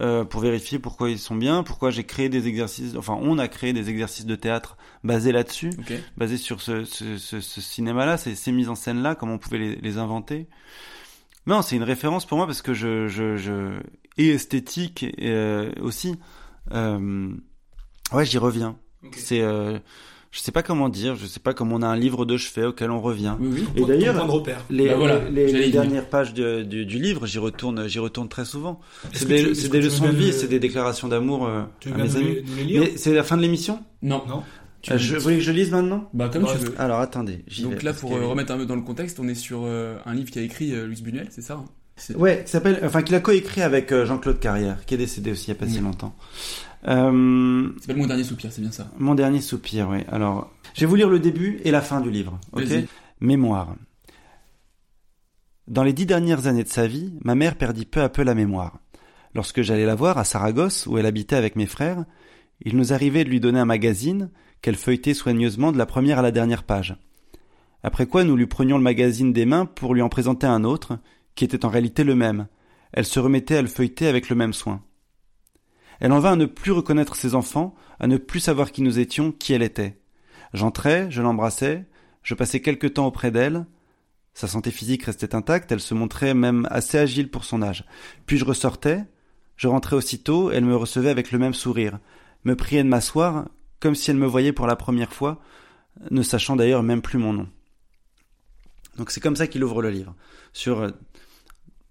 euh, 0.00 0.24
pour 0.24 0.40
vérifier 0.40 0.78
pourquoi 0.78 1.10
ils 1.10 1.18
sont 1.18 1.34
bien, 1.34 1.64
pourquoi 1.64 1.90
j'ai 1.90 2.04
créé 2.04 2.28
des 2.28 2.46
exercices. 2.46 2.94
Enfin, 2.96 3.18
on 3.20 3.38
a 3.38 3.48
créé 3.48 3.72
des 3.72 3.90
exercices 3.90 4.26
de 4.26 4.36
théâtre 4.36 4.76
basés 5.02 5.32
là-dessus, 5.32 5.70
basés 6.16 6.36
sur 6.36 6.60
ce, 6.60 6.84
ce, 6.84 7.18
ce, 7.18 7.40
ce 7.40 7.60
cinéma-là, 7.60 8.16
ces, 8.16 8.36
ces 8.36 8.52
mises 8.52 8.68
en 8.68 8.76
scène-là, 8.76 9.16
comment 9.16 9.34
on 9.34 9.38
pouvait 9.38 9.58
les, 9.58 9.76
les 9.76 9.98
inventer. 9.98 10.46
Non, 11.46 11.62
c'est 11.62 11.76
une 11.76 11.82
référence 11.82 12.24
pour 12.26 12.38
moi 12.38 12.46
parce 12.46 12.62
que 12.62 12.72
je, 12.74 13.08
je, 13.08 13.36
je 13.36 13.80
et 14.18 14.28
esthétique 14.28 15.06
euh, 15.20 15.72
aussi. 15.80 16.16
Euh, 16.72 17.28
ouais, 18.12 18.24
j'y 18.24 18.38
reviens. 18.38 18.76
C'est, 19.16 19.40
euh, 19.40 19.78
je 20.30 20.38
sais 20.38 20.52
pas 20.52 20.62
comment 20.62 20.88
dire, 20.88 21.16
je 21.16 21.26
sais 21.26 21.40
pas 21.40 21.52
comment 21.54 21.76
on 21.76 21.82
a 21.82 21.88
un 21.88 21.96
livre 21.96 22.24
de 22.24 22.36
chevet 22.36 22.66
auquel 22.66 22.90
on 22.90 23.00
revient. 23.00 23.34
Oui, 23.40 23.48
oui. 23.52 23.82
Et 23.82 23.84
d'ailleurs, 23.84 24.14
les, 24.70 24.88
Bah 24.88 24.94
voilà, 24.96 25.28
les, 25.28 25.70
dernières 25.70 26.08
pages 26.08 26.32
de- 26.32 26.62
du, 26.62 26.86
du 26.86 26.98
livre, 27.00 27.26
j'y 27.26 27.38
retourne, 27.38 27.88
j'y 27.88 27.98
retourne 27.98 28.28
très 28.28 28.44
souvent. 28.44 28.80
C'est 29.12 29.26
des, 29.26 29.52
des 29.68 29.80
leçons 29.80 30.06
de 30.06 30.12
vie, 30.14 30.32
c'est 30.32 30.46
des 30.48 30.60
déclarations 30.60 31.08
d'amour 31.08 31.46
euh, 31.46 31.62
à 31.92 31.98
mes 31.98 32.16
amis. 32.16 32.36
Mais 32.70 32.96
c'est 32.96 33.12
la 33.12 33.24
fin 33.24 33.36
de 33.36 33.42
l'émission? 33.42 33.80
Non. 34.02 34.22
Non 34.28 34.42
Tu- 34.82 34.92
Euh, 34.92 34.98
je, 34.98 35.14
Vous 35.16 35.22
voulez 35.22 35.36
que 35.36 35.42
je 35.42 35.52
lise 35.52 35.70
maintenant? 35.70 36.10
Bah 36.12 36.28
comme 36.28 36.44
Ouais, 36.44 36.50
tu 36.58 36.66
veux. 36.66 36.80
Alors 36.80 36.98
attendez. 37.00 37.44
Donc 37.62 37.74
vais, 37.74 37.80
là, 37.82 37.92
pour 37.92 38.10
que- 38.10 38.16
euh, 38.16 38.26
remettre 38.26 38.52
un 38.52 38.56
peu 38.58 38.66
dans 38.66 38.74
le 38.76 38.82
contexte, 38.82 39.20
on 39.20 39.28
est 39.28 39.34
sur 39.36 39.62
euh, 39.64 39.96
un 40.04 40.14
livre 40.14 40.30
qu'a 40.30 40.40
écrit 40.40 40.74
euh, 40.74 40.86
Luis 40.86 41.00
Buñuel, 41.02 41.28
c'est 41.30 41.42
ça 41.42 41.54
hein? 41.54 41.64
Ouais, 42.16 42.42
qui 42.44 42.50
s'appelle, 42.50 42.80
enfin, 42.82 43.02
qu'il 43.02 43.14
a 43.14 43.20
coécrit 43.20 43.62
avec 43.62 43.92
euh, 43.92 44.06
Jean-Claude 44.06 44.40
Carrière, 44.40 44.84
qui 44.86 44.94
est 44.94 44.98
décédé 44.98 45.30
aussi 45.30 45.44
il 45.46 45.48
y 45.48 45.56
a 45.56 45.60
pas 45.60 45.68
si 45.68 45.78
longtemps. 45.78 46.16
Euh, 46.88 47.68
s'appelle 47.80 47.96
Mon 47.96 48.06
dernier 48.06 48.24
soupir, 48.24 48.50
c'est 48.52 48.60
bien 48.62 48.72
ça. 48.72 48.90
Mon 48.98 49.14
dernier 49.14 49.40
soupir, 49.40 49.88
oui. 49.90 49.98
Alors, 50.10 50.50
je 50.74 50.80
vais 50.80 50.86
vous 50.86 50.96
lire 50.96 51.08
le 51.08 51.20
début 51.20 51.60
et 51.64 51.70
la 51.70 51.80
fin 51.80 52.00
du 52.00 52.10
livre. 52.10 52.40
Ok? 52.52 52.64
Mémoire. 53.20 53.76
Dans 55.68 55.84
les 55.84 55.92
dix 55.92 56.06
dernières 56.06 56.46
années 56.48 56.64
de 56.64 56.68
sa 56.68 56.86
vie, 56.86 57.12
ma 57.22 57.34
mère 57.34 57.56
perdit 57.56 57.86
peu 57.86 58.00
à 58.02 58.08
peu 58.08 58.22
la 58.24 58.34
mémoire. 58.34 58.78
Lorsque 59.34 59.62
j'allais 59.62 59.86
la 59.86 59.94
voir 59.94 60.18
à 60.18 60.24
Saragosse, 60.24 60.86
où 60.86 60.98
elle 60.98 61.06
habitait 61.06 61.36
avec 61.36 61.56
mes 61.56 61.66
frères, 61.66 62.04
il 62.64 62.76
nous 62.76 62.92
arrivait 62.92 63.24
de 63.24 63.30
lui 63.30 63.38
donner 63.40 63.60
un 63.60 63.64
magazine 63.64 64.30
qu'elle 64.62 64.76
feuilletait 64.76 65.14
soigneusement 65.14 65.72
de 65.72 65.78
la 65.78 65.86
première 65.86 66.20
à 66.20 66.22
la 66.22 66.30
dernière 66.30 66.62
page. 66.62 66.96
Après 67.82 68.06
quoi 68.06 68.24
nous 68.24 68.36
lui 68.36 68.46
prenions 68.46 68.78
le 68.78 68.84
magazine 68.84 69.32
des 69.32 69.44
mains 69.44 69.66
pour 69.66 69.92
lui 69.92 70.02
en 70.02 70.08
présenter 70.08 70.46
un 70.46 70.64
autre, 70.64 70.98
qui 71.34 71.44
était 71.44 71.64
en 71.64 71.68
réalité 71.68 72.04
le 72.04 72.14
même. 72.14 72.46
Elle 72.92 73.04
se 73.04 73.18
remettait 73.18 73.56
à 73.56 73.62
le 73.62 73.68
feuilleter 73.68 74.06
avec 74.06 74.28
le 74.28 74.36
même 74.36 74.52
soin. 74.52 74.82
Elle 76.00 76.12
en 76.12 76.20
vint 76.20 76.32
à 76.32 76.36
ne 76.36 76.46
plus 76.46 76.72
reconnaître 76.72 77.16
ses 77.16 77.34
enfants, 77.34 77.74
à 77.98 78.06
ne 78.06 78.16
plus 78.16 78.40
savoir 78.40 78.70
qui 78.70 78.82
nous 78.82 78.98
étions, 78.98 79.32
qui 79.32 79.52
elle 79.52 79.62
était. 79.62 79.98
J'entrais, 80.52 81.10
je 81.10 81.22
l'embrassais, 81.22 81.86
je 82.22 82.34
passais 82.34 82.60
quelque 82.60 82.86
temps 82.86 83.06
auprès 83.06 83.30
d'elle. 83.30 83.66
Sa 84.34 84.46
santé 84.46 84.70
physique 84.70 85.04
restait 85.04 85.34
intacte, 85.34 85.72
elle 85.72 85.80
se 85.80 85.94
montrait 85.94 86.34
même 86.34 86.66
assez 86.70 86.98
agile 86.98 87.30
pour 87.30 87.44
son 87.44 87.62
âge. 87.62 87.84
Puis 88.26 88.38
je 88.38 88.44
ressortais, 88.44 89.04
je 89.56 89.68
rentrais 89.68 89.96
aussitôt, 89.96 90.50
elle 90.50 90.64
me 90.64 90.76
recevait 90.76 91.10
avec 91.10 91.32
le 91.32 91.38
même 91.38 91.54
sourire, 91.54 91.98
me 92.44 92.56
priait 92.56 92.82
de 92.82 92.88
m'asseoir, 92.88 93.46
comme 93.82 93.94
si 93.96 94.10
elle 94.10 94.16
me 94.16 94.26
voyait 94.26 94.52
pour 94.52 94.66
la 94.68 94.76
première 94.76 95.12
fois, 95.12 95.42
ne 96.10 96.22
sachant 96.22 96.54
d'ailleurs 96.56 96.82
même 96.82 97.02
plus 97.02 97.18
mon 97.18 97.32
nom. 97.32 97.48
Donc 98.96 99.10
c'est 99.10 99.20
comme 99.20 99.36
ça 99.36 99.46
qu'il 99.46 99.64
ouvre 99.64 99.82
le 99.82 99.90
livre, 99.90 100.14
sur 100.52 100.80
euh, 100.80 100.90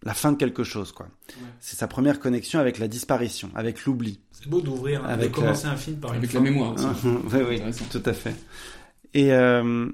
la 0.03 0.13
fin 0.13 0.31
de 0.31 0.37
quelque 0.37 0.63
chose, 0.63 0.91
quoi. 0.91 1.07
C'est 1.59 1.75
sa 1.75 1.87
première 1.87 2.19
connexion 2.19 2.59
avec 2.59 2.79
la 2.79 2.87
disparition, 2.87 3.49
avec 3.55 3.85
l'oubli. 3.85 4.19
C'est 4.31 4.47
beau 4.47 4.61
d'ouvrir, 4.61 5.03
hein, 5.03 5.09
de 5.09 5.13
Avec, 5.13 5.31
commencer 5.31 5.65
un 5.67 5.75
film 5.75 5.97
par 5.99 6.11
une 6.11 6.17
Avec 6.19 6.31
fin. 6.31 6.39
la 6.39 6.43
mémoire 6.43 6.73
aussi. 6.73 6.85
oui, 7.03 7.11
oui, 7.33 7.55
Intéressant. 7.55 7.85
tout 7.91 8.03
à 8.05 8.13
fait. 8.13 8.35
Et, 9.13 9.33
euh, 9.33 9.89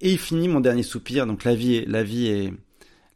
et 0.00 0.12
il 0.12 0.18
finit 0.18 0.48
mon 0.48 0.60
dernier 0.60 0.82
soupir. 0.82 1.26
Donc 1.26 1.44
la 1.44 1.54
vie 1.54 1.76
est, 1.76 1.88
la 1.88 2.02
vie 2.04 2.26
est 2.26 2.52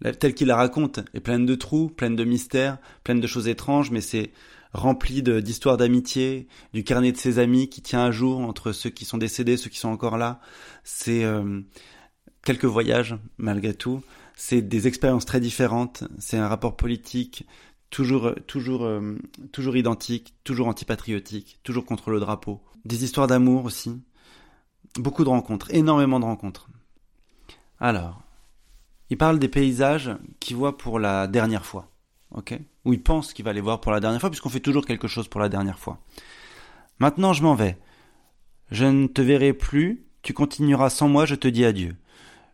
la- 0.00 0.12
telle 0.14 0.34
qu'il 0.34 0.46
la 0.48 0.56
raconte 0.56 1.00
est 1.14 1.20
pleine 1.20 1.46
de 1.46 1.54
trous, 1.54 1.88
pleine 1.90 2.16
de 2.16 2.24
mystères, 2.24 2.78
pleine 3.04 3.20
de 3.20 3.26
choses 3.26 3.48
étranges, 3.48 3.90
mais 3.90 4.00
c'est 4.00 4.30
rempli 4.76 5.22
d'histoires 5.22 5.76
d'amitié, 5.76 6.46
du 6.72 6.84
carnet 6.84 7.12
de 7.12 7.16
ses 7.16 7.38
amis 7.38 7.68
qui 7.68 7.82
tient 7.82 8.04
à 8.04 8.10
jour 8.10 8.40
entre 8.40 8.72
ceux 8.72 8.90
qui 8.90 9.04
sont 9.04 9.18
décédés, 9.18 9.56
ceux 9.56 9.70
qui 9.70 9.78
sont 9.78 9.88
encore 9.88 10.18
là. 10.18 10.40
C'est 10.84 11.24
euh, 11.24 11.60
quelques 12.44 12.64
voyages 12.64 13.16
malgré 13.38 13.74
tout. 13.74 14.02
C'est 14.36 14.62
des 14.62 14.86
expériences 14.86 15.24
très 15.24 15.40
différentes. 15.40 16.04
C'est 16.18 16.36
un 16.36 16.48
rapport 16.48 16.76
politique 16.76 17.46
toujours, 17.90 18.34
toujours, 18.46 18.84
euh, 18.84 19.16
toujours 19.52 19.76
identique, 19.76 20.34
toujours 20.44 20.68
antipatriotique, 20.68 21.60
toujours 21.62 21.84
contre 21.84 22.10
le 22.10 22.20
drapeau. 22.20 22.60
Des 22.84 23.04
histoires 23.04 23.26
d'amour 23.26 23.64
aussi. 23.64 24.02
Beaucoup 24.96 25.24
de 25.24 25.28
rencontres, 25.28 25.74
énormément 25.74 26.20
de 26.20 26.24
rencontres. 26.24 26.68
Alors, 27.80 28.22
il 29.10 29.18
parle 29.18 29.38
des 29.38 29.48
paysages 29.48 30.10
qu'il 30.40 30.56
voit 30.56 30.76
pour 30.76 30.98
la 30.98 31.26
dernière 31.26 31.66
fois, 31.66 31.90
ok? 32.30 32.58
Ou 32.86 32.94
il 32.94 33.02
pense 33.02 33.32
qu'il 33.32 33.44
va 33.44 33.52
les 33.52 33.60
voir 33.60 33.80
pour 33.80 33.92
la 33.92 34.00
dernière 34.00 34.20
fois, 34.20 34.30
puisqu'on 34.30 34.48
fait 34.48 34.60
toujours 34.60 34.86
quelque 34.86 35.08
chose 35.08 35.26
pour 35.26 35.40
la 35.40 35.48
dernière 35.48 35.78
fois. 35.78 35.98
Maintenant, 37.00 37.32
je 37.32 37.42
m'en 37.42 37.56
vais. 37.56 37.76
Je 38.70 38.84
ne 38.84 39.08
te 39.08 39.20
verrai 39.20 39.52
plus, 39.52 40.06
tu 40.22 40.32
continueras 40.32 40.88
sans 40.88 41.08
moi, 41.08 41.26
je 41.26 41.34
te 41.34 41.48
dis 41.48 41.64
adieu. 41.64 41.96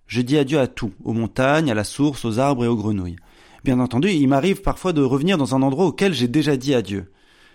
Je 0.07 0.23
dis 0.23 0.39
adieu 0.39 0.59
à 0.59 0.67
tout, 0.67 0.93
aux 1.05 1.13
montagnes, 1.13 1.71
à 1.71 1.75
la 1.75 1.85
source, 1.85 2.25
aux 2.25 2.39
arbres 2.39 2.65
et 2.65 2.69
aux 2.69 2.77
grenouilles. 2.77 3.19
Bien 3.63 3.79
entendu, 3.79 4.09
il 4.09 4.27
m'arrive 4.27 4.63
parfois 4.63 4.93
de 4.93 5.03
revenir 5.03 5.39
dans 5.39 5.55
un 5.55 5.63
endroit 5.63 5.87
auquel 5.87 6.15
j'ai 6.15 6.29
déjà 6.29 6.57
dit 6.57 6.75
adieu. 6.75 7.13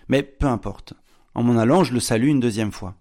Mais 0.08 0.22
peu 0.22 0.46
importe. 0.46 0.94
En 1.34 1.42
m'en 1.42 1.58
allant, 1.58 1.84
je 1.84 1.92
le 1.92 2.00
salue 2.00 2.28
une 2.28 2.40
deuxième 2.40 2.72
fois. 2.72 2.94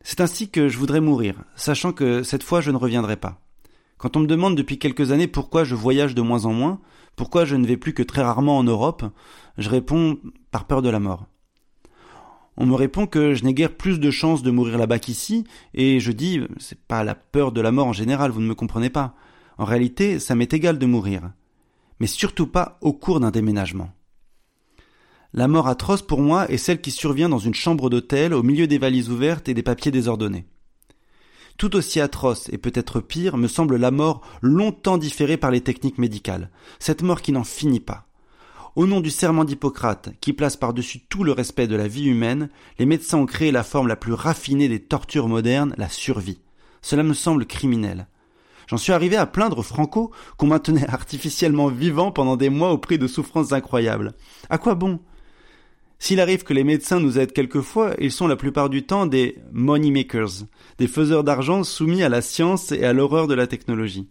C'est 0.00 0.20
ainsi 0.20 0.50
que 0.50 0.68
je 0.68 0.78
voudrais 0.78 1.00
mourir, 1.00 1.44
sachant 1.56 1.92
que 1.92 2.22
cette 2.22 2.42
fois 2.42 2.62
je 2.62 2.70
ne 2.70 2.76
reviendrai 2.78 3.16
pas. 3.16 3.40
Quand 3.98 4.16
on 4.16 4.20
me 4.20 4.26
demande 4.26 4.56
depuis 4.56 4.78
quelques 4.78 5.12
années 5.12 5.28
pourquoi 5.28 5.64
je 5.64 5.74
voyage 5.74 6.14
de 6.14 6.22
moins 6.22 6.46
en 6.46 6.52
moins, 6.52 6.80
pourquoi 7.18 7.44
je 7.44 7.56
ne 7.56 7.66
vais 7.66 7.76
plus 7.76 7.92
que 7.92 8.02
très 8.02 8.22
rarement 8.22 8.56
en 8.56 8.64
Europe, 8.64 9.04
je 9.58 9.68
réponds 9.68 10.18
par 10.50 10.66
peur 10.66 10.80
de 10.80 10.88
la 10.88 11.00
mort. 11.00 11.26
On 12.56 12.64
me 12.64 12.74
répond 12.74 13.06
que 13.06 13.34
je 13.34 13.44
n'ai 13.44 13.54
guère 13.54 13.76
plus 13.76 14.00
de 14.00 14.10
chances 14.10 14.42
de 14.42 14.50
mourir 14.50 14.78
là-bas 14.78 14.98
qu'ici, 14.98 15.44
et 15.74 16.00
je 16.00 16.12
dis, 16.12 16.40
c'est 16.58 16.80
pas 16.80 17.04
la 17.04 17.14
peur 17.14 17.52
de 17.52 17.60
la 17.60 17.72
mort 17.72 17.88
en 17.88 17.92
général, 17.92 18.30
vous 18.30 18.40
ne 18.40 18.46
me 18.46 18.54
comprenez 18.54 18.88
pas. 18.88 19.14
En 19.58 19.64
réalité, 19.64 20.20
ça 20.20 20.34
m'est 20.34 20.54
égal 20.54 20.78
de 20.78 20.86
mourir. 20.86 21.32
Mais 22.00 22.06
surtout 22.06 22.46
pas 22.46 22.78
au 22.80 22.92
cours 22.92 23.20
d'un 23.20 23.32
déménagement. 23.32 23.90
La 25.34 25.48
mort 25.48 25.68
atroce 25.68 26.02
pour 26.02 26.20
moi 26.20 26.48
est 26.50 26.56
celle 26.56 26.80
qui 26.80 26.92
survient 26.92 27.28
dans 27.28 27.38
une 27.38 27.54
chambre 27.54 27.90
d'hôtel 27.90 28.32
au 28.32 28.42
milieu 28.42 28.66
des 28.66 28.78
valises 28.78 29.10
ouvertes 29.10 29.48
et 29.48 29.54
des 29.54 29.62
papiers 29.62 29.90
désordonnés. 29.90 30.46
Tout 31.58 31.74
aussi 31.74 32.00
atroce 32.00 32.48
et 32.50 32.58
peut-être 32.58 33.00
pire 33.00 33.36
me 33.36 33.48
semble 33.48 33.76
la 33.76 33.90
mort 33.90 34.22
longtemps 34.42 34.96
différée 34.96 35.36
par 35.36 35.50
les 35.50 35.60
techniques 35.60 35.98
médicales, 35.98 36.50
cette 36.78 37.02
mort 37.02 37.20
qui 37.20 37.32
n'en 37.32 37.42
finit 37.42 37.80
pas. 37.80 38.06
Au 38.76 38.86
nom 38.86 39.00
du 39.00 39.10
serment 39.10 39.44
d'Hippocrate, 39.44 40.10
qui 40.20 40.32
place 40.32 40.56
par-dessus 40.56 41.00
tout 41.08 41.24
le 41.24 41.32
respect 41.32 41.66
de 41.66 41.74
la 41.74 41.88
vie 41.88 42.06
humaine, 42.06 42.48
les 42.78 42.86
médecins 42.86 43.18
ont 43.18 43.26
créé 43.26 43.50
la 43.50 43.64
forme 43.64 43.88
la 43.88 43.96
plus 43.96 44.12
raffinée 44.12 44.68
des 44.68 44.78
tortures 44.78 45.26
modernes, 45.26 45.74
la 45.76 45.88
survie. 45.88 46.40
Cela 46.80 47.02
me 47.02 47.12
semble 47.12 47.44
criminel. 47.44 48.06
J'en 48.68 48.76
suis 48.76 48.92
arrivé 48.92 49.16
à 49.16 49.26
plaindre 49.26 49.64
Franco 49.64 50.12
qu'on 50.36 50.46
maintenait 50.46 50.88
artificiellement 50.88 51.66
vivant 51.66 52.12
pendant 52.12 52.36
des 52.36 52.50
mois 52.50 52.70
au 52.70 52.78
prix 52.78 52.98
de 52.98 53.08
souffrances 53.08 53.52
incroyables. 53.52 54.14
À 54.48 54.58
quoi 54.58 54.76
bon 54.76 55.00
s'il 55.98 56.20
arrive 56.20 56.44
que 56.44 56.54
les 56.54 56.64
médecins 56.64 57.00
nous 57.00 57.18
aident 57.18 57.32
quelquefois, 57.32 57.94
ils 57.98 58.12
sont 58.12 58.28
la 58.28 58.36
plupart 58.36 58.70
du 58.70 58.84
temps 58.84 59.06
des 59.06 59.38
money 59.52 59.90
makers, 59.90 60.44
des 60.78 60.86
faiseurs 60.86 61.24
d'argent 61.24 61.64
soumis 61.64 62.02
à 62.02 62.08
la 62.08 62.22
science 62.22 62.70
et 62.72 62.84
à 62.84 62.92
l'horreur 62.92 63.26
de 63.26 63.34
la 63.34 63.46
technologie. 63.46 64.08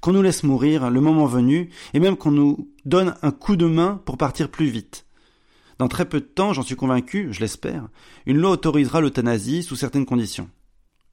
Qu'on 0.00 0.12
nous 0.12 0.22
laisse 0.22 0.44
mourir 0.44 0.90
le 0.90 1.00
moment 1.00 1.26
venu, 1.26 1.70
et 1.92 1.98
même 1.98 2.16
qu'on 2.16 2.30
nous 2.30 2.70
donne 2.84 3.16
un 3.22 3.32
coup 3.32 3.56
de 3.56 3.66
main 3.66 4.00
pour 4.04 4.16
partir 4.16 4.48
plus 4.48 4.66
vite. 4.66 5.06
Dans 5.78 5.88
très 5.88 6.08
peu 6.08 6.20
de 6.20 6.26
temps, 6.26 6.52
j'en 6.52 6.62
suis 6.62 6.76
convaincu, 6.76 7.28
je 7.32 7.40
l'espère, 7.40 7.88
une 8.26 8.38
loi 8.38 8.52
autorisera 8.52 9.00
l'euthanasie 9.00 9.64
sous 9.64 9.74
certaines 9.74 10.06
conditions. 10.06 10.48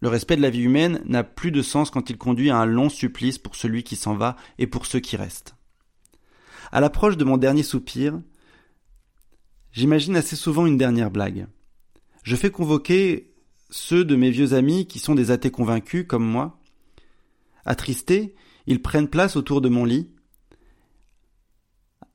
Le 0.01 0.09
respect 0.09 0.35
de 0.35 0.41
la 0.41 0.51
vie 0.51 0.61
humaine 0.61 1.01
n'a 1.05 1.23
plus 1.23 1.51
de 1.51 1.63
sens 1.63 1.89
quand 1.89 2.11
il 2.11 2.17
conduit 2.17 2.51
à 2.51 2.57
un 2.57 2.65
long 2.65 2.89
supplice 2.89 3.39
pour 3.39 3.55
celui 3.55 3.83
qui 3.83 3.95
s'en 3.95 4.15
va 4.15 4.35
et 4.59 4.67
pour 4.67 4.85
ceux 4.85 4.99
qui 4.99 5.15
restent. 5.15 5.55
À 6.71 6.79
l'approche 6.79 7.17
de 7.17 7.23
mon 7.23 7.37
dernier 7.37 7.63
soupir, 7.63 8.19
j'imagine 9.71 10.15
assez 10.15 10.35
souvent 10.35 10.65
une 10.65 10.77
dernière 10.77 11.11
blague. 11.11 11.47
Je 12.23 12.35
fais 12.35 12.51
convoquer 12.51 13.33
ceux 13.69 14.05
de 14.05 14.15
mes 14.15 14.29
vieux 14.29 14.53
amis 14.53 14.85
qui 14.85 14.99
sont 14.99 15.15
des 15.15 15.31
athées 15.31 15.51
convaincus 15.51 16.05
comme 16.07 16.25
moi. 16.25 16.59
Attristés, 17.65 18.35
ils 18.67 18.81
prennent 18.81 19.07
place 19.07 19.35
autour 19.35 19.61
de 19.61 19.69
mon 19.69 19.85
lit. 19.85 20.09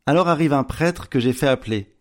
Alors 0.06 0.28
arrive 0.28 0.52
un 0.52 0.64
prêtre 0.64 1.08
que 1.08 1.18
j'ai 1.18 1.32
fait 1.32 1.48
appeler. 1.48 1.92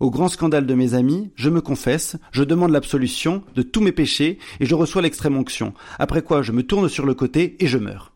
Au 0.00 0.10
grand 0.10 0.28
scandale 0.28 0.66
de 0.66 0.74
mes 0.74 0.94
amis, 0.94 1.30
je 1.36 1.48
me 1.48 1.60
confesse, 1.60 2.16
je 2.32 2.42
demande 2.42 2.72
l'absolution 2.72 3.44
de 3.54 3.62
tous 3.62 3.80
mes 3.80 3.92
péchés 3.92 4.38
et 4.60 4.66
je 4.66 4.74
reçois 4.74 5.02
l'extrême 5.02 5.36
onction. 5.36 5.72
Après 5.98 6.22
quoi, 6.22 6.42
je 6.42 6.52
me 6.52 6.64
tourne 6.64 6.88
sur 6.88 7.06
le 7.06 7.14
côté 7.14 7.56
et 7.64 7.66
je 7.66 7.78
meurs. 7.78 8.12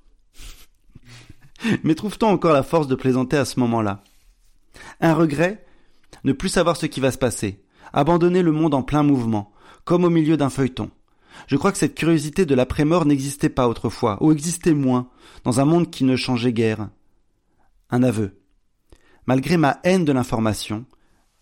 Mais 1.84 1.94
trouve-t-on 1.94 2.28
encore 2.28 2.52
la 2.52 2.62
force 2.62 2.88
de 2.88 2.94
plaisanter 2.94 3.36
à 3.36 3.44
ce 3.44 3.60
moment-là? 3.60 4.02
Un 5.00 5.14
regret? 5.14 5.64
Ne 6.28 6.32
plus 6.32 6.50
savoir 6.50 6.76
ce 6.76 6.86
qui 6.86 7.00
va 7.00 7.10
se 7.10 7.18
passer, 7.18 7.62
abandonner 7.92 8.42
le 8.42 8.52
monde 8.52 8.74
en 8.74 8.82
plein 8.82 9.02
mouvement, 9.02 9.52
comme 9.84 10.04
au 10.04 10.10
milieu 10.10 10.36
d'un 10.36 10.50
feuilleton. 10.50 10.90
Je 11.46 11.56
crois 11.56 11.72
que 11.72 11.78
cette 11.78 11.94
curiosité 11.94 12.44
de 12.44 12.54
l'après-mort 12.54 13.06
n'existait 13.06 13.48
pas 13.48 13.68
autrefois, 13.68 14.18
ou 14.20 14.30
existait 14.30 14.74
moins, 14.74 15.08
dans 15.44 15.60
un 15.60 15.64
monde 15.64 15.90
qui 15.90 16.04
ne 16.04 16.16
changeait 16.16 16.52
guère. 16.52 16.90
Un 17.90 18.02
aveu. 18.02 18.38
Malgré 19.26 19.56
ma 19.56 19.80
haine 19.84 20.04
de 20.04 20.12
l'information, 20.12 20.84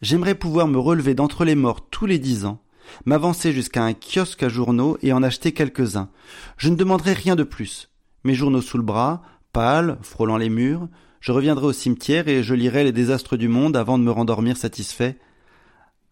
j'aimerais 0.03 0.35
pouvoir 0.35 0.69
me 0.69 0.79
relever 0.79 1.15
d'entre 1.15 1.45
les 1.45 1.57
morts 1.57 1.89
tous 1.89 2.07
les 2.07 2.19
dix 2.19 2.45
ans, 2.45 2.63
m'avancer 3.05 3.53
jusqu'à 3.53 3.83
un 3.83 3.95
kiosque 3.95 4.45
à 4.45 4.49
journaux 4.49 4.99
et 5.03 5.13
en 5.13 5.23
acheter 5.23 5.53
quelques-uns. 5.53 6.11
Je 6.57 6.69
ne 6.69 6.77
demanderai 6.77 7.13
rien 7.13 7.35
de 7.35 7.43
plus. 7.43 7.91
Mes 8.23 8.35
journaux 8.35 8.63
sous 8.63 8.77
le 8.77 8.85
bras, 8.85 9.23
pâles, 9.53 9.99
frôlant 10.03 10.37
les 10.37 10.51
murs, 10.51 10.89
je 11.27 11.33
reviendrai 11.33 11.67
au 11.67 11.73
cimetière 11.73 12.29
et 12.29 12.45
je 12.45 12.55
lirai 12.55 12.85
les 12.85 12.93
désastres 12.93 13.37
du 13.37 13.49
monde 13.49 13.77
avant 13.77 13.99
de 13.99 14.05
me 14.05 14.13
rendormir 14.13 14.57
satisfait, 14.57 15.19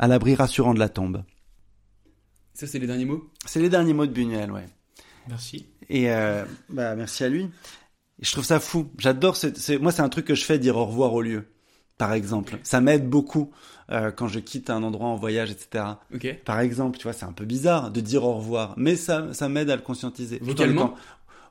à 0.01 0.09
l'abri 0.09 0.35
rassurant 0.35 0.75
de 0.75 0.81
la 0.81 0.89
tombe. 0.89 1.23
Ça, 2.53 2.67
c'est 2.67 2.81
les 2.81 2.89
derniers 2.89 3.05
mots? 3.05 3.31
C'est 3.47 3.61
les 3.61 3.69
derniers 3.69 3.93
mots 3.93 4.07
de 4.07 4.13
Buñuel, 4.13 4.51
ouais. 4.51 4.67
Merci. 5.29 5.67
Et 5.89 6.11
euh, 6.11 6.45
bah 6.69 6.97
merci 6.97 7.23
à 7.23 7.29
lui. 7.29 7.49
Je 8.21 8.33
trouve 8.33 8.45
ça 8.45 8.59
fou. 8.59 8.91
J'adore. 8.99 9.37
C'est, 9.37 9.79
moi, 9.79 9.93
c'est 9.93 10.03
un 10.03 10.09
truc 10.09 10.25
que 10.25 10.35
je 10.35 10.45
fais 10.45 10.59
dire 10.59 10.77
au 10.77 10.85
revoir 10.85 11.15
au 11.15 11.23
lieu. 11.23 11.45
Par 11.97 12.13
exemple, 12.13 12.59
ça 12.65 12.81
m'aide 12.81 13.09
beaucoup 13.09 13.53
euh, 13.93 14.11
quand 14.11 14.27
je 14.27 14.41
quitte 14.41 14.69
un 14.69 14.83
endroit 14.83 15.07
en 15.07 15.15
voyage, 15.15 15.53
etc. 15.53 15.85
Par 16.45 16.59
exemple, 16.59 16.99
tu 16.99 17.05
vois, 17.05 17.13
c'est 17.13 17.25
un 17.25 17.33
peu 17.33 17.45
bizarre 17.45 17.93
de 17.93 18.01
dire 18.01 18.25
au 18.25 18.35
revoir, 18.35 18.75
mais 18.77 18.97
ça, 18.97 19.33
ça 19.33 19.49
m'aide 19.49 19.71
à 19.71 19.77
le 19.77 19.83
conscientiser. 19.83 20.41
Vocalement? 20.43 20.97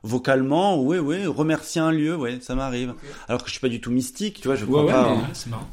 Vocalement, 0.06 0.80
oui, 0.82 0.98
oui, 0.98 1.26
remercier 1.26 1.80
un 1.80 1.90
lieu, 1.90 2.14
oui, 2.14 2.38
ça 2.42 2.54
m'arrive. 2.54 2.92
Alors 3.26 3.40
que 3.42 3.48
je 3.48 3.52
suis 3.52 3.60
pas 3.60 3.70
du 3.70 3.80
tout 3.80 3.90
mystique, 3.90 4.40
tu 4.42 4.48
vois, 4.48 4.54
je 4.54 4.64
Ouais, 4.66 4.70
crois 4.70 4.84
ouais, 4.84 4.92
pas. 4.92 5.08
en- 5.08 5.16
ouais. 5.16 5.22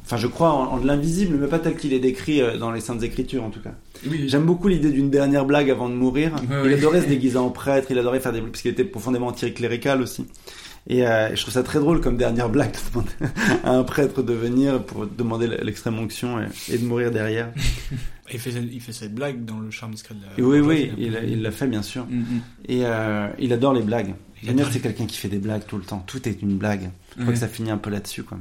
Enfin, 0.05 0.15
je 0.15 0.27
crois 0.27 0.51
en, 0.53 0.63
en 0.71 0.77
de 0.77 0.87
l'invisible, 0.87 1.37
mais 1.39 1.47
pas 1.47 1.59
tel 1.59 1.75
qu'il 1.75 1.91
est 1.91 1.99
décrit 1.99 2.41
euh, 2.41 2.57
dans 2.57 2.71
les 2.71 2.79
Saintes 2.79 3.03
Écritures, 3.03 3.43
en 3.43 3.49
tout 3.49 3.59
cas. 3.59 3.73
Oui. 4.09 4.29
J'aime 4.29 4.45
beaucoup 4.45 4.69
l'idée 4.69 4.89
d'une 4.91 5.09
dernière 5.09 5.43
blague 5.45 5.69
avant 5.69 5.89
de 5.89 5.95
mourir. 5.95 6.31
Ouais, 6.35 6.41
il 6.63 6.67
ouais. 6.69 6.73
adorait 6.75 7.01
se 7.01 7.07
déguiser 7.09 7.37
en 7.37 7.49
prêtre, 7.49 7.87
il 7.91 7.99
adorait 7.99 8.21
faire 8.21 8.31
des 8.31 8.39
blagues, 8.39 8.51
parce 8.53 8.61
qu'il 8.61 8.71
était 8.71 8.85
profondément 8.85 9.27
anticlérical 9.27 10.01
aussi. 10.01 10.25
Et 10.87 11.05
euh, 11.05 11.35
je 11.35 11.41
trouve 11.41 11.53
ça 11.53 11.61
très 11.61 11.79
drôle 11.79 12.01
comme 12.01 12.17
dernière 12.17 12.49
blague 12.49 12.71
de 12.71 12.77
demander 12.91 13.33
à 13.65 13.71
un 13.73 13.83
prêtre 13.83 14.23
de 14.23 14.33
venir 14.33 14.81
pour 14.81 15.05
demander 15.05 15.47
l'extrême 15.61 15.99
onction 15.99 16.39
et, 16.39 16.73
et 16.73 16.77
de 16.77 16.85
mourir 16.85 17.11
derrière. 17.11 17.49
Il 18.33 18.39
fait, 18.39 18.51
il 18.51 18.81
fait 18.81 18.93
cette 18.93 19.13
blague 19.13 19.43
dans 19.45 19.59
le 19.59 19.71
charme 19.71 19.91
discret 19.93 20.15
de 20.15 20.21
la. 20.21 20.45
Oui, 20.47 20.59
oui, 20.59 20.91
il 20.97 21.41
l'a 21.41 21.51
fait 21.51 21.67
bien 21.67 21.81
sûr. 21.81 22.05
Mm, 22.05 22.15
mm. 22.19 22.41
Et 22.67 22.85
euh, 22.85 23.27
il 23.39 23.51
adore 23.53 23.73
les 23.73 23.81
blagues. 23.81 24.13
Daniel, 24.43 24.67
c'est 24.71 24.79
quelqu'un 24.79 25.05
qui 25.05 25.17
fait 25.17 25.27
des 25.29 25.37
blagues 25.39 25.65
tout 25.67 25.77
le 25.77 25.83
temps. 25.83 26.03
Tout 26.07 26.27
est 26.27 26.41
une 26.41 26.57
blague. 26.57 26.89
Je 27.09 27.13
crois 27.15 27.27
Ouais. 27.27 27.33
que 27.33 27.39
ça 27.39 27.47
finit 27.47 27.69
un 27.71 27.77
peu 27.77 27.89
là-dessus, 27.89 28.23
quoi. 28.23 28.39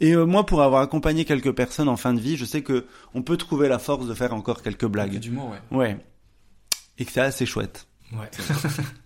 Et 0.00 0.14
euh, 0.16 0.24
moi, 0.26 0.44
pour 0.46 0.62
avoir 0.62 0.82
accompagné 0.82 1.24
quelques 1.24 1.52
personnes 1.52 1.88
en 1.88 1.96
fin 1.96 2.12
de 2.12 2.20
vie, 2.20 2.36
je 2.36 2.44
sais 2.44 2.62
que 2.62 2.86
on 3.14 3.22
peut 3.22 3.36
trouver 3.36 3.68
la 3.68 3.78
force 3.78 4.06
de 4.08 4.14
faire 4.14 4.34
encore 4.34 4.62
quelques 4.62 4.86
blagues. 4.86 5.18
Du 5.20 5.30
moins, 5.30 5.50
ouais. 5.70 5.76
Ouais. 5.78 5.96
Et 6.98 7.04
que 7.04 7.12
c'est 7.12 7.20
assez 7.20 7.46
chouette. 7.46 7.86
Ouais. 8.12 8.28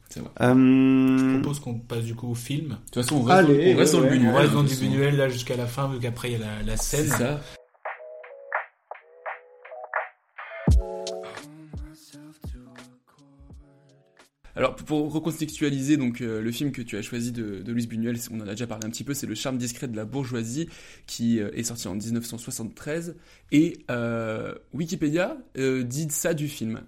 C'est 0.09 0.21
vrai. 0.21 0.31
Euh, 0.41 1.19
Je 1.19 1.39
propose 1.41 1.61
qu'on 1.61 1.75
passe 1.75 2.05
du 2.05 2.15
coup 2.15 2.29
au 2.31 2.35
film. 2.35 2.69
De 2.69 2.75
toute 2.77 2.95
façon, 3.03 3.17
on 3.17 3.23
reste, 3.25 3.39
Allez, 3.51 3.75
on 3.75 3.79
reste 3.79 3.95
ouais, 3.95 4.01
dans 4.01 4.07
le 4.07 4.17
ouais. 4.21 4.29
On 4.29 4.35
reste 4.37 4.53
dans 4.53 4.63
du 4.63 5.11
là 5.17 5.29
jusqu'à 5.29 5.57
la 5.57 5.67
fin, 5.67 5.89
vu 5.89 5.99
qu'après 5.99 6.31
il 6.31 6.33
y 6.33 6.37
a 6.37 6.47
la, 6.47 6.63
la 6.65 6.77
C'est 6.77 7.03
scène. 7.05 7.11
ça. 7.11 7.41
Alors 14.57 14.75
pour 14.75 15.13
recontextualiser 15.13 15.99
donc 15.99 16.23
euh, 16.23 16.41
le 16.41 16.51
film 16.51 16.73
que 16.73 16.81
tu 16.81 16.97
as 16.97 17.03
choisi 17.03 17.31
de, 17.31 17.61
de 17.61 17.73
Louise 17.73 17.87
Buñuel, 17.87 18.17
on 18.33 18.41
en 18.41 18.49
a 18.49 18.53
déjà 18.53 18.67
parlé 18.67 18.87
un 18.87 18.91
petit 18.91 19.05
peu, 19.05 19.13
c'est 19.13 19.27
Le 19.27 19.35
charme 19.35 19.59
discret 19.59 19.87
de 19.87 19.95
la 19.95 20.07
bourgeoisie 20.07 20.67
qui 21.07 21.41
euh, 21.41 21.51
est 21.53 21.63
sorti 21.63 21.89
en 21.89 21.95
1973 21.95 23.17
et 23.53 23.79
euh, 23.91 24.55
Wikipédia 24.73 25.37
dit 25.57 26.09
ça 26.09 26.33
du 26.33 26.49
film. 26.49 26.81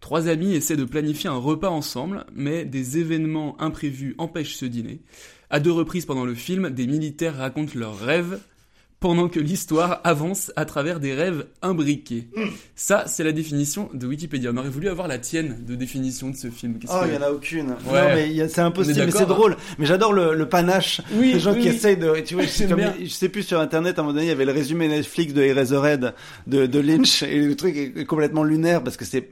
Trois 0.00 0.28
amis 0.28 0.54
essaient 0.54 0.78
de 0.78 0.84
planifier 0.86 1.28
un 1.28 1.36
repas 1.36 1.68
ensemble, 1.68 2.24
mais 2.34 2.64
des 2.64 2.96
événements 2.96 3.60
imprévus 3.60 4.14
empêchent 4.16 4.56
ce 4.56 4.64
dîner. 4.64 5.02
À 5.50 5.60
deux 5.60 5.72
reprises 5.72 6.06
pendant 6.06 6.24
le 6.24 6.34
film, 6.34 6.70
des 6.70 6.86
militaires 6.86 7.36
racontent 7.36 7.78
leurs 7.78 7.98
rêves 7.98 8.40
pendant 9.00 9.28
que 9.30 9.40
l'histoire 9.40 10.00
avance 10.04 10.52
à 10.56 10.66
travers 10.66 11.00
des 11.00 11.14
rêves 11.14 11.46
imbriqués. 11.62 12.28
Ça, 12.76 13.04
c'est 13.06 13.24
la 13.24 13.32
définition 13.32 13.88
de 13.94 14.06
Wikipédia. 14.06 14.50
On 14.52 14.56
aurait 14.58 14.68
voulu 14.68 14.88
avoir 14.90 15.08
la 15.08 15.18
tienne 15.18 15.64
de 15.66 15.74
définition 15.74 16.28
de 16.28 16.36
ce 16.36 16.50
film. 16.50 16.78
Qu'est-ce 16.78 16.92
Oh, 16.94 17.00
que- 17.02 17.08
il 17.08 17.14
y 17.14 17.16
en 17.16 17.22
a 17.22 17.30
aucune. 17.30 17.70
Ouais. 17.90 18.00
Non, 18.02 18.14
mais 18.14 18.48
c'est 18.48 18.60
impossible, 18.60 19.02
mais 19.06 19.10
c'est 19.10 19.22
hein. 19.22 19.26
drôle. 19.26 19.56
Mais 19.78 19.86
j'adore 19.86 20.12
le, 20.12 20.34
le 20.34 20.48
panache 20.48 21.00
Oui, 21.14 21.32
des 21.32 21.40
gens 21.40 21.54
oui, 21.54 21.62
qui 21.62 21.68
essayent 21.68 21.96
de, 21.96 22.20
tu 22.20 22.34
vois, 22.34 22.44
J'aime 22.56 22.68
comme- 22.68 22.80
je 23.02 23.06
sais 23.08 23.30
plus 23.30 23.42
sur 23.42 23.58
internet, 23.58 23.98
à 23.98 24.02
un 24.02 24.04
moment 24.04 24.12
donné, 24.12 24.26
il 24.26 24.28
y 24.28 24.32
avait 24.32 24.44
le 24.44 24.52
résumé 24.52 24.86
Netflix 24.86 25.32
de 25.32 25.42
Eraserhead 25.42 26.14
de, 26.46 26.66
de 26.66 26.78
Lynch 26.78 27.22
et 27.22 27.38
le 27.40 27.56
truc 27.56 27.74
est 27.76 28.04
complètement 28.04 28.44
lunaire 28.44 28.84
parce 28.84 28.98
que 28.98 29.06
c'est, 29.06 29.30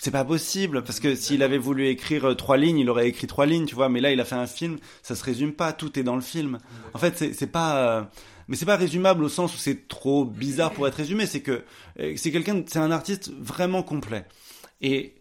c'est 0.00 0.10
pas 0.10 0.24
possible 0.24 0.82
parce 0.82 0.98
que 0.98 1.14
s'il 1.14 1.44
avait 1.44 1.58
voulu 1.58 1.86
écrire 1.86 2.24
euh, 2.30 2.34
trois 2.34 2.56
lignes, 2.56 2.78
il 2.78 2.90
aurait 2.90 3.06
écrit 3.06 3.28
trois 3.28 3.46
lignes, 3.46 3.66
tu 3.66 3.76
vois. 3.76 3.88
Mais 3.88 4.00
là, 4.00 4.10
il 4.10 4.20
a 4.20 4.24
fait 4.24 4.34
un 4.34 4.46
film, 4.48 4.78
ça 5.04 5.14
se 5.14 5.22
résume 5.22 5.52
pas, 5.52 5.72
tout 5.72 5.96
est 5.98 6.02
dans 6.02 6.16
le 6.16 6.22
film. 6.22 6.58
En 6.94 6.98
fait, 6.98 7.12
c'est, 7.16 7.32
c'est 7.34 7.46
pas, 7.46 7.76
euh, 7.76 8.02
mais 8.50 8.56
c'est 8.56 8.66
pas 8.66 8.76
résumable 8.76 9.22
au 9.22 9.28
sens 9.28 9.54
où 9.54 9.58
c'est 9.58 9.86
trop 9.86 10.24
bizarre 10.24 10.72
pour 10.72 10.88
être 10.88 10.96
résumé. 10.96 11.24
C'est 11.24 11.40
que 11.40 11.62
euh, 12.00 12.14
c'est 12.16 12.32
quelqu'un, 12.32 12.64
c'est 12.66 12.80
un 12.80 12.90
artiste 12.90 13.30
vraiment 13.38 13.84
complet. 13.84 14.26
Et 14.80 15.14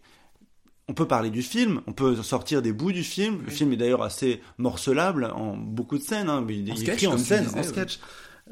on 0.87 0.95
peut 0.95 1.07
parler 1.07 1.29
du 1.29 1.43
film, 1.43 1.81
on 1.85 1.93
peut 1.93 2.15
sortir 2.23 2.63
des 2.63 2.73
bouts 2.73 2.91
du 2.91 3.03
film. 3.03 3.43
Le 3.45 3.51
film 3.51 3.71
est 3.71 3.77
d'ailleurs 3.77 4.01
assez 4.01 4.41
morcelable 4.57 5.25
en 5.25 5.55
beaucoup 5.55 5.99
de 5.99 6.03
scènes. 6.03 6.27
Hein, 6.27 6.43
mais 6.45 6.57
il 6.57 6.69
est 6.71 6.81
écrit 6.81 7.05
en 7.05 7.19
scène, 7.19 7.45
disais, 7.45 7.59
en 7.59 7.63
sketch. 7.63 7.99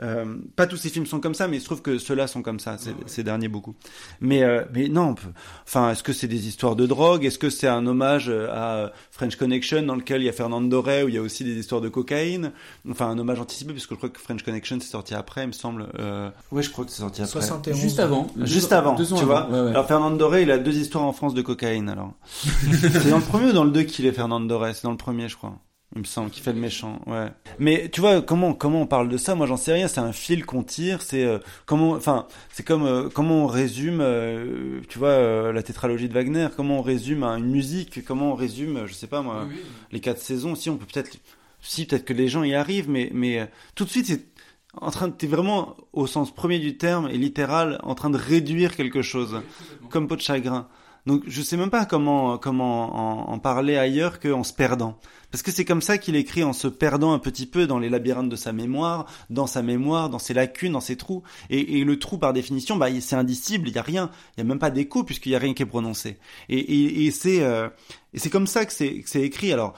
Euh, 0.03 0.35
pas 0.55 0.67
tous 0.67 0.77
ces 0.77 0.89
films 0.89 1.05
sont 1.05 1.19
comme 1.19 1.33
ça, 1.33 1.47
mais 1.47 1.57
il 1.57 1.59
se 1.59 1.65
trouve 1.65 1.81
que 1.81 1.97
ceux-là 1.97 2.27
sont 2.27 2.41
comme 2.43 2.59
ça, 2.59 2.77
ces, 2.77 2.91
ces 3.07 3.23
derniers 3.23 3.47
beaucoup. 3.47 3.75
Mais 4.21 4.43
euh, 4.43 4.63
mais 4.73 4.87
non, 4.89 5.15
peut- 5.15 5.27
enfin, 5.65 5.91
est-ce 5.91 6.03
que 6.03 6.13
c'est 6.13 6.27
des 6.27 6.47
histoires 6.47 6.75
de 6.75 6.85
drogue? 6.85 7.25
Est-ce 7.25 7.39
que 7.39 7.49
c'est 7.49 7.67
un 7.67 7.85
hommage 7.87 8.29
à 8.29 8.91
French 9.11 9.35
Connection 9.37 9.81
dans 9.83 9.95
lequel 9.95 10.21
il 10.21 10.25
y 10.25 10.29
a 10.29 10.33
Fernando 10.33 10.81
Rey 10.81 11.03
où 11.03 11.07
il 11.07 11.15
y 11.15 11.17
a 11.17 11.21
aussi 11.21 11.43
des 11.43 11.55
histoires 11.57 11.81
de 11.81 11.89
cocaïne? 11.89 12.51
Enfin, 12.89 13.07
un 13.09 13.17
hommage 13.17 13.39
anticipé 13.39 13.71
puisque 13.73 13.91
je 13.91 13.95
crois 13.95 14.09
que 14.09 14.19
French 14.19 14.43
Connection 14.43 14.77
c'est 14.79 14.87
sorti 14.91 15.15
après, 15.15 15.43
il 15.43 15.47
me 15.47 15.51
semble. 15.51 15.87
Euh... 15.99 16.29
Ouais, 16.51 16.61
je 16.61 16.69
crois 16.69 16.85
que 16.85 16.91
c'est 16.91 17.01
sorti 17.01 17.21
après. 17.21 17.31
71. 17.41 17.75
Juste 17.77 17.99
avant. 17.99 18.27
Juste 18.41 18.73
avant, 18.73 18.95
deux 18.95 19.13
ans 19.13 19.17
tu 19.17 19.23
avant, 19.23 19.47
vois. 19.47 19.49
ouais, 19.49 19.61
ouais. 19.65 19.69
Alors 19.71 19.87
Fernando 19.87 20.27
Rey, 20.27 20.43
il 20.43 20.51
a 20.51 20.57
deux 20.57 20.77
histoires 20.77 21.03
en 21.05 21.13
France 21.13 21.33
de 21.33 21.41
cocaïne. 21.41 21.89
Alors, 21.89 22.13
c'est 22.33 23.09
dans 23.09 23.17
le 23.17 23.23
premier 23.23 23.49
ou 23.49 23.53
dans 23.53 23.63
le 23.63 23.71
deux 23.71 23.83
qu'il 23.83 24.05
est 24.05 24.11
Fernando 24.11 24.57
Rey? 24.59 24.73
C'est 24.73 24.83
dans 24.83 24.91
le 24.91 24.97
premier, 24.97 25.27
je 25.27 25.37
crois. 25.37 25.55
Il 25.97 26.01
me 26.01 26.05
semble 26.05 26.29
qu'il 26.29 26.43
fait 26.43 26.53
le 26.53 26.59
méchant, 26.59 27.01
ouais. 27.07 27.31
Mais 27.57 27.89
tu 27.89 28.01
vois 28.01 28.21
comment 28.21 28.53
comment 28.53 28.81
on 28.81 28.85
parle 28.85 29.09
de 29.09 29.17
ça? 29.17 29.33
Moi, 29.33 29.47
j'en 29.47 29.57
sais 29.57 29.73
rien. 29.73 29.87
C'est 29.87 29.99
un 29.99 30.11
fil 30.11 30.45
qu'on 30.45 30.61
tire. 30.61 31.01
C'est 31.01 31.23
euh, 31.25 31.39
comment, 31.65 31.93
enfin, 31.93 32.27
c'est 32.51 32.61
comme 32.61 32.85
euh, 32.85 33.09
comment 33.11 33.45
on 33.45 33.47
résume, 33.47 33.97
euh, 33.99 34.79
tu 34.89 34.99
vois, 34.99 35.51
la 35.51 35.63
tétralogie 35.63 36.07
de 36.07 36.13
Wagner? 36.13 36.49
Comment 36.55 36.77
on 36.77 36.81
résume 36.83 37.23
hein, 37.23 37.37
une 37.37 37.49
musique? 37.49 38.05
Comment 38.05 38.33
on 38.33 38.35
résume, 38.35 38.85
je 38.85 38.93
sais 38.93 39.07
pas 39.07 39.23
moi, 39.23 39.47
les 39.91 39.99
quatre 39.99 40.19
saisons? 40.19 40.53
Si 40.53 40.69
on 40.69 40.77
peut 40.77 40.85
peut-être, 40.85 41.17
si 41.61 41.87
peut-être 41.87 42.05
que 42.05 42.13
les 42.13 42.27
gens 42.27 42.43
y 42.43 42.53
arrivent, 42.53 42.91
mais 42.91 43.09
mais 43.11 43.49
tout 43.73 43.83
de 43.83 43.89
suite 43.89 44.05
c'est 44.05 44.23
en 44.79 44.91
train 44.91 45.09
t'es 45.09 45.25
vraiment 45.25 45.77
au 45.93 46.05
sens 46.05 46.31
premier 46.31 46.59
du 46.59 46.77
terme 46.77 47.09
et 47.09 47.17
littéral 47.17 47.79
en 47.81 47.95
train 47.95 48.11
de 48.11 48.19
réduire 48.19 48.75
quelque 48.75 49.01
chose, 49.01 49.41
comme 49.89 50.07
peau 50.07 50.15
de 50.15 50.21
chagrin. 50.21 50.67
Donc 51.07 51.23
je 51.25 51.41
sais 51.41 51.57
même 51.57 51.71
pas 51.71 51.85
comment 51.85 52.37
comment 52.37 53.29
en, 53.29 53.33
en 53.33 53.39
parler 53.39 53.77
ailleurs 53.77 54.19
qu'en 54.19 54.43
se 54.43 54.53
perdant. 54.53 54.99
Parce 55.31 55.43
que 55.43 55.51
c'est 55.51 55.65
comme 55.65 55.81
ça 55.81 55.97
qu'il 55.97 56.15
écrit 56.15 56.43
en 56.43 56.53
se 56.53 56.67
perdant 56.67 57.13
un 57.13 57.19
petit 57.19 57.45
peu 57.45 57.67
dans 57.67 57.79
les 57.79 57.89
labyrinthes 57.89 58.29
de 58.29 58.35
sa 58.35 58.53
mémoire, 58.53 59.05
dans 59.29 59.47
sa 59.47 59.61
mémoire, 59.61 60.09
dans 60.09 60.19
ses 60.19 60.33
lacunes, 60.33 60.73
dans 60.73 60.79
ses 60.79 60.95
trous. 60.95 61.23
Et, 61.49 61.79
et 61.79 61.83
le 61.83 61.99
trou, 61.99 62.17
par 62.17 62.33
définition, 62.33 62.77
bah, 62.77 62.87
c'est 63.01 63.15
indicible, 63.15 63.67
il 63.67 63.75
y 63.75 63.79
a 63.79 63.81
rien, 63.81 64.09
il 64.35 64.39
y 64.39 64.41
a 64.41 64.43
même 64.45 64.59
pas 64.59 64.71
d'écho 64.71 65.03
puisqu'il 65.03 65.31
y 65.31 65.35
a 65.35 65.39
rien 65.39 65.53
qui 65.53 65.63
est 65.63 65.67
prononcé. 65.67 66.17
Et, 66.49 66.57
et, 66.57 67.05
et 67.05 67.11
c'est 67.11 67.43
euh, 67.43 67.69
c'est 68.13 68.29
comme 68.29 68.47
ça 68.47 68.65
que 68.65 68.73
c'est 68.73 69.21
écrit. 69.21 69.51
Alors 69.51 69.73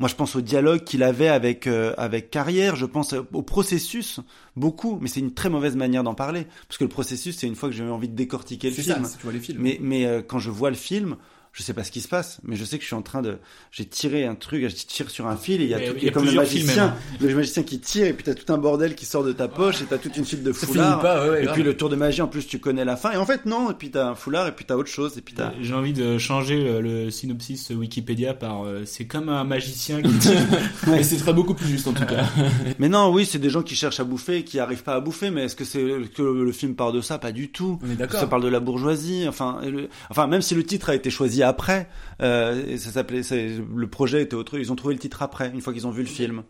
moi, 0.00 0.08
je 0.08 0.16
pense 0.16 0.34
au 0.34 0.40
dialogue 0.40 0.82
qu'il 0.82 1.04
avait 1.04 1.28
avec 1.28 1.66
euh, 1.66 1.94
avec 1.96 2.30
Carrière. 2.30 2.74
Je 2.74 2.84
pense 2.84 3.12
au 3.12 3.42
processus 3.42 4.20
beaucoup, 4.56 4.98
mais 5.00 5.08
c'est 5.08 5.20
une 5.20 5.32
très 5.32 5.48
mauvaise 5.48 5.76
manière 5.76 6.02
d'en 6.02 6.14
parler 6.14 6.46
parce 6.68 6.78
que 6.78 6.84
le 6.84 6.90
processus, 6.90 7.36
c'est 7.38 7.46
une 7.46 7.54
fois 7.54 7.68
que 7.68 7.74
j'ai 7.74 7.84
envie 7.84 8.08
de 8.08 8.16
décortiquer 8.16 8.70
le 8.70 8.74
film. 8.74 9.04
ça, 9.04 9.08
si 9.08 9.16
tu 9.18 9.22
vois 9.22 9.32
les 9.32 9.38
films. 9.38 9.60
Mais 9.60 9.78
mais 9.80 10.04
euh, 10.04 10.20
quand 10.20 10.40
je 10.40 10.50
vois 10.50 10.70
le 10.70 10.76
film, 10.76 11.16
je 11.56 11.62
sais 11.62 11.72
pas 11.72 11.84
ce 11.84 11.90
qui 11.92 12.00
se 12.00 12.08
passe, 12.08 12.38
mais 12.42 12.56
je 12.56 12.64
sais 12.64 12.76
que 12.78 12.82
je 12.82 12.88
suis 12.88 12.96
en 12.96 13.02
train 13.02 13.22
de, 13.22 13.38
j'ai 13.70 13.84
tiré 13.86 14.26
un 14.26 14.34
truc, 14.34 14.60
je 14.68 14.74
tire 14.74 15.08
sur 15.08 15.28
un 15.28 15.36
fil 15.36 15.60
et 15.60 15.64
il 15.64 15.70
y 15.70 15.74
a, 15.74 15.78
tout, 15.78 15.94
il 15.96 16.02
y 16.04 16.08
a 16.08 16.10
comme 16.10 16.24
le 16.26 16.32
magicien, 16.32 16.86
même. 17.20 17.30
le 17.30 17.34
magicien 17.36 17.62
qui 17.62 17.78
tire 17.78 18.06
et 18.06 18.12
puis 18.12 18.24
t'as 18.24 18.34
tout 18.34 18.52
un 18.52 18.58
bordel 18.58 18.94
qui 18.96 19.06
sort 19.06 19.22
de 19.24 19.32
ta 19.32 19.46
poche 19.48 19.80
et 19.80 19.84
t'as 19.84 19.98
toute 19.98 20.16
une 20.16 20.24
file 20.24 20.42
de 20.42 20.52
Ça 20.52 20.66
foulards. 20.66 20.90
finit 20.90 21.02
pas, 21.02 21.22
ouais, 21.24 21.30
ouais, 21.30 21.40
et 21.40 21.44
grave. 21.44 21.54
puis 21.54 21.62
le 21.62 21.76
tour 21.76 21.88
de 21.88 21.96
magie, 21.96 22.22
en 22.22 22.26
plus 22.28 22.46
tu 22.46 22.58
connais 22.58 22.84
la 22.84 22.96
fin 22.96 23.12
et 23.12 23.16
en 23.16 23.24
fait 23.24 23.46
non, 23.46 23.70
et 23.70 23.74
puis 23.74 23.90
t'as 23.90 24.08
un 24.08 24.14
foulard 24.16 24.48
et 24.48 24.52
puis 24.52 24.64
t'as 24.64 24.74
autre 24.74 24.90
chose 24.90 25.16
et 25.16 25.20
puis 25.20 25.34
t'as. 25.34 25.52
J'ai 25.62 25.74
envie 25.74 25.92
de 25.92 26.18
changer 26.18 26.60
le, 26.60 26.80
le 26.80 27.10
synopsis 27.12 27.70
Wikipédia 27.70 28.34
par 28.34 28.64
euh, 28.66 28.82
c'est 28.84 29.04
comme 29.06 29.28
un 29.28 29.44
magicien 29.44 30.02
qui 30.02 30.12
tire. 30.18 30.40
Mais 30.88 31.04
c'est 31.04 31.18
très 31.18 31.32
beaucoup 31.32 31.54
plus 31.54 31.68
juste 31.68 31.86
en 31.86 31.92
tout 31.92 32.04
cas. 32.04 32.24
Mais 32.80 32.88
non, 32.88 33.12
oui, 33.12 33.26
c'est 33.26 33.38
des 33.38 33.50
gens 33.50 33.62
qui 33.62 33.76
cherchent 33.76 34.00
à 34.00 34.04
bouffer, 34.04 34.42
qui 34.42 34.58
arrivent 34.58 34.82
pas 34.82 34.94
à 34.94 35.00
bouffer. 35.00 35.30
Mais 35.30 35.44
est-ce 35.44 35.54
que 35.54 35.64
c'est 35.64 35.84
que 36.16 36.22
le 36.22 36.50
film 36.52 36.74
parle 36.74 36.94
de 36.94 37.00
ça? 37.00 37.18
Pas 37.18 37.30
du 37.30 37.48
tout. 37.50 37.78
On 37.86 37.90
est 37.90 37.94
d'accord. 37.94 38.18
Ça 38.18 38.26
parle 38.26 38.42
de 38.42 38.48
la 38.48 38.58
bourgeoisie. 38.60 39.26
Enfin, 39.28 39.60
et 39.62 39.70
le- 39.70 39.88
enfin, 40.10 40.26
même 40.26 40.42
si 40.42 40.56
le 40.56 40.64
titre 40.64 40.90
a 40.90 40.94
été 40.96 41.10
choisi 41.10 41.42
après, 41.44 41.88
euh, 42.22 42.66
et 42.66 42.78
ça 42.78 42.90
s'appelait, 42.90 43.22
le 43.22 43.86
projet 43.86 44.22
était 44.22 44.34
autre. 44.34 44.58
Ils 44.58 44.72
ont 44.72 44.76
trouvé 44.76 44.94
le 44.94 45.00
titre 45.00 45.22
après, 45.22 45.50
une 45.50 45.60
fois 45.60 45.72
qu'ils 45.72 45.86
ont 45.86 45.90
vu 45.90 46.02
le 46.02 46.08
film. 46.08 46.42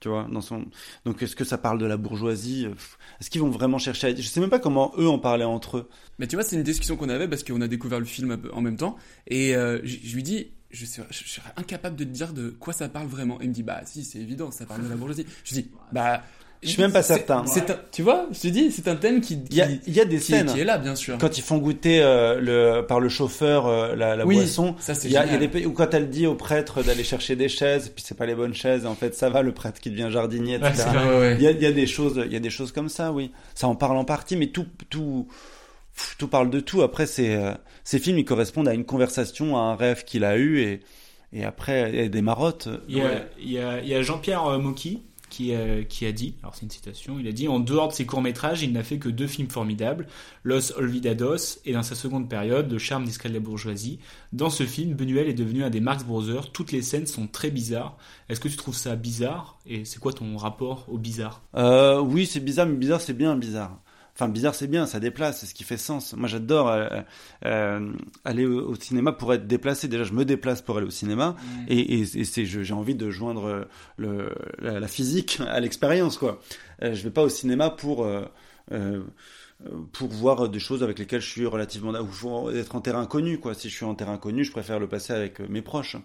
Tu 0.00 0.08
vois. 0.08 0.26
Donc, 1.04 1.22
est-ce 1.22 1.36
que 1.36 1.44
ça 1.44 1.58
parle 1.58 1.78
de 1.78 1.86
la 1.86 1.96
bourgeoisie 1.96 2.66
Est-ce 3.20 3.30
qu'ils 3.30 3.40
vont 3.40 3.50
vraiment 3.50 3.78
chercher 3.78 4.08
à... 4.08 4.14
Je 4.14 4.22
sais 4.22 4.40
même 4.40 4.50
pas 4.50 4.58
comment 4.58 4.92
eux 4.98 5.08
en 5.08 5.20
parlaient 5.20 5.44
entre 5.44 5.78
eux. 5.78 5.88
Mais 6.18 6.26
tu 6.26 6.34
vois, 6.34 6.44
c'est 6.44 6.56
une 6.56 6.64
discussion 6.64 6.96
qu'on 6.96 7.08
avait 7.08 7.28
parce 7.28 7.44
qu'on 7.44 7.60
a 7.60 7.68
découvert 7.68 8.00
le 8.00 8.04
film 8.04 8.36
peu 8.36 8.52
en 8.52 8.60
même 8.60 8.76
temps. 8.76 8.96
Et 9.28 9.54
euh, 9.54 9.80
je, 9.84 10.14
lui 10.14 10.24
dis, 10.24 10.48
je 10.70 10.86
serais, 10.86 11.52
incapable 11.56 11.94
de 11.94 12.02
te 12.02 12.08
dire 12.08 12.32
de 12.32 12.50
quoi 12.50 12.72
ça 12.72 12.88
parle 12.88 13.06
vraiment. 13.06 13.40
Il 13.40 13.50
me 13.50 13.54
dit, 13.54 13.62
bah 13.62 13.82
si, 13.84 14.02
c'est 14.02 14.18
évident, 14.18 14.50
ça 14.50 14.66
parle 14.66 14.82
de 14.82 14.88
la 14.88 14.96
bourgeoisie. 14.96 15.26
Je 15.44 15.54
dis, 15.54 15.70
bah. 15.92 16.22
Je 16.62 16.68
suis 16.68 16.80
même 16.80 16.92
pas 16.92 17.02
certain. 17.02 17.44
c'est 17.46 17.70
un- 17.70 17.78
tu 17.90 18.02
vois, 18.02 18.26
je 18.32 18.40
te 18.40 18.46
dis, 18.48 18.70
c'est 18.70 18.86
un 18.86 18.94
thème 18.96 19.20
qui, 19.20 19.40
Il 19.50 19.56
y 19.56 19.60
a, 19.60 19.68
y 19.68 20.06
des 20.06 20.16
qui- 20.18 20.20
scènes 20.20 20.46
qui 20.46 20.60
est 20.60 20.64
là, 20.64 20.78
bien 20.78 20.94
sûr. 20.94 21.18
Quand 21.18 21.36
ils 21.36 21.42
font 21.42 21.58
goûter 21.58 22.00
euh, 22.00 22.40
le, 22.40 22.86
par 22.86 23.00
le 23.00 23.08
chauffeur 23.08 23.66
euh, 23.66 23.96
la, 23.96 24.14
la 24.14 24.24
Oui, 24.24 24.36
boisson, 24.36 24.76
ça, 24.78 24.94
c'est 24.94 25.08
y 25.10 25.16
a, 25.16 25.26
ou 25.66 25.72
quand 25.72 25.92
elle 25.92 26.08
dit 26.08 26.26
au 26.26 26.34
prêtre 26.36 26.82
d'aller 26.84 27.02
chercher 27.04 27.34
des 27.34 27.48
chaises, 27.48 27.88
puis 27.88 28.04
c'est 28.06 28.16
pas 28.16 28.26
les 28.26 28.34
bonnes 28.36 28.54
chaises, 28.54 28.86
en 28.86 28.94
fait 28.94 29.14
ça 29.14 29.28
va 29.28 29.42
le 29.42 29.52
prêtre 29.52 29.80
qui 29.80 29.90
devient 29.90 30.08
jardinier, 30.10 30.54
etc. 30.54 30.84
Ouais, 30.94 31.18
ouais. 31.18 31.34
Il 31.36 31.42
y 31.42 31.46
a, 31.48 31.50
il 31.50 31.60
y 31.60 31.66
a 31.66 31.72
des 31.72 31.86
choses, 31.88 32.22
il 32.24 32.32
y 32.32 32.36
a 32.36 32.40
des 32.40 32.50
choses 32.50 32.70
comme 32.70 32.88
ça, 32.88 33.10
oui. 33.12 33.32
Ça 33.54 33.66
en 33.66 33.74
parle 33.74 33.96
en 33.96 34.04
partie, 34.04 34.36
mais 34.36 34.46
tout, 34.46 34.66
tout, 34.88 35.26
tout 36.18 36.28
parle 36.28 36.48
de 36.50 36.60
tout. 36.60 36.82
Après, 36.82 37.06
c'est, 37.06 37.34
euh, 37.34 37.52
ces 37.84 37.98
films, 37.98 38.18
ils 38.18 38.24
correspondent 38.24 38.68
à 38.68 38.74
une 38.74 38.84
conversation, 38.84 39.56
à 39.56 39.60
un 39.60 39.74
rêve 39.74 40.04
qu'il 40.04 40.24
a 40.24 40.36
eu, 40.36 40.60
et, 40.60 40.80
et 41.32 41.44
après, 41.44 41.90
il 41.92 41.96
y 41.96 42.04
a 42.04 42.08
des 42.08 42.22
marottes. 42.22 42.68
Il 42.88 42.98
y 42.98 43.00
a, 43.00 43.04
Ouais. 43.04 43.26
il 43.40 43.50
y 43.52 43.58
a, 43.58 43.80
il 43.80 43.88
y 43.88 43.94
a 43.94 44.02
Jean-Pierre 44.02 44.46
euh, 44.46 44.58
Mocky 44.58 45.02
qui, 45.32 45.54
euh, 45.54 45.82
qui 45.82 46.04
a 46.04 46.12
dit, 46.12 46.34
alors 46.42 46.54
c'est 46.54 46.62
une 46.62 46.70
citation, 46.70 47.18
il 47.18 47.26
a 47.26 47.32
dit 47.32 47.48
En 47.48 47.58
dehors 47.58 47.88
de 47.88 47.94
ses 47.94 48.04
courts-métrages, 48.04 48.62
il 48.62 48.70
n'a 48.70 48.82
fait 48.82 48.98
que 48.98 49.08
deux 49.08 49.26
films 49.26 49.48
formidables, 49.48 50.06
Los 50.44 50.76
Olvidados 50.76 51.58
et 51.64 51.72
dans 51.72 51.82
sa 51.82 51.94
seconde 51.94 52.28
période, 52.28 52.70
Le 52.70 52.78
charme 52.78 53.04
discret 53.04 53.30
de 53.30 53.34
la 53.34 53.40
bourgeoisie. 53.40 53.98
Dans 54.34 54.50
ce 54.50 54.64
film, 54.64 54.92
Benuel 54.92 55.28
est 55.28 55.34
devenu 55.34 55.64
un 55.64 55.70
des 55.70 55.80
Marx 55.80 56.04
Brothers. 56.04 56.52
Toutes 56.52 56.70
les 56.70 56.82
scènes 56.82 57.06
sont 57.06 57.26
très 57.26 57.50
bizarres. 57.50 57.96
Est-ce 58.28 58.40
que 58.40 58.48
tu 58.48 58.56
trouves 58.56 58.76
ça 58.76 58.94
bizarre? 58.94 59.58
Et 59.66 59.86
c'est 59.86 59.98
quoi 59.98 60.12
ton 60.12 60.36
rapport 60.36 60.84
au 60.90 60.98
bizarre? 60.98 61.40
Euh, 61.54 61.98
oui, 62.00 62.26
c'est 62.26 62.40
bizarre, 62.40 62.66
mais 62.66 62.76
bizarre, 62.76 63.00
c'est 63.00 63.16
bien 63.16 63.34
bizarre. 63.34 63.80
Enfin, 64.14 64.28
bizarre, 64.28 64.54
c'est 64.54 64.66
bien, 64.66 64.86
ça 64.86 65.00
déplace, 65.00 65.40
c'est 65.40 65.46
ce 65.46 65.54
qui 65.54 65.64
fait 65.64 65.78
sens. 65.78 66.14
Moi, 66.14 66.28
j'adore 66.28 66.68
euh, 66.68 66.88
euh, 67.46 67.92
aller 68.24 68.44
au, 68.44 68.68
au 68.68 68.74
cinéma 68.74 69.12
pour 69.12 69.32
être 69.32 69.46
déplacé. 69.46 69.88
Déjà, 69.88 70.04
je 70.04 70.12
me 70.12 70.24
déplace 70.24 70.60
pour 70.60 70.76
aller 70.76 70.86
au 70.86 70.90
cinéma, 70.90 71.36
et, 71.68 72.00
et, 72.00 72.26
j'ai 72.26 72.74
envie 72.74 72.94
de 72.94 73.10
joindre 73.10 73.66
le, 73.96 74.34
la, 74.58 74.80
la 74.80 74.88
physique 74.88 75.40
à 75.48 75.60
l'expérience, 75.60 76.18
quoi. 76.18 76.40
Euh, 76.82 76.94
je 76.94 77.02
vais 77.02 77.10
pas 77.10 77.22
au 77.22 77.28
cinéma 77.28 77.70
pour 77.70 78.06
euh, 78.72 79.02
pour 79.92 80.08
voir 80.08 80.48
des 80.48 80.58
choses 80.58 80.82
avec 80.82 80.98
lesquelles 80.98 81.20
je 81.20 81.28
suis 81.28 81.46
relativement 81.46 81.92
ou 81.92 82.06
pour 82.06 82.52
être 82.52 82.74
en 82.74 82.80
terrain 82.80 83.00
inconnu, 83.00 83.38
quoi. 83.38 83.54
Si 83.54 83.68
je 83.68 83.74
suis 83.76 83.84
en 83.84 83.94
terrain 83.94 84.14
inconnu, 84.14 84.44
je 84.44 84.50
préfère 84.50 84.80
le 84.80 84.88
passer 84.88 85.12
avec 85.12 85.38
mes 85.40 85.62
proches. 85.62 85.96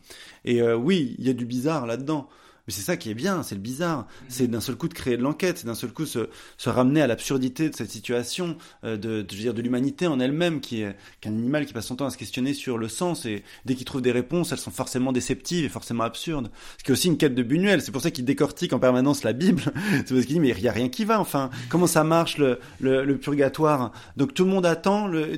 Et 0.45 0.62
euh, 0.62 0.76
oui, 0.76 1.16
il 1.18 1.26
y 1.26 1.30
a 1.30 1.34
du 1.34 1.45
bizarre 1.45 1.88
là-dedans. 1.88 2.30
Mais 2.68 2.74
c'est 2.74 2.82
ça 2.82 2.97
qui 2.97 3.09
est 3.09 3.13
bien, 3.13 3.43
c'est 3.43 3.55
le 3.55 3.61
bizarre. 3.61 4.07
C'est 4.28 4.47
d'un 4.47 4.59
seul 4.59 4.76
coup 4.76 4.89
de 4.89 4.93
créer 4.93 5.15
de 5.15 5.22
l'enquête, 5.22 5.59
c'est 5.59 5.68
d'un 5.68 5.76
seul 5.76 5.91
coup 5.91 6.05
se, 6.05 6.30
se 6.57 6.70
ramener 6.70 7.01
à 7.01 7.07
l'absurdité 7.07 7.70
de 7.70 7.76
cette 7.76 7.89
situation, 7.89 8.57
euh, 8.84 8.97
de, 8.97 9.22
de, 9.22 9.28
je 9.30 9.36
veux 9.36 9.41
dire, 9.41 9.53
de 9.53 9.61
l'humanité 9.61 10.07
en 10.07 10.20
elle-même, 10.20 10.59
qui 10.59 10.82
est 10.82 10.95
qu'un 11.22 11.30
animal 11.30 11.65
qui 11.65 11.74
passe 11.74 11.88
son 11.88 11.95
temps 11.95 12.05
à 12.05 12.09
se 12.09 12.18
questionner 12.18 12.53
sur 12.53 12.78
le 12.78 12.89
sens, 12.89 13.26
et 13.26 13.43
dès 13.65 13.76
qu'il 13.76 13.86
trouve 13.86 14.01
des 14.01 14.11
réponses, 14.11 14.51
elles 14.51 14.57
sont 14.57 14.72
forcément 14.72 15.11
déceptives 15.11 15.65
et 15.65 15.70
forcément 15.70 16.03
absurdes. 16.03 16.49
Ce 16.78 16.84
qui 16.84 16.91
est 16.91 16.93
aussi 16.93 17.07
une 17.07 17.18
quête 17.18 17.36
de 17.36 17.43
Buñuel, 17.43 17.82
c'est 17.82 17.91
pour 17.91 18.01
ça 18.01 18.11
qu'il 18.11 18.26
décortique 18.26 18.74
en 18.74 18.80
permanence 18.80 19.24
la 19.24 19.34
Bible, 19.34 19.61
c'est 20.05 20.13
parce 20.13 20.26
qu'il 20.26 20.36
dit, 20.36 20.39
mais 20.39 20.49
il 20.49 20.59
y 20.61 20.68
a 20.68 20.74
rien 20.74 20.89
qui 20.89 21.05
va, 21.05 21.20
enfin, 21.22 21.49
comment 21.70 21.88
ça 21.88 22.03
marche 22.03 22.38
le, 22.38 22.59
le, 22.82 23.05
le 23.05 23.18
purgatoire? 23.18 23.93
Donc 24.18 24.34
tout 24.34 24.43
le 24.43 24.51
monde 24.51 24.65
attend, 24.65 25.07
le, 25.07 25.38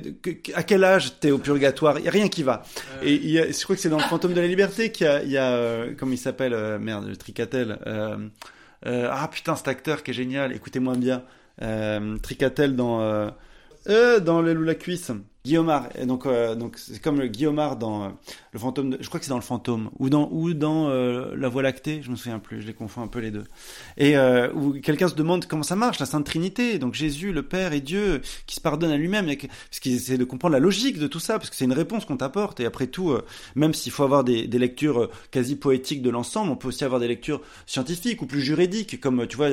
à 0.54 0.62
quel 0.64 0.82
âge 0.82 1.20
t'es 1.20 1.30
au 1.30 1.38
purgatoire? 1.38 1.98
Il 2.00 2.04
y 2.04 2.08
a 2.08 2.12
rien 2.12 2.28
qui 2.28 2.42
va. 2.42 2.64
Et 3.02 3.14
il 3.14 3.30
y 3.30 3.38
a, 3.38 3.50
je 3.50 3.62
crois 3.62 3.76
que 3.76 3.82
c'est 3.82 3.88
dans 3.88 3.98
le 3.98 4.02
Fantôme 4.04 4.34
de 4.34 4.40
la 4.40 4.46
Liberté 4.48 4.90
qu'il 4.90 5.06
y 5.06 5.08
a, 5.08 5.22
il 5.22 5.30
y 5.30 5.36
a 5.36 5.52
euh, 5.52 5.92
comment 5.96 6.12
il 6.12 6.18
s'appelle, 6.18 6.54
euh, 6.54 6.78
merde, 6.78 7.16
Tricatel. 7.20 7.78
Euh, 7.86 8.28
euh, 8.86 9.08
ah 9.10 9.28
putain, 9.28 9.54
cet 9.54 9.68
acteur 9.68 10.02
qui 10.02 10.10
est 10.10 10.14
génial. 10.14 10.52
Écoutez-moi 10.52 10.96
bien. 10.96 11.22
Euh, 11.62 12.16
Tricatel 12.18 12.74
dans 12.74 13.30
dans 13.86 14.42
le 14.42 14.52
loup 14.52 14.64
la 14.64 14.74
cuisse. 14.74 15.12
Guillaumard, 15.44 15.88
et 15.96 16.04
donc 16.04 16.26
euh, 16.26 16.54
donc 16.54 16.76
c'est 16.76 17.00
comme 17.00 17.18
le 17.18 17.26
Guillaumard 17.26 17.76
dans 17.76 18.04
euh, 18.04 18.08
le 18.52 18.58
fantôme. 18.58 18.96
Je 19.00 19.06
crois 19.08 19.20
que 19.20 19.26
c'est 19.26 19.30
dans 19.30 19.36
le 19.36 19.42
fantôme 19.42 19.90
ou 19.98 20.08
dans 20.08 20.28
ou 20.32 20.52
dans 20.54 20.88
euh, 20.88 21.34
la 21.36 21.48
Voie 21.48 21.62
lactée. 21.62 22.00
Je 22.02 22.10
me 22.10 22.16
souviens 22.16 22.38
plus. 22.38 22.60
Je 22.60 22.66
les 22.66 22.74
confonds 22.74 23.02
un 23.02 23.06
peu 23.06 23.20
les 23.20 23.30
deux. 23.30 23.44
Et 23.96 24.16
euh, 24.16 24.52
où 24.52 24.72
quelqu'un 24.72 25.08
se 25.08 25.14
demande 25.14 25.46
comment 25.46 25.62
ça 25.62 25.76
marche 25.76 25.98
la 25.98 26.06
Sainte 26.06 26.26
Trinité. 26.26 26.78
Donc 26.78 26.94
Jésus, 26.94 27.32
le 27.32 27.42
Père 27.42 27.72
et 27.72 27.80
Dieu 27.80 28.22
qui 28.46 28.56
se 28.56 28.60
pardonnent 28.60 28.90
à 28.90 28.96
lui-même. 28.96 29.26
Parce 29.26 29.80
qu'ils 29.80 29.94
essaient 29.94 30.18
de 30.18 30.24
comprendre 30.24 30.52
la 30.52 30.58
logique 30.58 30.98
de 30.98 31.06
tout 31.06 31.20
ça, 31.20 31.38
parce 31.38 31.50
que 31.50 31.56
c'est 31.56 31.64
une 31.64 31.72
réponse 31.72 32.04
qu'on 32.04 32.16
t'apporte. 32.16 32.60
Et 32.60 32.66
après 32.66 32.88
tout, 32.88 33.10
euh, 33.10 33.24
même 33.54 33.74
s'il 33.74 33.92
faut 33.92 34.02
avoir 34.02 34.24
des, 34.24 34.46
lectures 34.46 35.02
euh, 35.02 35.10
quasi 35.30 35.56
poétiques 35.56 36.02
de 36.02 36.10
l'ensemble, 36.10 36.50
on 36.50 36.56
peut 36.56 36.68
aussi 36.68 36.84
avoir 36.84 37.00
des 37.00 37.08
lectures 37.08 37.40
scientifiques 37.66 38.20
ou 38.22 38.26
plus 38.26 38.42
juridiques, 38.42 39.00
comme 39.00 39.26
tu 39.26 39.36
vois, 39.36 39.48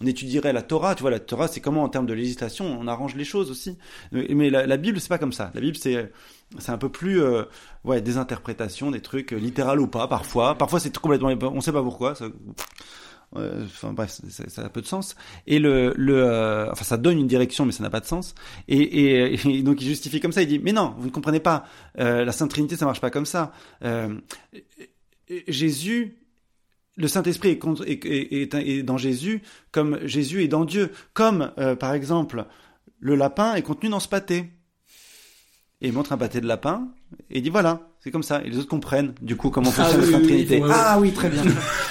on 0.00 0.06
étudierait 0.06 0.52
la 0.52 0.62
Torah. 0.62 0.94
Tu 0.94 1.02
vois, 1.02 1.10
la 1.10 1.20
Torah, 1.20 1.48
c'est 1.48 1.60
comment 1.60 1.82
en 1.82 1.88
termes 1.88 2.06
de 2.06 2.14
législation 2.14 2.78
on 2.80 2.86
arrange 2.86 3.14
les 3.16 3.24
choses 3.24 3.50
aussi. 3.50 3.76
Mais, 4.12 4.26
mais 4.30 4.50
la, 4.50 4.66
la 4.66 4.76
Bible, 4.76 5.00
c'est 5.00 5.08
pas 5.08 5.17
comme 5.18 5.32
ça. 5.32 5.50
La 5.54 5.60
Bible, 5.60 5.76
c'est 5.76 6.10
c'est 6.58 6.72
un 6.72 6.78
peu 6.78 6.88
plus 6.88 7.20
euh, 7.20 7.44
ouais 7.84 8.00
des 8.00 8.16
interprétations, 8.16 8.90
des 8.90 9.00
trucs 9.00 9.32
euh, 9.32 9.36
littérales 9.36 9.80
ou 9.80 9.86
pas 9.86 10.08
parfois. 10.08 10.56
Parfois, 10.56 10.80
c'est 10.80 10.96
complètement, 10.96 11.28
on 11.42 11.60
sait 11.60 11.72
pas 11.72 11.82
pourquoi. 11.82 12.14
Enfin 13.34 13.92
bref, 13.92 14.20
ça, 14.48 14.64
a 14.64 14.68
peu 14.70 14.80
de 14.80 14.86
sens. 14.86 15.14
Et 15.46 15.58
le, 15.58 15.92
le, 15.96 16.24
euh, 16.24 16.70
enfin 16.72 16.84
ça 16.84 16.96
donne 16.96 17.18
une 17.18 17.26
direction, 17.26 17.66
mais 17.66 17.72
ça 17.72 17.82
n'a 17.82 17.90
pas 17.90 18.00
de 18.00 18.06
sens. 18.06 18.34
Et, 18.68 19.34
et, 19.34 19.62
donc 19.62 19.82
il 19.82 19.86
justifie 19.86 20.20
comme 20.20 20.32
ça. 20.32 20.40
Il 20.42 20.48
dit 20.48 20.58
mais 20.58 20.72
non, 20.72 20.94
vous 20.98 21.06
ne 21.06 21.12
comprenez 21.12 21.40
pas. 21.40 21.66
Euh, 21.98 22.24
la 22.24 22.32
Sainte 22.32 22.50
Trinité, 22.50 22.76
ça 22.76 22.86
marche 22.86 23.00
pas 23.00 23.10
comme 23.10 23.26
ça. 23.26 23.52
Jésus, 25.46 26.16
le 26.96 27.06
Saint 27.06 27.22
Esprit 27.24 27.58
est, 27.86 28.82
dans 28.82 28.96
Jésus, 28.96 29.42
comme 29.72 29.98
Jésus 30.06 30.44
est 30.44 30.48
dans 30.48 30.64
Dieu. 30.64 30.90
Comme 31.12 31.52
par 31.78 31.92
exemple 31.92 32.46
le 33.00 33.14
lapin 33.14 33.54
est 33.54 33.62
contenu 33.62 33.90
dans 33.90 34.00
ce 34.00 34.08
pâté. 34.08 34.50
Et 35.80 35.86
il 35.88 35.92
montre 35.94 36.12
un 36.12 36.16
pâté 36.16 36.40
de 36.40 36.46
lapin 36.48 36.88
et 37.30 37.38
il 37.38 37.42
dit 37.42 37.50
voilà, 37.50 37.78
c'est 38.00 38.10
comme 38.10 38.24
ça. 38.24 38.42
Et 38.44 38.50
les 38.50 38.58
autres 38.58 38.68
comprennent 38.68 39.14
du 39.22 39.36
coup 39.36 39.50
comment 39.50 39.70
Ah 39.78 39.84
fonctionne 39.84 40.04
oui, 40.04 40.10
la 40.10 40.18
oui, 40.18 40.24
Trinité. 40.26 40.62
Ah 40.68 40.98
oui, 41.00 41.12
très 41.12 41.28
bien. 41.28 41.42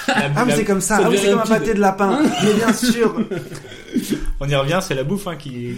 Ah, 0.08 0.44
mais 0.44 0.54
c'est 0.56 0.64
comme 0.66 0.82
ça. 0.82 0.98
Ça 0.98 1.02
Ah 1.06 1.10
oui, 1.10 1.16
c'est 1.18 1.30
comme 1.30 1.40
un 1.40 1.46
pâté 1.46 1.72
de 1.72 1.80
lapin. 1.80 2.20
Mais 2.44 2.52
bien 2.54 2.72
sûr. 2.74 3.16
On 4.40 4.48
y 4.48 4.54
revient, 4.54 4.78
c'est 4.82 4.94
la 4.94 5.04
bouffe 5.04 5.26
hein, 5.26 5.36
qui. 5.36 5.74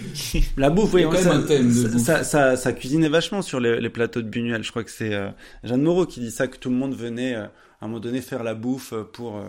La 0.57 0.69
bouffe, 0.69 0.93
oui. 0.93 1.01
Il 1.01 1.03
y 1.05 1.07
a 1.07 1.09
quand 1.09 1.17
ça, 1.21 1.29
même 1.33 1.43
un 1.43 1.47
thème 1.47 1.69
de 1.69 1.73
ça- 1.73 1.87
bouffe. 1.89 2.01
ça, 2.01 2.23
ça, 2.25 2.57
ça 2.57 2.73
cuisinait 2.73 3.07
vachement 3.09 3.41
sur 3.41 3.61
les, 3.61 3.79
les 3.79 3.89
plateaux 3.89 4.21
de 4.21 4.27
Buñuel. 4.29 4.61
Je 4.63 4.71
crois 4.71 4.83
que 4.83 4.91
c'est 4.91 5.13
euh, 5.13 5.29
Jeanne 5.63 5.81
Moreau 5.81 6.05
qui 6.05 6.19
dit 6.19 6.31
ça, 6.31 6.47
que 6.47 6.57
tout 6.57 6.69
le 6.69 6.75
monde 6.75 6.93
venait 6.93 7.35
euh, 7.35 7.43
à 7.45 7.85
un 7.85 7.87
moment 7.87 8.01
donné 8.01 8.19
faire 8.21 8.43
la 8.43 8.53
bouffe 8.55 8.93
pour, 9.13 9.37
euh, 9.37 9.43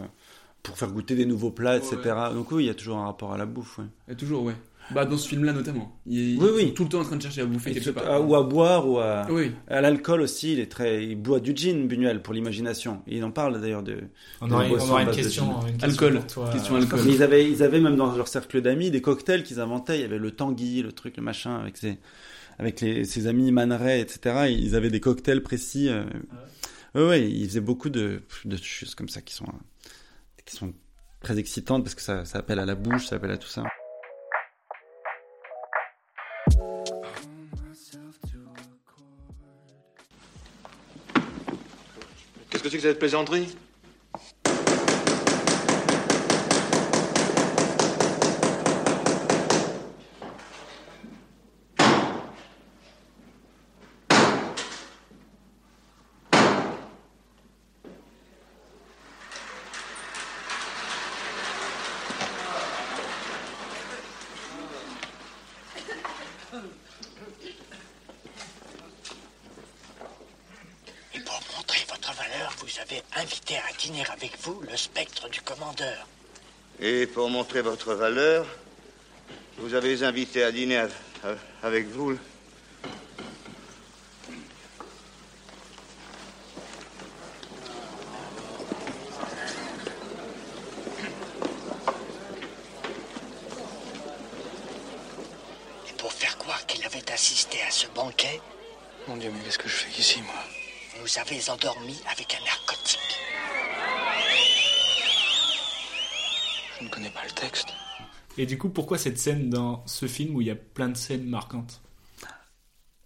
pour 0.63 0.79
faire 0.79 0.89
goûter 0.93 1.17
des 1.17 1.27
nouveaux 1.27 1.51
plats, 1.51 1.77
etc. 1.77 1.97
Donc 2.33 2.53
oui, 2.53 2.65
il 2.65 2.67
y 2.69 2.71
a 2.71 2.75
toujours 2.75 2.99
un 2.99 3.07
rapport 3.07 3.33
à 3.33 3.39
la 3.39 3.45
bouffe. 3.47 3.79
ouais. 3.79 3.85
Et 4.09 4.15
toujours, 4.15 4.45
ouais. 4.45 4.55
Bah, 4.91 5.07
dans 5.07 5.17
ce 5.17 5.29
film-là, 5.29 5.53
notamment. 5.53 5.99
Il, 6.07 6.39
Oui, 6.39 6.49
ils 6.51 6.55
oui. 6.57 6.69
sont 6.69 6.75
tout 6.75 6.83
le 6.83 6.89
temps 6.91 7.01
en 7.01 7.05
train 7.05 7.17
de 7.17 7.23
chercher 7.23 7.41
à 7.43 7.47
bouffer 7.47 7.73
quelque 7.73 7.91
part. 7.91 8.07
à- 8.11 8.21
ou 8.21 8.35
à 8.35 8.43
boire 8.43 8.87
ou 8.89 8.99
à, 8.99 9.27
Oui. 9.31 9.53
à 9.69 9.81
l'alcool 9.81 10.21
aussi. 10.21 10.53
Il 10.53 10.61
est 10.61 10.71
très, 10.71 11.05
il 11.07 11.15
boit 11.17 11.41
du 11.41 11.57
gin, 11.57 11.87
Buñuel, 11.89 12.21
pour 12.21 12.35
l'imagination. 12.35 13.01
Il 13.07 13.25
en 13.25 13.31
parle 13.31 13.61
d'ailleurs 13.61 13.83
de. 13.83 13.99
On 14.41 14.51
aurait- 14.51 14.69
une 14.69 15.09
une 15.09 15.15
question 15.15 15.61
Alcool. 15.81 16.21
toi. 16.27 16.51
Question 16.53 16.77
alcool. 16.77 17.01
Mais 17.07 17.13
ils 17.15 17.23
avaient, 17.23 17.49
ils 17.51 17.63
avaient 17.63 17.81
même 17.81 17.97
dans 17.97 18.15
leur 18.15 18.29
cercle 18.29 18.61
d'amis 18.61 18.91
des 18.91 19.01
cocktails 19.01 19.45
qu'ils 19.45 19.61
inventaient. 19.61 19.99
Il 19.99 20.03
y 20.03 20.05
avait 20.05 20.19
le 20.19 20.31
tanguy, 20.33 20.83
le 20.83 20.93
truc, 20.93 21.17
le 21.17 21.23
machin, 21.23 21.57
avec 21.59 21.77
ses, 21.79 21.99
avec 22.59 22.81
les, 22.83 23.05
ses 23.05 23.27
amis 23.29 23.51
Maneray, 23.53 24.01
etc. 24.01 24.47
Ils 24.51 24.75
avaient 24.75 24.91
des 24.91 25.01
cocktails 25.01 25.43
précis. 25.43 25.89
euh. 25.89 26.05
Ouais, 26.95 27.07
ouais, 27.09 27.31
ils 27.31 27.47
faisaient 27.49 27.61
beaucoup 27.61 27.89
de, 27.89 28.21
de 28.45 28.57
choses 28.59 28.95
comme 28.95 29.09
ça 29.09 29.23
qui 29.23 29.33
sont, 29.35 29.47
qui 30.45 30.55
sont 30.57 30.75
très 31.23 31.39
excitantes 31.39 31.85
parce 31.85 31.95
que 31.95 32.03
ça, 32.03 32.25
ça 32.27 32.39
appelle 32.41 32.59
à 32.59 32.67
la 32.67 32.75
bouche, 32.75 33.07
ça 33.07 33.17
appelle 33.17 33.31
à 33.31 33.39
tout 33.39 33.49
ça. 33.49 33.63
Qu'est-ce 42.63 42.77
que 42.77 42.81
c'est 42.81 42.87
que 42.87 42.91
cette 42.91 42.99
plaisanterie 43.01 43.49
Et 71.15 71.21
pour 71.21 71.41
montrer 71.57 71.85
votre 71.89 72.15
valeur, 72.15 72.55
vous 72.59 72.81
avez 72.81 73.03
invité 73.17 73.57
à 73.57 73.73
dîner 73.79 74.05
avec 74.11 74.39
vous 74.43 74.61
le 74.61 74.77
spectre 74.77 75.29
du 75.29 75.41
commandeur. 75.43 76.07
Et 76.81 77.07
pour 77.07 77.29
montrer 77.43 77.63
votre 77.63 77.95
valeur, 77.95 78.47
vous 79.59 79.75
avez 79.75 80.05
invité 80.05 80.45
à 80.45 80.53
dîner 80.53 80.77
av- 80.77 80.95
av- 81.25 81.39
avec 81.65 81.89
vous. 81.89 82.17
Et 95.89 95.93
pour 95.99 96.13
faire 96.13 96.37
croire 96.39 96.65
qu'il 96.67 96.85
avait 96.85 97.11
assisté 97.11 97.61
à 97.63 97.71
ce 97.71 97.87
banquet, 97.89 98.41
Mon 99.09 99.17
Dieu, 99.17 99.33
mais 99.35 99.43
qu'est-ce 99.43 99.59
que 99.59 99.69
je 99.69 99.75
fais 99.75 100.01
ici, 100.01 100.23
moi? 100.23 100.35
Vous 101.01 101.19
avez 101.19 101.51
endormi 101.51 102.01
avec 102.09 102.33
un 102.41 102.45
narcotique. 102.45 103.01
Je 106.79 106.85
ne 106.85 106.89
connais 106.89 107.11
pas 107.11 107.25
le 107.25 107.31
texte. 107.33 107.67
Et 108.43 108.47
du 108.47 108.59
coup, 108.59 108.71
pourquoi 108.71 108.99
cette 108.99 109.19
scène 109.19 109.51
dans 109.51 109.85
ce 109.87 110.07
film 110.07 110.35
où 110.35 110.41
il 110.41 110.49
y 110.49 110.51
a 110.51 110.57
plein 110.57 110.89
de 110.89 110.97
scènes 110.97 111.29
marquantes 111.29 111.81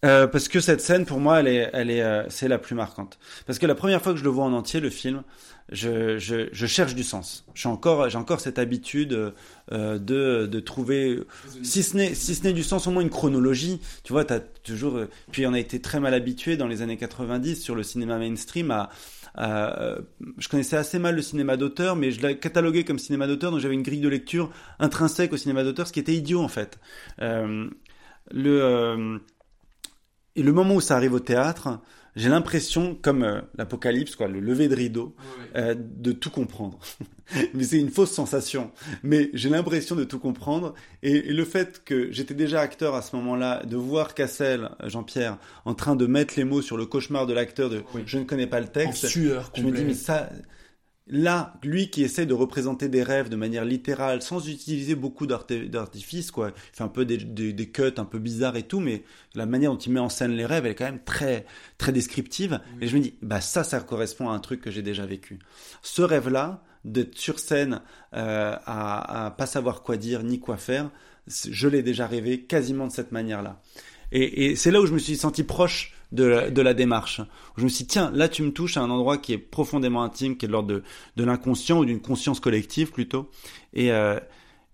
Euh, 0.02 0.26
parce 0.26 0.48
que 0.48 0.60
cette 0.60 0.80
scène, 0.80 1.04
pour 1.04 1.20
moi, 1.20 1.40
elle 1.40 1.48
est, 1.48 1.68
elle 1.74 1.90
est, 1.90 2.00
euh, 2.00 2.24
c'est 2.30 2.48
la 2.48 2.56
plus 2.56 2.74
marquante. 2.74 3.18
Parce 3.44 3.58
que 3.58 3.66
la 3.66 3.74
première 3.74 4.00
fois 4.00 4.12
que 4.12 4.18
je 4.18 4.24
le 4.24 4.30
vois 4.30 4.46
en 4.46 4.54
entier, 4.54 4.80
le 4.80 4.88
film, 4.88 5.24
je, 5.70 6.16
je, 6.16 6.66
cherche 6.66 6.94
du 6.94 7.02
sens. 7.02 7.44
J'ai 7.54 7.68
encore, 7.68 8.08
j'ai 8.08 8.16
encore 8.16 8.40
cette 8.40 8.58
habitude 8.58 9.34
euh, 9.72 9.98
de, 9.98 10.46
de 10.46 10.60
trouver, 10.60 11.20
si 11.62 11.82
ce 11.82 11.98
n'est, 11.98 12.14
si 12.14 12.34
ce 12.34 12.44
n'est 12.44 12.54
du 12.54 12.62
sens, 12.62 12.86
au 12.86 12.90
moins 12.90 13.02
une 13.02 13.10
chronologie. 13.10 13.78
Tu 14.04 14.14
vois, 14.14 14.24
t'as 14.24 14.40
toujours. 14.40 15.00
puis 15.32 15.46
on 15.46 15.52
a 15.52 15.58
été 15.58 15.82
très 15.82 16.00
mal 16.00 16.14
habitué 16.14 16.56
dans 16.56 16.66
les 16.66 16.80
années 16.80 16.96
90 16.96 17.62
sur 17.62 17.74
le 17.74 17.82
cinéma 17.82 18.16
mainstream 18.16 18.70
à 18.70 18.88
euh, 19.38 19.98
je 20.38 20.48
connaissais 20.48 20.76
assez 20.76 20.98
mal 20.98 21.14
le 21.14 21.22
cinéma 21.22 21.56
d'auteur, 21.56 21.96
mais 21.96 22.10
je 22.10 22.26
l'ai 22.26 22.38
catalogué 22.38 22.84
comme 22.84 22.98
cinéma 22.98 23.26
d'auteur, 23.26 23.50
donc 23.50 23.60
j'avais 23.60 23.74
une 23.74 23.82
grille 23.82 24.00
de 24.00 24.08
lecture 24.08 24.50
intrinsèque 24.78 25.32
au 25.32 25.36
cinéma 25.36 25.64
d'auteur, 25.64 25.86
ce 25.86 25.92
qui 25.92 26.00
était 26.00 26.14
idiot 26.14 26.42
en 26.42 26.48
fait. 26.48 26.78
Euh, 27.20 27.68
euh, 28.34 29.18
et 30.34 30.42
le 30.42 30.52
moment 30.52 30.74
où 30.74 30.80
ça 30.80 30.96
arrive 30.96 31.14
au 31.14 31.20
théâtre, 31.20 31.80
j'ai 32.16 32.30
l'impression, 32.30 32.96
comme 33.00 33.22
euh, 33.22 33.42
l'apocalypse, 33.58 34.16
quoi, 34.16 34.26
le 34.26 34.40
lever 34.40 34.68
de 34.68 34.74
rideau, 34.74 35.14
euh, 35.54 35.74
de 35.76 36.12
tout 36.12 36.30
comprendre. 36.30 36.78
mais 37.54 37.62
c'est 37.62 37.78
une 37.78 37.90
fausse 37.90 38.10
sensation. 38.10 38.70
Mais 39.02 39.28
j'ai 39.34 39.50
l'impression 39.50 39.94
de 39.94 40.04
tout 40.04 40.18
comprendre. 40.18 40.74
Et, 41.02 41.28
et 41.28 41.32
le 41.34 41.44
fait 41.44 41.84
que 41.84 42.10
j'étais 42.10 42.32
déjà 42.32 42.60
acteur 42.60 42.94
à 42.94 43.02
ce 43.02 43.14
moment-là, 43.16 43.62
de 43.64 43.76
voir 43.76 44.14
Cassel, 44.14 44.70
euh, 44.82 44.88
Jean-Pierre, 44.88 45.36
en 45.66 45.74
train 45.74 45.94
de 45.94 46.06
mettre 46.06 46.34
les 46.38 46.44
mots 46.44 46.62
sur 46.62 46.78
le 46.78 46.86
cauchemar 46.86 47.26
de 47.26 47.34
l'acteur 47.34 47.68
de 47.68 47.82
je 48.06 48.18
ne 48.18 48.24
connais 48.24 48.46
pas 48.46 48.60
le 48.60 48.68
texte. 48.68 49.04
En 49.04 49.08
sueur 49.08 49.52
je 49.54 49.62
me 49.62 49.70
dis, 49.70 49.84
mais 49.84 49.94
ça, 49.94 50.30
Là, 51.08 51.54
lui 51.62 51.88
qui 51.88 52.02
essaie 52.02 52.26
de 52.26 52.34
représenter 52.34 52.88
des 52.88 53.04
rêves 53.04 53.28
de 53.28 53.36
manière 53.36 53.64
littérale, 53.64 54.22
sans 54.22 54.48
utiliser 54.48 54.96
beaucoup 54.96 55.26
d'arti- 55.26 55.68
d'artifices, 55.68 56.32
quoi. 56.32 56.50
Il 56.72 56.76
fait 56.76 56.82
un 56.82 56.88
peu 56.88 57.04
des, 57.04 57.16
des, 57.18 57.52
des 57.52 57.70
cuts 57.70 57.94
un 57.96 58.04
peu 58.04 58.18
bizarres 58.18 58.56
et 58.56 58.64
tout, 58.64 58.80
mais 58.80 59.04
la 59.34 59.46
manière 59.46 59.70
dont 59.70 59.78
il 59.78 59.92
met 59.92 60.00
en 60.00 60.08
scène 60.08 60.32
les 60.32 60.46
rêves, 60.46 60.66
elle 60.66 60.72
est 60.72 60.74
quand 60.74 60.84
même 60.84 61.04
très, 61.04 61.46
très 61.78 61.92
descriptive. 61.92 62.60
Et 62.80 62.88
je 62.88 62.96
me 62.96 63.02
dis, 63.02 63.14
bah 63.22 63.40
ça, 63.40 63.62
ça 63.62 63.78
correspond 63.80 64.30
à 64.30 64.32
un 64.32 64.40
truc 64.40 64.60
que 64.60 64.72
j'ai 64.72 64.82
déjà 64.82 65.06
vécu. 65.06 65.38
Ce 65.80 66.02
rêve-là, 66.02 66.64
d'être 66.84 67.16
sur 67.16 67.38
scène, 67.38 67.82
euh, 68.14 68.56
à, 68.66 69.26
à 69.26 69.30
pas 69.30 69.46
savoir 69.46 69.82
quoi 69.82 69.96
dire 69.96 70.22
ni 70.24 70.40
quoi 70.40 70.56
faire, 70.56 70.90
je 71.28 71.68
l'ai 71.68 71.82
déjà 71.82 72.06
rêvé 72.06 72.42
quasiment 72.42 72.86
de 72.86 72.92
cette 72.92 73.12
manière-là. 73.12 73.60
Et, 74.12 74.46
et 74.46 74.56
c'est 74.56 74.70
là 74.70 74.80
où 74.80 74.86
je 74.86 74.92
me 74.92 74.98
suis 74.98 75.16
senti 75.16 75.42
proche 75.42 75.95
de 76.12 76.24
la, 76.24 76.50
de 76.50 76.62
la 76.62 76.74
démarche. 76.74 77.20
Je 77.56 77.64
me 77.64 77.68
suis 77.68 77.84
dit, 77.84 77.88
tiens, 77.88 78.10
là 78.14 78.28
tu 78.28 78.42
me 78.42 78.52
touches 78.52 78.76
à 78.76 78.80
un 78.80 78.90
endroit 78.90 79.18
qui 79.18 79.32
est 79.32 79.38
profondément 79.38 80.02
intime, 80.02 80.36
qui 80.36 80.46
est 80.46 80.48
de 80.48 80.52
l'ordre 80.52 80.68
de, 80.68 80.82
de 81.16 81.24
l'inconscient 81.24 81.78
ou 81.78 81.84
d'une 81.84 82.00
conscience 82.00 82.40
collective 82.40 82.90
plutôt. 82.92 83.28
Et, 83.74 83.92
euh, 83.92 84.18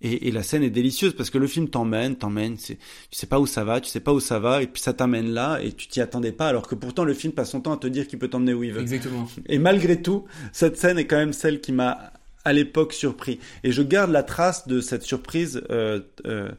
et, 0.03 0.29
et 0.29 0.31
la 0.33 0.43
scène 0.43 0.63
est 0.63 0.71
délicieuse 0.71 1.15
parce 1.15 1.31
que 1.31 1.39
le 1.39 1.47
film 1.47 1.69
t'emmène, 1.69 2.17
t'emmène, 2.17 2.57
tu 2.57 2.77
sais 3.13 3.27
pas 3.27 3.39
où 3.39 3.47
ça 3.47 3.65
va, 3.65 3.81
tu 3.81 3.89
sais 3.89 4.01
pas 4.01 4.13
où 4.13 4.21
ça 4.21 4.39
va, 4.39 4.63
et 4.63 4.67
puis 4.67 4.83
ça 4.83 4.93
t'amène 4.93 5.31
là, 5.31 5.61
et 5.63 5.73
tu 5.73 5.87
t'y 5.87 6.01
attendais 6.01 6.33
pas, 6.33 6.49
alors 6.49 6.67
que 6.67 6.75
pourtant 6.75 7.05
le 7.05 7.15
film 7.15 7.33
passe 7.33 7.53
son 7.53 7.61
temps 7.61 7.73
à 7.73 7.77
te 7.77 7.87
dire 7.87 8.09
qu'il 8.09 8.19
peut 8.19 8.29
t'emmener 8.29 8.53
où 8.53 8.65
il 8.65 8.73
veut. 8.73 8.81
Exactement. 8.81 9.29
Et 9.47 9.59
malgré 9.59 10.03
tout, 10.03 10.25
cette 10.53 10.77
scène 10.77 10.99
est 10.99 11.07
quand 11.07 11.19
même 11.19 11.33
celle 11.33 11.61
qui 11.61 11.73
m'a 11.73 12.13
à 12.45 12.53
l'époque 12.53 12.93
surpris. 12.93 13.39
Et 13.65 13.73
je 13.73 13.83
garde 13.83 14.11
la 14.11 14.23
trace 14.23 14.67
de 14.69 14.81
cette 14.81 15.03
surprise 15.03 15.63
euh, 15.71 16.01
euh, 16.27 16.51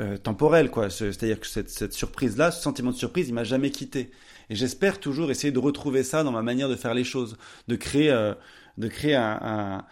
euh, 0.00 0.16
temporelle, 0.18 0.70
quoi. 0.70 0.90
Ce- 0.90 1.12
C'est-à-dire 1.12 1.40
que 1.40 1.46
cette, 1.46 1.70
cette 1.70 1.92
surprise-là, 1.92 2.50
ce 2.50 2.62
sentiment 2.62 2.90
de 2.90 2.96
surprise, 2.96 3.28
il 3.28 3.34
m'a 3.34 3.44
jamais 3.44 3.70
quitté. 3.70 4.10
Et 4.50 4.54
j'espère 4.56 5.00
toujours 5.00 5.30
essayer 5.30 5.52
de 5.52 5.58
retrouver 5.58 6.02
ça 6.02 6.24
dans 6.24 6.32
ma 6.32 6.42
manière 6.42 6.68
de 6.68 6.76
faire 6.76 6.94
les 6.94 7.04
choses, 7.04 7.36
de 7.68 7.76
créer, 7.76 8.10
euh, 8.10 8.34
de 8.78 8.88
créer 8.88 9.14
un, 9.14 9.38
un- 9.42 9.84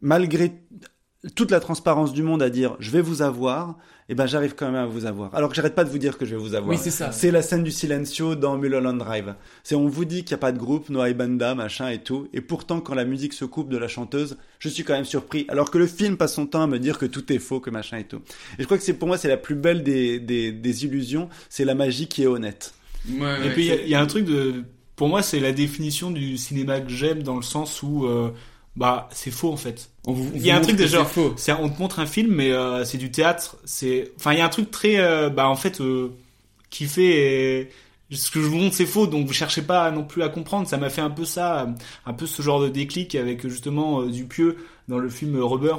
malgré 0.00 0.52
toute 1.34 1.50
la 1.50 1.60
transparence 1.60 2.12
du 2.12 2.22
monde 2.22 2.42
à 2.42 2.50
dire 2.50 2.76
je 2.78 2.90
vais 2.90 3.00
vous 3.00 3.22
avoir, 3.22 3.76
et 4.08 4.14
ben 4.14 4.26
j'arrive 4.26 4.54
quand 4.54 4.66
même 4.66 4.76
à 4.76 4.86
vous 4.86 5.04
avoir. 5.04 5.34
Alors 5.34 5.50
que 5.50 5.56
j'arrête 5.56 5.74
pas 5.74 5.84
de 5.84 5.90
vous 5.90 5.98
dire 5.98 6.16
que 6.16 6.24
je 6.24 6.36
vais 6.36 6.40
vous 6.40 6.54
avoir. 6.54 6.70
Oui, 6.70 6.78
c'est 6.80 6.90
ça. 6.90 7.10
C'est 7.10 7.30
la 7.30 7.42
scène 7.42 7.64
du 7.64 7.72
silencio 7.72 8.36
dans 8.36 8.56
Mulholland 8.56 8.98
Drive. 8.98 9.34
C'est 9.64 9.74
on 9.74 9.88
vous 9.88 10.04
dit 10.04 10.22
qu'il 10.22 10.34
n'y 10.34 10.40
a 10.40 10.42
pas 10.42 10.52
de 10.52 10.58
groupe, 10.58 10.88
Noah 10.90 11.12
Banda, 11.12 11.54
machin 11.54 11.88
et 11.88 11.98
tout, 11.98 12.28
et 12.32 12.40
pourtant 12.40 12.80
quand 12.80 12.94
la 12.94 13.04
musique 13.04 13.32
se 13.32 13.44
coupe 13.44 13.68
de 13.68 13.76
la 13.76 13.88
chanteuse, 13.88 14.36
je 14.58 14.68
suis 14.68 14.84
quand 14.84 14.94
même 14.94 15.04
surpris. 15.04 15.44
Alors 15.48 15.70
que 15.70 15.78
le 15.78 15.86
film 15.86 16.16
passe 16.16 16.34
son 16.34 16.46
temps 16.46 16.62
à 16.62 16.66
me 16.66 16.78
dire 16.78 16.98
que 16.98 17.06
tout 17.06 17.32
est 17.32 17.38
faux, 17.38 17.60
que 17.60 17.70
machin 17.70 17.98
et 17.98 18.04
tout. 18.04 18.20
Et 18.58 18.62
je 18.62 18.64
crois 18.64 18.78
que 18.78 18.84
c'est 18.84 18.94
pour 18.94 19.08
moi 19.08 19.18
c'est 19.18 19.28
la 19.28 19.36
plus 19.36 19.56
belle 19.56 19.82
des, 19.82 20.20
des, 20.20 20.52
des 20.52 20.84
illusions, 20.84 21.28
c'est 21.48 21.64
la 21.64 21.74
magie 21.74 22.06
qui 22.06 22.22
est 22.22 22.26
honnête. 22.26 22.74
Et 23.08 23.50
puis 23.50 23.66
il 23.66 23.86
y 23.86 23.90
y, 23.90 23.94
a 23.94 24.00
un 24.00 24.06
truc 24.06 24.24
de, 24.24 24.64
pour 24.96 25.08
moi 25.08 25.22
c'est 25.22 25.40
la 25.40 25.52
définition 25.52 26.10
du 26.10 26.36
cinéma 26.36 26.80
que 26.80 26.90
j'aime 26.90 27.22
dans 27.22 27.36
le 27.36 27.42
sens 27.42 27.82
où 27.82 28.04
euh, 28.06 28.30
bah 28.76 29.08
c'est 29.12 29.30
faux 29.30 29.52
en 29.52 29.56
fait. 29.56 29.90
On 30.06 30.12
vous- 30.12 30.30
Il 30.34 30.44
y 30.44 30.50
a 30.50 30.56
un 30.56 30.60
truc 30.60 30.76
de 30.76 30.86
genre, 30.86 31.10
c'est 31.36 31.52
on 31.52 31.68
te 31.68 31.78
montre 31.80 31.98
un 31.98 32.06
film 32.06 32.32
mais 32.34 32.52
euh, 32.52 32.84
c'est 32.84 32.98
du 32.98 33.10
théâtre, 33.10 33.56
c'est, 33.64 34.12
enfin 34.16 34.32
il 34.32 34.38
y 34.38 34.40
a 34.40 34.44
un 34.46 34.50
truc 34.50 34.70
très, 34.70 34.98
euh, 34.98 35.30
bah 35.30 35.48
en 35.48 35.56
fait 35.56 35.80
euh, 35.80 36.10
qui 36.70 36.84
fait 36.86 37.64
euh, 38.10 38.14
ce 38.14 38.30
que 38.30 38.40
je 38.40 38.46
vous 38.46 38.56
montre 38.56 38.74
c'est 38.76 38.86
faux 38.86 39.06
donc 39.06 39.26
vous 39.26 39.32
cherchez 39.32 39.62
pas 39.62 39.90
non 39.90 40.04
plus 40.04 40.22
à 40.22 40.28
comprendre. 40.28 40.68
Ça 40.68 40.76
m'a 40.76 40.90
fait 40.90 41.00
un 41.00 41.10
peu 41.10 41.24
ça, 41.24 41.68
un 42.04 42.12
peu 42.12 42.26
ce 42.26 42.42
genre 42.42 42.60
de 42.60 42.68
déclic 42.68 43.14
avec 43.14 43.46
justement 43.48 44.02
euh, 44.02 44.10
Dupieux 44.10 44.56
dans 44.88 44.98
le 44.98 45.08
film 45.08 45.36
euh, 45.36 45.44
Rubber. 45.44 45.74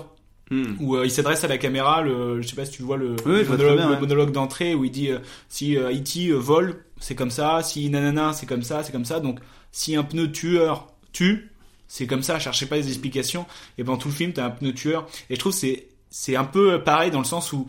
où 0.79 0.95
euh, 0.95 1.05
il 1.05 1.11
s'adresse 1.11 1.43
à 1.43 1.47
la 1.47 1.57
caméra, 1.57 2.01
le, 2.01 2.41
je 2.41 2.47
sais 2.47 2.55
pas 2.55 2.65
si 2.65 2.71
tu 2.71 2.81
vois 2.83 2.95
le, 2.97 3.15
Oui, 3.25 3.43
le 3.43 3.45
monologue, 3.45 3.77
bien, 3.77 3.87
le 3.89 3.93
ouais. 3.95 3.99
monologue 3.99 4.31
d'entrée 4.31 4.75
où 4.75 4.85
il 4.85 4.91
dit 4.91 5.11
euh, 5.11 5.19
si 5.49 5.77
euh, 5.77 5.91
E.T. 5.91 6.29
euh, 6.29 6.35
vole, 6.35 6.83
c'est 6.99 7.15
comme 7.15 7.31
ça, 7.31 7.61
si 7.63 7.89
nanana, 7.89 8.31
c'est 8.33 8.45
comme 8.45 8.63
ça, 8.63 8.81
c'est 8.83 8.91
comme 8.93 9.05
ça. 9.05 9.19
Donc 9.19 9.39
si 9.71 9.95
un 9.97 10.03
pneu 10.03 10.31
tueur 10.31 10.87
tue, 11.11 11.51
c'est 11.87 12.07
comme 12.07 12.23
ça, 12.23 12.39
cherchez 12.39 12.65
pas 12.65 12.77
des 12.77 12.87
explications. 12.87 13.45
Et 13.77 13.83
pendant 13.83 13.97
tout 13.97 14.09
le 14.09 14.13
film, 14.13 14.33
t'as 14.33 14.45
un 14.45 14.49
pneu 14.49 14.73
tueur. 14.73 15.07
Et 15.29 15.35
je 15.35 15.39
trouve 15.39 15.53
que 15.53 15.59
c'est 15.59 15.87
c'est 16.09 16.35
un 16.35 16.45
peu 16.45 16.83
pareil 16.83 17.11
dans 17.11 17.19
le 17.19 17.25
sens 17.25 17.53
où 17.53 17.67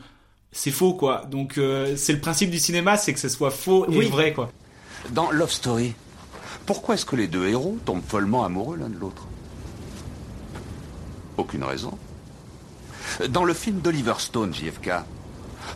c'est 0.52 0.70
faux 0.70 0.94
quoi. 0.94 1.24
Donc 1.30 1.58
euh, 1.58 1.96
c'est 1.96 2.12
le 2.12 2.20
principe 2.20 2.50
du 2.50 2.58
cinéma, 2.58 2.96
c'est 2.96 3.12
que 3.12 3.20
ce 3.20 3.28
soit 3.28 3.50
faux 3.50 3.90
et 3.90 4.06
vrai 4.06 4.32
quoi. 4.32 4.50
Dans 5.10 5.30
Love 5.30 5.52
Story, 5.52 5.94
pourquoi 6.66 6.94
est-ce 6.94 7.06
que 7.06 7.16
les 7.16 7.28
deux 7.28 7.48
héros 7.48 7.78
tombent 7.84 8.02
follement 8.06 8.44
amoureux 8.44 8.76
l'un 8.76 8.88
de 8.88 8.98
l'autre? 8.98 9.26
Aucune 11.36 11.64
raison. 11.64 11.96
Dans 13.28 13.44
le 13.44 13.54
film 13.54 13.80
d'Oliver 13.80 14.14
Stone, 14.18 14.52
JFK, 14.52 14.90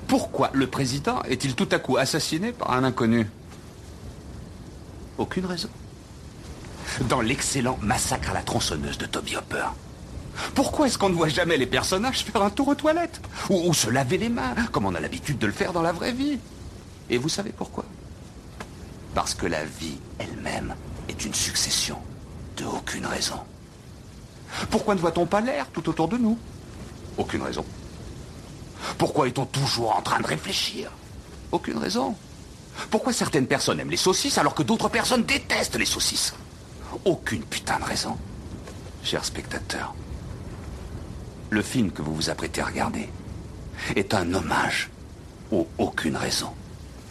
pourquoi 0.06 0.50
le 0.52 0.66
président 0.66 1.22
est-il 1.22 1.54
tout 1.54 1.68
à 1.70 1.78
coup 1.78 1.96
assassiné 1.96 2.52
par 2.52 2.72
un 2.72 2.84
inconnu? 2.84 3.28
Aucune 5.18 5.46
raison. 5.46 5.68
Dans 7.00 7.20
l'excellent 7.20 7.78
Massacre 7.80 8.30
à 8.30 8.34
la 8.34 8.42
tronçonneuse 8.42 8.98
de 8.98 9.06
Toby 9.06 9.36
Hopper, 9.36 9.66
pourquoi 10.54 10.86
est-ce 10.86 10.98
qu'on 10.98 11.08
ne 11.08 11.14
voit 11.14 11.28
jamais 11.28 11.56
les 11.56 11.66
personnages 11.66 12.24
faire 12.24 12.42
un 12.42 12.50
tour 12.50 12.68
aux 12.68 12.74
toilettes 12.74 13.20
ou, 13.50 13.72
se 13.74 13.90
laver 13.90 14.18
les 14.18 14.28
mains, 14.28 14.54
comme 14.72 14.86
on 14.86 14.94
a 14.94 15.00
l'habitude 15.00 15.38
de 15.38 15.46
le 15.46 15.52
faire 15.52 15.72
dans 15.72 15.82
la 15.82 15.92
vraie 15.92 16.12
vie? 16.12 16.38
Et 17.10 17.18
vous 17.18 17.28
savez 17.28 17.52
pourquoi? 17.52 17.84
Parce 19.14 19.34
que 19.34 19.46
la 19.46 19.64
vie 19.64 19.98
elle-même 20.18 20.74
est 21.08 21.24
une 21.24 21.34
succession 21.34 21.98
de 22.56 22.64
aucune 22.64 23.06
raison. 23.06 23.40
Pourquoi 24.70 24.94
ne 24.94 25.00
voit-on 25.00 25.26
pas 25.26 25.40
l'air 25.40 25.66
tout 25.72 25.88
autour 25.88 26.08
de 26.08 26.18
nous? 26.18 26.38
Aucune 27.16 27.42
raison. 27.42 27.64
Pourquoi 28.98 29.28
est-on 29.28 29.46
toujours 29.46 29.96
en 29.96 30.02
train 30.02 30.20
de 30.20 30.26
réfléchir? 30.26 30.90
Aucune 31.50 31.78
raison. 31.78 32.14
Pourquoi 32.90 33.12
certaines 33.12 33.46
personnes 33.46 33.80
aiment 33.80 33.90
les 33.90 33.96
saucisses 33.96 34.38
alors 34.38 34.54
que 34.54 34.62
d'autres 34.62 34.88
personnes 34.88 35.24
détestent 35.24 35.78
les 35.78 35.86
saucisses? 35.86 36.34
Aucune 37.04 37.42
putain 37.42 37.78
de 37.78 37.84
raison. 37.84 38.16
Chers 39.02 39.24
spectateurs, 39.24 39.94
le 41.50 41.62
film 41.62 41.90
que 41.90 42.02
vous 42.02 42.14
vous 42.14 42.30
apprêtez 42.30 42.60
à 42.60 42.66
regarder 42.66 43.08
est 43.96 44.14
un 44.14 44.32
hommage 44.34 44.90
aux 45.50 45.66
aucune 45.78 46.16
raison. 46.16 46.48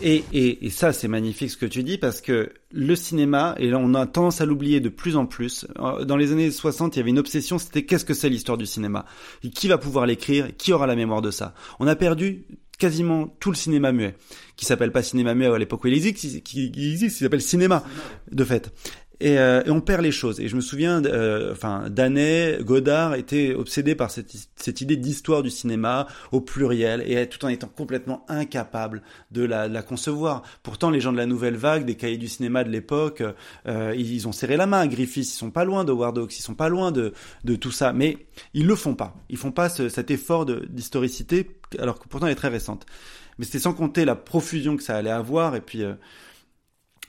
Et, 0.04 0.24
et, 0.34 0.66
et 0.66 0.70
ça, 0.72 0.94
c'est 0.94 1.08
magnifique 1.08 1.52
ce 1.52 1.58
que 1.58 1.66
tu 1.66 1.84
dis 1.84 1.98
parce 1.98 2.22
que 2.22 2.52
le 2.72 2.96
cinéma, 2.96 3.56
et 3.60 3.70
là 3.70 3.78
on 3.78 3.94
a 3.94 4.08
tendance 4.08 4.42
à 4.42 4.46
l'oublier 4.46 4.80
de 4.80 4.90
plus 4.90 5.16
en 5.16 5.26
plus, 5.28 5.68
euh, 5.80 6.06
dans 6.06 6.18
les 6.18 6.32
années 6.32 6.50
60, 6.50 6.96
il 6.96 7.00
y 7.00 7.02
avait 7.02 7.12
une 7.12 7.20
obsession, 7.20 7.60
c'était 7.60 7.86
qu'est-ce 7.86 8.06
que 8.06 8.16
c'est 8.16 8.30
l'histoire 8.30 8.58
du 8.58 8.66
cinéma? 8.66 9.06
Et 9.44 9.52
Qui 9.52 9.68
va 9.68 9.78
pouvoir 9.78 10.08
l'écrire? 10.08 10.48
Qui 10.58 10.74
aura 10.74 10.88
la 10.88 10.96
mémoire 10.96 11.22
de 11.22 11.30
ça? 11.30 11.54
On 11.80 11.86
a 11.86 11.96
perdu 11.96 12.46
quasiment 12.80 13.28
tout 13.40 13.52
le 13.52 13.56
cinéma 13.56 13.92
muet, 13.92 14.16
qui 14.56 14.66
s'appelle 14.66 14.92
pas 14.92 15.04
cinéma 15.04 15.36
muet 15.36 15.46
à 15.46 15.58
l'époque 15.60 15.84
où 15.84 15.88
il 15.88 15.94
existe, 15.94 16.42
qui, 16.42 16.72
qui 16.72 16.92
existe, 16.92 17.18
qui 17.18 17.24
s'appelle 17.24 17.42
cinéma, 17.42 17.84
de 18.32 18.44
fait. 18.44 18.74
Et, 19.22 19.38
euh, 19.38 19.62
on 19.68 19.82
perd 19.82 20.02
les 20.02 20.12
choses. 20.12 20.40
Et 20.40 20.48
je 20.48 20.56
me 20.56 20.62
souviens, 20.62 21.04
euh, 21.06 21.52
enfin, 21.52 21.90
Danet, 21.90 22.58
Godard 22.64 23.14
étaient 23.14 23.54
obsédés 23.54 23.94
par 23.94 24.10
cette, 24.10 24.34
cette 24.56 24.82
idée 24.82 24.98
d'histoire 24.98 25.44
du 25.44 25.52
cinéma 25.52 26.08
au 26.32 26.42
pluriel, 26.42 27.04
et 27.06 27.30
tout 27.30 27.46
en 27.46 27.50
étant 27.50 27.68
complètement 27.68 28.26
incapables 28.28 29.04
de 29.30 29.44
la, 29.44 29.70
de 29.70 29.74
la 29.74 29.84
concevoir. 29.84 30.42
Pourtant, 30.64 30.90
les 30.90 31.00
gens 31.00 31.12
de 31.12 31.18
la 31.18 31.28
nouvelle 31.28 31.56
vague, 31.56 31.86
des 31.86 31.96
cahiers 31.96 32.18
du 32.18 32.28
cinéma 32.28 32.64
de 32.64 32.70
l'époque, 32.70 33.22
euh, 33.68 33.94
ils, 33.96 34.28
ont 34.28 34.32
serré 34.32 34.58
la 34.58 34.66
main 34.66 34.80
à 34.80 34.88
Griffiths, 34.88 35.28
ils 35.28 35.38
sont 35.38 35.52
pas 35.52 35.66
loin 35.66 35.84
de 35.84 35.92
Howard 35.92 36.18
Hawks, 36.18 36.40
ils 36.40 36.42
sont 36.42 36.56
pas 36.56 36.70
loin 36.70 36.92
de, 36.92 37.14
de 37.44 37.56
tout 37.56 37.72
ça, 37.72 37.94
mais 37.94 38.18
ils 38.56 38.66
le 38.66 38.76
font 38.76 38.96
pas. 38.96 39.16
Ils 39.30 39.38
font 39.38 39.52
pas 39.52 39.70
ce- 39.70 39.90
cet 39.90 40.10
effort 40.10 40.48
d'historicité, 40.48 41.52
alors 41.78 42.00
que 42.00 42.08
pourtant 42.08 42.26
elle 42.26 42.34
est 42.34 42.36
très 42.36 42.48
récente. 42.48 42.88
Mais 43.38 43.46
c'était 43.46 43.60
sans 43.60 43.74
compter 43.74 44.04
la 44.04 44.16
profusion 44.16 44.78
que 44.78 44.84
ça 44.84 44.98
allait 44.98 45.12
avoir, 45.12 45.56
et 45.56 45.62
puis... 45.62 45.84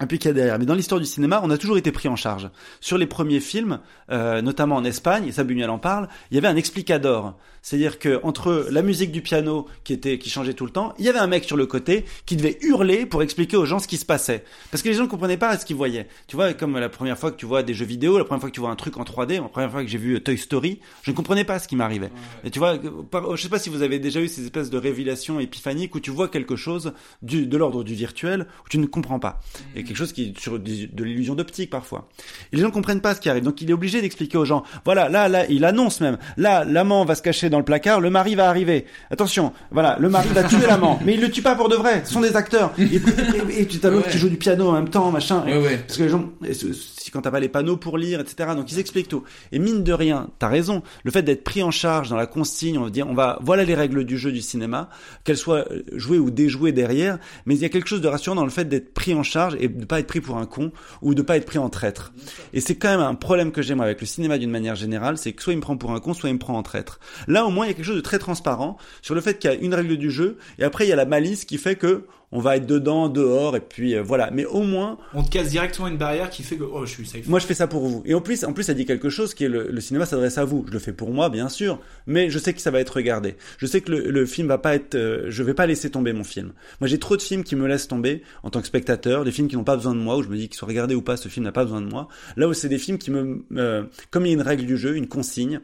a 0.06 0.32
derrière. 0.32 0.58
Mais 0.58 0.66
dans 0.66 0.74
l'histoire 0.74 1.00
du 1.00 1.06
cinéma, 1.06 1.40
on 1.42 1.50
a 1.50 1.58
toujours 1.58 1.78
été 1.78 1.92
pris 1.92 2.08
en 2.08 2.16
charge. 2.16 2.50
Sur 2.80 2.98
les 2.98 3.06
premiers 3.06 3.40
films, 3.40 3.80
euh, 4.10 4.42
notamment 4.42 4.76
en 4.76 4.84
Espagne, 4.84 5.26
et 5.26 5.32
ça 5.32 5.44
en 5.70 5.78
parle, 5.78 6.08
il 6.30 6.34
y 6.34 6.38
avait 6.38 6.48
un 6.48 6.56
explicador. 6.56 7.36
C'est-à-dire 7.62 7.98
que 8.00 8.18
entre 8.24 8.66
la 8.70 8.82
musique 8.82 9.12
du 9.12 9.22
piano 9.22 9.66
qui 9.84 9.92
était 9.92 10.18
qui 10.18 10.28
changeait 10.30 10.52
tout 10.54 10.64
le 10.66 10.72
temps, 10.72 10.94
il 10.98 11.04
y 11.04 11.08
avait 11.08 11.20
un 11.20 11.28
mec 11.28 11.44
sur 11.44 11.56
le 11.56 11.64
côté 11.66 12.04
qui 12.26 12.34
devait 12.36 12.58
hurler 12.62 13.06
pour 13.06 13.22
expliquer 13.22 13.56
aux 13.56 13.64
gens 13.66 13.78
ce 13.78 13.86
qui 13.86 13.96
se 13.98 14.04
passait. 14.04 14.44
Parce 14.72 14.82
que 14.82 14.88
les 14.88 14.94
gens 14.94 15.04
ne 15.04 15.08
comprenaient 15.08 15.36
pas 15.36 15.56
ce 15.56 15.64
qu'ils 15.64 15.76
voyaient. 15.76 16.08
Tu 16.26 16.34
vois, 16.36 16.52
comme 16.54 16.76
la 16.78 16.88
première 16.88 17.16
fois 17.16 17.30
que 17.30 17.36
tu 17.36 17.46
vois 17.46 17.62
des 17.62 17.72
jeux 17.72 17.84
vidéo, 17.86 18.18
la 18.18 18.24
première 18.24 18.40
fois 18.40 18.50
que 18.50 18.54
tu 18.54 18.60
vois 18.60 18.70
un 18.70 18.76
truc 18.76 18.96
en 18.98 19.04
3D, 19.04 19.34
la 19.40 19.42
première 19.48 19.70
fois 19.70 19.82
que 19.84 19.88
j'ai 19.88 19.98
vu 19.98 20.20
Toy 20.20 20.36
Story, 20.36 20.80
je 21.04 21.12
ne 21.12 21.16
comprenais 21.16 21.44
pas 21.44 21.58
ce 21.60 21.68
qui 21.68 21.76
m'arrivait. 21.76 22.10
Et 22.44 22.50
tu 22.50 22.58
vois, 22.58 22.76
par- 23.10 23.36
je 23.36 23.42
sais 23.42 23.48
pas 23.48 23.60
si 23.60 23.70
vous 23.70 23.82
avez 23.82 24.00
déjà 24.00 24.20
eu 24.20 24.26
ces 24.28 24.42
espèces 24.44 24.68
de 24.70 24.78
révélations 24.78 25.38
épiphaniques 25.38 25.94
où 25.94 26.00
tu 26.00 26.10
vois 26.10 26.26
quelque 26.28 26.56
chose 26.56 26.92
du, 27.22 27.46
de 27.46 27.56
l'ordre 27.56 27.84
du 27.84 27.94
virtuel 27.94 28.46
où 28.66 28.68
tu 28.68 28.78
ne 28.78 28.86
comprends 28.86 29.20
pas. 29.20 29.40
Et 29.76 29.84
quelque 29.84 29.96
chose 29.96 30.12
qui 30.12 30.30
est 30.30 30.40
sur 30.40 30.58
de 30.58 31.04
l'illusion 31.04 31.36
d'optique 31.36 31.70
parfois. 31.70 32.08
Et 32.52 32.56
les 32.56 32.62
gens 32.62 32.68
ne 32.68 32.72
comprennent 32.72 33.00
pas 33.00 33.14
ce 33.14 33.20
qui 33.20 33.28
arrive. 33.28 33.44
Donc 33.44 33.60
il 33.62 33.70
est 33.70 33.74
obligé 33.74 34.00
d'expliquer 34.00 34.36
aux 34.36 34.44
gens. 34.44 34.64
Voilà, 34.84 35.08
là, 35.08 35.28
là, 35.28 35.46
il 35.48 35.64
annonce 35.64 36.00
même. 36.00 36.18
Là, 36.36 36.64
l'amant 36.64 37.04
va 37.04 37.14
se 37.14 37.22
cacher 37.22 37.50
dans 37.52 37.58
le 37.58 37.64
placard, 37.64 38.00
le 38.00 38.10
mari 38.10 38.34
va 38.34 38.48
arriver. 38.48 38.86
Attention, 39.10 39.52
voilà, 39.70 39.96
le 40.00 40.08
mari 40.08 40.28
va 40.30 40.42
tuer 40.42 40.66
l'amant. 40.66 40.98
Mais 41.04 41.14
il 41.14 41.20
le 41.20 41.30
tue 41.30 41.42
pas 41.42 41.54
pour 41.54 41.68
de 41.68 41.76
vrai. 41.76 42.02
Ce 42.04 42.12
sont 42.14 42.20
des 42.20 42.34
acteurs. 42.34 42.72
Et, 42.78 42.82
et, 42.84 43.60
et 43.60 43.66
tu 43.66 43.78
as 43.86 43.90
l'autre 43.90 44.06
Ouais. 44.06 44.10
qui 44.12 44.18
joue 44.18 44.28
du 44.28 44.36
piano 44.38 44.68
en 44.68 44.72
même 44.72 44.88
temps, 44.88 45.10
machin. 45.12 45.44
Et- 45.46 45.52
Ouais, 45.52 45.62
ouais. 45.62 45.76
Parce 45.86 45.98
que 45.98 46.02
les 46.04 46.08
gens, 46.08 46.30
si 46.52 47.10
quand 47.10 47.20
t'as 47.20 47.30
pas 47.30 47.40
les 47.40 47.48
panneaux 47.50 47.76
pour 47.76 47.98
lire, 47.98 48.20
etc. 48.20 48.50
Donc 48.56 48.72
ils 48.72 48.78
expliquent 48.78 49.08
tout. 49.08 49.22
Et 49.52 49.58
mine 49.58 49.84
de 49.84 49.92
rien, 49.92 50.28
t'as 50.38 50.48
raison. 50.48 50.82
Le 51.04 51.10
fait 51.10 51.22
d'être 51.22 51.44
pris 51.44 51.62
en 51.62 51.70
charge 51.70 52.08
dans 52.08 52.16
la 52.16 52.26
consigne, 52.26 52.78
on 52.78 52.84
va 52.84 52.90
dire, 52.90 53.06
on 53.08 53.14
va, 53.14 53.38
voilà 53.42 53.64
les 53.64 53.74
règles 53.74 54.04
du 54.04 54.16
jeu 54.18 54.32
du 54.32 54.40
cinéma, 54.40 54.88
qu'elles 55.24 55.36
soient 55.36 55.66
euh, 55.70 55.82
jouées 55.92 56.18
ou 56.18 56.30
déjouées 56.30 56.72
derrière. 56.72 57.18
Mais 57.44 57.54
il 57.54 57.60
y 57.60 57.64
a 57.64 57.68
quelque 57.68 57.88
chose 57.88 58.00
de 58.00 58.08
rassurant 58.08 58.34
dans 58.36 58.44
le 58.44 58.50
fait 58.50 58.64
d'être 58.64 58.94
pris 58.94 59.12
en 59.14 59.22
charge 59.22 59.56
et 59.60 59.68
de 59.68 59.84
pas 59.84 60.00
être 60.00 60.06
pris 60.06 60.20
pour 60.22 60.38
un 60.38 60.46
con 60.46 60.72
ou 61.02 61.14
de 61.14 61.20
pas 61.22 61.36
être 61.36 61.44
pris 61.46 61.58
en 61.58 61.68
traître. 61.68 62.12
Et 62.54 62.60
c'est 62.60 62.76
quand 62.76 62.88
même 62.88 63.00
un 63.00 63.14
problème 63.14 63.52
que 63.52 63.60
j'ai 63.60 63.74
moi 63.74 63.84
avec 63.84 64.00
le 64.00 64.06
cinéma 64.06 64.38
d'une 64.38 64.50
manière 64.50 64.74
générale, 64.76 65.18
c'est 65.18 65.32
que 65.32 65.42
soit 65.42 65.52
il 65.52 65.56
me 65.56 65.62
prend 65.62 65.76
pour 65.76 65.92
un 65.92 66.00
con, 66.00 66.14
soit 66.14 66.30
il 66.30 66.34
me 66.34 66.38
prend 66.38 66.56
en 66.56 66.62
traître. 66.62 66.98
Là 67.28 67.41
au 67.44 67.50
moins 67.50 67.66
il 67.66 67.68
y 67.68 67.72
a 67.72 67.74
quelque 67.74 67.84
chose 67.84 67.96
de 67.96 68.00
très 68.00 68.18
transparent 68.18 68.76
sur 69.02 69.14
le 69.14 69.20
fait 69.20 69.38
qu'il 69.38 69.50
y 69.50 69.54
a 69.54 69.56
une 69.56 69.74
règle 69.74 69.96
du 69.96 70.10
jeu 70.10 70.38
et 70.58 70.64
après 70.64 70.86
il 70.86 70.88
y 70.88 70.92
a 70.92 70.96
la 70.96 71.06
malice 71.06 71.44
qui 71.44 71.58
fait 71.58 71.76
que 71.76 72.06
on 72.32 72.40
va 72.40 72.56
être 72.56 72.66
dedans, 72.66 73.08
dehors 73.08 73.54
et 73.56 73.60
puis 73.60 73.94
euh, 73.94 74.02
voilà. 74.02 74.30
Mais 74.32 74.46
au 74.46 74.62
moins 74.62 74.98
On 75.14 75.22
te 75.22 75.30
casse 75.30 75.50
directement 75.50 75.86
une 75.86 75.98
barrière 75.98 76.30
qui 76.30 76.42
fait 76.42 76.56
que 76.56 76.64
oh 76.64 76.86
je 76.86 76.90
suis 76.90 77.06
safe. 77.06 77.28
moi, 77.28 77.38
je 77.38 77.46
fais 77.46 77.54
ça 77.54 77.66
pour 77.66 77.86
vous. 77.86 78.02
Et 78.06 78.14
en 78.14 78.20
plus, 78.20 78.42
en 78.44 78.52
plus, 78.52 78.64
ça 78.64 78.74
dit 78.74 78.86
quelque 78.86 79.10
chose 79.10 79.34
qui 79.34 79.44
est 79.44 79.48
le, 79.48 79.68
le 79.70 79.80
cinéma 79.80 80.06
s'adresse 80.06 80.38
à 80.38 80.44
vous. 80.44 80.64
Je 80.66 80.72
le 80.72 80.78
fais 80.78 80.92
pour 80.92 81.10
moi, 81.10 81.28
bien 81.28 81.48
sûr, 81.50 81.78
mais 82.06 82.30
je 82.30 82.38
sais 82.38 82.54
que 82.54 82.60
ça 82.60 82.70
va 82.70 82.80
être 82.80 82.96
regardé. 82.96 83.36
Je 83.58 83.66
sais 83.66 83.82
que 83.82 83.92
le, 83.92 84.10
le 84.10 84.26
film 84.26 84.48
va 84.48 84.58
pas 84.58 84.74
être, 84.74 84.94
euh, 84.94 85.26
je 85.28 85.42
vais 85.42 85.54
pas 85.54 85.66
laisser 85.66 85.90
tomber 85.90 86.14
mon 86.14 86.24
film. 86.24 86.52
Moi, 86.80 86.88
j'ai 86.88 86.98
trop 86.98 87.16
de 87.16 87.22
films 87.22 87.44
qui 87.44 87.54
me 87.54 87.66
laissent 87.68 87.88
tomber 87.88 88.22
en 88.42 88.50
tant 88.50 88.62
que 88.62 88.66
spectateur, 88.66 89.24
des 89.24 89.32
films 89.32 89.48
qui 89.48 89.56
n'ont 89.56 89.64
pas 89.64 89.76
besoin 89.76 89.94
de 89.94 90.00
moi, 90.00 90.16
où 90.16 90.22
je 90.22 90.28
me 90.28 90.36
dis 90.36 90.48
qu'ils 90.48 90.56
soient 90.56 90.68
regardés 90.68 90.94
ou 90.94 91.02
pas, 91.02 91.18
ce 91.18 91.28
film 91.28 91.44
n'a 91.44 91.52
pas 91.52 91.64
besoin 91.64 91.82
de 91.82 91.86
moi. 91.88 92.08
Là 92.36 92.48
où 92.48 92.54
c'est 92.54 92.68
des 92.70 92.78
films 92.78 92.96
qui 92.96 93.10
me, 93.10 93.44
euh, 93.56 93.84
comme 94.10 94.24
il 94.24 94.30
y 94.30 94.32
a 94.32 94.34
une 94.34 94.42
règle 94.42 94.64
du 94.64 94.78
jeu, 94.78 94.96
une 94.96 95.08
consigne, 95.08 95.60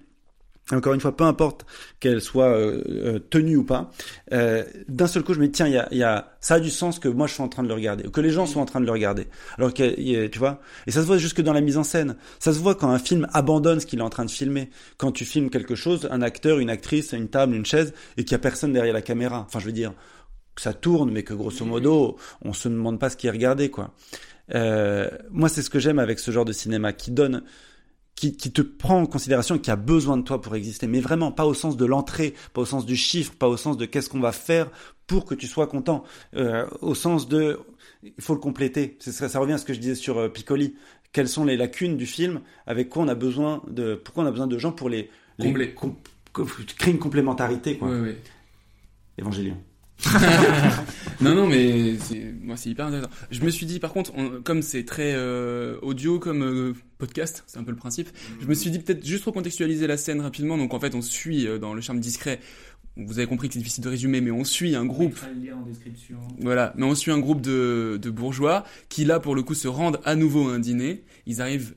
encore 0.72 0.92
une 0.92 1.00
fois, 1.00 1.16
peu 1.16 1.24
importe 1.24 1.64
qu'elle 2.00 2.20
soit 2.20 2.48
euh, 2.48 2.82
euh, 2.88 3.18
tenue 3.18 3.56
ou 3.56 3.64
pas, 3.64 3.90
euh, 4.32 4.64
d'un 4.88 5.06
seul 5.06 5.22
coup, 5.22 5.32
je 5.34 5.40
me 5.40 5.46
dis 5.46 5.52
tiens, 5.52 5.66
il 5.66 5.72
y 5.72 5.78
a, 5.78 5.88
y 5.92 6.02
a, 6.02 6.32
ça 6.40 6.54
a 6.54 6.60
du 6.60 6.70
sens 6.70 6.98
que 6.98 7.08
moi 7.08 7.26
je 7.26 7.34
sois 7.34 7.44
en 7.44 7.48
train 7.48 7.62
de 7.62 7.68
le 7.68 7.74
regarder, 7.74 8.06
ou 8.06 8.10
que 8.10 8.20
les 8.20 8.30
gens 8.30 8.46
soient 8.46 8.62
en 8.62 8.66
train 8.66 8.80
de 8.80 8.86
le 8.86 8.92
regarder. 8.92 9.28
Alors 9.56 9.72
que 9.72 10.26
tu 10.26 10.38
vois, 10.38 10.60
et 10.86 10.90
ça 10.90 11.00
se 11.00 11.06
voit 11.06 11.18
jusque 11.18 11.40
dans 11.40 11.52
la 11.52 11.60
mise 11.60 11.78
en 11.78 11.84
scène. 11.84 12.16
Ça 12.38 12.52
se 12.52 12.58
voit 12.58 12.74
quand 12.74 12.90
un 12.90 12.98
film 12.98 13.26
abandonne 13.32 13.80
ce 13.80 13.86
qu'il 13.86 13.98
est 13.98 14.02
en 14.02 14.10
train 14.10 14.24
de 14.24 14.30
filmer. 14.30 14.70
Quand 14.98 15.12
tu 15.12 15.24
filmes 15.24 15.50
quelque 15.50 15.74
chose, 15.74 16.08
un 16.10 16.22
acteur, 16.22 16.58
une 16.58 16.70
actrice, 16.70 17.12
une 17.12 17.28
table, 17.28 17.54
une 17.54 17.66
chaise, 17.66 17.94
et 18.16 18.24
qu'il 18.24 18.32
y 18.32 18.34
a 18.34 18.38
personne 18.38 18.72
derrière 18.72 18.94
la 18.94 19.02
caméra. 19.02 19.44
Enfin, 19.46 19.60
je 19.60 19.64
veux 19.64 19.72
dire 19.72 19.92
que 20.54 20.62
ça 20.62 20.74
tourne, 20.74 21.10
mais 21.10 21.22
que 21.22 21.34
grosso 21.34 21.64
modo, 21.64 22.16
on 22.42 22.52
se 22.52 22.68
demande 22.68 22.98
pas 22.98 23.10
ce 23.10 23.16
qui 23.16 23.26
est 23.26 23.30
regardé, 23.30 23.70
quoi. 23.70 23.94
Euh, 24.54 25.08
moi, 25.30 25.48
c'est 25.48 25.62
ce 25.62 25.70
que 25.70 25.78
j'aime 25.78 25.98
avec 25.98 26.18
ce 26.18 26.30
genre 26.30 26.44
de 26.44 26.52
cinéma 26.52 26.92
qui 26.92 27.10
donne 27.10 27.42
qui, 28.20 28.36
qui 28.36 28.50
te 28.52 28.62
prend 28.62 29.00
en 29.00 29.06
considération 29.06 29.54
et 29.56 29.60
qui 29.60 29.70
a 29.70 29.76
besoin 29.76 30.16
de 30.16 30.22
toi 30.22 30.40
pour 30.40 30.54
exister, 30.56 30.86
mais 30.86 31.00
vraiment 31.00 31.32
pas 31.32 31.46
au 31.46 31.54
sens 31.54 31.76
de 31.76 31.84
l'entrée, 31.84 32.34
pas 32.52 32.60
au 32.62 32.66
sens 32.66 32.86
du 32.86 32.96
chiffre, 32.96 33.32
pas 33.38 33.48
au 33.48 33.56
sens 33.56 33.76
de 33.76 33.84
qu'est-ce 33.86 34.08
qu'on 34.08 34.20
va 34.20 34.32
faire 34.32 34.70
pour 35.06 35.24
que 35.24 35.34
tu 35.34 35.46
sois 35.46 35.66
content, 35.66 36.04
euh, 36.36 36.66
au 36.80 36.94
sens 36.94 37.28
de 37.28 37.58
il 38.02 38.12
faut 38.22 38.34
le 38.34 38.40
compléter. 38.40 38.96
Ça, 39.00 39.28
ça 39.28 39.38
revient 39.40 39.54
à 39.54 39.58
ce 39.58 39.64
que 39.64 39.74
je 39.74 39.80
disais 39.80 39.94
sur 39.96 40.18
euh, 40.18 40.28
Piccoli. 40.28 40.74
Quelles 41.12 41.28
sont 41.28 41.44
les 41.44 41.56
lacunes 41.56 41.96
du 41.96 42.06
film? 42.06 42.42
Avec 42.66 42.90
quoi 42.90 43.02
on 43.02 43.08
a 43.08 43.14
besoin 43.14 43.62
de 43.68 43.94
pourquoi 43.94 44.24
on 44.24 44.26
a 44.26 44.30
besoin 44.30 44.46
de 44.46 44.58
gens 44.58 44.72
pour 44.72 44.88
les, 44.88 45.10
les 45.38 45.74
com- 45.74 45.94
co- 46.32 46.46
créer 46.76 46.92
une 46.92 47.00
complémentarité 47.00 47.78
quoi. 47.78 47.88
Ouais, 47.88 48.00
ouais. 48.00 48.16
Évangélion. 49.16 49.56
non, 51.20 51.34
non, 51.34 51.46
mais 51.48 51.96
c'est, 51.98 52.32
moi, 52.40 52.56
c'est 52.56 52.70
hyper 52.70 52.86
intéressant. 52.86 53.10
Je 53.30 53.40
me 53.42 53.50
suis 53.50 53.66
dit, 53.66 53.80
par 53.80 53.92
contre, 53.92 54.12
on- 54.16 54.42
comme 54.42 54.62
c'est 54.62 54.84
très 54.84 55.12
euh, 55.14 55.76
audio, 55.82 56.18
comme 56.18 56.42
euh, 56.42 56.72
podcast, 56.98 57.42
c'est 57.46 57.58
un 57.58 57.64
peu 57.64 57.72
le 57.72 57.76
principe, 57.76 58.08
je 58.40 58.46
me 58.46 58.54
suis 58.54 58.70
dit 58.70 58.78
peut-être 58.78 59.04
juste 59.04 59.24
recontextualiser 59.24 59.86
la 59.86 59.96
scène 59.96 60.20
rapidement. 60.20 60.56
Donc, 60.56 60.72
en 60.74 60.80
fait, 60.80 60.94
on 60.94 61.02
suit 61.02 61.46
euh, 61.46 61.58
dans 61.58 61.74
le 61.74 61.80
charme 61.80 62.00
discret. 62.00 62.40
Vous 62.96 63.18
avez 63.18 63.28
compris 63.28 63.48
que 63.48 63.54
c'est 63.54 63.60
difficile 63.60 63.84
de 63.84 63.88
résumer, 63.88 64.20
mais 64.20 64.32
on 64.32 64.42
suit 64.44 64.74
un 64.74 64.84
groupe 64.84 65.16
le 65.40 65.46
lien 65.46 65.56
en 65.56 65.62
description. 65.62 66.16
voilà, 66.40 66.72
mais 66.76 66.84
on 66.84 66.96
suit 66.96 67.12
un 67.12 67.20
groupe 67.20 67.40
de, 67.40 67.96
de 68.02 68.10
bourgeois 68.10 68.64
qui 68.88 69.04
là 69.04 69.20
pour 69.20 69.36
le 69.36 69.42
coup 69.44 69.54
se 69.54 69.68
rendent 69.68 70.00
à 70.04 70.16
nouveau 70.16 70.48
à 70.48 70.54
un 70.54 70.58
dîner. 70.58 71.04
Ils 71.26 71.40
arrivent 71.40 71.74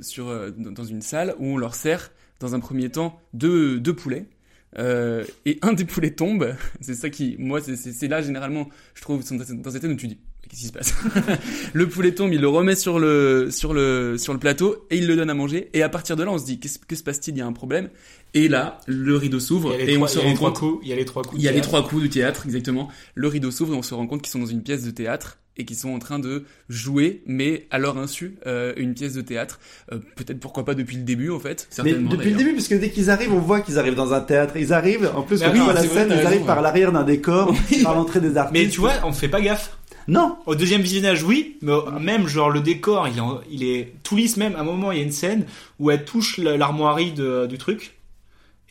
sur 0.00 0.26
dans 0.56 0.70
dans 0.70 0.84
une 0.84 1.02
salle 1.02 1.34
où 1.40 1.46
on 1.46 1.56
leur 1.56 1.74
sert 1.74 2.12
dans 2.38 2.54
un 2.54 2.60
premier 2.60 2.88
temps 2.88 3.20
deux 3.34 3.80
deux 3.80 3.94
poulets. 3.94 4.26
Euh, 4.78 5.24
et 5.46 5.58
un 5.62 5.72
des 5.72 5.84
poulets 5.84 6.12
tombe. 6.12 6.54
C'est 6.80 6.94
ça 6.94 7.10
qui, 7.10 7.36
moi, 7.38 7.60
c'est- 7.60 8.08
là 8.08 8.22
généralement, 8.22 8.68
je 8.94 9.02
trouve, 9.02 9.20
dans 9.22 9.44
cette 9.70 9.82
scène 9.82 9.92
où 9.92 9.96
tu 9.96 10.06
dis, 10.06 10.18
qu'est-ce 10.48 10.60
qui 10.60 10.66
se 10.68 10.72
passe? 10.72 10.94
Le 11.72 11.88
poulet 11.88 12.12
tombe, 12.12 12.32
il 12.32 12.40
le 12.40 12.48
remet 12.48 12.74
sur 12.76 12.98
le 12.98 13.48
sur 13.50 13.72
le 13.74 14.16
sur 14.18 14.32
le 14.32 14.38
plateau 14.38 14.86
et 14.90 14.96
il 14.98 15.06
le 15.06 15.16
donne 15.16 15.30
à 15.30 15.34
manger. 15.34 15.70
Et 15.74 15.82
à 15.82 15.88
partir 15.88 16.16
de 16.16 16.22
là, 16.22 16.30
on 16.30 16.38
se 16.38 16.44
dit, 16.44 16.58
qu'est-ce 16.60 16.78
que 16.78 16.94
se 16.96 17.02
passe-t-il? 17.02 17.36
Il 17.36 17.38
y 17.38 17.42
a 17.42 17.46
un 17.46 17.52
problème. 17.52 17.88
Et 18.34 18.46
là, 18.48 18.78
le 18.86 19.16
rideau 19.16 19.40
s'ouvre 19.40 19.74
et 19.74 19.96
on 19.96 20.06
trois- 20.06 20.08
se 20.08 20.18
il 20.18 20.20
y 20.20 20.22
a 20.22 20.24
les 20.24 20.28
rend 20.30 20.34
trois 20.36 20.50
compte. 20.52 20.58
coups- 20.58 20.80
il 20.84 20.88
y 20.88 20.92
a 20.92 20.96
les 20.96 21.04
trois 21.04 21.22
coups 21.24 21.36
Il 21.40 21.44
y 21.44 21.48
a 21.48 21.52
les 21.52 21.60
trois 21.60 21.86
coups 21.88 22.02
du 22.02 22.08
théâtre, 22.10 22.42
exactement. 22.46 22.88
Le 23.16 23.26
rideau 23.28 23.50
s'ouvre 23.50 23.74
et 23.74 23.76
on 23.76 23.82
se 23.82 23.92
rend 23.94 24.06
compte 24.06 24.22
qu'ils 24.22 24.30
sont 24.30 24.38
dans 24.38 24.46
une 24.46 24.62
pièce 24.62 24.84
de 24.84 24.90
théâtre 24.92 25.38
et 25.60 25.64
qu'ils 25.64 25.76
sont 25.76 25.90
en 25.90 25.98
train 25.98 26.18
de 26.18 26.44
jouer, 26.68 27.22
mais 27.26 27.66
à 27.70 27.78
leur 27.78 27.98
insu, 27.98 28.36
euh, 28.46 28.72
une 28.76 28.94
pièce 28.94 29.12
de 29.14 29.20
théâtre. 29.20 29.60
Euh, 29.92 29.98
Peut-être 30.16 30.40
pourquoi 30.40 30.64
pas 30.64 30.74
depuis 30.74 30.96
le 30.96 31.02
début, 31.04 31.30
en 31.30 31.38
fait. 31.38 31.68
Mais 31.70 31.74
Certainement. 31.90 32.10
depuis 32.10 32.30
le 32.30 32.36
début, 32.36 32.52
puisque 32.54 32.74
dès 32.78 32.90
qu'ils 32.90 33.10
arrivent, 33.10 33.32
on 33.32 33.38
voit 33.38 33.60
qu'ils 33.60 33.78
arrivent 33.78 33.94
dans 33.94 34.12
un 34.12 34.20
théâtre. 34.20 34.56
Ils 34.56 34.72
arrivent, 34.72 35.10
en 35.14 35.22
plus, 35.22 35.40
Bah 35.40 35.46
quand 35.46 35.52
oui, 35.52 35.58
tu 35.58 35.64
vois 35.64 35.72
la 35.74 35.80
vrai, 35.82 35.88
scène, 35.88 36.08
ils 36.08 36.14
raison, 36.14 36.26
arrivent 36.26 36.40
ouais. 36.40 36.46
par 36.46 36.62
l'arrière 36.62 36.92
d'un 36.92 37.04
décor, 37.04 37.54
par 37.84 37.94
l'entrée 37.94 38.20
des 38.20 38.36
artistes. 38.36 38.64
Mais 38.64 38.68
tu 38.70 38.80
vois, 38.80 38.94
on 39.04 39.12
fait 39.12 39.28
pas 39.28 39.40
gaffe. 39.40 39.76
Non. 40.08 40.38
Au 40.46 40.54
deuxième 40.56 40.80
visionnage, 40.80 41.22
oui, 41.22 41.58
mais 41.62 41.72
même 42.00 42.26
genre 42.26 42.50
le 42.50 42.60
décor, 42.60 43.06
il 43.08 43.18
est, 43.18 43.20
en- 43.20 43.40
il 43.50 43.62
est 43.62 43.92
tout 44.02 44.16
lisse 44.16 44.38
même. 44.38 44.56
À 44.56 44.60
un 44.60 44.64
moment, 44.64 44.90
il 44.90 44.98
y 44.98 45.00
a 45.02 45.04
une 45.04 45.12
scène 45.12 45.44
où 45.78 45.90
elle 45.90 46.04
touche 46.04 46.38
la- 46.38 46.56
l'armoirie 46.56 47.12
du 47.12 47.58
truc 47.58 47.96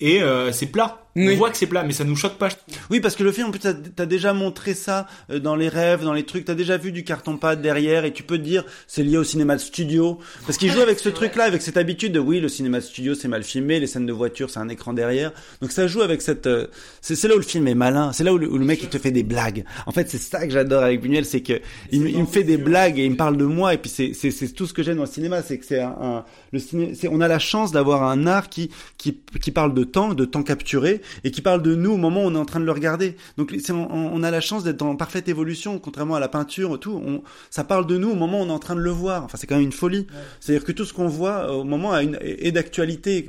et 0.02 0.22
euh, 0.24 0.52
c'est 0.52 0.66
plat. 0.66 1.06
On 1.16 1.36
voit 1.36 1.50
que 1.50 1.58
c'est 1.58 1.66
plat, 1.68 1.84
mais 1.84 1.92
ça 1.92 2.04
nous 2.04 2.16
choque 2.16 2.38
pas. 2.38 2.50
Oui, 2.90 3.00
parce 3.00 3.16
que 3.16 3.24
le 3.24 3.32
film, 3.32 3.48
en 3.48 3.52
plus, 3.52 3.60
t'as 3.60 4.06
déjà 4.06 4.32
montré 4.34 4.74
ça 4.74 5.08
euh, 5.32 5.40
dans 5.40 5.56
les 5.56 5.68
rêves, 5.68 6.04
dans 6.04 6.14
les 6.14 6.24
trucs. 6.24 6.46
T'as 6.46 6.54
déjà 6.56 6.78
vu 6.78 6.92
du 6.92 7.04
carton-pâte 7.04 7.62
derrière, 7.62 8.06
et 8.06 8.14
tu 8.14 8.24
peux 8.24 8.38
te 8.38 8.44
dire, 8.44 8.64
c'est 8.88 9.04
lié 9.04 9.18
au 9.18 9.24
cinéma 9.24 9.56
de 9.56 9.60
studio. 9.62 10.20
Parce 10.46 10.58
qu'il 10.58 10.72
joue 10.72 10.80
avec 10.82 11.00
ce 11.00 11.10
truc-là, 11.10 11.44
avec 11.46 11.62
cette 11.62 11.78
habitude 11.78 12.14
de, 12.14 12.20
oui, 12.20 12.40
le 12.40 12.48
cinéma 12.48 12.78
de 12.80 12.84
studio, 12.84 13.16
c'est 13.16 13.28
mal 13.28 13.44
filmé, 13.44 13.80
les 13.80 13.88
scènes 13.88 14.06
de 14.06 14.14
voiture, 14.14 14.50
c'est 14.50 14.60
un 14.60 14.70
écran 14.70 14.94
derrière. 14.94 15.32
Donc 15.62 15.72
ça 15.72 15.88
joue 15.88 16.02
avec 16.02 16.22
cette... 16.22 16.48
euh, 16.48 16.68
c'est 17.02 17.22
là 17.28 17.34
où 17.36 17.40
le 17.40 17.44
film 17.44 17.68
est 17.68 17.76
malin. 17.76 18.14
C'est 18.14 18.24
là 18.24 18.32
où 18.34 18.38
le, 18.38 18.50
où 18.50 18.58
le 18.58 18.66
mec, 18.66 18.80
il 18.84 18.90
te 18.90 18.98
fait 18.98 19.12
des 19.12 19.24
blagues. 19.24 19.66
En 19.88 19.92
fait, 19.92 20.10
c'est 20.10 20.20
ça 20.20 20.46
que 20.46 20.54
j'adore 20.54 20.84
avec 20.84 21.02
Buñuel, 21.02 21.26
c'est 21.26 21.42
que 21.42 21.60
il, 21.92 22.02
me- 22.02 22.10
il 22.10 22.20
me 22.20 22.26
fait 22.28 22.44
des 22.44 22.58
blagues 22.58 23.00
et 23.00 23.06
il 23.06 23.12
me 23.12 23.18
parle 23.18 23.36
de 23.36 23.46
moi. 23.46 23.74
Et 23.74 23.78
puis 23.78 23.90
c'est 23.90 24.14
c'est 24.14 24.32
c'est 24.32 24.50
tout 24.50 24.68
ce 24.68 24.74
que 24.74 24.84
j'aime 24.84 24.98
dans 24.98 25.04
le 25.04 25.10
cinéma, 25.10 25.42
c'est 25.42 25.58
que 25.58 25.66
c'est 25.66 25.80
un, 25.82 25.96
un- 26.02 26.26
le 26.52 26.60
ciné, 26.60 26.94
c'est 26.96 27.08
on 27.08 27.20
a 27.20 27.28
la 27.28 27.40
chance 27.40 27.72
d'avoir 27.72 28.04
un 28.04 28.28
art 28.28 28.48
qui 28.50 28.70
qui 28.98 29.20
qui 29.42 29.52
parle 29.52 29.74
de 29.74 29.84
temps, 29.84 30.14
de 30.14 30.26
temps 30.26 30.44
capturé, 30.44 30.99
et 31.24 31.32
qui 31.32 31.42
parle 31.42 31.62
de 31.62 31.76
nous 31.76 31.92
au 31.92 31.98
moment 31.98 32.24
où 32.24 32.28
on 32.28 32.36
est 32.36 32.38
en 32.40 32.46
train 32.46 32.60
de 32.60 32.66
le 32.66 32.72
regarder. 32.72 33.16
Donc 33.38 33.56
on, 33.70 33.74
on 33.74 34.24
a 34.24 34.32
la 34.32 34.42
chance 34.42 34.64
d'être 34.64 34.82
en 34.82 34.96
parfaite 34.96 35.28
évolution, 35.28 35.80
contrairement 35.80 36.16
à 36.16 36.20
la 36.20 36.28
peinture 36.30 36.76
et 36.76 36.80
tout. 36.80 37.02
On, 37.06 37.24
ça 37.50 37.64
parle 37.64 37.88
de 37.88 37.98
nous 37.98 38.10
au 38.12 38.16
moment 38.16 38.40
où 38.42 38.44
on 38.44 38.50
est 38.50 38.52
en 38.52 38.60
train 38.60 38.76
de 38.76 38.82
le 38.82 38.92
voir. 38.92 39.24
Enfin, 39.24 39.38
c'est 39.38 39.48
quand 39.48 39.56
même 39.56 39.66
une 39.66 39.72
folie. 39.72 40.08
C'est-à-dire 40.40 40.66
que 40.66 40.72
tout 40.72 40.86
ce 40.86 40.94
qu'on 40.94 41.08
voit 41.08 41.50
euh, 41.50 41.52
au 41.54 41.64
moment 41.64 41.92
a 41.94 42.04
une, 42.04 42.18
est 42.22 42.52
d'actualité, 42.52 43.26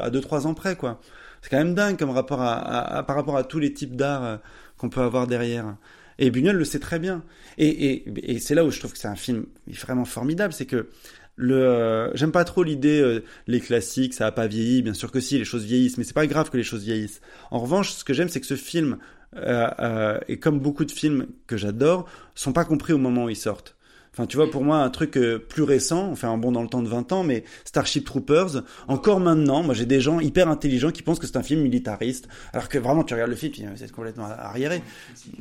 à 0.00 0.10
deux 0.10 0.20
trois 0.20 0.46
ans 0.46 0.54
près, 0.54 0.76
quoi. 0.76 1.00
C'est 1.42 1.48
quand 1.50 1.58
même 1.58 1.74
dingue 1.74 1.96
comme 1.98 2.10
rapport 2.10 2.42
à, 2.42 2.52
à- 2.54 2.98
à- 2.98 3.02
par 3.02 3.16
rapport 3.16 3.36
à 3.36 3.44
tous 3.44 3.58
les 3.58 3.72
types 3.72 3.96
d'art 3.96 4.24
euh, 4.24 4.36
qu'on 4.76 4.90
peut 4.90 5.00
avoir 5.00 5.26
derrière. 5.26 5.76
Et 6.18 6.30
Buñuel 6.30 6.56
le 6.56 6.66
sait 6.66 6.80
très 6.80 6.98
bien. 6.98 7.22
Et, 7.56 7.68
et, 7.92 8.34
et 8.34 8.38
c'est 8.40 8.54
là 8.54 8.62
où 8.64 8.70
je 8.70 8.78
trouve 8.78 8.92
que 8.92 8.98
c'est 8.98 9.08
un 9.08 9.16
film 9.16 9.46
vraiment 9.68 10.04
formidable, 10.04 10.52
c'est 10.52 10.66
que 10.66 10.88
le 11.40 11.56
euh, 11.56 12.14
j'aime 12.14 12.32
pas 12.32 12.44
trop 12.44 12.62
l'idée 12.62 13.00
euh, 13.00 13.24
les 13.46 13.60
classiques 13.60 14.12
ça 14.12 14.26
a 14.26 14.32
pas 14.32 14.46
vieilli 14.46 14.82
bien 14.82 14.92
sûr 14.92 15.10
que 15.10 15.20
si 15.20 15.38
les 15.38 15.44
choses 15.44 15.64
vieillissent 15.64 15.96
mais 15.96 16.04
c'est 16.04 16.14
pas 16.14 16.26
grave 16.26 16.50
que 16.50 16.56
les 16.56 16.62
choses 16.62 16.84
vieillissent. 16.84 17.20
En 17.50 17.58
revanche 17.58 17.92
ce 17.92 18.04
que 18.04 18.12
j'aime 18.12 18.28
c'est 18.28 18.40
que 18.40 18.46
ce 18.46 18.56
film 18.56 18.98
euh, 19.36 19.68
euh, 19.78 20.18
et 20.28 20.38
comme 20.38 20.60
beaucoup 20.60 20.84
de 20.84 20.90
films 20.90 21.28
que 21.46 21.56
j'adore 21.56 22.06
sont 22.34 22.52
pas 22.52 22.64
compris 22.64 22.92
au 22.92 22.98
moment 22.98 23.24
où 23.24 23.30
ils 23.30 23.36
sortent 23.36 23.76
Enfin, 24.12 24.26
tu 24.26 24.36
vois, 24.36 24.50
pour 24.50 24.64
moi, 24.64 24.78
un 24.78 24.90
truc 24.90 25.16
euh, 25.16 25.38
plus 25.38 25.62
récent, 25.62 26.08
on 26.10 26.16
fait 26.16 26.26
un 26.26 26.36
bond 26.36 26.50
dans 26.50 26.62
le 26.62 26.68
temps 26.68 26.82
de 26.82 26.88
20 26.88 27.12
ans, 27.12 27.22
mais 27.22 27.44
Starship 27.64 28.04
Troopers, 28.04 28.62
encore 28.88 29.20
maintenant, 29.20 29.62
moi 29.62 29.72
j'ai 29.72 29.86
des 29.86 30.00
gens 30.00 30.18
hyper 30.18 30.48
intelligents 30.48 30.90
qui 30.90 31.02
pensent 31.02 31.20
que 31.20 31.26
c'est 31.28 31.36
un 31.36 31.42
film 31.44 31.60
militariste, 31.62 32.26
alors 32.52 32.68
que 32.68 32.78
vraiment, 32.78 33.04
tu 33.04 33.14
regardes 33.14 33.30
le 33.30 33.36
film, 33.36 33.70
c'est 33.76 33.92
complètement 33.92 34.24
arriéré. 34.26 34.82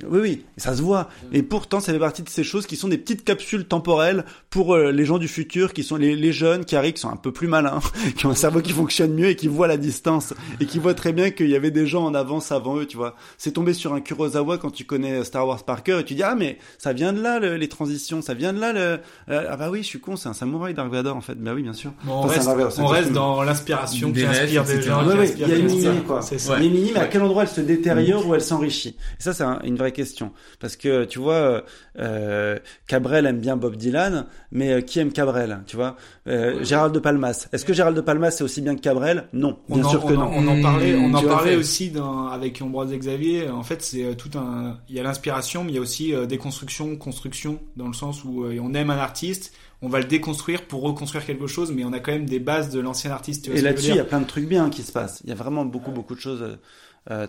Oui, 0.07 0.19
oui, 0.21 0.45
ça 0.57 0.75
se 0.75 0.81
voit. 0.83 1.09
Et 1.33 1.41
pourtant, 1.41 1.79
ça 1.79 1.91
fait 1.91 1.99
partie 1.99 2.21
de 2.21 2.29
ces 2.29 2.43
choses 2.43 2.67
qui 2.67 2.75
sont 2.75 2.87
des 2.87 2.97
petites 2.99 3.23
capsules 3.23 3.65
temporelles 3.65 4.23
pour 4.51 4.75
euh, 4.75 4.91
les 4.91 5.03
gens 5.05 5.17
du 5.17 5.27
futur, 5.27 5.73
qui 5.73 5.83
sont 5.83 5.95
les, 5.95 6.31
jeunes 6.31 6.63
qui 6.63 6.75
arrivent, 6.75 6.93
qui 6.93 7.01
sont 7.01 7.09
un 7.09 7.15
peu 7.15 7.31
plus 7.31 7.47
malins, 7.47 7.79
qui 8.17 8.27
ont 8.27 8.29
un 8.29 8.35
cerveau 8.35 8.61
qui 8.61 8.71
fonctionne 8.71 9.13
mieux 9.13 9.29
et 9.29 9.35
qui 9.35 9.47
voient 9.47 9.67
la 9.67 9.77
distance, 9.77 10.33
et 10.59 10.65
qui 10.67 10.77
voient 10.77 10.93
très 10.93 11.11
bien 11.11 11.31
qu'il 11.31 11.49
y 11.49 11.55
avait 11.55 11.71
des 11.71 11.87
gens 11.87 12.05
en 12.05 12.13
avance 12.13 12.51
avant 12.51 12.77
eux, 12.77 12.85
tu 12.85 12.97
vois. 12.97 13.15
C'est 13.39 13.51
tombé 13.53 13.73
sur 13.73 13.93
un 13.93 14.01
Kurosawa 14.01 14.59
quand 14.59 14.69
tu 14.71 14.85
connais 14.85 15.23
Star 15.23 15.47
Wars 15.47 15.63
par 15.65 15.81
cœur, 15.81 15.99
et 15.99 16.05
tu 16.05 16.13
dis, 16.13 16.23
ah, 16.23 16.35
mais 16.35 16.59
ça 16.77 16.93
vient 16.93 17.13
de 17.13 17.21
là, 17.21 17.39
le- 17.39 17.57
les 17.57 17.67
transitions, 17.67 18.21
ça 18.21 18.35
vient 18.35 18.53
de 18.53 18.58
là, 18.59 18.73
le... 18.73 18.99
euh, 19.29 19.45
ah 19.49 19.57
bah 19.57 19.69
oui, 19.71 19.81
je 19.81 19.87
suis 19.87 19.99
con, 19.99 20.15
c'est 20.15 20.29
un 20.29 20.33
samouraï 20.33 20.73
Dark 20.73 20.91
Vador, 20.91 21.15
en 21.15 21.21
fait. 21.21 21.35
Bah 21.35 21.51
oui, 21.55 21.63
bien 21.63 21.73
sûr. 21.73 21.91
Bon, 22.03 22.13
on 22.13 22.17
Enfin, 22.25 22.33
reste, 22.35 22.47
Vador, 22.47 22.73
on 22.79 22.85
reste 22.87 23.11
dans 23.11 23.41
l'inspiration 23.43 24.11
qui 24.11 24.23
inspire 24.25 24.63
des 24.65 24.81
gens. 24.81 25.03
Ouais, 25.05 25.13
qui 25.13 25.17
ouais, 25.17 25.23
inspirent 25.23 25.47
il 25.47 25.51
y 25.51 25.55
a 25.55 25.57
une 25.59 25.67
lignée, 25.67 26.01
quoi. 26.05 26.19
Lignée, 26.59 26.91
mais 26.93 26.99
à 26.99 27.07
quel 27.07 27.21
endroit 27.23 27.43
elle 27.43 27.49
se 27.49 27.61
détériore 27.61 28.27
ou 28.27 28.35
elle 28.35 28.41
s'enrichit? 28.41 28.89
Et 29.19 29.23
ça, 29.23 29.33
c'est 29.33 29.43
un- 29.43 29.59
une 29.63 29.75
vraie 29.77 29.91
question. 29.91 30.31
Parce 30.59 30.75
que, 30.75 31.05
tu 31.05 31.19
vois, 31.19 31.63
euh, 31.99 32.57
Cabrel 32.87 33.25
aime 33.25 33.39
bien 33.39 33.57
Bob 33.57 33.75
Dylan, 33.75 34.25
mais 34.51 34.71
euh, 34.73 34.81
qui 34.81 34.99
aime 34.99 35.11
Cabrel 35.11 35.59
Tu 35.67 35.75
vois? 35.75 35.97
Euh, 36.27 36.63
Gérald 36.63 36.93
de 36.93 36.99
Palmas. 36.99 37.47
Est-ce 37.51 37.65
que 37.65 37.73
Gérald 37.73 37.95
de 37.95 38.01
Palmas 38.01 38.31
c'est 38.31 38.43
aussi 38.43 38.61
bien 38.61 38.75
que 38.75 38.81
Cabrel? 38.81 39.25
Non, 39.33 39.59
bien 39.67 39.83
on 39.83 39.85
en, 39.85 39.89
sûr 39.89 40.05
que 40.05 40.13
on 40.13 40.17
non. 40.17 40.21
en- 40.23 40.33
on 40.33 40.47
en 40.47 40.61
parlait, 40.61 40.95
on 40.95 41.13
en 41.13 41.21
parlait 41.23 41.55
aussi 41.55 41.89
dans, 41.89 42.27
avec 42.27 42.61
Ambroise 42.61 42.91
Xavier. 42.93 43.49
En 43.49 43.63
fait, 43.63 43.81
c'est 43.81 44.05
euh, 44.05 44.13
tout 44.13 44.37
un. 44.37 44.77
Il 44.89 44.95
y 44.95 44.99
a 44.99 45.03
l'inspiration, 45.03 45.63
mais 45.63 45.71
il 45.71 45.75
y 45.75 45.77
a 45.77 45.81
aussi 45.81 46.13
euh, 46.13 46.25
déconstruction, 46.25 46.95
construction, 46.95 47.59
dans 47.75 47.87
le 47.87 47.93
sens 47.93 48.23
où 48.23 48.45
euh, 48.45 48.57
on 48.61 48.73
aime 48.73 48.89
un 48.89 48.97
artiste, 48.97 49.53
on 49.81 49.89
va 49.89 49.99
le 49.99 50.05
déconstruire 50.05 50.63
pour 50.67 50.81
reconstruire 50.81 51.25
quelque 51.25 51.47
chose, 51.47 51.71
mais 51.71 51.83
on 51.83 51.93
a 51.93 51.99
quand 51.99 52.11
même 52.11 52.25
des 52.25 52.39
bases 52.39 52.69
de 52.69 52.79
l'ancien 52.79 53.11
artiste. 53.11 53.47
Et 53.49 53.61
là-dessus, 53.61 53.89
il 53.89 53.95
y 53.95 53.99
a 53.99 54.05
plein 54.05 54.21
de 54.21 54.25
trucs 54.27 54.47
bien 54.47 54.69
qui 54.69 54.83
se 54.83 54.91
passent. 54.91 55.21
Il 55.23 55.29
y 55.29 55.33
a 55.33 55.35
vraiment 55.35 55.65
beaucoup, 55.65 55.91
beaucoup 55.91 56.15
de 56.15 56.19
choses 56.19 56.57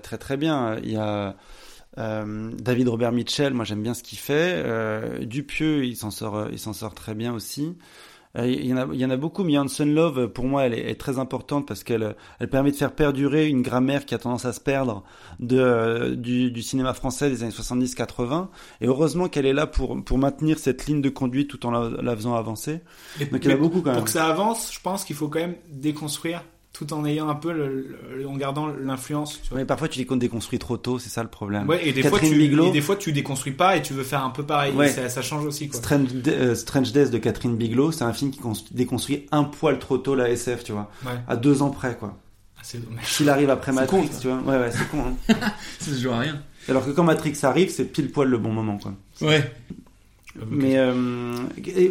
très, 0.02 0.18
très 0.18 0.36
bien. 0.36 0.76
Il 0.82 0.90
y 0.92 0.96
a 0.96 1.36
euh, 1.98 2.50
David 2.58 2.88
Robert 2.88 3.12
Mitchell, 3.12 3.52
moi 3.54 3.64
j'aime 3.64 3.82
bien 3.82 3.94
ce 3.94 4.02
qu'il 4.02 4.18
fait. 4.18 4.54
Euh, 4.64 5.24
Dupieux, 5.24 5.84
il 5.84 5.96
s'en 5.96 6.10
sort, 6.10 6.36
euh, 6.36 6.48
il 6.52 6.58
s'en 6.58 6.72
sort 6.72 6.94
très 6.94 7.14
bien 7.14 7.32
aussi. 7.34 7.76
Euh, 8.38 8.46
Il 8.46 8.64
y, 8.64 8.72
en 8.72 8.76
a, 8.76 8.86
il 8.92 9.00
y 9.00 9.04
en 9.04 9.10
a 9.10 9.16
beaucoup, 9.16 9.42
mais 9.42 9.58
Hanson 9.58 9.84
Love, 9.86 10.28
pour 10.28 10.44
moi, 10.44 10.62
elle 10.64 10.72
est, 10.74 10.88
est 10.88 10.94
très 10.94 11.18
importante 11.18 11.66
parce 11.66 11.82
qu'elle 11.82 12.14
elle 12.38 12.48
permet 12.48 12.70
de 12.70 12.76
faire 12.76 12.92
perdurer 12.92 13.48
une 13.48 13.60
grammaire 13.60 14.06
qui 14.06 14.14
a 14.14 14.18
tendance 14.18 14.44
à 14.44 14.52
se 14.52 14.60
perdre 14.60 15.02
de, 15.40 16.14
du, 16.16 16.52
du 16.52 16.62
cinéma 16.62 16.94
français 16.94 17.28
des 17.28 17.42
années 17.42 17.50
70-80. 17.50 18.46
Et 18.82 18.86
heureusement 18.86 19.26
qu'elle 19.28 19.46
est 19.46 19.52
là 19.52 19.66
pour, 19.66 20.04
pour 20.04 20.16
maintenir 20.18 20.60
cette 20.60 20.86
ligne 20.86 21.00
de 21.02 21.08
conduite 21.08 21.50
tout 21.50 21.66
en 21.66 21.72
la, 21.72 21.90
la 22.00 22.14
faisant 22.14 22.36
avancer. 22.36 22.82
Et- 23.20 23.24
Donc 23.26 23.44
il 23.44 23.50
y 23.50 23.52
en 23.52 23.56
a 23.56 23.60
beaucoup 23.60 23.80
quand 23.80 23.90
même. 23.90 23.96
Pour 23.96 24.04
que 24.04 24.10
ça 24.12 24.28
avance, 24.28 24.72
je 24.72 24.78
pense 24.80 25.04
qu'il 25.04 25.16
faut 25.16 25.26
quand 25.26 25.40
même 25.40 25.56
déconstruire 25.68 26.44
tout 26.80 26.94
en 26.94 27.04
ayant 27.04 27.28
un 27.28 27.34
peu 27.34 27.52
le, 27.52 27.96
le- 28.16 28.26
en 28.26 28.36
gardant 28.36 28.68
l'influence. 28.68 29.40
tu 29.42 29.50
vois. 29.50 29.58
Mais 29.58 29.64
parfois 29.66 29.86
tu 29.88 29.98
les 29.98 30.04
déconstruis 30.16 30.58
trop 30.58 30.76
tôt, 30.78 30.98
c'est 30.98 31.10
ça 31.10 31.22
le 31.22 31.28
problème. 31.28 31.68
Ouais, 31.68 31.86
et 31.86 31.92
des, 31.92 32.02
fois, 32.02 32.12
Catherine 32.12 32.32
tu, 32.32 32.38
Bigelow, 32.38 32.68
et 32.68 32.70
des 32.70 32.80
fois 32.80 32.96
tu 32.96 33.12
déconstruis 33.12 33.52
pas 33.52 33.76
et 33.76 33.82
tu 33.82 33.92
veux 33.92 34.02
faire 34.02 34.24
un 34.24 34.30
peu 34.30 34.42
pareil. 34.44 34.72
Ouais. 34.74 34.88
Ça, 34.88 35.08
ça 35.10 35.20
change 35.20 35.44
aussi. 35.44 35.68
Quoi. 35.68 35.78
Strange, 35.78 36.08
euh, 36.28 36.54
Strange 36.54 36.92
Days 36.92 37.10
de 37.10 37.18
Catherine 37.18 37.56
Bigelow, 37.56 37.92
c'est 37.92 38.04
un 38.04 38.12
film 38.14 38.30
qui 38.30 38.38
cons- 38.40 38.52
déconstruit 38.70 39.26
un 39.30 39.44
poil 39.44 39.78
trop 39.78 39.98
tôt 39.98 40.14
la 40.14 40.30
SF, 40.30 40.64
tu 40.64 40.72
vois. 40.72 40.90
Ouais. 41.04 41.12
À 41.28 41.36
deux 41.36 41.60
ans 41.62 41.70
près, 41.70 41.96
quoi. 41.96 42.16
dommage. 42.74 43.04
S'il 43.04 43.28
arrive 43.28 43.50
après 43.50 43.72
Matrix, 43.72 44.08
con, 44.08 44.08
tu 44.20 44.28
vois. 44.28 44.38
Ouais, 44.38 44.58
ouais, 44.62 44.70
c'est 44.70 44.88
con. 44.90 44.98
Hein. 45.28 45.34
Ça 45.78 45.90
se 45.92 46.00
joue 46.00 46.10
à 46.10 46.18
rien. 46.20 46.40
Alors 46.68 46.84
que 46.86 46.90
quand 46.90 47.04
Matrix 47.04 47.34
arrive, 47.42 47.70
c'est 47.70 47.84
pile 47.84 48.10
poil 48.10 48.28
le 48.28 48.38
bon 48.38 48.52
moment, 48.52 48.78
quoi. 48.78 48.92
Ouais. 49.20 49.52
Mais 50.48 50.78
euh, 50.78 51.34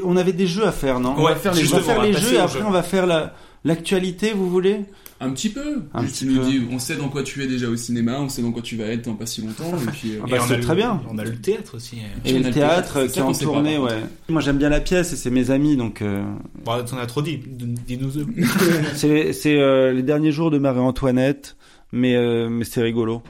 on 0.06 0.16
avait 0.16 0.32
des 0.34 0.48
jeux 0.48 0.66
à 0.66 0.72
faire, 0.72 1.00
non? 1.00 1.10
Ouais, 1.16 1.22
On 1.22 1.24
va 1.26 1.36
faire 1.36 1.54
les, 1.54 1.62
justement, 1.62 1.82
on 1.82 1.86
va 1.88 1.94
faire 1.94 2.04
les 2.04 2.14
jeux 2.14 2.34
et 2.36 2.40
après 2.40 2.60
jeux. 2.60 2.66
on 2.66 2.72
va 2.72 2.84
faire 2.84 3.06
la 3.06 3.34
l'actualité, 3.64 4.32
vous 4.34 4.50
voulez? 4.50 4.82
Un 5.22 5.32
petit 5.32 5.50
peu. 5.50 5.82
Un 5.94 6.02
Juste, 6.04 6.14
petit 6.20 6.26
tu 6.28 6.32
nous 6.34 6.42
peu. 6.42 6.48
dis, 6.50 6.62
on 6.72 6.80
sait 6.80 6.96
dans 6.96 7.10
quoi 7.10 7.24
tu 7.24 7.44
es 7.44 7.48
déjà 7.48 7.68
au 7.68 7.76
cinéma, 7.76 8.20
on 8.22 8.30
sait 8.30 8.42
dans 8.42 8.54
quoi 8.54 8.62
tu 8.62 8.78
vas 8.78 8.86
être 8.86 9.04
dans 9.04 9.16
pas 9.16 9.26
si 9.26 9.42
longtemps. 9.42 9.78
Et 9.78 9.92
puis, 9.92 10.14
euh, 10.16 10.20
Ah 10.24 10.28
bah, 10.30 10.38
Et 10.38 10.40
on 10.40 10.44
c'est 10.48 10.54
a 10.54 10.58
le- 10.58 10.64
très 10.64 10.76
bien. 10.76 11.02
On 11.10 11.18
a 11.18 11.26
le 11.26 11.36
théâtre 11.36 11.76
aussi. 11.76 11.98
Et 12.24 12.32
on 12.32 12.36
a 12.36 12.40
le 12.40 12.44
le 12.46 12.52
théâtre 12.52 13.06
qui 13.08 13.20
est 13.20 13.22
en 13.22 13.34
pas, 13.34 13.38
tournée, 13.38 13.78
ouais. 13.78 14.00
Moi 14.30 14.42
j'aime 14.42 14.58
bien 14.58 14.70
la 14.70 14.80
pièce 14.80 15.12
et 15.12 15.18
c'est 15.18 15.30
mes 15.30 15.52
amis, 15.52 15.76
donc 15.76 16.02
euh, 16.02 16.24
Bon, 16.64 16.82
t'en 16.86 16.98
as 16.98 17.06
trop 17.06 17.22
dit. 17.22 17.38
Dis-nous 17.46 18.12
c'est 18.96 19.34
c'est 19.34 19.60
euh, 19.60 19.92
les 19.92 20.04
derniers 20.04 20.32
jours 20.32 20.52
de 20.52 20.58
Marie-Antoinette, 20.58 21.58
mais 21.92 22.16
euh, 22.16 22.48
mais 22.50 22.64
c'est 22.64 22.82
rigolo 22.82 23.22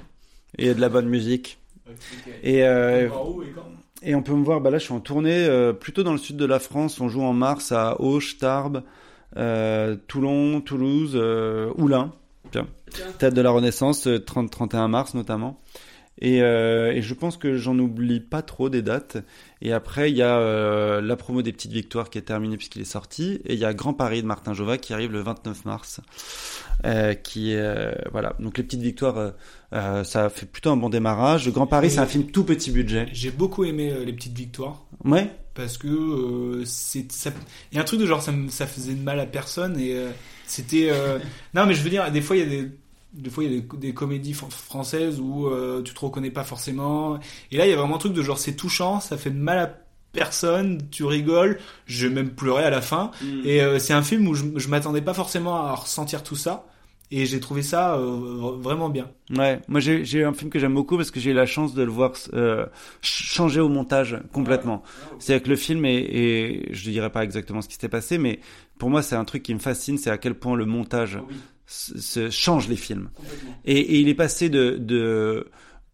et 0.58 0.64
il 0.64 0.68
y 0.68 0.72
a 0.72 0.74
de 0.76 0.82
la 0.82 0.90
bonne 0.90 1.08
musique. 1.10 1.58
Et 2.44 2.64
euh, 2.64 3.10
et 4.04 4.14
on 4.16 4.22
peut 4.22 4.34
me 4.34 4.44
voir, 4.44 4.62
bah 4.62 4.70
là 4.70 4.78
je 4.78 4.84
suis 4.84 4.94
en 4.94 5.00
tournée 5.00 5.46
euh, 5.46 5.74
plutôt 5.74 6.04
dans 6.04 6.12
le 6.12 6.18
sud 6.20 6.38
de 6.38 6.46
la 6.46 6.60
France. 6.60 7.00
On 7.02 7.10
joue 7.10 7.22
en 7.24 7.34
mars 7.34 7.72
à 7.72 8.00
Auch, 8.00 8.38
Tarbes, 8.40 8.84
Toulon, 9.36 10.62
Toulouse, 10.62 11.14
euh, 11.16 11.72
Oulin. 11.78 12.12
Tiens. 12.52 12.68
Théâtre 13.20 13.36
de 13.36 13.42
la 13.42 13.52
Renaissance, 13.52 14.08
30-31 14.08 14.88
mars 14.88 15.14
notamment. 15.14 15.60
Et, 16.22 16.42
euh, 16.42 16.92
et 16.92 17.02
je 17.02 17.14
pense 17.14 17.38
que 17.38 17.56
j'en 17.56 17.78
oublie 17.80 18.20
pas 18.20 18.42
trop 18.42 18.70
des 18.70 18.82
dates. 18.82 19.18
Et 19.62 19.72
après, 19.72 20.12
il 20.12 20.18
y 20.18 20.22
a 20.22 20.38
euh, 20.38 21.02
la 21.02 21.16
promo 21.16 21.42
des 21.42 21.54
Petites 21.54 21.72
Victoires 21.72 22.10
qui 22.10 22.18
est 22.18 22.24
terminée 22.24 22.58
puisqu'il 22.58 22.82
est 22.82 22.86
sorti. 22.86 23.40
Et 23.46 23.54
il 23.54 23.60
y 23.60 23.66
a 23.66 23.74
Grand 23.74 23.94
Paris 23.94 24.22
de 24.22 24.28
Martin 24.28 24.54
Jova 24.54 24.78
qui 24.78 24.94
arrive 24.94 25.12
le 25.12 25.22
29 25.22 25.66
mars. 25.66 26.02
Euh, 26.86 27.14
qui 27.14 27.56
euh, 27.56 27.94
voilà. 28.12 28.36
Donc 28.40 28.58
les 28.58 28.64
Petites 28.64 28.82
Victoires, 28.82 29.18
euh, 29.18 29.32
euh, 29.74 30.04
ça 30.04 30.30
fait 30.30 30.46
plutôt 30.46 30.72
un 30.72 30.78
bon 30.78 30.90
démarrage. 30.90 31.50
Grand 31.50 31.68
Paris, 31.68 31.90
c'est 31.90 32.00
un 32.00 32.06
film 32.06 32.26
tout 32.26 32.44
petit 32.44 32.72
budget. 32.72 33.08
J'ai 33.14 33.32
beaucoup 33.32 33.64
aimé 33.64 33.92
euh, 33.92 34.04
les 34.04 34.14
petites 34.14 34.38
victoires. 34.38 34.86
Ouais. 35.06 35.30
Parce 35.60 35.78
que 35.78 35.88
euh, 35.88 36.64
c'est 36.66 37.12
ça. 37.12 37.32
Il 37.72 37.76
y 37.76 37.78
a 37.78 37.82
un 37.82 37.86
truc 37.86 38.00
de 38.00 38.06
genre 38.06 38.22
ça, 38.22 38.32
me- 38.32 38.50
ça 38.50 38.66
faisait 38.68 38.94
de 38.94 39.02
mal 39.04 39.20
à 39.20 39.26
personne 39.26 39.80
et 39.80 39.94
euh, 39.94 40.10
c'était. 40.48 40.88
euh, 40.90 41.20
Non 41.54 41.66
mais 41.66 41.74
je 41.74 41.82
veux 41.84 41.90
dire 41.90 42.10
des 42.12 42.22
fois 42.22 42.36
il 42.38 42.40
y 42.40 42.44
a 42.44 42.46
des 42.64 42.72
des 43.14 43.30
fois 43.32 43.44
il 43.44 43.52
y 43.54 43.58
a 43.58 43.60
des, 43.62 43.78
des 43.78 43.94
comédies 43.94 44.34
fran- 44.34 44.50
françaises 44.52 45.20
où 45.20 45.50
tu 45.84 45.94
te 45.96 46.00
reconnais 46.00 46.30
pas 46.32 46.44
forcément 46.44 47.20
et 47.52 47.58
là 47.58 47.66
il 47.66 47.70
y 47.72 47.74
a 47.74 47.76
vraiment 47.76 47.96
un 47.96 48.00
truc 48.00 48.14
de 48.14 48.22
genre 48.22 48.38
c'est 48.38 48.54
touchant 48.56 49.00
ça 49.00 49.18
fait 49.18 49.32
de 49.32 49.38
mal 49.40 49.58
à 49.58 49.76
personne 50.14 50.80
tu 50.92 51.04
rigoles 51.06 51.60
je 51.88 52.08
vais 52.08 52.14
même 52.14 52.30
pleurer 52.30 52.64
à 52.64 52.70
la 52.70 52.82
fin 52.82 53.10
Mm. 53.24 53.42
et 53.46 53.80
c'est 53.80 53.94
un 53.94 54.04
film 54.04 54.28
où 54.28 54.36
je, 54.36 54.44
je 54.56 54.68
m'attendais 54.68 55.02
pas 55.02 55.14
forcément 55.16 55.56
à 55.56 55.74
ressentir 55.76 56.22
tout 56.24 56.36
ça 56.36 56.66
et 57.12 57.26
j'ai 57.26 57.40
trouvé 57.40 57.62
ça 57.64 57.96
euh, 57.96 58.52
vraiment 58.60 58.90
bien 58.90 59.10
Ouais, 59.36 59.60
moi 59.68 59.80
j'ai 59.80 60.06
j'ai 60.06 60.24
un 60.24 60.34
film 60.34 60.50
que 60.52 60.60
j'aime 60.60 60.74
beaucoup 60.74 60.96
parce 60.98 61.12
que 61.12 61.20
j'ai 61.20 61.32
eu 61.32 61.34
la 61.34 61.46
chance 61.46 61.74
de 61.74 61.84
le 61.84 61.92
voir 61.92 62.14
euh, 62.34 62.66
ch- 63.02 63.32
changer 63.34 63.60
au 63.60 63.70
montage 63.70 64.18
complètement. 64.34 64.84
C'est-à-dire 65.20 65.44
que 65.44 65.50
le 65.50 65.56
film 65.56 65.86
est, 65.86 65.96
est, 65.98 66.68
je 66.74 66.88
ne 66.88 66.92
dirais 66.94 67.10
pas 67.12 67.24
exactement 67.24 67.62
ce 67.62 67.68
qui 67.68 67.74
s'était 67.76 67.90
passé, 67.90 68.18
mais 68.18 68.40
pour 68.78 68.90
moi 68.90 69.02
c'est 69.02 69.16
un 69.16 69.26
truc 69.26 69.44
qui 69.44 69.54
me 69.54 69.60
fascine, 69.60 69.98
c'est 69.98 70.10
à 70.12 70.18
quel 70.18 70.36
point 70.36 70.56
le 70.56 70.66
montage 70.66 71.20
se, 71.66 72.00
se 72.00 72.30
change 72.30 72.68
les 72.68 72.76
films. 72.76 73.10
Et, 73.66 73.78
et 73.80 74.00
il 74.00 74.08
est 74.10 74.16
passé 74.16 74.50
de, 74.50 74.78
de 74.80 75.48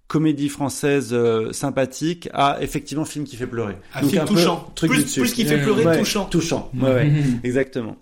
comédie 0.07 0.49
française 0.49 1.09
euh, 1.13 1.51
sympathique 1.51 2.29
à 2.33 2.59
effectivement 2.61 3.05
film 3.05 3.25
qui 3.25 3.35
fait 3.37 3.47
pleurer. 3.47 3.75
Un 3.93 4.03
film 4.07 4.21
peu 4.25 4.35
touchant. 4.35 4.71
truc 4.75 4.91
Plus- 4.91 5.13
plus 5.19 5.33
qu'il 5.33 5.47
fait 5.47 5.61
pleurer, 5.61 5.83
Ouais, 5.85 5.97
touchant. 5.99 6.25
Touchant. 6.25 6.71
Ouais, 6.79 6.89
ouais, 6.93 7.11
exactement. 7.43 7.97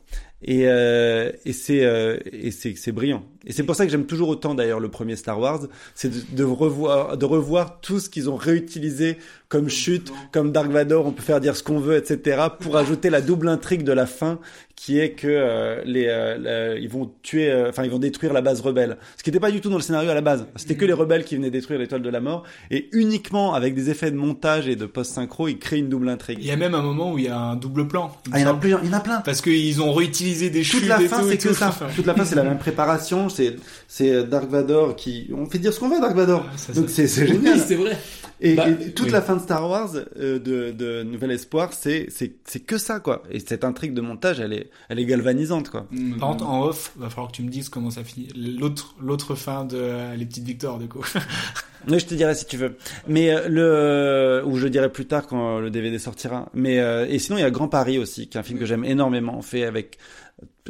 Et, 0.45 0.68
euh, 0.68 1.32
et 1.45 1.53
c'est 1.53 1.86
euh, 1.86 2.18
et 2.32 2.52
c'est 2.52 2.76
c'est 2.76 2.91
brillant. 2.91 3.24
Et 3.45 3.53
c'est 3.53 3.64
pour 3.64 3.76
ça 3.76 3.86
que 3.86 3.91
j'aime 3.91 4.06
toujours 4.06 4.30
autant 4.30 4.56
d'ailleurs 4.56 4.80
le 4.80 4.90
premier 4.90 5.15
Star 5.15 5.40
Wars, 5.40 5.61
c'est 5.95 6.10
de, 6.10 6.36
de 6.36 6.44
revoir 6.44 7.18
de 7.18 7.26
revoir 7.26 7.80
tout 7.82 7.99
ce 7.99 8.10
qu'ils 8.10 8.30
ont 8.30 8.36
réutilisé 8.36 9.18
comme 9.48 9.70
chute, 9.70 10.11
comme 10.32 10.52
Dark 10.52 10.72
Vador, 10.72 11.06
on 11.06 11.11
peut 11.11 11.22
faire 11.22 11.40
dire 11.40 11.56
ce 11.56 11.61
qu'on 11.61 11.80
veut, 11.80 11.95
etc. 11.95 12.48
pour 12.60 12.76
ajouter 12.76 13.10
la 13.10 13.22
double 13.22 13.48
intrigue 13.48 13.84
de 13.84 13.91
la 13.91 14.07
fin 14.07 14.40
qui 14.76 14.99
est 14.99 15.11
que 15.11 15.28
euh, 15.30 15.82
les 15.86 16.07
euh, 16.10 16.78
ils 16.82 16.90
vont 16.90 17.10
tuer, 17.22 17.49
euh, 17.49 17.70
enfin 17.70 17.84
ils 17.84 17.91
vont 17.91 17.99
détruire 17.99 18.34
la 18.34 18.41
base 18.41 18.60
rebelle. 18.60 18.98
Ce 19.15 19.24
qui 19.24 19.30
n'était 19.30 19.40
pas 19.40 19.52
du 19.52 19.61
tout 19.61 19.70
dans 19.70 19.78
le 19.78 19.82
scénario 19.82 20.10
à 20.10 20.14
la 20.14 20.22
base. 20.22 20.45
C'était 20.57 20.76
que 20.76 20.84
les 20.84 20.91
rebelles 20.94 21.24
qui 21.24 21.36
venaient 21.36 21.52
détruire 21.52 21.80
l'étoile 21.80 22.02
de 22.02 22.10
la 22.10 22.20
mort 22.20 22.44
et 22.70 22.90
uniquement 22.91 23.53
avec 23.53 23.76
des 23.76 23.90
effets 23.90 24.11
de 24.11 24.18
montage 24.18 24.68
et 24.68 24.76
de 24.76 24.86
post-synchro, 24.86 25.48
ils 25.48 25.57
créent 25.57 25.80
une 25.80 25.90
double 25.90 26.10
intrigue. 26.10 26.40
il 26.41 26.48
y 26.48 26.52
a 26.52 26.57
même 26.57 26.76
un 26.76 26.82
moment 26.82 27.14
où 27.14 27.18
il 27.18 27.26
y 27.26 27.30
a 27.30 27.40
un 27.40 27.56
double 27.56 27.88
plan 27.88 28.07
me 28.28 28.34
Ah, 28.34 28.40
il 28.40 28.41
y 28.41 28.45
en 28.45 28.49
a 28.49 28.53
plein, 28.56 28.80
il 28.84 28.90
y 28.90 28.94
en 28.94 28.98
a 28.98 28.99
plein. 28.99 29.22
parce 29.22 29.41
qu'ils 29.41 29.82
ont 29.82 29.94
réutilisé 29.94 30.32
des 30.34 30.64
chutes 30.64 30.81
Toute 30.81 30.89
la 30.89 30.99
fin, 30.99 31.23
c'est 31.27 31.38
que 31.38 31.47
tout. 31.49 31.53
ça. 31.53 31.69
Enfin, 31.69 31.88
Toute 31.95 32.05
la 32.05 32.14
fin, 32.15 32.26
c'est 32.26 32.35
la 32.35 32.43
même 32.43 32.57
préparation. 32.60 33.30
C'est 33.30 33.55
c'est 33.88 34.23
Dark 34.26 34.49
Vador 34.49 34.95
qui. 34.95 35.30
On 35.35 35.45
fait 35.45 35.60
dire 35.60 35.73
ce 35.73 35.80
qu'on 35.80 35.89
veut, 35.89 35.99
Dark 35.99 36.15
Vador. 36.15 36.45
ça, 36.57 36.73
Donc 36.73 36.89
c'est 36.89 37.07
c'est 37.07 37.23
Oui, 37.23 37.34
génial. 37.34 37.60
c'est 37.60 37.76
vrai. 37.76 37.97
Et, 38.41 38.55
Bah, 38.55 38.65
et 38.68 38.91
toute 38.91 39.05
oui. 39.05 39.11
la 39.11 39.22
fin 39.22 39.35
de 39.38 39.41
Star 39.41 39.69
Wars 39.69 39.91
euh, 40.19 40.38
de, 40.39 40.72
de 40.72 41.03
Nouvel 41.03 41.31
Espoir, 41.31 41.72
c'est 41.72 42.07
c'est 42.10 42.34
c'est 42.45 42.60
que 42.60 42.77
ça 42.77 42.99
quoi. 42.99 43.23
Et 43.31 43.39
cette 43.39 43.64
intrigue 43.64 43.93
de 43.93 44.01
montage, 44.01 44.39
elle 44.41 44.51
est 44.53 44.69
elle 44.89 44.99
est 44.99 45.05
galvanisante 45.05 45.69
quoi. 45.69 45.85
Mm, 45.91 46.18
Par 46.19 46.30
contre, 46.31 46.47
en 46.49 46.64
off, 46.65 46.91
va 46.97 47.10
falloir 47.10 47.31
que 47.31 47.38
tu 47.38 47.43
me 47.43 47.49
dises 47.49 47.69
comment 47.69 47.89
ça 47.91 48.03
finit. 48.03 48.27
L'autre, 48.35 48.95
l'autre 49.01 49.35
fin 49.35 49.64
de 49.65 49.77
euh, 49.77 50.15
Les 50.15 50.26
Petites 50.26 50.43
Victoires, 50.45 50.77
du 50.80 50.88
coup. 50.88 51.05
Mais 51.88 51.99
je 51.99 52.05
te 52.05 52.15
dirai 52.15 52.34
si 52.34 52.45
tu 52.45 52.55
veux. 52.57 52.76
Mais 53.10 53.30
euh, 53.34 53.47
le 53.49 54.41
ou 54.45 54.57
je 54.57 54.68
dirai 54.68 54.89
plus 54.89 55.05
tard 55.05 55.27
quand 55.27 55.60
le 55.60 55.69
DVD 55.69 55.99
sortira. 55.99 56.49
Mais 56.53 56.80
euh, 56.80 57.05
et 57.10 57.19
sinon 57.19 57.38
il 57.38 57.41
y 57.41 57.45
a 57.45 57.51
Grand 57.51 57.68
Paris 57.68 57.97
aussi, 57.97 58.27
qui 58.27 58.38
est 58.38 58.39
un 58.39 58.43
film 58.43 58.57
que 58.60 58.65
j'aime 58.65 58.84
énormément, 58.85 59.41
fait 59.41 59.64
avec 59.65 59.97
euh, 59.97 60.23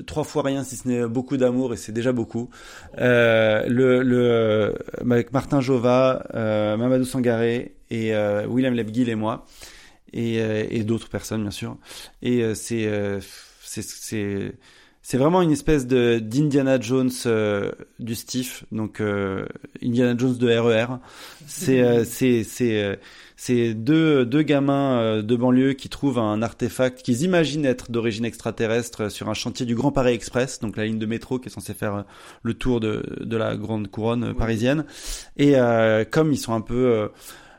trois 0.05 0.23
fois 0.23 0.43
rien 0.43 0.63
si 0.63 0.75
ce 0.75 0.87
n'est 0.87 1.07
beaucoup 1.07 1.37
d'amour 1.37 1.73
et 1.73 1.77
c'est 1.77 1.91
déjà 1.91 2.11
beaucoup. 2.11 2.49
Euh, 2.99 3.65
le 3.67 4.01
le 4.03 4.17
euh, 4.17 4.73
avec 5.01 5.31
Martin 5.33 5.61
Jova, 5.61 6.25
euh, 6.33 6.77
Mamadou 6.77 7.05
Sangaré 7.05 7.75
et 7.89 8.15
euh, 8.15 8.45
William 8.47 8.73
Lebguil 8.73 9.09
et 9.09 9.15
moi 9.15 9.45
et, 10.13 10.41
euh, 10.41 10.65
et 10.69 10.83
d'autres 10.83 11.09
personnes 11.09 11.41
bien 11.41 11.51
sûr. 11.51 11.77
Et 12.21 12.43
euh, 12.43 12.55
c'est 12.55 12.89
c'est 13.61 13.83
c'est 13.83 14.53
c'est 15.01 15.17
vraiment 15.17 15.41
une 15.41 15.51
espèce 15.51 15.85
de 15.85 16.19
d'Indiana 16.19 16.79
Jones 16.79 17.11
du 17.99 18.15
Stiff, 18.15 18.63
donc 18.71 19.01
Indiana 19.81 20.15
Jones 20.17 20.37
de 20.37 20.57
RER. 20.57 20.85
C'est 21.45 21.81
euh, 21.81 22.03
c'est 22.05 22.43
c'est 22.43 22.81
euh, 22.83 22.95
c'est 23.35 23.73
deux 23.73 24.25
deux 24.25 24.41
gamins 24.41 24.99
euh, 24.99 25.21
de 25.21 25.35
banlieue 25.35 25.73
qui 25.73 25.89
trouvent 25.89 26.19
un 26.19 26.41
artefact 26.41 27.01
qu'ils 27.01 27.23
imaginent 27.23 27.65
être 27.65 27.91
d'origine 27.91 28.25
extraterrestre 28.25 29.09
sur 29.11 29.29
un 29.29 29.33
chantier 29.33 29.65
du 29.65 29.75
Grand 29.75 29.91
Paris 29.91 30.13
Express, 30.13 30.59
donc 30.59 30.77
la 30.77 30.85
ligne 30.85 30.99
de 30.99 31.05
métro 31.05 31.39
qui 31.39 31.49
est 31.49 31.51
censée 31.51 31.73
faire 31.73 31.95
euh, 31.95 32.01
le 32.43 32.53
tour 32.53 32.79
de 32.79 33.03
de 33.19 33.37
la 33.37 33.55
grande 33.55 33.89
couronne 33.89 34.23
euh, 34.23 34.33
parisienne. 34.33 34.85
Et 35.37 35.55
euh, 35.55 36.05
comme 36.09 36.31
ils 36.31 36.37
sont 36.37 36.53
un 36.53 36.61
peu 36.61 36.75
euh, 36.75 37.07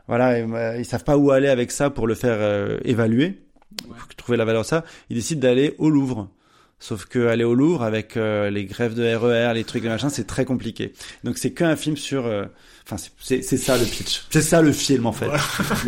voilà, 0.07 0.31
euh, 0.33 0.77
ils 0.77 0.85
savent 0.85 1.03
pas 1.03 1.17
où 1.17 1.31
aller 1.31 1.47
avec 1.47 1.71
ça 1.71 1.89
pour 1.89 2.07
le 2.07 2.15
faire 2.15 2.37
euh, 2.39 2.77
évaluer, 2.83 3.41
pour 3.87 4.15
trouver 4.15 4.37
la 4.37 4.45
valeur 4.45 4.61
de 4.61 4.67
ça, 4.67 4.83
ils 5.09 5.15
décident 5.15 5.41
d'aller 5.41 5.75
au 5.77 5.89
Louvre. 5.89 6.29
Sauf 6.77 7.05
que 7.05 7.27
aller 7.27 7.43
au 7.43 7.55
Louvre 7.55 7.83
avec 7.83 8.17
euh, 8.17 8.49
les 8.49 8.65
grèves 8.65 8.93
de 8.93 9.03
RER, 9.15 9.53
les 9.53 9.63
trucs 9.63 9.83
et 9.85 9.87
machin, 9.87 10.09
c'est 10.09 10.27
très 10.27 10.45
compliqué. 10.45 10.93
Donc 11.23 11.37
c'est 11.37 11.51
qu'un 11.53 11.75
film 11.75 11.95
sur, 11.97 12.25
euh, 12.25 12.45
enfin 12.87 12.97
c'est- 13.19 13.57
ça 13.57 13.77
le 13.77 13.85
pitch, 13.85 14.25
c'est 14.29 14.41
ça 14.41 14.61
le 14.61 14.71
film 14.71 15.05
en 15.07 15.11
fait. 15.11 15.27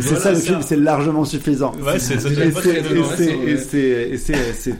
Voilà, 0.02 0.20
ça 0.20 0.30
le 0.32 0.38
ça. 0.38 0.42
film, 0.46 0.62
c'est 0.62 0.76
largement 0.76 1.24
suffisant. 1.24 1.72
Ouais, 1.76 1.98
c'est 1.98 2.18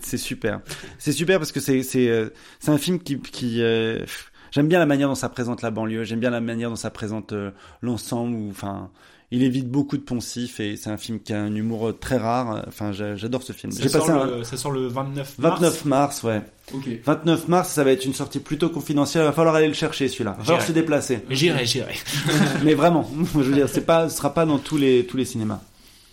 c'est 0.03 0.17
super. 0.19 0.61
C'est 0.99 1.13
super 1.13 1.39
parce 1.39 1.53
que 1.53 1.61
c'est 1.61 1.83
c'est 1.83 2.09
euh, 2.09 2.31
c'est 2.61 2.71
un 2.71 2.79
film 2.79 2.99
qui 2.99 3.21
qui 3.21 3.63
euh, 3.63 4.05
j'aime 4.51 4.69
bien 4.69 4.79
la 4.79 4.87
manière 4.87 5.09
dont 5.09 5.15
ça 5.15 5.29
présente 5.29 5.63
la 5.63 5.71
banlieue, 5.71 6.05
j'aime 6.05 6.21
bien 6.21 6.31
la 6.31 6.41
manière 6.41 6.71
dont 6.71 6.77
ça 6.77 6.91
présente 6.91 7.33
euh, 7.33 7.51
l'ensemble 7.83 8.35
ou 8.35 8.51
enfin 8.51 8.91
il 9.31 9.43
évite 9.43 9.69
beaucoup 9.69 9.97
de 9.99 10.03
poncifs 10.03 10.59
et 10.61 10.77
c'est 10.77 10.89
un 10.91 10.97
film 10.97 11.21
qui 11.21 11.33
a 11.35 11.41
un 11.43 11.55
humour 11.55 11.93
très 12.01 12.17
rare. 12.17 12.65
Enfin, 12.67 12.93
j'a- 12.93 13.15
j'adore 13.17 13.43
ce 13.43 13.53
film. 13.53 13.73
Ça 13.73 13.83
J'ai 13.83 13.89
sort, 13.91 14.07
passé 14.07 14.19
un, 14.19 14.27
le, 14.39 14.45
ça 14.45 14.57
sort 14.57 14.71
le 14.73 14.87
29 14.87 15.39
mars. 15.39 15.61
29 15.61 15.85
mars, 15.85 16.23
ouais. 16.23 16.43
Ok. 16.73 16.89
29 17.05 17.49
mars, 17.49 17.69
ça 17.71 17.85
va 17.85 17.93
être 17.93 18.05
une 18.07 18.15
sortie 18.15 18.41
plutôt 18.41 18.71
confidentielle. 18.71 19.25
Il 19.25 19.27
va 19.27 19.33
falloir 19.33 19.55
aller 19.55 19.69
le 19.69 19.75
chercher 19.75 20.09
celui-là. 20.09 20.33
Il 20.37 20.39
va 20.39 20.45
falloir 20.45 20.61
J'irai. 20.61 20.69
se 20.69 20.73
déplacer. 20.73 21.21
J'irai, 21.29 21.67
j'irai. 21.67 21.95
Mais 22.65 22.73
vraiment, 22.75 23.09
je 23.35 23.39
veux 23.41 23.55
dire, 23.55 23.69
c'est 23.69 23.85
pas, 23.85 24.09
ce 24.09 24.17
sera 24.17 24.33
pas 24.33 24.47
dans 24.47 24.59
tous 24.59 24.79
les 24.79 25.05
tous 25.07 25.17
les 25.19 25.25
cinémas. 25.27 25.61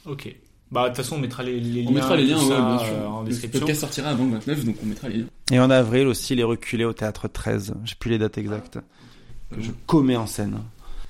Ok. 0.06 0.36
Bah, 0.72 0.84
de 0.84 0.88
toute 0.90 0.98
façon, 0.98 1.16
on 1.16 1.20
mettra 1.20 1.44
les, 1.44 1.60
les 1.60 1.84
liens. 1.84 1.90
On 1.92 1.94
mettra 1.94 2.18
les 2.18 2.26
liens, 2.26 2.38
ouais, 2.38 2.50
ça, 2.50 2.60
bien 2.62 2.78
sûr. 2.80 2.88
euh, 2.90 3.06
en 3.08 3.22
le 3.22 3.30
description. 3.30 3.60
podcast 3.62 3.80
sortira 3.82 4.10
avant 4.10 4.26
le 4.26 4.32
29, 4.32 4.66
donc 4.66 4.76
on 4.84 4.86
mettra 4.88 5.08
les 5.10 5.18
liens. 5.20 5.26
Et 5.52 5.60
en 5.60 5.70
avril 5.70 6.08
aussi, 6.08 6.36
les 6.36 6.44
reculés 6.44 6.84
au 6.86 6.92
théâtre 6.94 7.28
13. 7.30 7.76
J'ai 7.86 7.96
plus 7.98 8.10
les 8.10 8.18
dates 8.18 8.38
exactes. 8.38 8.80
Que 9.54 9.62
je 9.62 9.72
commets 9.86 10.16
en 10.18 10.26
scène. 10.28 10.58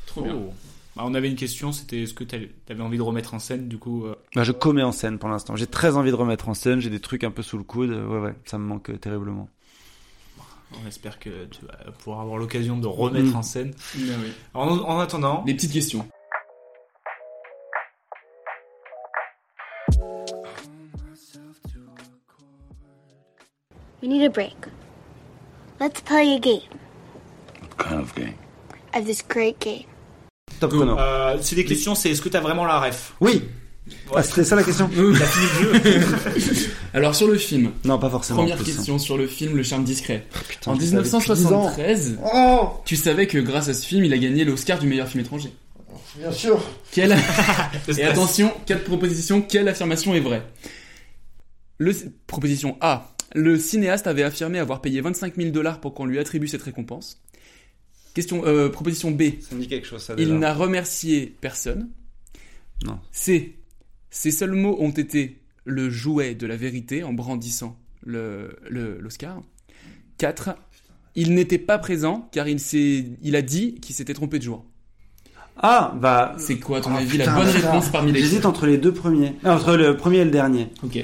Trop 0.05 0.21
bien. 0.21 0.35
Bah, 0.95 1.03
on 1.05 1.13
avait 1.13 1.29
une 1.29 1.35
question, 1.35 1.71
c'était 1.73 2.03
est-ce 2.03 2.13
que 2.13 2.23
t'avais 2.23 2.49
avais 2.69 2.81
envie 2.81 2.97
de 2.97 3.01
remettre 3.03 3.33
en 3.33 3.39
scène, 3.39 3.67
du 3.67 3.77
coup. 3.77 4.05
euh, 4.05 4.15
Bah, 4.33 4.43
je 4.43 4.51
commets 4.53 4.83
en 4.83 4.91
scène 4.93 5.19
pour 5.19 5.27
l'instant. 5.29 5.55
J'ai 5.55 5.67
très 5.67 5.97
envie 5.97 6.09
de 6.11 6.15
remettre 6.15 6.47
en 6.47 6.53
scène. 6.53 6.79
J'ai 6.79 6.89
des 6.89 7.01
trucs 7.01 7.23
un 7.25 7.31
peu 7.31 7.41
sous 7.43 7.57
le 7.57 7.63
coude. 7.63 7.89
Ouais, 7.91 8.19
ouais, 8.19 8.35
ça 8.45 8.57
me 8.57 8.65
manque 8.65 8.89
euh, 8.91 8.97
terriblement. 8.97 9.49
On 10.83 10.87
espère 10.87 11.19
que 11.19 11.45
tu 11.45 11.65
vas 11.65 11.91
pouvoir 11.91 12.21
avoir 12.21 12.37
l'occasion 12.37 12.77
de 12.77 12.87
remettre 12.87 13.31
Mm. 13.31 13.35
en 13.35 13.43
scène. 13.43 13.73
Oui. 13.95 14.09
En, 14.53 14.67
en 14.67 14.99
attendant, 14.99 15.43
Les 15.45 15.53
petites 15.53 15.71
questions. 15.73 16.07
We 24.01 24.07
need 24.09 24.23
a 24.23 24.29
break. 24.29 24.55
Let's 25.79 26.01
play 26.01 26.35
a 26.35 26.39
game. 26.39 26.61
of 27.79 28.13
game? 28.15 28.37
Of 28.93 29.05
this 29.05 29.21
great 29.21 29.59
game. 29.59 29.85
Euh, 30.73 31.37
c'est 31.41 31.55
des 31.55 31.65
questions, 31.65 31.95
c'est 31.95 32.11
est-ce 32.11 32.21
que 32.21 32.29
t'as 32.29 32.41
vraiment 32.41 32.65
la 32.65 32.79
ref? 32.79 33.13
Oui. 33.21 33.43
Ah, 34.15 34.23
c'était 34.23 34.43
ça 34.43 34.55
la 34.55 34.63
question 34.63 34.89
Il 34.95 35.21
a 35.21 35.25
fini 35.25 35.73
le 35.73 35.79
jeu. 35.79 36.69
Alors 36.93 37.13
sur 37.13 37.27
le 37.27 37.35
film. 37.35 37.71
Non, 37.83 37.99
pas 37.99 38.09
forcément. 38.09 38.39
Première 38.39 38.63
question 38.63 38.97
sur 38.97 39.17
le 39.17 39.27
film 39.27 39.55
Le 39.55 39.63
Charme 39.63 39.83
discret. 39.83 40.25
putain, 40.47 40.71
en 40.71 40.75
je 40.75 40.81
savais 40.81 41.03
depuis 41.03 41.09
1973, 41.11 42.17
Oh 42.33 42.69
tu 42.83 42.95
savais 42.95 43.27
que 43.27 43.37
grâce 43.37 43.69
à 43.69 43.73
ce 43.73 43.85
film, 43.85 44.03
il 44.05 44.13
a 44.13 44.17
gagné 44.17 44.43
l'Oscar 44.43 44.79
du 44.79 44.87
meilleur 44.87 45.07
film 45.07 45.23
étranger. 45.23 45.51
Bien 46.17 46.31
sûr. 46.31 46.59
Quelle... 46.91 47.15
Et 47.97 48.03
attention, 48.03 48.51
quatre 48.65 48.85
propositions, 48.85 49.41
quelle 49.41 49.67
affirmation 49.67 50.15
est 50.15 50.19
vraie? 50.19 50.43
Le... 51.77 51.93
Proposition 52.25 52.77
A. 52.81 53.11
Le 53.33 53.59
cinéaste 53.59 54.07
avait 54.07 54.23
affirmé 54.23 54.59
avoir 54.59 54.81
payé 54.81 55.01
25 55.01 55.35
000 55.35 55.49
dollars 55.49 55.81
pour 55.81 55.93
qu'on 55.93 56.05
lui 56.05 56.19
attribue 56.19 56.47
cette 56.47 56.61
récompense. 56.61 57.21
Question, 58.15 58.43
euh, 58.45 58.69
proposition 58.69 59.11
B. 59.11 59.23
Ça 59.41 59.53
me 59.55 59.61
dit 59.61 59.67
quelque 59.67 59.85
chose, 59.85 60.01
ça, 60.01 60.15
déjà. 60.15 60.27
Il 60.27 60.39
n'a 60.39 60.53
remercié 60.53 61.35
personne. 61.41 61.89
Non. 62.83 62.97
C. 63.11 63.55
Ses 64.09 64.31
seuls 64.31 64.53
mots 64.53 64.77
ont 64.79 64.89
été 64.91 65.39
le 65.65 65.89
jouet 65.89 66.33
de 66.33 66.47
la 66.47 66.55
vérité 66.57 67.03
en 67.03 67.13
brandissant 67.13 67.77
le, 68.05 68.57
le- 68.69 68.97
l'Oscar. 68.99 69.41
4. 70.17 70.55
Il 71.15 71.33
n'était 71.35 71.57
pas 71.59 71.77
présent 71.77 72.27
car 72.31 72.47
il, 72.47 72.59
s'est, 72.59 73.05
il 73.21 73.35
a 73.35 73.41
dit 73.41 73.75
qu'il 73.75 73.93
s'était 73.95 74.13
trompé 74.13 74.39
de 74.39 74.43
jour. 74.43 74.65
Ah, 75.57 75.93
bah. 75.99 76.35
C'est 76.37 76.57
quoi, 76.59 76.79
à 76.79 76.81
ton 76.81 76.91
Oh, 76.93 76.97
avis, 76.97 77.17
putain, 77.17 77.25
la 77.33 77.43
bonne 77.43 77.53
putain. 77.53 77.71
réponse 77.71 77.89
parmi 77.89 78.11
les 78.11 78.19
J'hésite 78.21 78.45
entre 78.45 78.65
les 78.65 78.77
deux 78.77 78.93
premiers. 78.93 79.33
Non, 79.43 79.51
entre 79.51 79.75
le 79.77 79.95
premier 79.97 80.17
et 80.19 80.25
le 80.25 80.31
dernier. 80.31 80.67
Ok. 80.83 81.03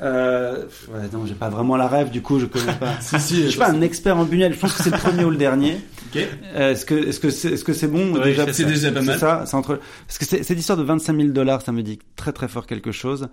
Euh, 0.00 0.64
ouais, 0.88 1.08
non, 1.12 1.26
j'ai 1.26 1.34
pas 1.34 1.48
vraiment 1.48 1.76
la 1.76 1.88
rêve, 1.88 2.10
du 2.10 2.22
coup, 2.22 2.38
je 2.38 2.46
connais 2.46 2.74
pas. 2.74 2.94
Si, 3.00 3.18
si, 3.20 3.42
je 3.42 3.48
suis 3.48 3.58
pas 3.58 3.70
un 3.70 3.80
expert 3.80 4.16
en 4.16 4.24
Buñuel. 4.24 4.54
Je 4.54 4.58
pense 4.58 4.72
que 4.74 4.82
c'est 4.82 4.90
le 4.90 4.98
premier 4.98 5.24
ou 5.24 5.30
le 5.30 5.36
dernier. 5.36 5.78
Ok. 6.08 6.22
Euh, 6.54 6.72
est-ce 6.72 6.84
que, 6.84 6.94
est-ce 6.94 7.20
que 7.20 7.30
c'est, 7.30 7.52
est-ce 7.52 7.64
que 7.64 7.72
c'est 7.72 7.88
bon 7.88 8.12
Ouais, 8.14 8.24
déjà 8.24 8.52
c'est 8.52 8.64
déjà 8.64 8.90
pas 8.90 9.02
mal. 9.02 9.14
C'est 9.14 9.20
ça, 9.20 9.44
c'est 9.46 9.56
entre. 9.56 9.80
Parce 10.06 10.18
que 10.18 10.24
c'est, 10.24 10.42
cette 10.42 10.58
histoire 10.58 10.78
de 10.78 10.84
25 10.84 11.16
000 11.16 11.28
dollars, 11.28 11.62
ça 11.62 11.72
me 11.72 11.82
dit 11.82 11.98
très 12.16 12.32
très 12.32 12.48
fort 12.48 12.66
quelque 12.66 12.92
chose. 12.92 13.28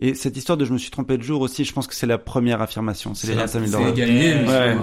Et 0.00 0.14
cette 0.14 0.36
histoire 0.36 0.56
de 0.56 0.64
je 0.64 0.72
me 0.72 0.78
suis 0.78 0.90
trompé 0.92 1.18
de 1.18 1.22
jour 1.24 1.40
aussi, 1.40 1.64
je 1.64 1.72
pense 1.72 1.88
que 1.88 1.94
c'est 1.94 2.06
la 2.06 2.18
première 2.18 2.62
affirmation. 2.62 3.14
C'est 3.14 3.26
les 3.26 3.34
25 3.34 3.66
000 3.66 3.72
dollars. 3.72 3.94
C'est 3.96 4.00
gagné, 4.00 4.34
Ouais. 4.46 4.76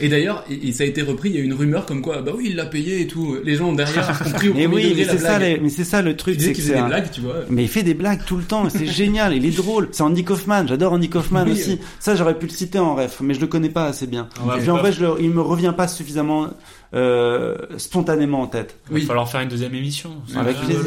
Et 0.00 0.08
d'ailleurs, 0.08 0.44
et- 0.50 0.72
ça 0.72 0.84
a 0.84 0.86
été 0.86 1.02
repris, 1.02 1.28
il 1.30 1.36
y 1.36 1.38
a 1.38 1.42
une 1.42 1.52
rumeur 1.52 1.84
comme 1.84 2.00
quoi, 2.00 2.22
bah 2.22 2.32
oui, 2.34 2.46
il 2.50 2.56
l'a 2.56 2.64
payé 2.66 3.02
et 3.02 3.06
tout. 3.06 3.36
Les 3.44 3.56
gens 3.56 3.72
derrière 3.74 4.08
ont 4.08 4.24
compris 4.30 4.48
au 4.48 4.54
Mais 4.54 4.66
oui, 4.66 4.94
mais 4.96 5.04
c'est 5.04 5.18
ça, 5.18 5.38
les- 5.38 5.58
mais 5.60 5.68
c'est 5.68 5.84
ça 5.84 6.00
le 6.00 6.16
truc. 6.16 6.40
C'est 6.40 6.52
qu'il 6.52 6.64
faisait 6.64 6.76
des 6.76 6.82
blagues, 6.88 7.10
tu 7.10 7.20
vois. 7.20 7.34
Mais 7.50 7.64
il 7.64 7.68
fait 7.68 7.82
des 7.82 7.92
blagues 7.94 8.24
tout 8.24 8.36
le 8.36 8.44
temps, 8.44 8.68
c'est 8.70 8.86
génial, 9.00 9.34
il 9.34 9.44
est 9.44 9.56
drôle. 9.56 9.88
C'est 9.92 10.02
Andy 10.02 10.24
Kaufman, 10.24 10.66
j'adore 10.66 10.94
Andy 10.94 11.10
Kaufman 11.10 11.44
Oui. 11.44 11.52
aussi. 11.52 11.78
Ça, 11.98 12.16
j'aurais 12.16 12.38
pu 12.38 12.46
le 12.46 12.52
citer 12.52 12.78
en 12.78 12.94
ref, 12.94 13.20
mais 13.20 13.34
je 13.34 13.40
le 13.40 13.46
connais 13.46 13.68
pas 13.68 13.84
assez 13.86 14.06
bien. 14.06 14.28
Et 14.56 14.60
puis 14.60 14.70
en 14.70 14.78
vrai, 14.78 14.92
je 14.92 15.02
le- 15.04 15.16
il 15.20 15.30
me 15.30 15.42
revient 15.42 15.74
pas 15.76 15.86
suffisamment 15.86 16.48
euh, 16.92 17.56
spontanément 17.78 18.40
en 18.42 18.46
tête. 18.46 18.76
Il 18.90 19.00
va 19.00 19.06
falloir 19.06 19.30
faire 19.30 19.40
une 19.40 19.48
deuxième 19.48 19.74
émission. 19.74 20.10
Avec 20.36 20.56
plaisir. 20.58 20.82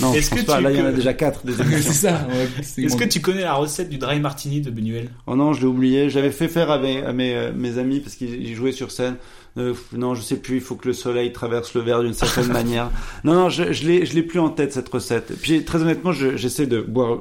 Non, 0.00 0.12
je 0.12 0.18
Est-ce 0.18 0.30
pense 0.30 0.40
que 0.40 0.44
pas. 0.46 0.56
tu 0.58 0.62
Là, 0.64 0.70
il 0.72 0.78
y 0.78 0.82
en 0.82 0.86
a 0.86 0.92
déjà 0.92 1.14
quatre 1.14 1.46
des 1.46 1.52
émissions. 1.60 1.80
C'est 1.92 1.92
ça. 2.08 2.26
ouais, 2.28 2.48
Est-ce 2.84 2.92
bon. 2.92 2.96
que 2.96 3.04
tu 3.08 3.20
connais 3.20 3.42
la 3.42 3.54
recette 3.54 3.88
du 3.88 3.98
dry 3.98 4.18
martini 4.20 4.60
de 4.60 4.70
Benuel 4.70 5.10
Oh 5.26 5.36
non, 5.36 5.52
je 5.52 5.60
l'ai 5.60 5.66
oublié. 5.66 6.10
J'avais 6.10 6.30
fait 6.32 6.48
faire 6.48 6.70
à 6.70 6.78
mes, 6.78 7.02
à 7.04 7.12
mes, 7.12 7.34
euh, 7.34 7.52
mes 7.54 7.78
amis 7.78 8.00
parce 8.00 8.16
qu'ils 8.16 8.34
ils 8.34 8.54
jouaient 8.54 8.72
sur 8.72 8.90
scène. 8.90 9.16
Euh, 9.56 9.74
non, 9.92 10.14
je 10.14 10.22
sais 10.22 10.36
plus. 10.36 10.56
Il 10.56 10.60
faut 10.62 10.74
que 10.76 10.88
le 10.88 10.94
soleil 10.94 11.32
traverse 11.32 11.74
le 11.74 11.80
verre 11.82 12.02
d'une 12.02 12.12
certaine 12.14 12.48
manière. 12.52 12.90
Non, 13.24 13.34
non, 13.34 13.48
je, 13.48 13.72
je 13.72 13.86
l'ai, 13.86 14.04
je 14.06 14.14
l'ai 14.14 14.22
plus 14.22 14.40
en 14.40 14.48
tête 14.50 14.72
cette 14.72 14.88
recette. 14.88 15.32
Puis 15.40 15.64
très 15.64 15.80
honnêtement, 15.80 16.12
je- 16.12 16.36
j'essaie 16.36 16.66
de 16.66 16.80
boire 16.80 17.20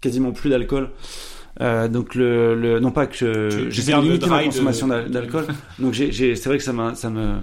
quasiment 0.00 0.32
plus 0.32 0.50
d'alcool. 0.50 0.90
Euh, 1.60 1.86
donc 1.88 2.14
le, 2.14 2.54
le, 2.54 2.80
non 2.80 2.90
pas 2.92 3.06
que 3.06 3.14
je, 3.50 3.70
j'essaie 3.70 3.92
de 3.92 4.00
limiter 4.00 4.26
ma 4.26 4.40
de- 4.40 4.46
consommation 4.46 4.86
d'al- 4.88 5.10
d'alcool. 5.10 5.46
Donc 5.78 5.92
j'ai, 5.92 6.10
j'ai, 6.10 6.34
c'est 6.34 6.48
vrai 6.48 6.56
que 6.58 6.64
ça 6.64 6.72
m'a, 6.72 6.94
ça 6.94 7.10
me. 7.10 7.36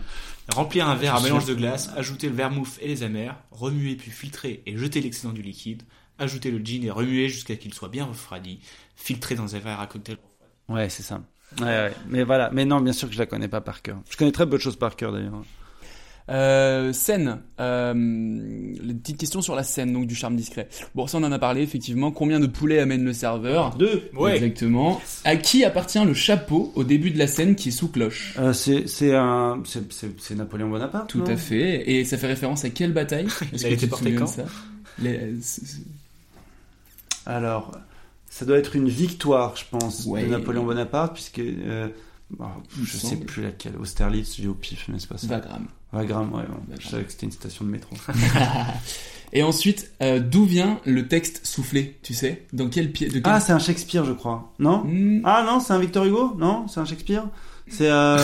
Remplir 0.55 0.89
un 0.89 0.95
verre 0.95 1.15
à 1.15 1.21
mélange 1.21 1.45
de 1.45 1.53
glace, 1.53 1.91
ajouter 1.95 2.27
le 2.27 2.33
vermouth 2.35 2.79
et 2.81 2.87
les 2.87 3.03
amers, 3.03 3.35
remuer 3.51 3.95
puis 3.95 4.09
filtrer 4.09 4.63
et 4.65 4.75
jeter 4.77 4.99
l'excédent 4.99 5.31
du 5.31 5.43
liquide, 5.43 5.83
ajouter 6.17 6.49
le 6.49 6.57
gin 6.57 6.83
et 6.83 6.89
remuer 6.89 7.29
jusqu'à 7.29 7.55
qu'il 7.55 7.71
soit 7.71 7.89
bien 7.89 8.05
refroidi, 8.05 8.59
filtrer 8.95 9.35
dans 9.35 9.55
un 9.55 9.59
verre 9.59 9.79
à 9.79 9.85
cocktail. 9.85 10.17
Ouais, 10.67 10.89
c'est 10.89 11.03
ça. 11.03 11.21
Ouais, 11.59 11.65
ouais. 11.65 11.93
Mais 12.07 12.23
voilà. 12.23 12.49
Mais 12.51 12.65
non, 12.65 12.81
bien 12.81 12.93
sûr 12.93 13.07
que 13.07 13.13
je 13.13 13.19
la 13.19 13.27
connais 13.27 13.47
pas 13.47 13.61
par 13.61 13.83
cœur. 13.83 13.97
Je 14.09 14.17
connais 14.17 14.31
très 14.31 14.49
peu 14.49 14.57
de 14.57 14.61
choses 14.61 14.75
par 14.75 14.95
cœur 14.95 15.11
d'ailleurs. 15.11 15.43
Euh, 16.29 16.93
scène. 16.93 17.39
Euh, 17.59 17.93
les 17.95 18.93
petites 18.93 19.17
questions 19.17 19.41
sur 19.41 19.55
la 19.55 19.63
scène 19.63 19.91
donc 19.93 20.05
du 20.05 20.13
charme 20.15 20.35
discret. 20.35 20.69
Bon, 20.93 21.07
ça 21.07 21.17
on 21.17 21.23
en 21.23 21.31
a 21.31 21.39
parlé 21.39 21.61
effectivement. 21.63 22.11
Combien 22.11 22.39
de 22.39 22.45
poulets 22.47 22.79
amène 22.79 23.03
le 23.03 23.13
serveur 23.13 23.75
Deux. 23.75 24.09
Ouais. 24.15 24.35
Exactement. 24.35 25.01
À 25.23 25.35
qui 25.37 25.63
appartient 25.65 26.03
le 26.03 26.13
chapeau 26.13 26.71
au 26.75 26.83
début 26.83 27.09
de 27.11 27.17
la 27.17 27.25
scène 27.27 27.55
qui 27.55 27.69
est 27.69 27.71
sous 27.71 27.87
cloche 27.87 28.35
Euh, 28.37 28.53
c'est, 28.53 28.87
c'est 28.87 29.15
un, 29.15 29.61
c'est, 29.65 30.35
Napoléon 30.35 30.69
Bonaparte. 30.69 31.09
Tout 31.09 31.23
à 31.25 31.35
fait. 31.35 31.89
Et 31.89 32.05
ça 32.05 32.17
fait 32.17 32.27
référence 32.27 32.63
à 32.63 32.69
quelle 32.69 32.93
bataille 32.93 33.25
Est-ce 33.53 33.65
a 33.65 33.69
que 33.69 33.73
été 33.73 33.77
tu 33.77 33.85
te 33.85 33.89
porté 33.89 34.05
souviens 34.11 34.15
de 34.15 34.19
quand 34.19 34.27
ça 34.27 34.43
Les- 35.01 35.33
Alors, 37.25 37.71
ça 38.29 38.45
doit 38.45 38.57
être 38.57 38.75
une 38.75 38.89
victoire, 38.89 39.55
je 39.55 39.63
pense, 39.69 40.05
Ouais. 40.05 40.23
de 40.23 40.29
Napoléon 40.29 40.63
Bonaparte, 40.63 41.13
puisque 41.13 41.39
euh, 41.39 41.87
Il 42.31 42.85
je 42.85 42.97
sais 42.97 43.07
semble. 43.07 43.25
plus 43.25 43.43
laquelle. 43.43 43.73
Austerlitz, 43.79 44.35
j'ai 44.37 44.47
au 44.47 44.53
pif, 44.53 44.87
mais 44.89 44.99
c'est 44.99 45.09
pas 45.09 45.17
ça. 45.17 45.27
Wagram. 45.27 45.65
Wagram, 45.91 46.31
ouais. 46.33 46.43
bon, 46.47 46.75
je 46.79 46.87
savais 46.87 47.03
que 47.03 47.11
c'était 47.11 47.25
une 47.25 47.31
station 47.31 47.65
de 47.65 47.69
métro. 47.71 47.95
Et 49.33 49.43
ensuite, 49.43 49.91
euh, 50.01 50.19
d'où 50.19 50.45
vient 50.45 50.79
le 50.85 51.07
texte 51.07 51.41
soufflé 51.45 51.99
Tu 52.01 52.13
sais? 52.13 52.45
Dans 52.51 52.67
quel 52.69 52.91
pied 52.91 53.07
quel... 53.09 53.21
ah, 53.25 53.39
c'est 53.39 53.53
un 53.53 53.59
Shakespeare, 53.59 54.03
je 54.03 54.13
crois. 54.13 54.53
Non? 54.59 54.83
Hmm, 54.83 55.21
Ah 55.23 55.43
non, 55.45 55.59
c'est 55.59 55.73
un 55.73 55.79
Victor 55.79 56.05
Hugo? 56.05 56.35
Non, 56.37 56.67
c'est 56.67 56.79
un 56.79 56.85
Shakespeare? 56.85 57.25
C'est 57.67 57.89
euh... 57.89 58.17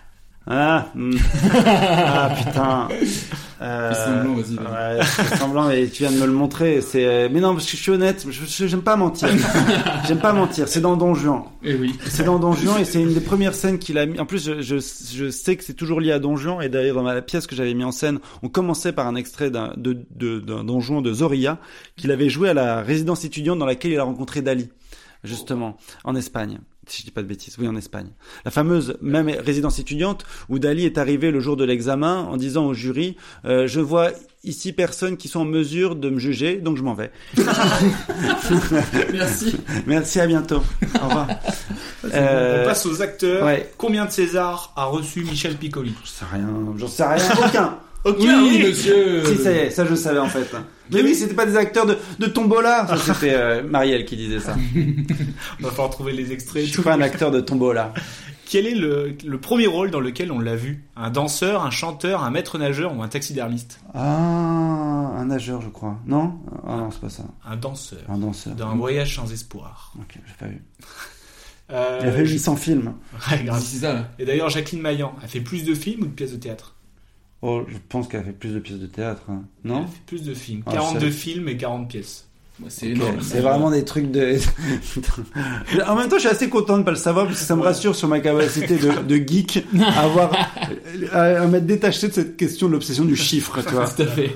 ah, 0.46 0.88
hmm. 0.94 1.16
ah 1.66 2.30
putain. 2.36 2.88
Euh, 3.62 3.92
Fais 3.94 4.04
semblant, 4.04 4.34
vas-y, 4.34 4.54
vas-y. 4.56 4.96
Ouais, 4.98 5.04
fais 5.04 5.36
semblant, 5.36 5.68
mais 5.68 5.86
tu 5.88 6.02
viens 6.02 6.10
de 6.10 6.18
me 6.18 6.26
le 6.26 6.32
montrer. 6.32 6.80
C'est, 6.80 7.06
euh, 7.06 7.28
mais 7.30 7.40
non, 7.40 7.54
parce 7.54 7.64
que 7.66 7.76
je 7.76 7.82
suis 7.82 7.92
honnête. 7.92 8.26
J'aime 8.28 8.82
pas 8.82 8.96
mentir. 8.96 9.28
j'aime 10.08 10.18
pas 10.18 10.32
mentir. 10.32 10.66
C'est 10.66 10.80
dans 10.80 10.96
Don 10.96 11.14
Juan. 11.14 11.44
Eh 11.62 11.74
oui. 11.74 11.96
C'est 12.06 12.24
dans 12.24 12.38
Don 12.38 12.52
Juan 12.52 12.80
et 12.80 12.84
c'est 12.84 13.00
une 13.00 13.14
des 13.14 13.20
premières 13.20 13.54
scènes 13.54 13.78
qu'il 13.78 13.98
a 13.98 14.06
mis. 14.06 14.18
En 14.18 14.26
plus, 14.26 14.44
je, 14.44 14.60
je, 14.62 14.76
je 15.14 15.30
sais 15.30 15.56
que 15.56 15.62
c'est 15.64 15.74
toujours 15.74 16.00
lié 16.00 16.10
à 16.12 16.18
Don 16.18 16.36
Juan 16.36 16.60
et 16.60 16.68
d'ailleurs 16.68 16.96
dans 16.96 17.02
ma 17.04 17.22
pièce 17.22 17.46
que 17.46 17.54
j'avais 17.54 17.74
mis 17.74 17.84
en 17.84 17.92
scène, 17.92 18.18
on 18.42 18.48
commençait 18.48 18.92
par 18.92 19.06
un 19.06 19.14
extrait 19.14 19.50
d'un 19.50 19.72
de, 19.76 20.04
de, 20.10 20.40
d'un 20.40 20.64
Don 20.64 20.80
Juan 20.80 21.02
de 21.02 21.12
Zorilla 21.12 21.58
qu'il 21.96 22.10
avait 22.10 22.28
joué 22.28 22.48
à 22.48 22.54
la 22.54 22.82
résidence 22.82 23.24
étudiante 23.24 23.58
dans 23.58 23.66
laquelle 23.66 23.92
il 23.92 23.98
a 23.98 24.04
rencontré 24.04 24.42
Dali, 24.42 24.70
justement, 25.22 25.76
en 26.04 26.16
Espagne. 26.16 26.58
Si 26.92 26.98
je 27.00 27.04
dis 27.06 27.10
pas 27.10 27.22
de 27.22 27.26
bêtises, 27.26 27.56
oui 27.58 27.66
en 27.66 27.74
Espagne. 27.74 28.08
La 28.44 28.50
fameuse 28.50 28.98
même 29.00 29.28
résidence 29.28 29.78
étudiante 29.78 30.26
où 30.50 30.58
Dali 30.58 30.84
est 30.84 30.98
arrivé 30.98 31.30
le 31.30 31.40
jour 31.40 31.56
de 31.56 31.64
l'examen 31.64 32.18
en 32.20 32.36
disant 32.36 32.66
au 32.66 32.74
jury 32.74 33.16
euh, 33.46 33.66
je 33.66 33.80
vois 33.80 34.10
ici 34.44 34.74
personne 34.74 35.16
qui 35.16 35.28
sont 35.28 35.40
en 35.40 35.44
mesure 35.46 35.96
de 35.96 36.10
me 36.10 36.18
juger 36.18 36.56
donc 36.56 36.76
je 36.76 36.82
m'en 36.82 36.92
vais. 36.92 37.10
Merci. 39.12 39.56
Merci 39.86 40.20
à 40.20 40.26
bientôt. 40.26 40.62
Au 41.02 41.06
revoir. 41.08 41.28
On 42.04 42.08
Euh, 42.12 42.64
passe 42.66 42.84
aux 42.86 43.00
acteurs. 43.00 43.44
ouais. 43.46 43.72
Combien 43.78 44.04
de 44.04 44.10
César 44.10 44.72
a 44.76 44.84
reçu 44.84 45.24
Michel 45.24 45.56
Piccoli? 45.56 45.94
J'en 45.98 46.06
sais 46.06 46.24
rien, 46.30 46.48
j'en 46.76 46.88
sais 46.88 47.04
rien. 47.06 47.24
Aucun. 47.46 47.78
Oui, 48.04 48.14
oui. 48.18 48.62
monsieur. 48.66 49.24
Si, 49.24 49.36
ça 49.36 49.52
y 49.52 49.56
est, 49.56 49.70
ça 49.70 49.86
je 49.86 49.94
savais 49.94 50.18
en 50.18 50.26
fait. 50.28 50.50
Mais 50.90 51.02
oui, 51.02 51.14
c'était 51.14 51.34
pas 51.34 51.46
des 51.46 51.56
acteurs 51.56 51.86
de, 51.86 51.96
de 52.18 52.26
Tombola. 52.26 52.86
Ça, 52.88 53.14
c'était 53.14 53.34
euh, 53.34 53.62
Marielle 53.62 54.04
qui 54.04 54.16
disait 54.16 54.40
ça. 54.40 54.56
On 55.60 55.62
va 55.64 55.70
falloir 55.70 55.90
trouver 55.90 56.12
les 56.12 56.32
extraits. 56.32 56.64
Je 56.66 56.72
suis 56.72 56.82
pas 56.82 56.94
un 56.94 57.00
acteur 57.00 57.30
de 57.30 57.40
Tombola. 57.40 57.94
Quel 58.44 58.66
est 58.66 58.74
le, 58.74 59.16
le 59.24 59.38
premier 59.40 59.66
rôle 59.66 59.90
dans 59.90 60.00
lequel 60.00 60.30
on 60.30 60.38
l'a 60.40 60.56
vu? 60.56 60.84
Un 60.96 61.10
danseur, 61.10 61.64
un 61.64 61.70
chanteur, 61.70 62.22
un 62.22 62.30
maître 62.30 62.58
nageur 62.58 62.94
ou 62.94 63.02
un 63.02 63.08
taxidermiste? 63.08 63.80
Ah, 63.94 64.00
un 65.16 65.24
nageur, 65.26 65.62
je 65.62 65.68
crois. 65.68 65.96
Non? 66.06 66.34
Ah 66.66 66.76
non, 66.76 66.90
c'est 66.90 67.00
pas 67.00 67.08
ça. 67.08 67.22
Un 67.46 67.56
danseur. 67.56 68.00
Un 68.08 68.18
danseur. 68.18 68.54
Dans 68.54 68.68
un 68.68 68.74
voyage 68.76 69.14
sans 69.16 69.32
espoir. 69.32 69.92
Ok, 69.98 70.16
j'ai 70.26 70.34
pas 70.38 70.46
vu. 70.52 70.60
Euh, 71.70 72.00
Il 72.02 72.08
a 72.08 72.12
fait 72.12 72.26
je- 72.26 72.32
800 72.34 72.56
films. 72.56 72.92
Ouais, 73.30 73.42
grave. 73.44 73.62
C'est 73.64 73.78
ça. 73.78 73.94
là. 73.94 74.08
Et 74.18 74.26
d'ailleurs, 74.26 74.50
Jacqueline 74.50 74.82
Maillan 74.82 75.14
a 75.24 75.28
fait 75.28 75.40
plus 75.40 75.64
de 75.64 75.74
films 75.74 76.02
ou 76.02 76.06
de 76.06 76.12
pièces 76.12 76.32
de 76.32 76.36
théâtre? 76.36 76.74
Oh, 77.42 77.62
je 77.68 77.76
pense 77.88 78.06
qu'elle 78.08 78.20
a 78.20 78.24
fait 78.24 78.32
plus 78.32 78.50
de 78.54 78.60
pièces 78.60 78.78
de 78.78 78.86
théâtre. 78.86 79.22
hein. 79.28 79.42
Elle 79.64 79.70
Non 79.72 79.82
a 79.82 79.86
fait 79.86 80.00
plus 80.06 80.22
de 80.22 80.32
films. 80.34 80.62
Ah, 80.66 80.72
42 80.72 81.06
c'est- 81.06 81.10
films 81.10 81.48
et 81.48 81.56
40 81.56 81.88
pièces. 81.88 82.28
C'est 82.68 82.86
Ok, 82.86 82.92
énorme. 82.92 83.20
C'est 83.22 83.40
vraiment 83.40 83.70
des 83.70 83.84
trucs 83.84 84.10
de. 84.12 84.36
en 85.86 85.96
même 85.96 86.08
temps, 86.08 86.16
je 86.16 86.20
suis 86.20 86.28
assez 86.28 86.48
content 86.48 86.78
de 86.78 86.82
pas 86.84 86.90
le 86.92 86.96
savoir 86.96 87.26
parce 87.26 87.38
que 87.40 87.44
ça 87.44 87.56
me 87.56 87.62
rassure 87.62 87.96
sur 87.96 88.08
ma 88.08 88.20
capacité 88.20 88.76
de, 88.76 89.02
de 89.02 89.16
geek 89.16 89.64
à 89.80 90.02
avoir 90.02 90.32
à, 91.12 91.22
à 91.42 91.46
m'être 91.46 91.66
détaché 91.66 92.08
de 92.08 92.12
cette 92.12 92.36
question 92.36 92.68
de 92.68 92.72
l'obsession 92.72 93.04
du 93.04 93.16
chiffre, 93.16 93.60
tu 93.62 93.70
vois. 93.74 93.88
Tout 93.96 94.02
à 94.02 94.06
fait. 94.06 94.30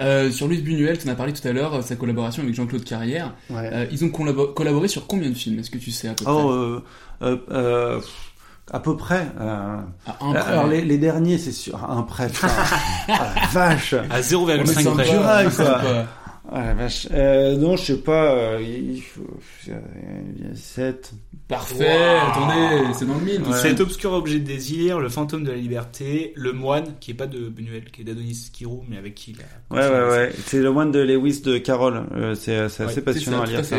Euh, 0.00 0.30
sur 0.30 0.46
Louis 0.48 0.62
Buñuel, 0.62 0.96
tu 0.98 1.06
en 1.08 1.12
as 1.12 1.14
parlé 1.14 1.32
tout 1.34 1.46
à 1.46 1.52
l'heure, 1.52 1.74
euh, 1.74 1.82
sa 1.82 1.94
collaboration 1.96 2.42
avec 2.42 2.54
Jean-Claude 2.54 2.84
Carrière. 2.84 3.34
Ouais. 3.50 3.68
Euh, 3.70 3.86
ils 3.92 4.02
ont 4.02 4.08
collabo- 4.08 4.54
collaboré 4.54 4.88
sur 4.88 5.06
combien 5.06 5.28
de 5.28 5.34
films 5.34 5.58
Est-ce 5.58 5.70
que 5.70 5.76
tu 5.76 5.90
sais 5.90 6.08
à 6.08 6.14
peu 6.14 6.24
près? 6.24 6.32
Oh, 6.32 6.50
euh, 6.50 6.80
euh, 7.22 7.36
euh, 7.50 8.00
à 8.70 8.80
peu 8.80 8.96
près. 8.96 9.26
euh, 9.40 9.76
À 10.06 10.16
un 10.24 10.32
près. 10.32 10.52
Alors 10.52 10.66
les, 10.66 10.82
les 10.82 10.98
derniers, 10.98 11.38
c'est 11.38 11.52
sûr, 11.52 11.76
à 11.84 11.92
un 11.94 12.02
putain. 12.02 12.48
Ah, 13.08 13.32
la 13.36 13.46
vache. 13.48 13.92
À 13.94 13.98
Ouais, 13.98 14.04
mais 14.10 14.20
0,5 14.20 14.66
c'est 14.66 14.72
près. 14.74 14.82
sympa, 14.84 15.04
Jura, 15.04 15.50
c'est 15.50 15.62
quoi. 15.64 15.80
Ah 16.52 16.64
la 16.66 16.74
vache. 16.74 17.06
Euh, 17.12 17.56
non, 17.56 17.76
je 17.76 17.84
sais 17.84 17.96
pas. 17.98 18.32
euh, 18.34 18.60
il 18.60 19.00
faut. 19.02 19.22
Il 19.66 19.72
y 20.46 20.50
a 20.50 20.54
7. 20.56 21.12
Parfait, 21.46 21.84
Wow. 21.84 22.30
attendez, 22.30 22.92
c'est 22.96 23.06
dans 23.06 23.14
le 23.14 23.20
mille. 23.24 23.42
ça. 23.50 23.56
Cet 23.56 23.80
obscur 23.80 24.12
objet 24.12 24.38
de 24.38 24.44
désir, 24.46 24.98
le 25.00 25.08
fantôme 25.08 25.42
de 25.44 25.50
la 25.50 25.56
liberté, 25.56 26.32
le 26.36 26.52
moine, 26.52 26.94
qui 27.00 27.10
est 27.10 27.14
pas 27.14 27.26
de 27.26 27.48
Benuel, 27.48 27.84
qui 27.92 28.02
est 28.02 28.04
d'Adonis 28.04 28.50
Kirou, 28.52 28.84
mais 28.88 28.96
avec 28.98 29.14
qui 29.16 29.32
il 29.32 29.40
a. 29.40 29.76
Ouais, 29.76 29.88
ouais, 29.92 30.10
ouais. 30.10 30.32
C'est 30.46 30.60
le 30.60 30.70
moine 30.72 30.90
de 30.92 31.00
Lewis 31.00 31.40
de 31.42 31.58
Carole. 31.58 32.04
Euh, 32.14 32.34
c'est 32.36 32.68
c'est 32.68 32.84
assez 32.84 32.96
Ouais, 32.96 33.02
passionnant 33.02 33.42
à 33.42 33.46
lire 33.46 33.64
ça. 33.64 33.76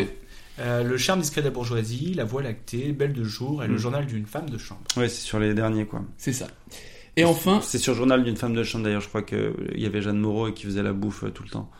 Euh, 0.58 0.82
le 0.82 0.96
charme 0.98 1.20
discret 1.20 1.40
de 1.40 1.46
la 1.46 1.52
bourgeoisie, 1.52 2.12
la 2.14 2.24
voie 2.24 2.42
lactée, 2.42 2.92
belle 2.92 3.12
de 3.14 3.24
jour 3.24 3.64
et 3.64 3.68
le 3.68 3.74
Mm. 3.74 3.78
journal 3.78 4.06
d'une 4.06 4.26
femme 4.26 4.50
de 4.50 4.58
chambre. 4.58 4.82
Ouais, 4.96 5.08
c'est 5.08 5.22
sur 5.22 5.38
les 5.38 5.54
derniers, 5.54 5.86
quoi. 5.86 6.02
C'est 6.18 6.32
ça. 6.34 6.46
Et 7.16 7.24
enfin, 7.24 7.60
C'est 7.62 7.78
sur 7.78 7.92
le 7.92 7.98
journal 7.98 8.22
d'une 8.24 8.36
femme 8.36 8.54
de 8.54 8.62
chambre, 8.62 8.84
d'ailleurs. 8.84 9.00
Je 9.00 9.08
crois 9.08 9.22
qu'il 9.22 9.52
y 9.76 9.86
avait 9.86 10.02
Jeanne 10.02 10.18
Moreau 10.18 10.48
et 10.48 10.54
qui 10.54 10.64
faisait 10.66 10.82
la 10.82 10.92
bouffe 10.92 11.24
euh, 11.24 11.30
tout 11.30 11.42
le 11.42 11.48
temps. 11.48 11.70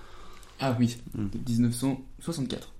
ah 0.60 0.76
oui, 0.78 0.96
Mm. 1.14 1.26
1964. 1.48 2.72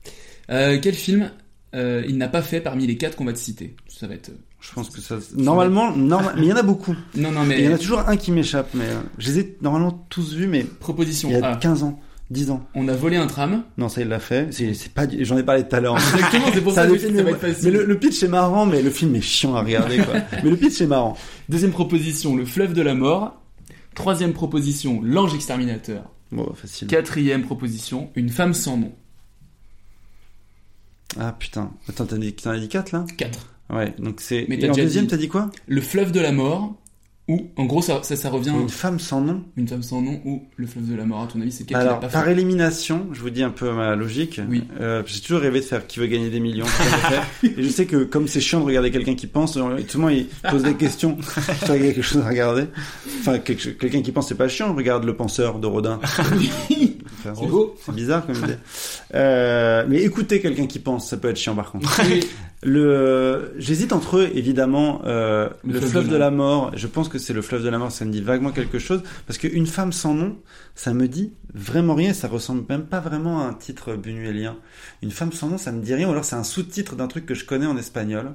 Euh, 0.51 0.79
quel 0.83 0.95
film 0.95 1.31
euh, 1.75 2.05
il 2.07 2.19
n'a 2.19 2.29
pas 2.29 2.43
fait 2.43 2.61
parmi 2.61 2.87
les 2.87 2.97
quatre 2.97 3.17
qu'on 3.17 3.25
va 3.25 3.33
te 3.33 3.39
citer? 3.39 3.77
Ça 3.89 4.07
va 4.07 4.15
être. 4.15 4.31
Je 4.61 4.73
pense 4.73 4.91
que 4.91 5.01
ça. 5.01 5.17
Normalement, 5.37 5.97
norma- 5.97 6.35
mais 6.37 6.43
il 6.43 6.49
y 6.49 6.53
en 6.53 6.57
a 6.57 6.63
beaucoup. 6.63 6.95
Non, 7.17 7.33
non, 7.33 7.45
mais. 7.45 7.59
Il 7.59 7.65
y 7.65 7.69
en 7.69 7.75
a 7.75 7.79
toujours 7.79 8.01
un 8.01 8.17
qui 8.17 8.31
m'échappe, 8.31 8.71
mais 8.75 8.87
je 9.19 9.29
les 9.33 9.39
ai 9.41 9.57
normalement 9.61 10.07
tous 10.09 10.35
vus, 10.35 10.47
mais 10.47 10.63
Proposition 10.65 11.29
il 11.31 11.39
y 11.39 11.41
a 11.41 11.53
A. 11.53 11.57
15 11.57 11.83
ans, 11.83 12.01
10 12.33 12.51
ans. 12.51 12.67
On 12.75 12.89
a 12.89 12.95
volé 12.95 13.17
un 13.17 13.27
tram. 13.27 13.63
Non, 13.79 13.89
ça 13.89 14.01
il 14.01 14.09
l'a 14.09 14.19
fait. 14.19 14.49
C'est 14.53 14.75
c'est 14.75 14.93
pas. 14.93 15.07
J'en 15.21 15.37
ai 15.39 15.43
parlé 15.43 15.67
tout 15.69 15.77
à 15.77 15.81
l'heure. 15.81 15.97
Exactement, 16.15 16.47
c'est 16.53 16.61
pour 16.61 16.73
ça, 16.73 16.87
le 16.87 16.95
que 16.95 16.99
ça 17.17 17.23
va 17.23 17.31
être 17.31 17.39
facile. 17.39 17.65
Mais 17.65 17.71
le, 17.79 17.85
le 17.85 17.99
pitch 17.99 18.23
est 18.23 18.29
marrant, 18.29 18.67
mais 18.67 18.83
le 18.83 18.91
film 18.91 19.15
est 19.15 19.21
chiant 19.21 19.55
à 19.55 19.63
regarder, 19.63 19.99
quoi. 19.99 20.15
mais 20.43 20.51
le 20.51 20.57
pitch 20.57 20.81
est 20.81 20.87
marrant. 20.87 21.17
Deuxième 21.49 21.73
proposition, 21.73 22.35
le 22.37 22.45
fleuve 22.45 22.73
de 22.75 22.83
la 22.83 22.95
mort. 22.95 23.39
Troisième 23.95 24.33
proposition, 24.33 25.01
l'ange 25.05 25.35
exterminateur. 25.35 26.11
Bon, 26.31 26.51
facile. 26.55 26.89
Quatrième 26.89 27.43
proposition, 27.43 28.11
une 28.15 28.31
femme 28.31 28.55
sans 28.55 28.79
nom. 28.79 28.93
Ah 31.21 31.35
putain. 31.39 31.71
Attends, 31.89 32.07
t'en 32.07 32.17
as 32.17 32.19
dit, 32.21 32.35
as 32.47 32.67
4 32.69 32.93
là? 32.93 33.05
4. 33.19 33.47
Ouais, 33.71 33.95
donc 33.99 34.21
c'est. 34.21 34.47
Mais 34.49 34.57
Et 34.57 34.59
t'as 34.61 34.69
en 34.69 34.73
déjà 34.73 34.85
deuxième, 34.85 35.05
dit- 35.05 35.11
t'as 35.11 35.17
dit 35.19 35.29
quoi? 35.29 35.51
Le 35.67 35.81
fleuve 35.83 36.11
de 36.13 36.21
la 36.21 36.33
mort, 36.33 36.75
ou, 37.29 37.51
en 37.57 37.67
gros, 37.67 37.83
ça, 37.83 38.03
ça, 38.03 38.17
ça 38.17 38.31
revient. 38.31 38.51
Une 38.51 38.69
femme 38.69 38.99
sans 38.99 39.21
nom 39.21 39.45
Une 39.57 39.69
femme 39.69 39.83
sans 39.85 40.03
nom, 40.03 40.21
ou 40.25 40.43
le 40.57 40.67
fleuve 40.67 40.91
de 40.91 40.97
la 40.97 41.05
mort, 41.05 41.23
à 41.23 41.27
ton 41.29 41.41
avis, 41.41 41.53
c'est 41.53 41.65
quelqu'un 41.65 41.79
qui 41.79 41.87
Alors, 41.87 42.01
l'a 42.01 42.09
pas 42.09 42.13
par 42.13 42.25
fait 42.25 42.33
élimination, 42.33 43.07
je 43.13 43.21
vous 43.21 43.31
dis 43.31 43.45
un 43.45 43.51
peu 43.51 43.71
ma 43.73 43.95
logique. 43.95 44.41
Oui. 44.49 44.65
Euh, 44.81 45.05
j'ai 45.07 45.21
toujours 45.21 45.41
rêvé 45.41 45.61
de 45.61 45.65
faire 45.65 45.87
qui 45.87 46.01
veut 46.01 46.09
gagner 46.09 46.31
des 46.31 46.41
millions. 46.41 46.67
Et 47.45 47.63
je 47.63 47.69
sais 47.69 47.87
que 47.87 48.03
comme 48.03 48.27
c'est 48.27 48.41
chiant 48.41 48.59
de 48.59 48.65
regarder 48.65 48.91
quelqu'un 48.91 49.15
qui 49.15 49.29
pense, 49.29 49.57
euh, 49.57 49.77
tout 49.89 49.99
le 49.99 50.03
monde 50.03 50.13
il 50.15 50.27
pose 50.51 50.65
des 50.65 50.75
questions. 50.75 51.17
Qu'il 51.65 51.77
y 51.77 51.89
a 51.89 51.93
quelque 51.93 52.03
chose 52.03 52.23
à 52.23 52.29
regarder. 52.29 52.65
Enfin, 53.21 53.39
quelqu'un 53.39 54.03
qui 54.03 54.11
pense, 54.11 54.29
c'est 54.29 54.35
pas 54.35 54.49
chiant. 54.49 54.75
Regarde 54.75 55.05
le 55.05 55.15
penseur 55.15 55.59
de 55.61 55.67
Rodin. 55.67 56.01
Enfin, 57.25 57.35
C'est 57.39 57.47
beau. 57.47 57.77
C'est 57.81 57.95
bizarre 57.95 58.27
comme 58.27 58.35
idée. 58.35 58.57
Euh, 59.15 59.85
mais 59.89 60.03
écoutez 60.03 60.41
quelqu'un 60.41 60.67
qui 60.67 60.81
pense, 60.81 61.09
ça 61.09 61.17
peut 61.17 61.29
être 61.29 61.37
chiant 61.37 61.55
par 61.55 61.71
contre. 61.71 62.01
Le, 62.65 63.55
j'hésite 63.59 63.93
entre 63.93 64.19
eux, 64.19 64.31
évidemment, 64.35 65.03
euh, 65.05 65.49
le, 65.65 65.81
fleuve, 65.81 66.09
de 66.09 66.17
la 66.17 66.31
mort. 66.31 66.71
Je 66.77 66.87
pense 66.87 67.09
que 67.09 67.19
c'est 67.19 67.33
le 67.33 67.43
fleuve 67.43 67.65
de 67.65 67.69
la 67.69 67.79
mort. 67.79 67.91
Ça 67.91 68.05
me 68.05 68.13
dit 68.13 68.21
vaguement 68.21 68.53
quelque 68.53 68.79
chose 68.79 69.03
parce 69.27 69.37
qu'une 69.39 69.67
femme 69.67 69.93
sans 69.93 70.15
nom, 70.15 70.39
ça 70.77 70.95
me 70.95 71.09
dit 71.09 71.33
vraiment 71.55 71.95
rien. 71.97 72.13
Ça 72.15 72.29
ressemble 72.29 72.65
même 72.69 72.87
pas 72.87 73.01
vraiment 73.01 73.41
à 73.43 73.47
un 73.47 73.55
titre 73.55 73.97
buñuelien. 73.97 74.57
Une 75.03 75.11
femme 75.11 75.33
sans 75.33 75.49
nom, 75.49 75.59
ça 75.59 75.73
me 75.73 75.83
dit 75.83 75.93
rien. 75.93 76.07
Ou 76.07 76.13
alors 76.13 76.25
c'est 76.25 76.37
un 76.37 76.45
sous-titre 76.45 76.95
d'un 76.95 77.09
truc 77.09 77.27
que 77.27 77.35
je 77.35 77.45
connais 77.45 77.67
en 77.67 77.77
espagnol. 77.77 78.33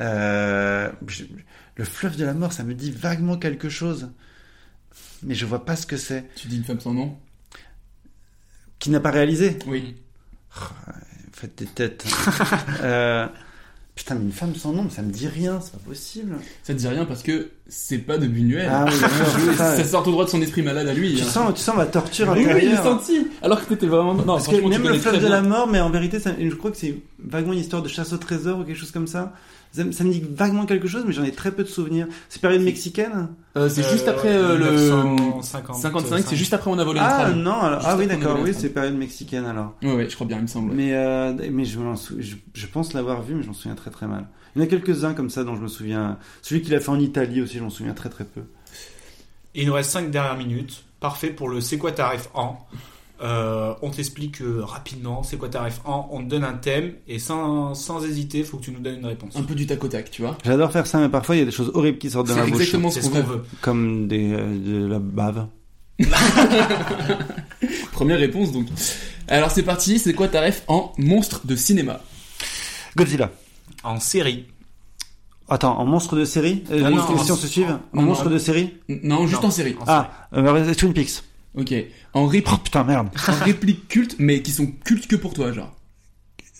Euh, 0.00 0.90
je- 1.06 1.24
le 1.76 1.84
fleuve 1.84 2.16
de 2.16 2.24
la 2.24 2.34
mort, 2.34 2.52
ça 2.52 2.64
me 2.64 2.74
dit 2.74 2.90
vaguement 2.90 3.36
quelque 3.36 3.68
chose, 3.68 4.10
mais 5.22 5.34
je 5.34 5.46
vois 5.46 5.64
pas 5.64 5.76
ce 5.76 5.86
que 5.86 5.96
c'est. 5.96 6.24
Tu 6.34 6.48
dis 6.48 6.56
une 6.56 6.64
femme 6.64 6.80
sans 6.80 6.92
nom? 6.92 7.16
Qui 8.80 8.90
n'a 8.90 8.98
pas 9.00 9.12
réalisé? 9.12 9.58
Oui. 9.68 9.94
Faites 11.42 11.58
des 11.58 11.66
têtes. 11.66 12.04
euh, 12.84 13.26
putain, 13.96 14.14
mais 14.14 14.26
une 14.26 14.32
femme 14.32 14.54
sans 14.54 14.72
nom, 14.72 14.88
ça 14.88 15.02
me 15.02 15.10
dit 15.10 15.26
rien, 15.26 15.58
c'est 15.60 15.72
pas 15.72 15.88
possible. 15.88 16.36
Ça 16.62 16.72
te 16.72 16.78
dit 16.78 16.86
rien 16.86 17.04
parce 17.04 17.24
que 17.24 17.50
c'est 17.66 17.98
pas 17.98 18.16
de 18.16 18.28
Buñuel. 18.28 18.68
Ah 18.70 18.84
oui, 18.86 18.94
ça, 19.56 19.76
ça, 19.76 19.84
sort 19.84 20.06
au 20.06 20.12
droit 20.12 20.24
de 20.24 20.30
son 20.30 20.40
esprit 20.40 20.62
malade 20.62 20.86
à 20.86 20.94
lui. 20.94 21.16
Tu 21.16 21.22
hein. 21.22 21.26
sens, 21.26 21.54
tu 21.54 21.60
sens 21.60 21.74
ma 21.74 21.86
torture 21.86 22.28
Oui, 22.28 22.44
oui, 22.44 22.44
intérieure. 22.44 22.76
j'ai 22.76 22.90
senti. 22.90 23.26
Alors 23.42 23.60
que 23.60 23.70
t'étais 23.70 23.88
vraiment. 23.88 24.14
Non, 24.14 24.24
Parce 24.24 24.46
que 24.46 24.54
même 24.54 24.86
le 24.86 24.98
fleuve 25.00 25.20
de 25.20 25.26
la 25.26 25.42
mort, 25.42 25.66
mais 25.66 25.80
en 25.80 25.90
vérité, 25.90 26.20
ça- 26.20 26.30
je 26.38 26.54
crois 26.54 26.70
que 26.70 26.76
c'est 26.76 26.94
vaguement 27.18 27.54
une 27.54 27.58
histoire 27.58 27.82
de 27.82 27.88
chasse 27.88 28.12
au 28.12 28.18
trésor 28.18 28.60
ou 28.60 28.62
quelque 28.62 28.78
chose 28.78 28.92
comme 28.92 29.08
ça. 29.08 29.32
Ça, 29.72 29.84
me- 29.84 29.92
ça 29.92 30.04
me 30.04 30.12
dit 30.12 30.22
vaguement 30.30 30.66
quelque 30.66 30.86
chose, 30.86 31.04
mais 31.06 31.12
j'en 31.14 31.24
ai 31.24 31.32
très 31.32 31.50
peu 31.50 31.62
de 31.64 31.68
souvenirs. 31.68 32.06
C'est 32.28 32.40
période 32.42 32.60
mexicaine 32.62 33.28
Euh, 33.56 33.68
c'est 33.70 33.82
juste 33.90 34.06
après 34.06 34.28
euh, 34.28 34.56
le 34.58 34.70
1955, 34.70 35.74
55, 35.74 36.24
c'est 36.28 36.36
juste 36.36 36.52
après 36.52 36.70
on 36.70 36.78
a 36.78 36.84
volé 36.84 37.00
un 37.00 37.04
Ah 37.04 37.30
non, 37.30 37.54
alors, 37.60 37.80
ah 37.84 37.96
oui 37.96 38.06
d'accord, 38.06 38.38
oui 38.42 38.52
c'est 38.54 38.68
période 38.68 38.94
mexicaine 38.94 39.46
alors. 39.46 39.74
Ouais, 39.82 39.94
ouais, 39.94 40.10
je 40.10 40.14
crois 40.14 40.26
bien, 40.26 40.36
il 40.38 40.42
me 40.42 40.46
semble. 40.46 40.72
Mais, 40.74 40.92
euh, 40.94 41.32
mais 41.50 41.64
je, 41.64 41.78
m'en 41.78 41.96
sou- 41.96 42.16
je, 42.20 42.36
je 42.54 42.66
pense 42.66 42.92
l'avoir 42.92 43.22
vu, 43.22 43.34
mais 43.34 43.42
je 43.42 43.48
m'en 43.48 43.54
souviens 43.54 43.74
très 43.74 43.90
très 43.90 44.06
mal. 44.06 44.26
Il 44.54 44.58
y 44.60 44.62
en 44.62 44.66
a 44.66 44.68
quelques-uns 44.68 45.14
comme 45.14 45.30
ça 45.30 45.42
dont 45.44 45.56
je 45.56 45.62
me 45.62 45.68
souviens. 45.68 46.18
Celui 46.42 46.60
qu'il 46.60 46.74
a 46.74 46.80
fait 46.80 46.90
en 46.90 47.00
Italie 47.00 47.40
aussi, 47.40 47.56
je 47.56 47.62
m'en 47.62 47.70
souviens 47.70 47.94
très 47.94 48.10
très 48.10 48.24
peu. 48.24 48.42
Et 49.54 49.62
il 49.62 49.66
nous 49.68 49.72
reste 49.74 49.90
5 49.90 50.10
dernières 50.10 50.36
minutes. 50.36 50.84
Parfait 51.00 51.30
pour 51.30 51.48
le 51.48 51.60
C'est 51.62 51.78
quoi 51.78 51.92
ta 51.92 52.10
ref 52.10 52.28
en 52.34 52.58
Euh, 53.22 53.74
On 53.82 53.90
t'explique 53.90 54.40
euh, 54.42 54.62
rapidement 54.64 55.22
c'est 55.22 55.36
quoi 55.36 55.48
ta 55.48 55.62
ref 55.62 55.80
en. 55.84 56.08
On 56.10 56.18
te 56.24 56.28
donne 56.28 56.42
un 56.44 56.54
thème 56.54 56.94
et 57.06 57.18
sans, 57.20 57.74
sans 57.74 58.04
hésiter, 58.04 58.42
faut 58.42 58.56
que 58.56 58.64
tu 58.64 58.72
nous 58.72 58.80
donnes 58.80 58.98
une 58.98 59.06
réponse. 59.06 59.36
Un 59.36 59.42
peu 59.44 59.54
du 59.54 59.66
tac 59.66 59.82
au 59.84 59.88
tac, 59.88 60.10
tu 60.10 60.22
vois. 60.22 60.36
J'adore 60.44 60.72
faire 60.72 60.86
ça, 60.88 60.98
mais 60.98 61.08
parfois 61.08 61.36
il 61.36 61.38
y 61.38 61.42
a 61.42 61.44
des 61.44 61.50
choses 61.52 61.70
horribles 61.74 61.98
qui 61.98 62.10
sortent 62.10 62.28
de 62.28 62.34
ma 62.34 62.42
bouche. 62.46 62.52
exactement 62.62 62.90
ce 62.90 63.00
C'est 63.00 63.08
qu'on 63.10 63.14
ce 63.14 63.20
veut. 63.20 63.26
qu'on 63.26 63.32
veut. 63.34 63.44
Comme 63.60 64.08
des, 64.08 64.32
euh, 64.32 64.58
de 64.84 64.86
la 64.88 64.98
bave. 64.98 65.46
Première 67.92 68.18
réponse 68.18 68.52
donc. 68.52 68.66
Alors 69.28 69.50
c'est 69.50 69.62
parti, 69.62 69.98
c'est 69.98 70.14
quoi 70.14 70.28
ta 70.28 70.40
ref 70.40 70.62
en 70.66 70.92
monstre 70.98 71.46
de 71.46 71.54
cinéma? 71.56 72.00
Godzilla. 72.96 73.30
En 73.84 74.00
série. 74.00 74.46
Attends, 75.48 75.78
en 75.78 75.84
monstre 75.84 76.16
de 76.16 76.24
série? 76.24 76.64
Les 76.70 76.80
non, 76.82 77.04
questions 77.06 77.34
en- 77.34 77.36
se 77.36 77.46
suivent? 77.46 77.78
En 77.94 78.00
non, 78.00 78.08
monstre 78.08 78.28
de 78.30 78.38
série? 78.38 78.74
Non, 78.88 79.26
juste 79.26 79.42
Non. 79.42 79.48
en 79.48 79.50
série. 79.50 79.76
Ah, 79.86 80.10
euh, 80.34 80.74
Twin 80.74 80.92
Peaks. 80.92 81.22
Ok. 81.54 81.74
En 82.14 82.26
réplique, 82.26 82.54
Oh 82.54 82.58
putain, 82.58 82.84
merde. 82.84 83.08
en 83.28 83.44
réplique 83.44 83.88
culte, 83.88 84.16
mais 84.18 84.42
qui 84.42 84.50
sont 84.52 84.66
cultes 84.84 85.06
que 85.06 85.16
pour 85.16 85.34
toi, 85.34 85.52
genre. 85.52 85.74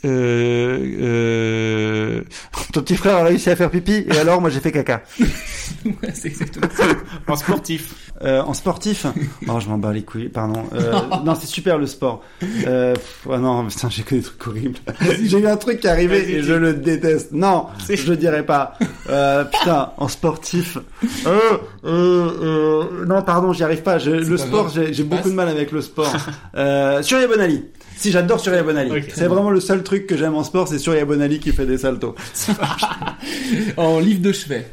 Euh, 0.05 0.79
euh... 1.01 2.20
Ton 2.73 2.81
petit 2.81 2.97
frère 2.97 3.16
a 3.16 3.24
réussi 3.24 3.51
à 3.51 3.57
faire 3.57 3.70
pipi 3.70 4.05
et 4.09 4.19
alors 4.19 4.41
moi 4.41 4.49
j'ai 4.51 4.61
fait 4.61 4.73
caca. 4.73 5.03
ouais, 5.20 5.93
c'est 6.15 6.29
exactement 6.29 6.69
ça. 6.74 6.85
En 7.27 7.37
sportif. 7.37 7.95
Euh, 8.23 8.41
en 8.43 8.55
sportif? 8.55 9.05
Oh, 9.49 9.59
je 9.61 9.69
m'en 9.69 9.79
bats 9.79 9.93
les 9.93 10.03
couilles, 10.03 10.29
pardon. 10.29 10.65
Euh, 10.74 10.93
non, 11.24 11.35
c'est 11.35 11.47
super 11.49 11.77
le 11.77 11.87
sport. 11.87 12.23
Euh, 12.66 12.95
pff, 12.95 13.27
oh 13.29 13.37
non, 13.37 13.66
putain, 13.66 13.91
j'ai 13.91 14.03
que 14.03 14.15
des 14.15 14.23
trucs 14.23 14.47
horribles. 14.47 14.79
j'ai 15.23 15.39
eu 15.39 15.47
un 15.47 15.57
truc 15.57 15.81
qui 15.81 15.87
est 15.87 15.91
arrivé 15.91 16.31
et 16.31 16.41
dis. 16.41 16.47
je 16.47 16.53
le 16.55 16.74
déteste. 16.74 17.33
Non, 17.33 17.66
je 17.91 18.12
dirais 18.15 18.47
pas. 18.47 18.79
Euh, 19.11 19.45
putain, 19.45 19.93
en 19.97 20.09
sportif. 20.09 20.79
Euh, 21.27 21.39
euh, 21.85 22.31
euh, 22.43 23.07
non, 23.07 23.23
pardon, 23.23 23.53
j'y 23.53 23.65
arrive 23.65 23.83
pas. 23.83 23.99
Je- 23.99 24.11
le 24.11 24.37
pas 24.37 24.43
sport, 24.43 24.69
j'ai 24.69 25.05
beaucoup 25.05 25.29
de 25.29 25.35
mal 25.35 25.49
avec 25.49 25.73
le 25.73 25.81
sport. 25.81 26.15
Euh, 26.57 27.03
Surya 27.03 27.27
Bonali. 27.27 27.65
Si, 28.03 28.11
j'adore 28.11 28.41
Surya 28.41 28.65
Bonali. 28.65 29.05
C'est 29.15 29.29
vraiment 29.29 29.51
le 29.51 29.61
seul 29.61 29.85
truc 29.85 30.09
que 30.09 30.16
j'aime 30.16 30.35
en 30.35 30.43
sport, 30.43 30.66
c'est 30.66 30.81
Surya 30.81 31.05
Bonali 31.05 31.39
qui 31.39 31.53
fait 31.53 31.66
des 31.66 31.79
saltos. 31.79 32.16
En 33.77 34.01
livre 34.01 34.20
de 34.20 34.33
chevet. 34.33 34.66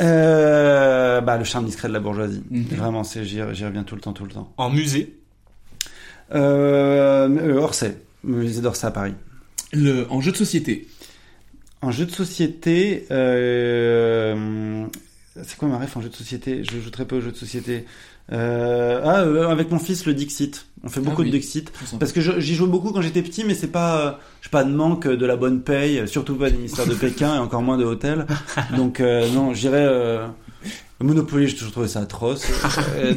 Euh, 0.00 1.20
bah, 1.20 1.36
le 1.36 1.44
charme 1.44 1.66
discret 1.66 1.86
de 1.86 1.92
la 1.92 2.00
bourgeoisie. 2.00 2.42
Mhm. 2.50 2.64
Vraiment, 2.72 3.04
c'est, 3.04 3.24
j'y, 3.24 3.38
j'y 3.52 3.64
reviens 3.64 3.84
tout 3.84 3.94
le 3.94 4.00
temps, 4.00 4.12
tout 4.12 4.24
le 4.24 4.32
temps. 4.32 4.52
En 4.56 4.68
musée. 4.68 5.16
Euh, 6.34 7.28
euh, 7.28 7.60
Orsay, 7.60 7.98
musée 8.24 8.62
d'Orsay 8.62 8.88
à 8.88 8.90
Paris. 8.90 9.14
Le, 9.72 10.10
en 10.10 10.20
jeu 10.20 10.32
de 10.32 10.36
société. 10.36 10.88
En 11.82 11.92
jeu 11.92 12.04
de 12.04 12.10
société, 12.10 13.06
euh, 13.12 14.86
c'est 15.40 15.56
quoi 15.56 15.68
ma 15.68 15.78
ref 15.78 15.96
en 15.96 16.00
jeu 16.00 16.08
de 16.08 16.16
société? 16.16 16.64
Je 16.64 16.80
joue 16.80 16.90
très 16.90 17.04
peu 17.04 17.18
aux 17.18 17.20
jeux 17.20 17.30
de 17.30 17.36
société. 17.36 17.84
Euh, 18.32 19.00
ah, 19.04 19.20
euh, 19.20 19.48
avec 19.48 19.70
mon 19.70 19.78
fils, 19.78 20.06
le 20.06 20.14
Dixit. 20.14 20.66
On 20.82 20.88
fait 20.88 21.00
beaucoup 21.00 21.22
Ah 21.22 21.24
oui. 21.24 21.30
de 21.30 21.36
Dixit. 21.36 21.72
Parce 21.98 22.12
que 22.12 22.20
je- 22.20 22.40
j'y 22.40 22.54
joue 22.54 22.66
beaucoup 22.66 22.90
quand 22.92 23.00
j'étais 23.02 23.22
petit, 23.22 23.44
mais 23.44 23.54
c'est 23.54 23.68
pas, 23.68 23.98
euh, 24.00 24.12
j'ai 24.42 24.50
pas 24.50 24.64
de 24.64 24.70
manque 24.72 25.06
de 25.06 25.26
la 25.26 25.36
bonne 25.36 25.60
paye, 25.62 26.06
surtout 26.08 26.34
pas 26.34 26.50
des 26.50 26.56
ministères 26.56 26.86
de 26.86 26.94
Pékin 26.94 27.34
et 27.34 27.38
encore 27.38 27.62
moins 27.62 27.76
de 27.78 27.84
hôtels. 27.84 28.26
Donc 28.76 29.00
non, 29.00 29.52
j'irais 29.54 30.20
Monopoly, 31.00 31.48
j'ai 31.48 31.54
toujours 31.56 31.72
trouvé 31.72 31.88
ça 31.88 32.00
atroce. 32.00 32.46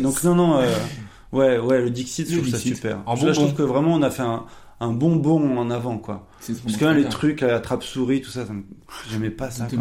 Donc 0.01 0.23
non, 0.23 0.35
non, 0.35 0.57
euh, 0.59 0.65
ouais, 1.31 1.57
ouais, 1.57 1.81
le 1.81 1.89
Dixit, 1.89 2.29
je 2.29 2.38
trouve 2.38 2.49
ça 2.49 2.57
super. 2.57 2.97
En 3.05 3.15
Là, 3.15 3.31
je 3.31 3.39
trouve 3.39 3.53
que 3.53 3.63
vraiment 3.63 3.93
on 3.93 4.01
a 4.01 4.09
fait 4.09 4.23
un, 4.23 4.43
un 4.80 4.91
bon 4.91 5.16
bond 5.16 5.58
en 5.58 5.72
avant, 5.72 5.98
quoi. 5.98 6.28
Parce 6.64 6.78
que 6.78 6.86
là, 6.86 6.94
les 6.94 7.06
trucs, 7.06 7.41
la 7.41 7.60
trappe-souris, 7.60 8.22
tout 8.22 8.30
ça, 8.30 8.45
ça 8.45 8.54
me- 8.54 8.64
j'aimais 9.12 9.32
pas 9.32 9.49
ça. 9.49 9.68
Quoi. 9.68 9.80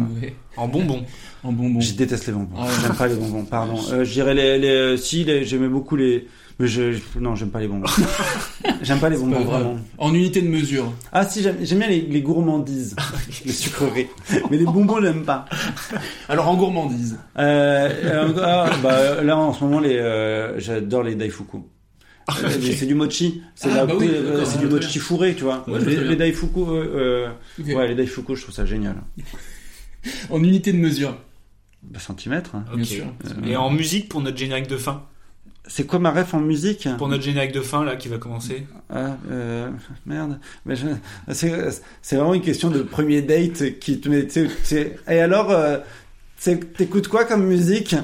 En 0.57 0.67
bonbons. 0.67 1.05
En 1.43 1.51
bonbon. 1.51 1.79
Je 1.79 1.93
déteste 1.93 2.27
les 2.27 2.33
bonbons. 2.33 2.55
Ah. 2.59 2.67
J'aime 2.81 2.95
pas 2.95 3.07
les 3.07 3.15
bonbons, 3.15 3.45
pardon. 3.45 3.79
Euh, 3.91 4.03
je 4.03 4.11
dirais 4.11 4.33
les, 4.33 4.57
les, 4.57 4.97
si, 4.97 5.23
les, 5.23 5.45
j'aimais 5.45 5.67
beaucoup 5.69 5.95
les, 5.95 6.27
mais 6.59 6.67
je, 6.67 6.97
non, 7.19 7.35
j'aime 7.35 7.51
pas 7.51 7.59
les 7.59 7.67
bonbons. 7.67 7.85
j'aime 8.81 8.99
pas 8.99 9.09
les 9.09 9.17
bonbons, 9.17 9.39
vraiment. 9.41 9.75
En 9.99 10.13
unité 10.15 10.41
de 10.41 10.47
mesure. 10.47 10.91
Ah 11.13 11.23
si, 11.27 11.43
j'aime, 11.43 11.57
bien 11.57 11.87
les, 11.87 12.01
les 12.01 12.21
gourmandises, 12.21 12.95
les 13.45 13.51
sucreries. 13.51 14.07
Mais 14.49 14.57
les 14.57 14.65
bonbons, 14.65 14.99
j'aime 14.99 15.23
pas. 15.23 15.45
Alors 16.27 16.47
en 16.49 16.55
gourmandise. 16.55 17.19
Euh, 17.37 17.87
euh, 18.03 18.33
ah, 18.43 18.69
bah, 18.81 19.21
là, 19.23 19.37
en 19.37 19.53
ce 19.53 19.63
moment, 19.63 19.79
les, 19.79 19.95
euh, 19.97 20.59
j'adore 20.59 21.03
les 21.03 21.13
Daifuku. 21.13 21.59
Euh, 22.43 22.49
C'est 22.77 22.85
du 22.85 22.93
mochi. 22.95 23.41
C'est 23.55 23.69
Ah, 23.71 23.75
la- 23.77 23.85
bah 23.85 23.93
oui, 23.97 24.09
euh, 24.11 24.43
c'est 24.45 24.59
du 24.59 24.67
mochi 24.67 24.93
bien. 24.93 25.01
fourré, 25.01 25.35
tu 25.35 25.43
vois. 25.43 25.63
Ouais, 25.69 25.79
les, 25.79 25.95
les 25.95 26.03
bien. 26.07 26.15
daifuku, 26.15 26.59
euh, 26.61 27.31
euh, 27.59 27.73
ouais, 27.73 27.87
les 27.87 27.95
daifuku, 27.95 28.35
je 28.35 28.41
trouve 28.43 28.55
ça 28.55 28.65
génial. 28.65 28.95
En 30.29 30.43
unité 30.43 30.71
de 30.73 30.77
mesure. 30.77 31.17
Bah, 31.83 31.99
centimètres. 31.99 32.55
hein. 32.55 32.65
Ok. 32.73 32.85
sûr. 32.85 33.05
Et 33.45 33.55
en 33.55 33.69
musique 33.71 34.09
pour 34.09 34.21
notre 34.21 34.37
générique 34.37 34.67
de 34.67 34.77
fin. 34.77 35.03
C'est 35.69 35.85
quoi 35.85 35.99
ma 35.99 36.11
ref 36.11 36.33
en 36.33 36.39
musique? 36.39 36.87
Pour 36.97 37.09
notre 37.09 37.23
générique 37.23 37.51
de 37.51 37.59
fin 37.61 37.83
là 37.83 37.97
qui 37.97 38.07
va 38.07 38.17
commencer. 38.17 38.65
Ah, 38.89 39.17
euh, 39.29 39.69
merde. 40.05 40.39
Je- 40.65 40.85
c'est, 41.33 42.15
vraiment 42.15 42.33
une 42.33 42.41
question 42.41 42.69
de 42.69 42.81
premier 42.83 43.21
date 43.21 43.77
qui 43.79 43.99
te 43.99 44.07
met, 44.07 44.25
tu 44.27 44.31
sais, 44.31 44.47
tu 44.47 44.53
sais, 44.63 44.95
et 45.09 45.19
alors, 45.19 45.51
euh, 45.51 45.77
t'écoutes 46.77 47.09
quoi 47.09 47.25
comme 47.25 47.45
musique? 47.45 47.95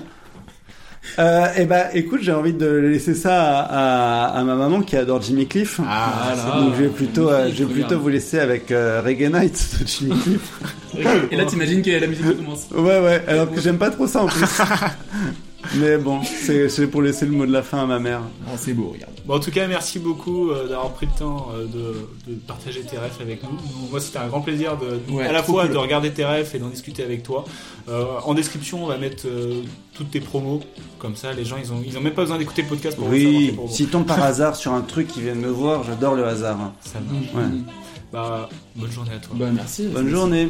Euh, 1.20 1.48
et 1.58 1.66
ben, 1.66 1.86
écoute, 1.94 2.22
j'ai 2.24 2.32
envie 2.32 2.54
de 2.54 2.66
laisser 2.68 3.14
ça 3.14 3.60
à, 3.60 4.28
à, 4.30 4.40
à 4.40 4.44
ma 4.44 4.56
maman 4.56 4.82
qui 4.82 4.96
adore 4.96 5.22
Jimmy 5.22 5.48
Cliff. 5.48 5.80
Ah, 5.88 6.34
là. 6.36 6.60
Donc, 6.62 6.74
je 6.76 6.84
vais 6.84 6.90
plutôt, 6.90 7.30
euh, 7.30 7.50
je 7.54 7.64
vais 7.64 7.74
plutôt 7.74 8.00
vous 8.00 8.10
laisser 8.10 8.40
avec 8.40 8.72
euh, 8.72 9.02
Reggae 9.04 9.30
Night 9.32 9.78
de 9.82 9.88
Jimmy 9.88 10.20
Cliff. 10.22 10.52
Et 11.32 11.36
là, 11.36 11.46
t'imagines 11.46 11.82
que 11.82 11.92
la 11.92 12.08
musique 12.08 12.38
commence. 12.38 12.68
Ouais, 12.72 13.00
ouais. 13.00 13.24
Alors 13.28 13.52
que 13.52 13.60
j'aime 13.62 13.78
pas 13.78 13.90
trop 13.90 14.08
ça 14.08 14.24
en 14.24 14.28
plus. 14.28 14.46
Mais 15.76 15.98
bon, 15.98 16.20
c'est, 16.24 16.88
pour 16.88 17.02
laisser 17.02 17.26
le 17.26 17.32
mot 17.32 17.46
de 17.46 17.52
la 17.52 17.64
fin 17.64 17.80
à 17.84 17.86
ma 17.86 18.00
mère. 18.00 18.22
Oh, 18.48 18.56
c'est 18.58 18.74
beau, 18.74 18.90
regarde. 18.94 19.12
Bon, 19.26 19.36
en 19.36 19.40
tout 19.40 19.52
cas, 19.52 19.68
merci 19.68 19.98
beaucoup 20.00 20.50
euh, 20.52 20.68
d'avoir 20.68 20.92
pris 20.92 21.06
le 21.06 21.18
temps 21.18 21.48
euh, 21.56 21.66
de, 21.66 22.32
de 22.34 22.38
partager 22.40 22.82
tes 22.82 22.98
refs 22.98 23.22
avec 23.22 23.42
nous. 23.44 23.50
Moi, 23.90 24.00
c'était 24.02 24.20
un 24.20 24.28
grand 24.28 24.42
plaisir 24.42 24.78
de, 24.78 25.00
Ouais, 25.14 25.26
à 25.26 25.32
la 25.32 25.42
fois 25.42 25.64
cool. 25.66 25.74
de 25.74 25.78
regarder 25.78 26.12
tes 26.12 26.26
refs 26.26 26.54
et 26.54 26.60
d'en 26.60 26.68
discuter 26.68 27.04
avec 27.04 27.24
toi. 27.24 27.46
Euh, 27.90 28.06
en 28.26 28.34
description, 28.34 28.84
on 28.84 28.88
va 28.88 28.98
mettre 28.98 29.24
euh, 29.26 29.62
toutes 29.96 30.12
tes 30.12 30.20
promos. 30.20 30.60
Comme 31.00 31.16
ça, 31.16 31.32
les 31.34 31.46
gens, 31.46 31.56
ils 31.58 31.72
ont, 31.72 31.82
ils 31.86 31.98
ont 31.98 32.02
même 32.02 32.14
pas 32.14 32.24
besoin 32.24 32.38
d'écouter 32.38 32.64
le 32.64 32.68
podcast 32.68 32.98
pour 32.98 33.06
savoir 33.06 33.22
tes 33.22 33.28
Oui, 33.28 33.52
promos. 33.54 33.70
si 33.72 33.88
tombe 33.88 34.06
par 34.06 34.22
hasard 34.22 34.56
sur 34.58 34.74
un 34.74 34.82
truc 34.82 35.08
qui 35.08 35.22
vient 35.22 35.36
de 35.36 35.40
me 35.42 35.50
voir, 35.50 35.84
j'adore 35.86 36.16
le 36.16 36.26
hasard. 36.26 36.74
Ça 36.82 37.00
marche. 37.00 37.34
Ouais. 37.34 37.60
Bah, 38.12 38.48
bonne 38.76 38.92
journée 38.92 39.12
à 39.16 39.20
toi. 39.20 39.36
Bah, 39.40 39.48
merci. 39.54 39.88
Bonne 39.88 40.10
journée. 40.10 40.50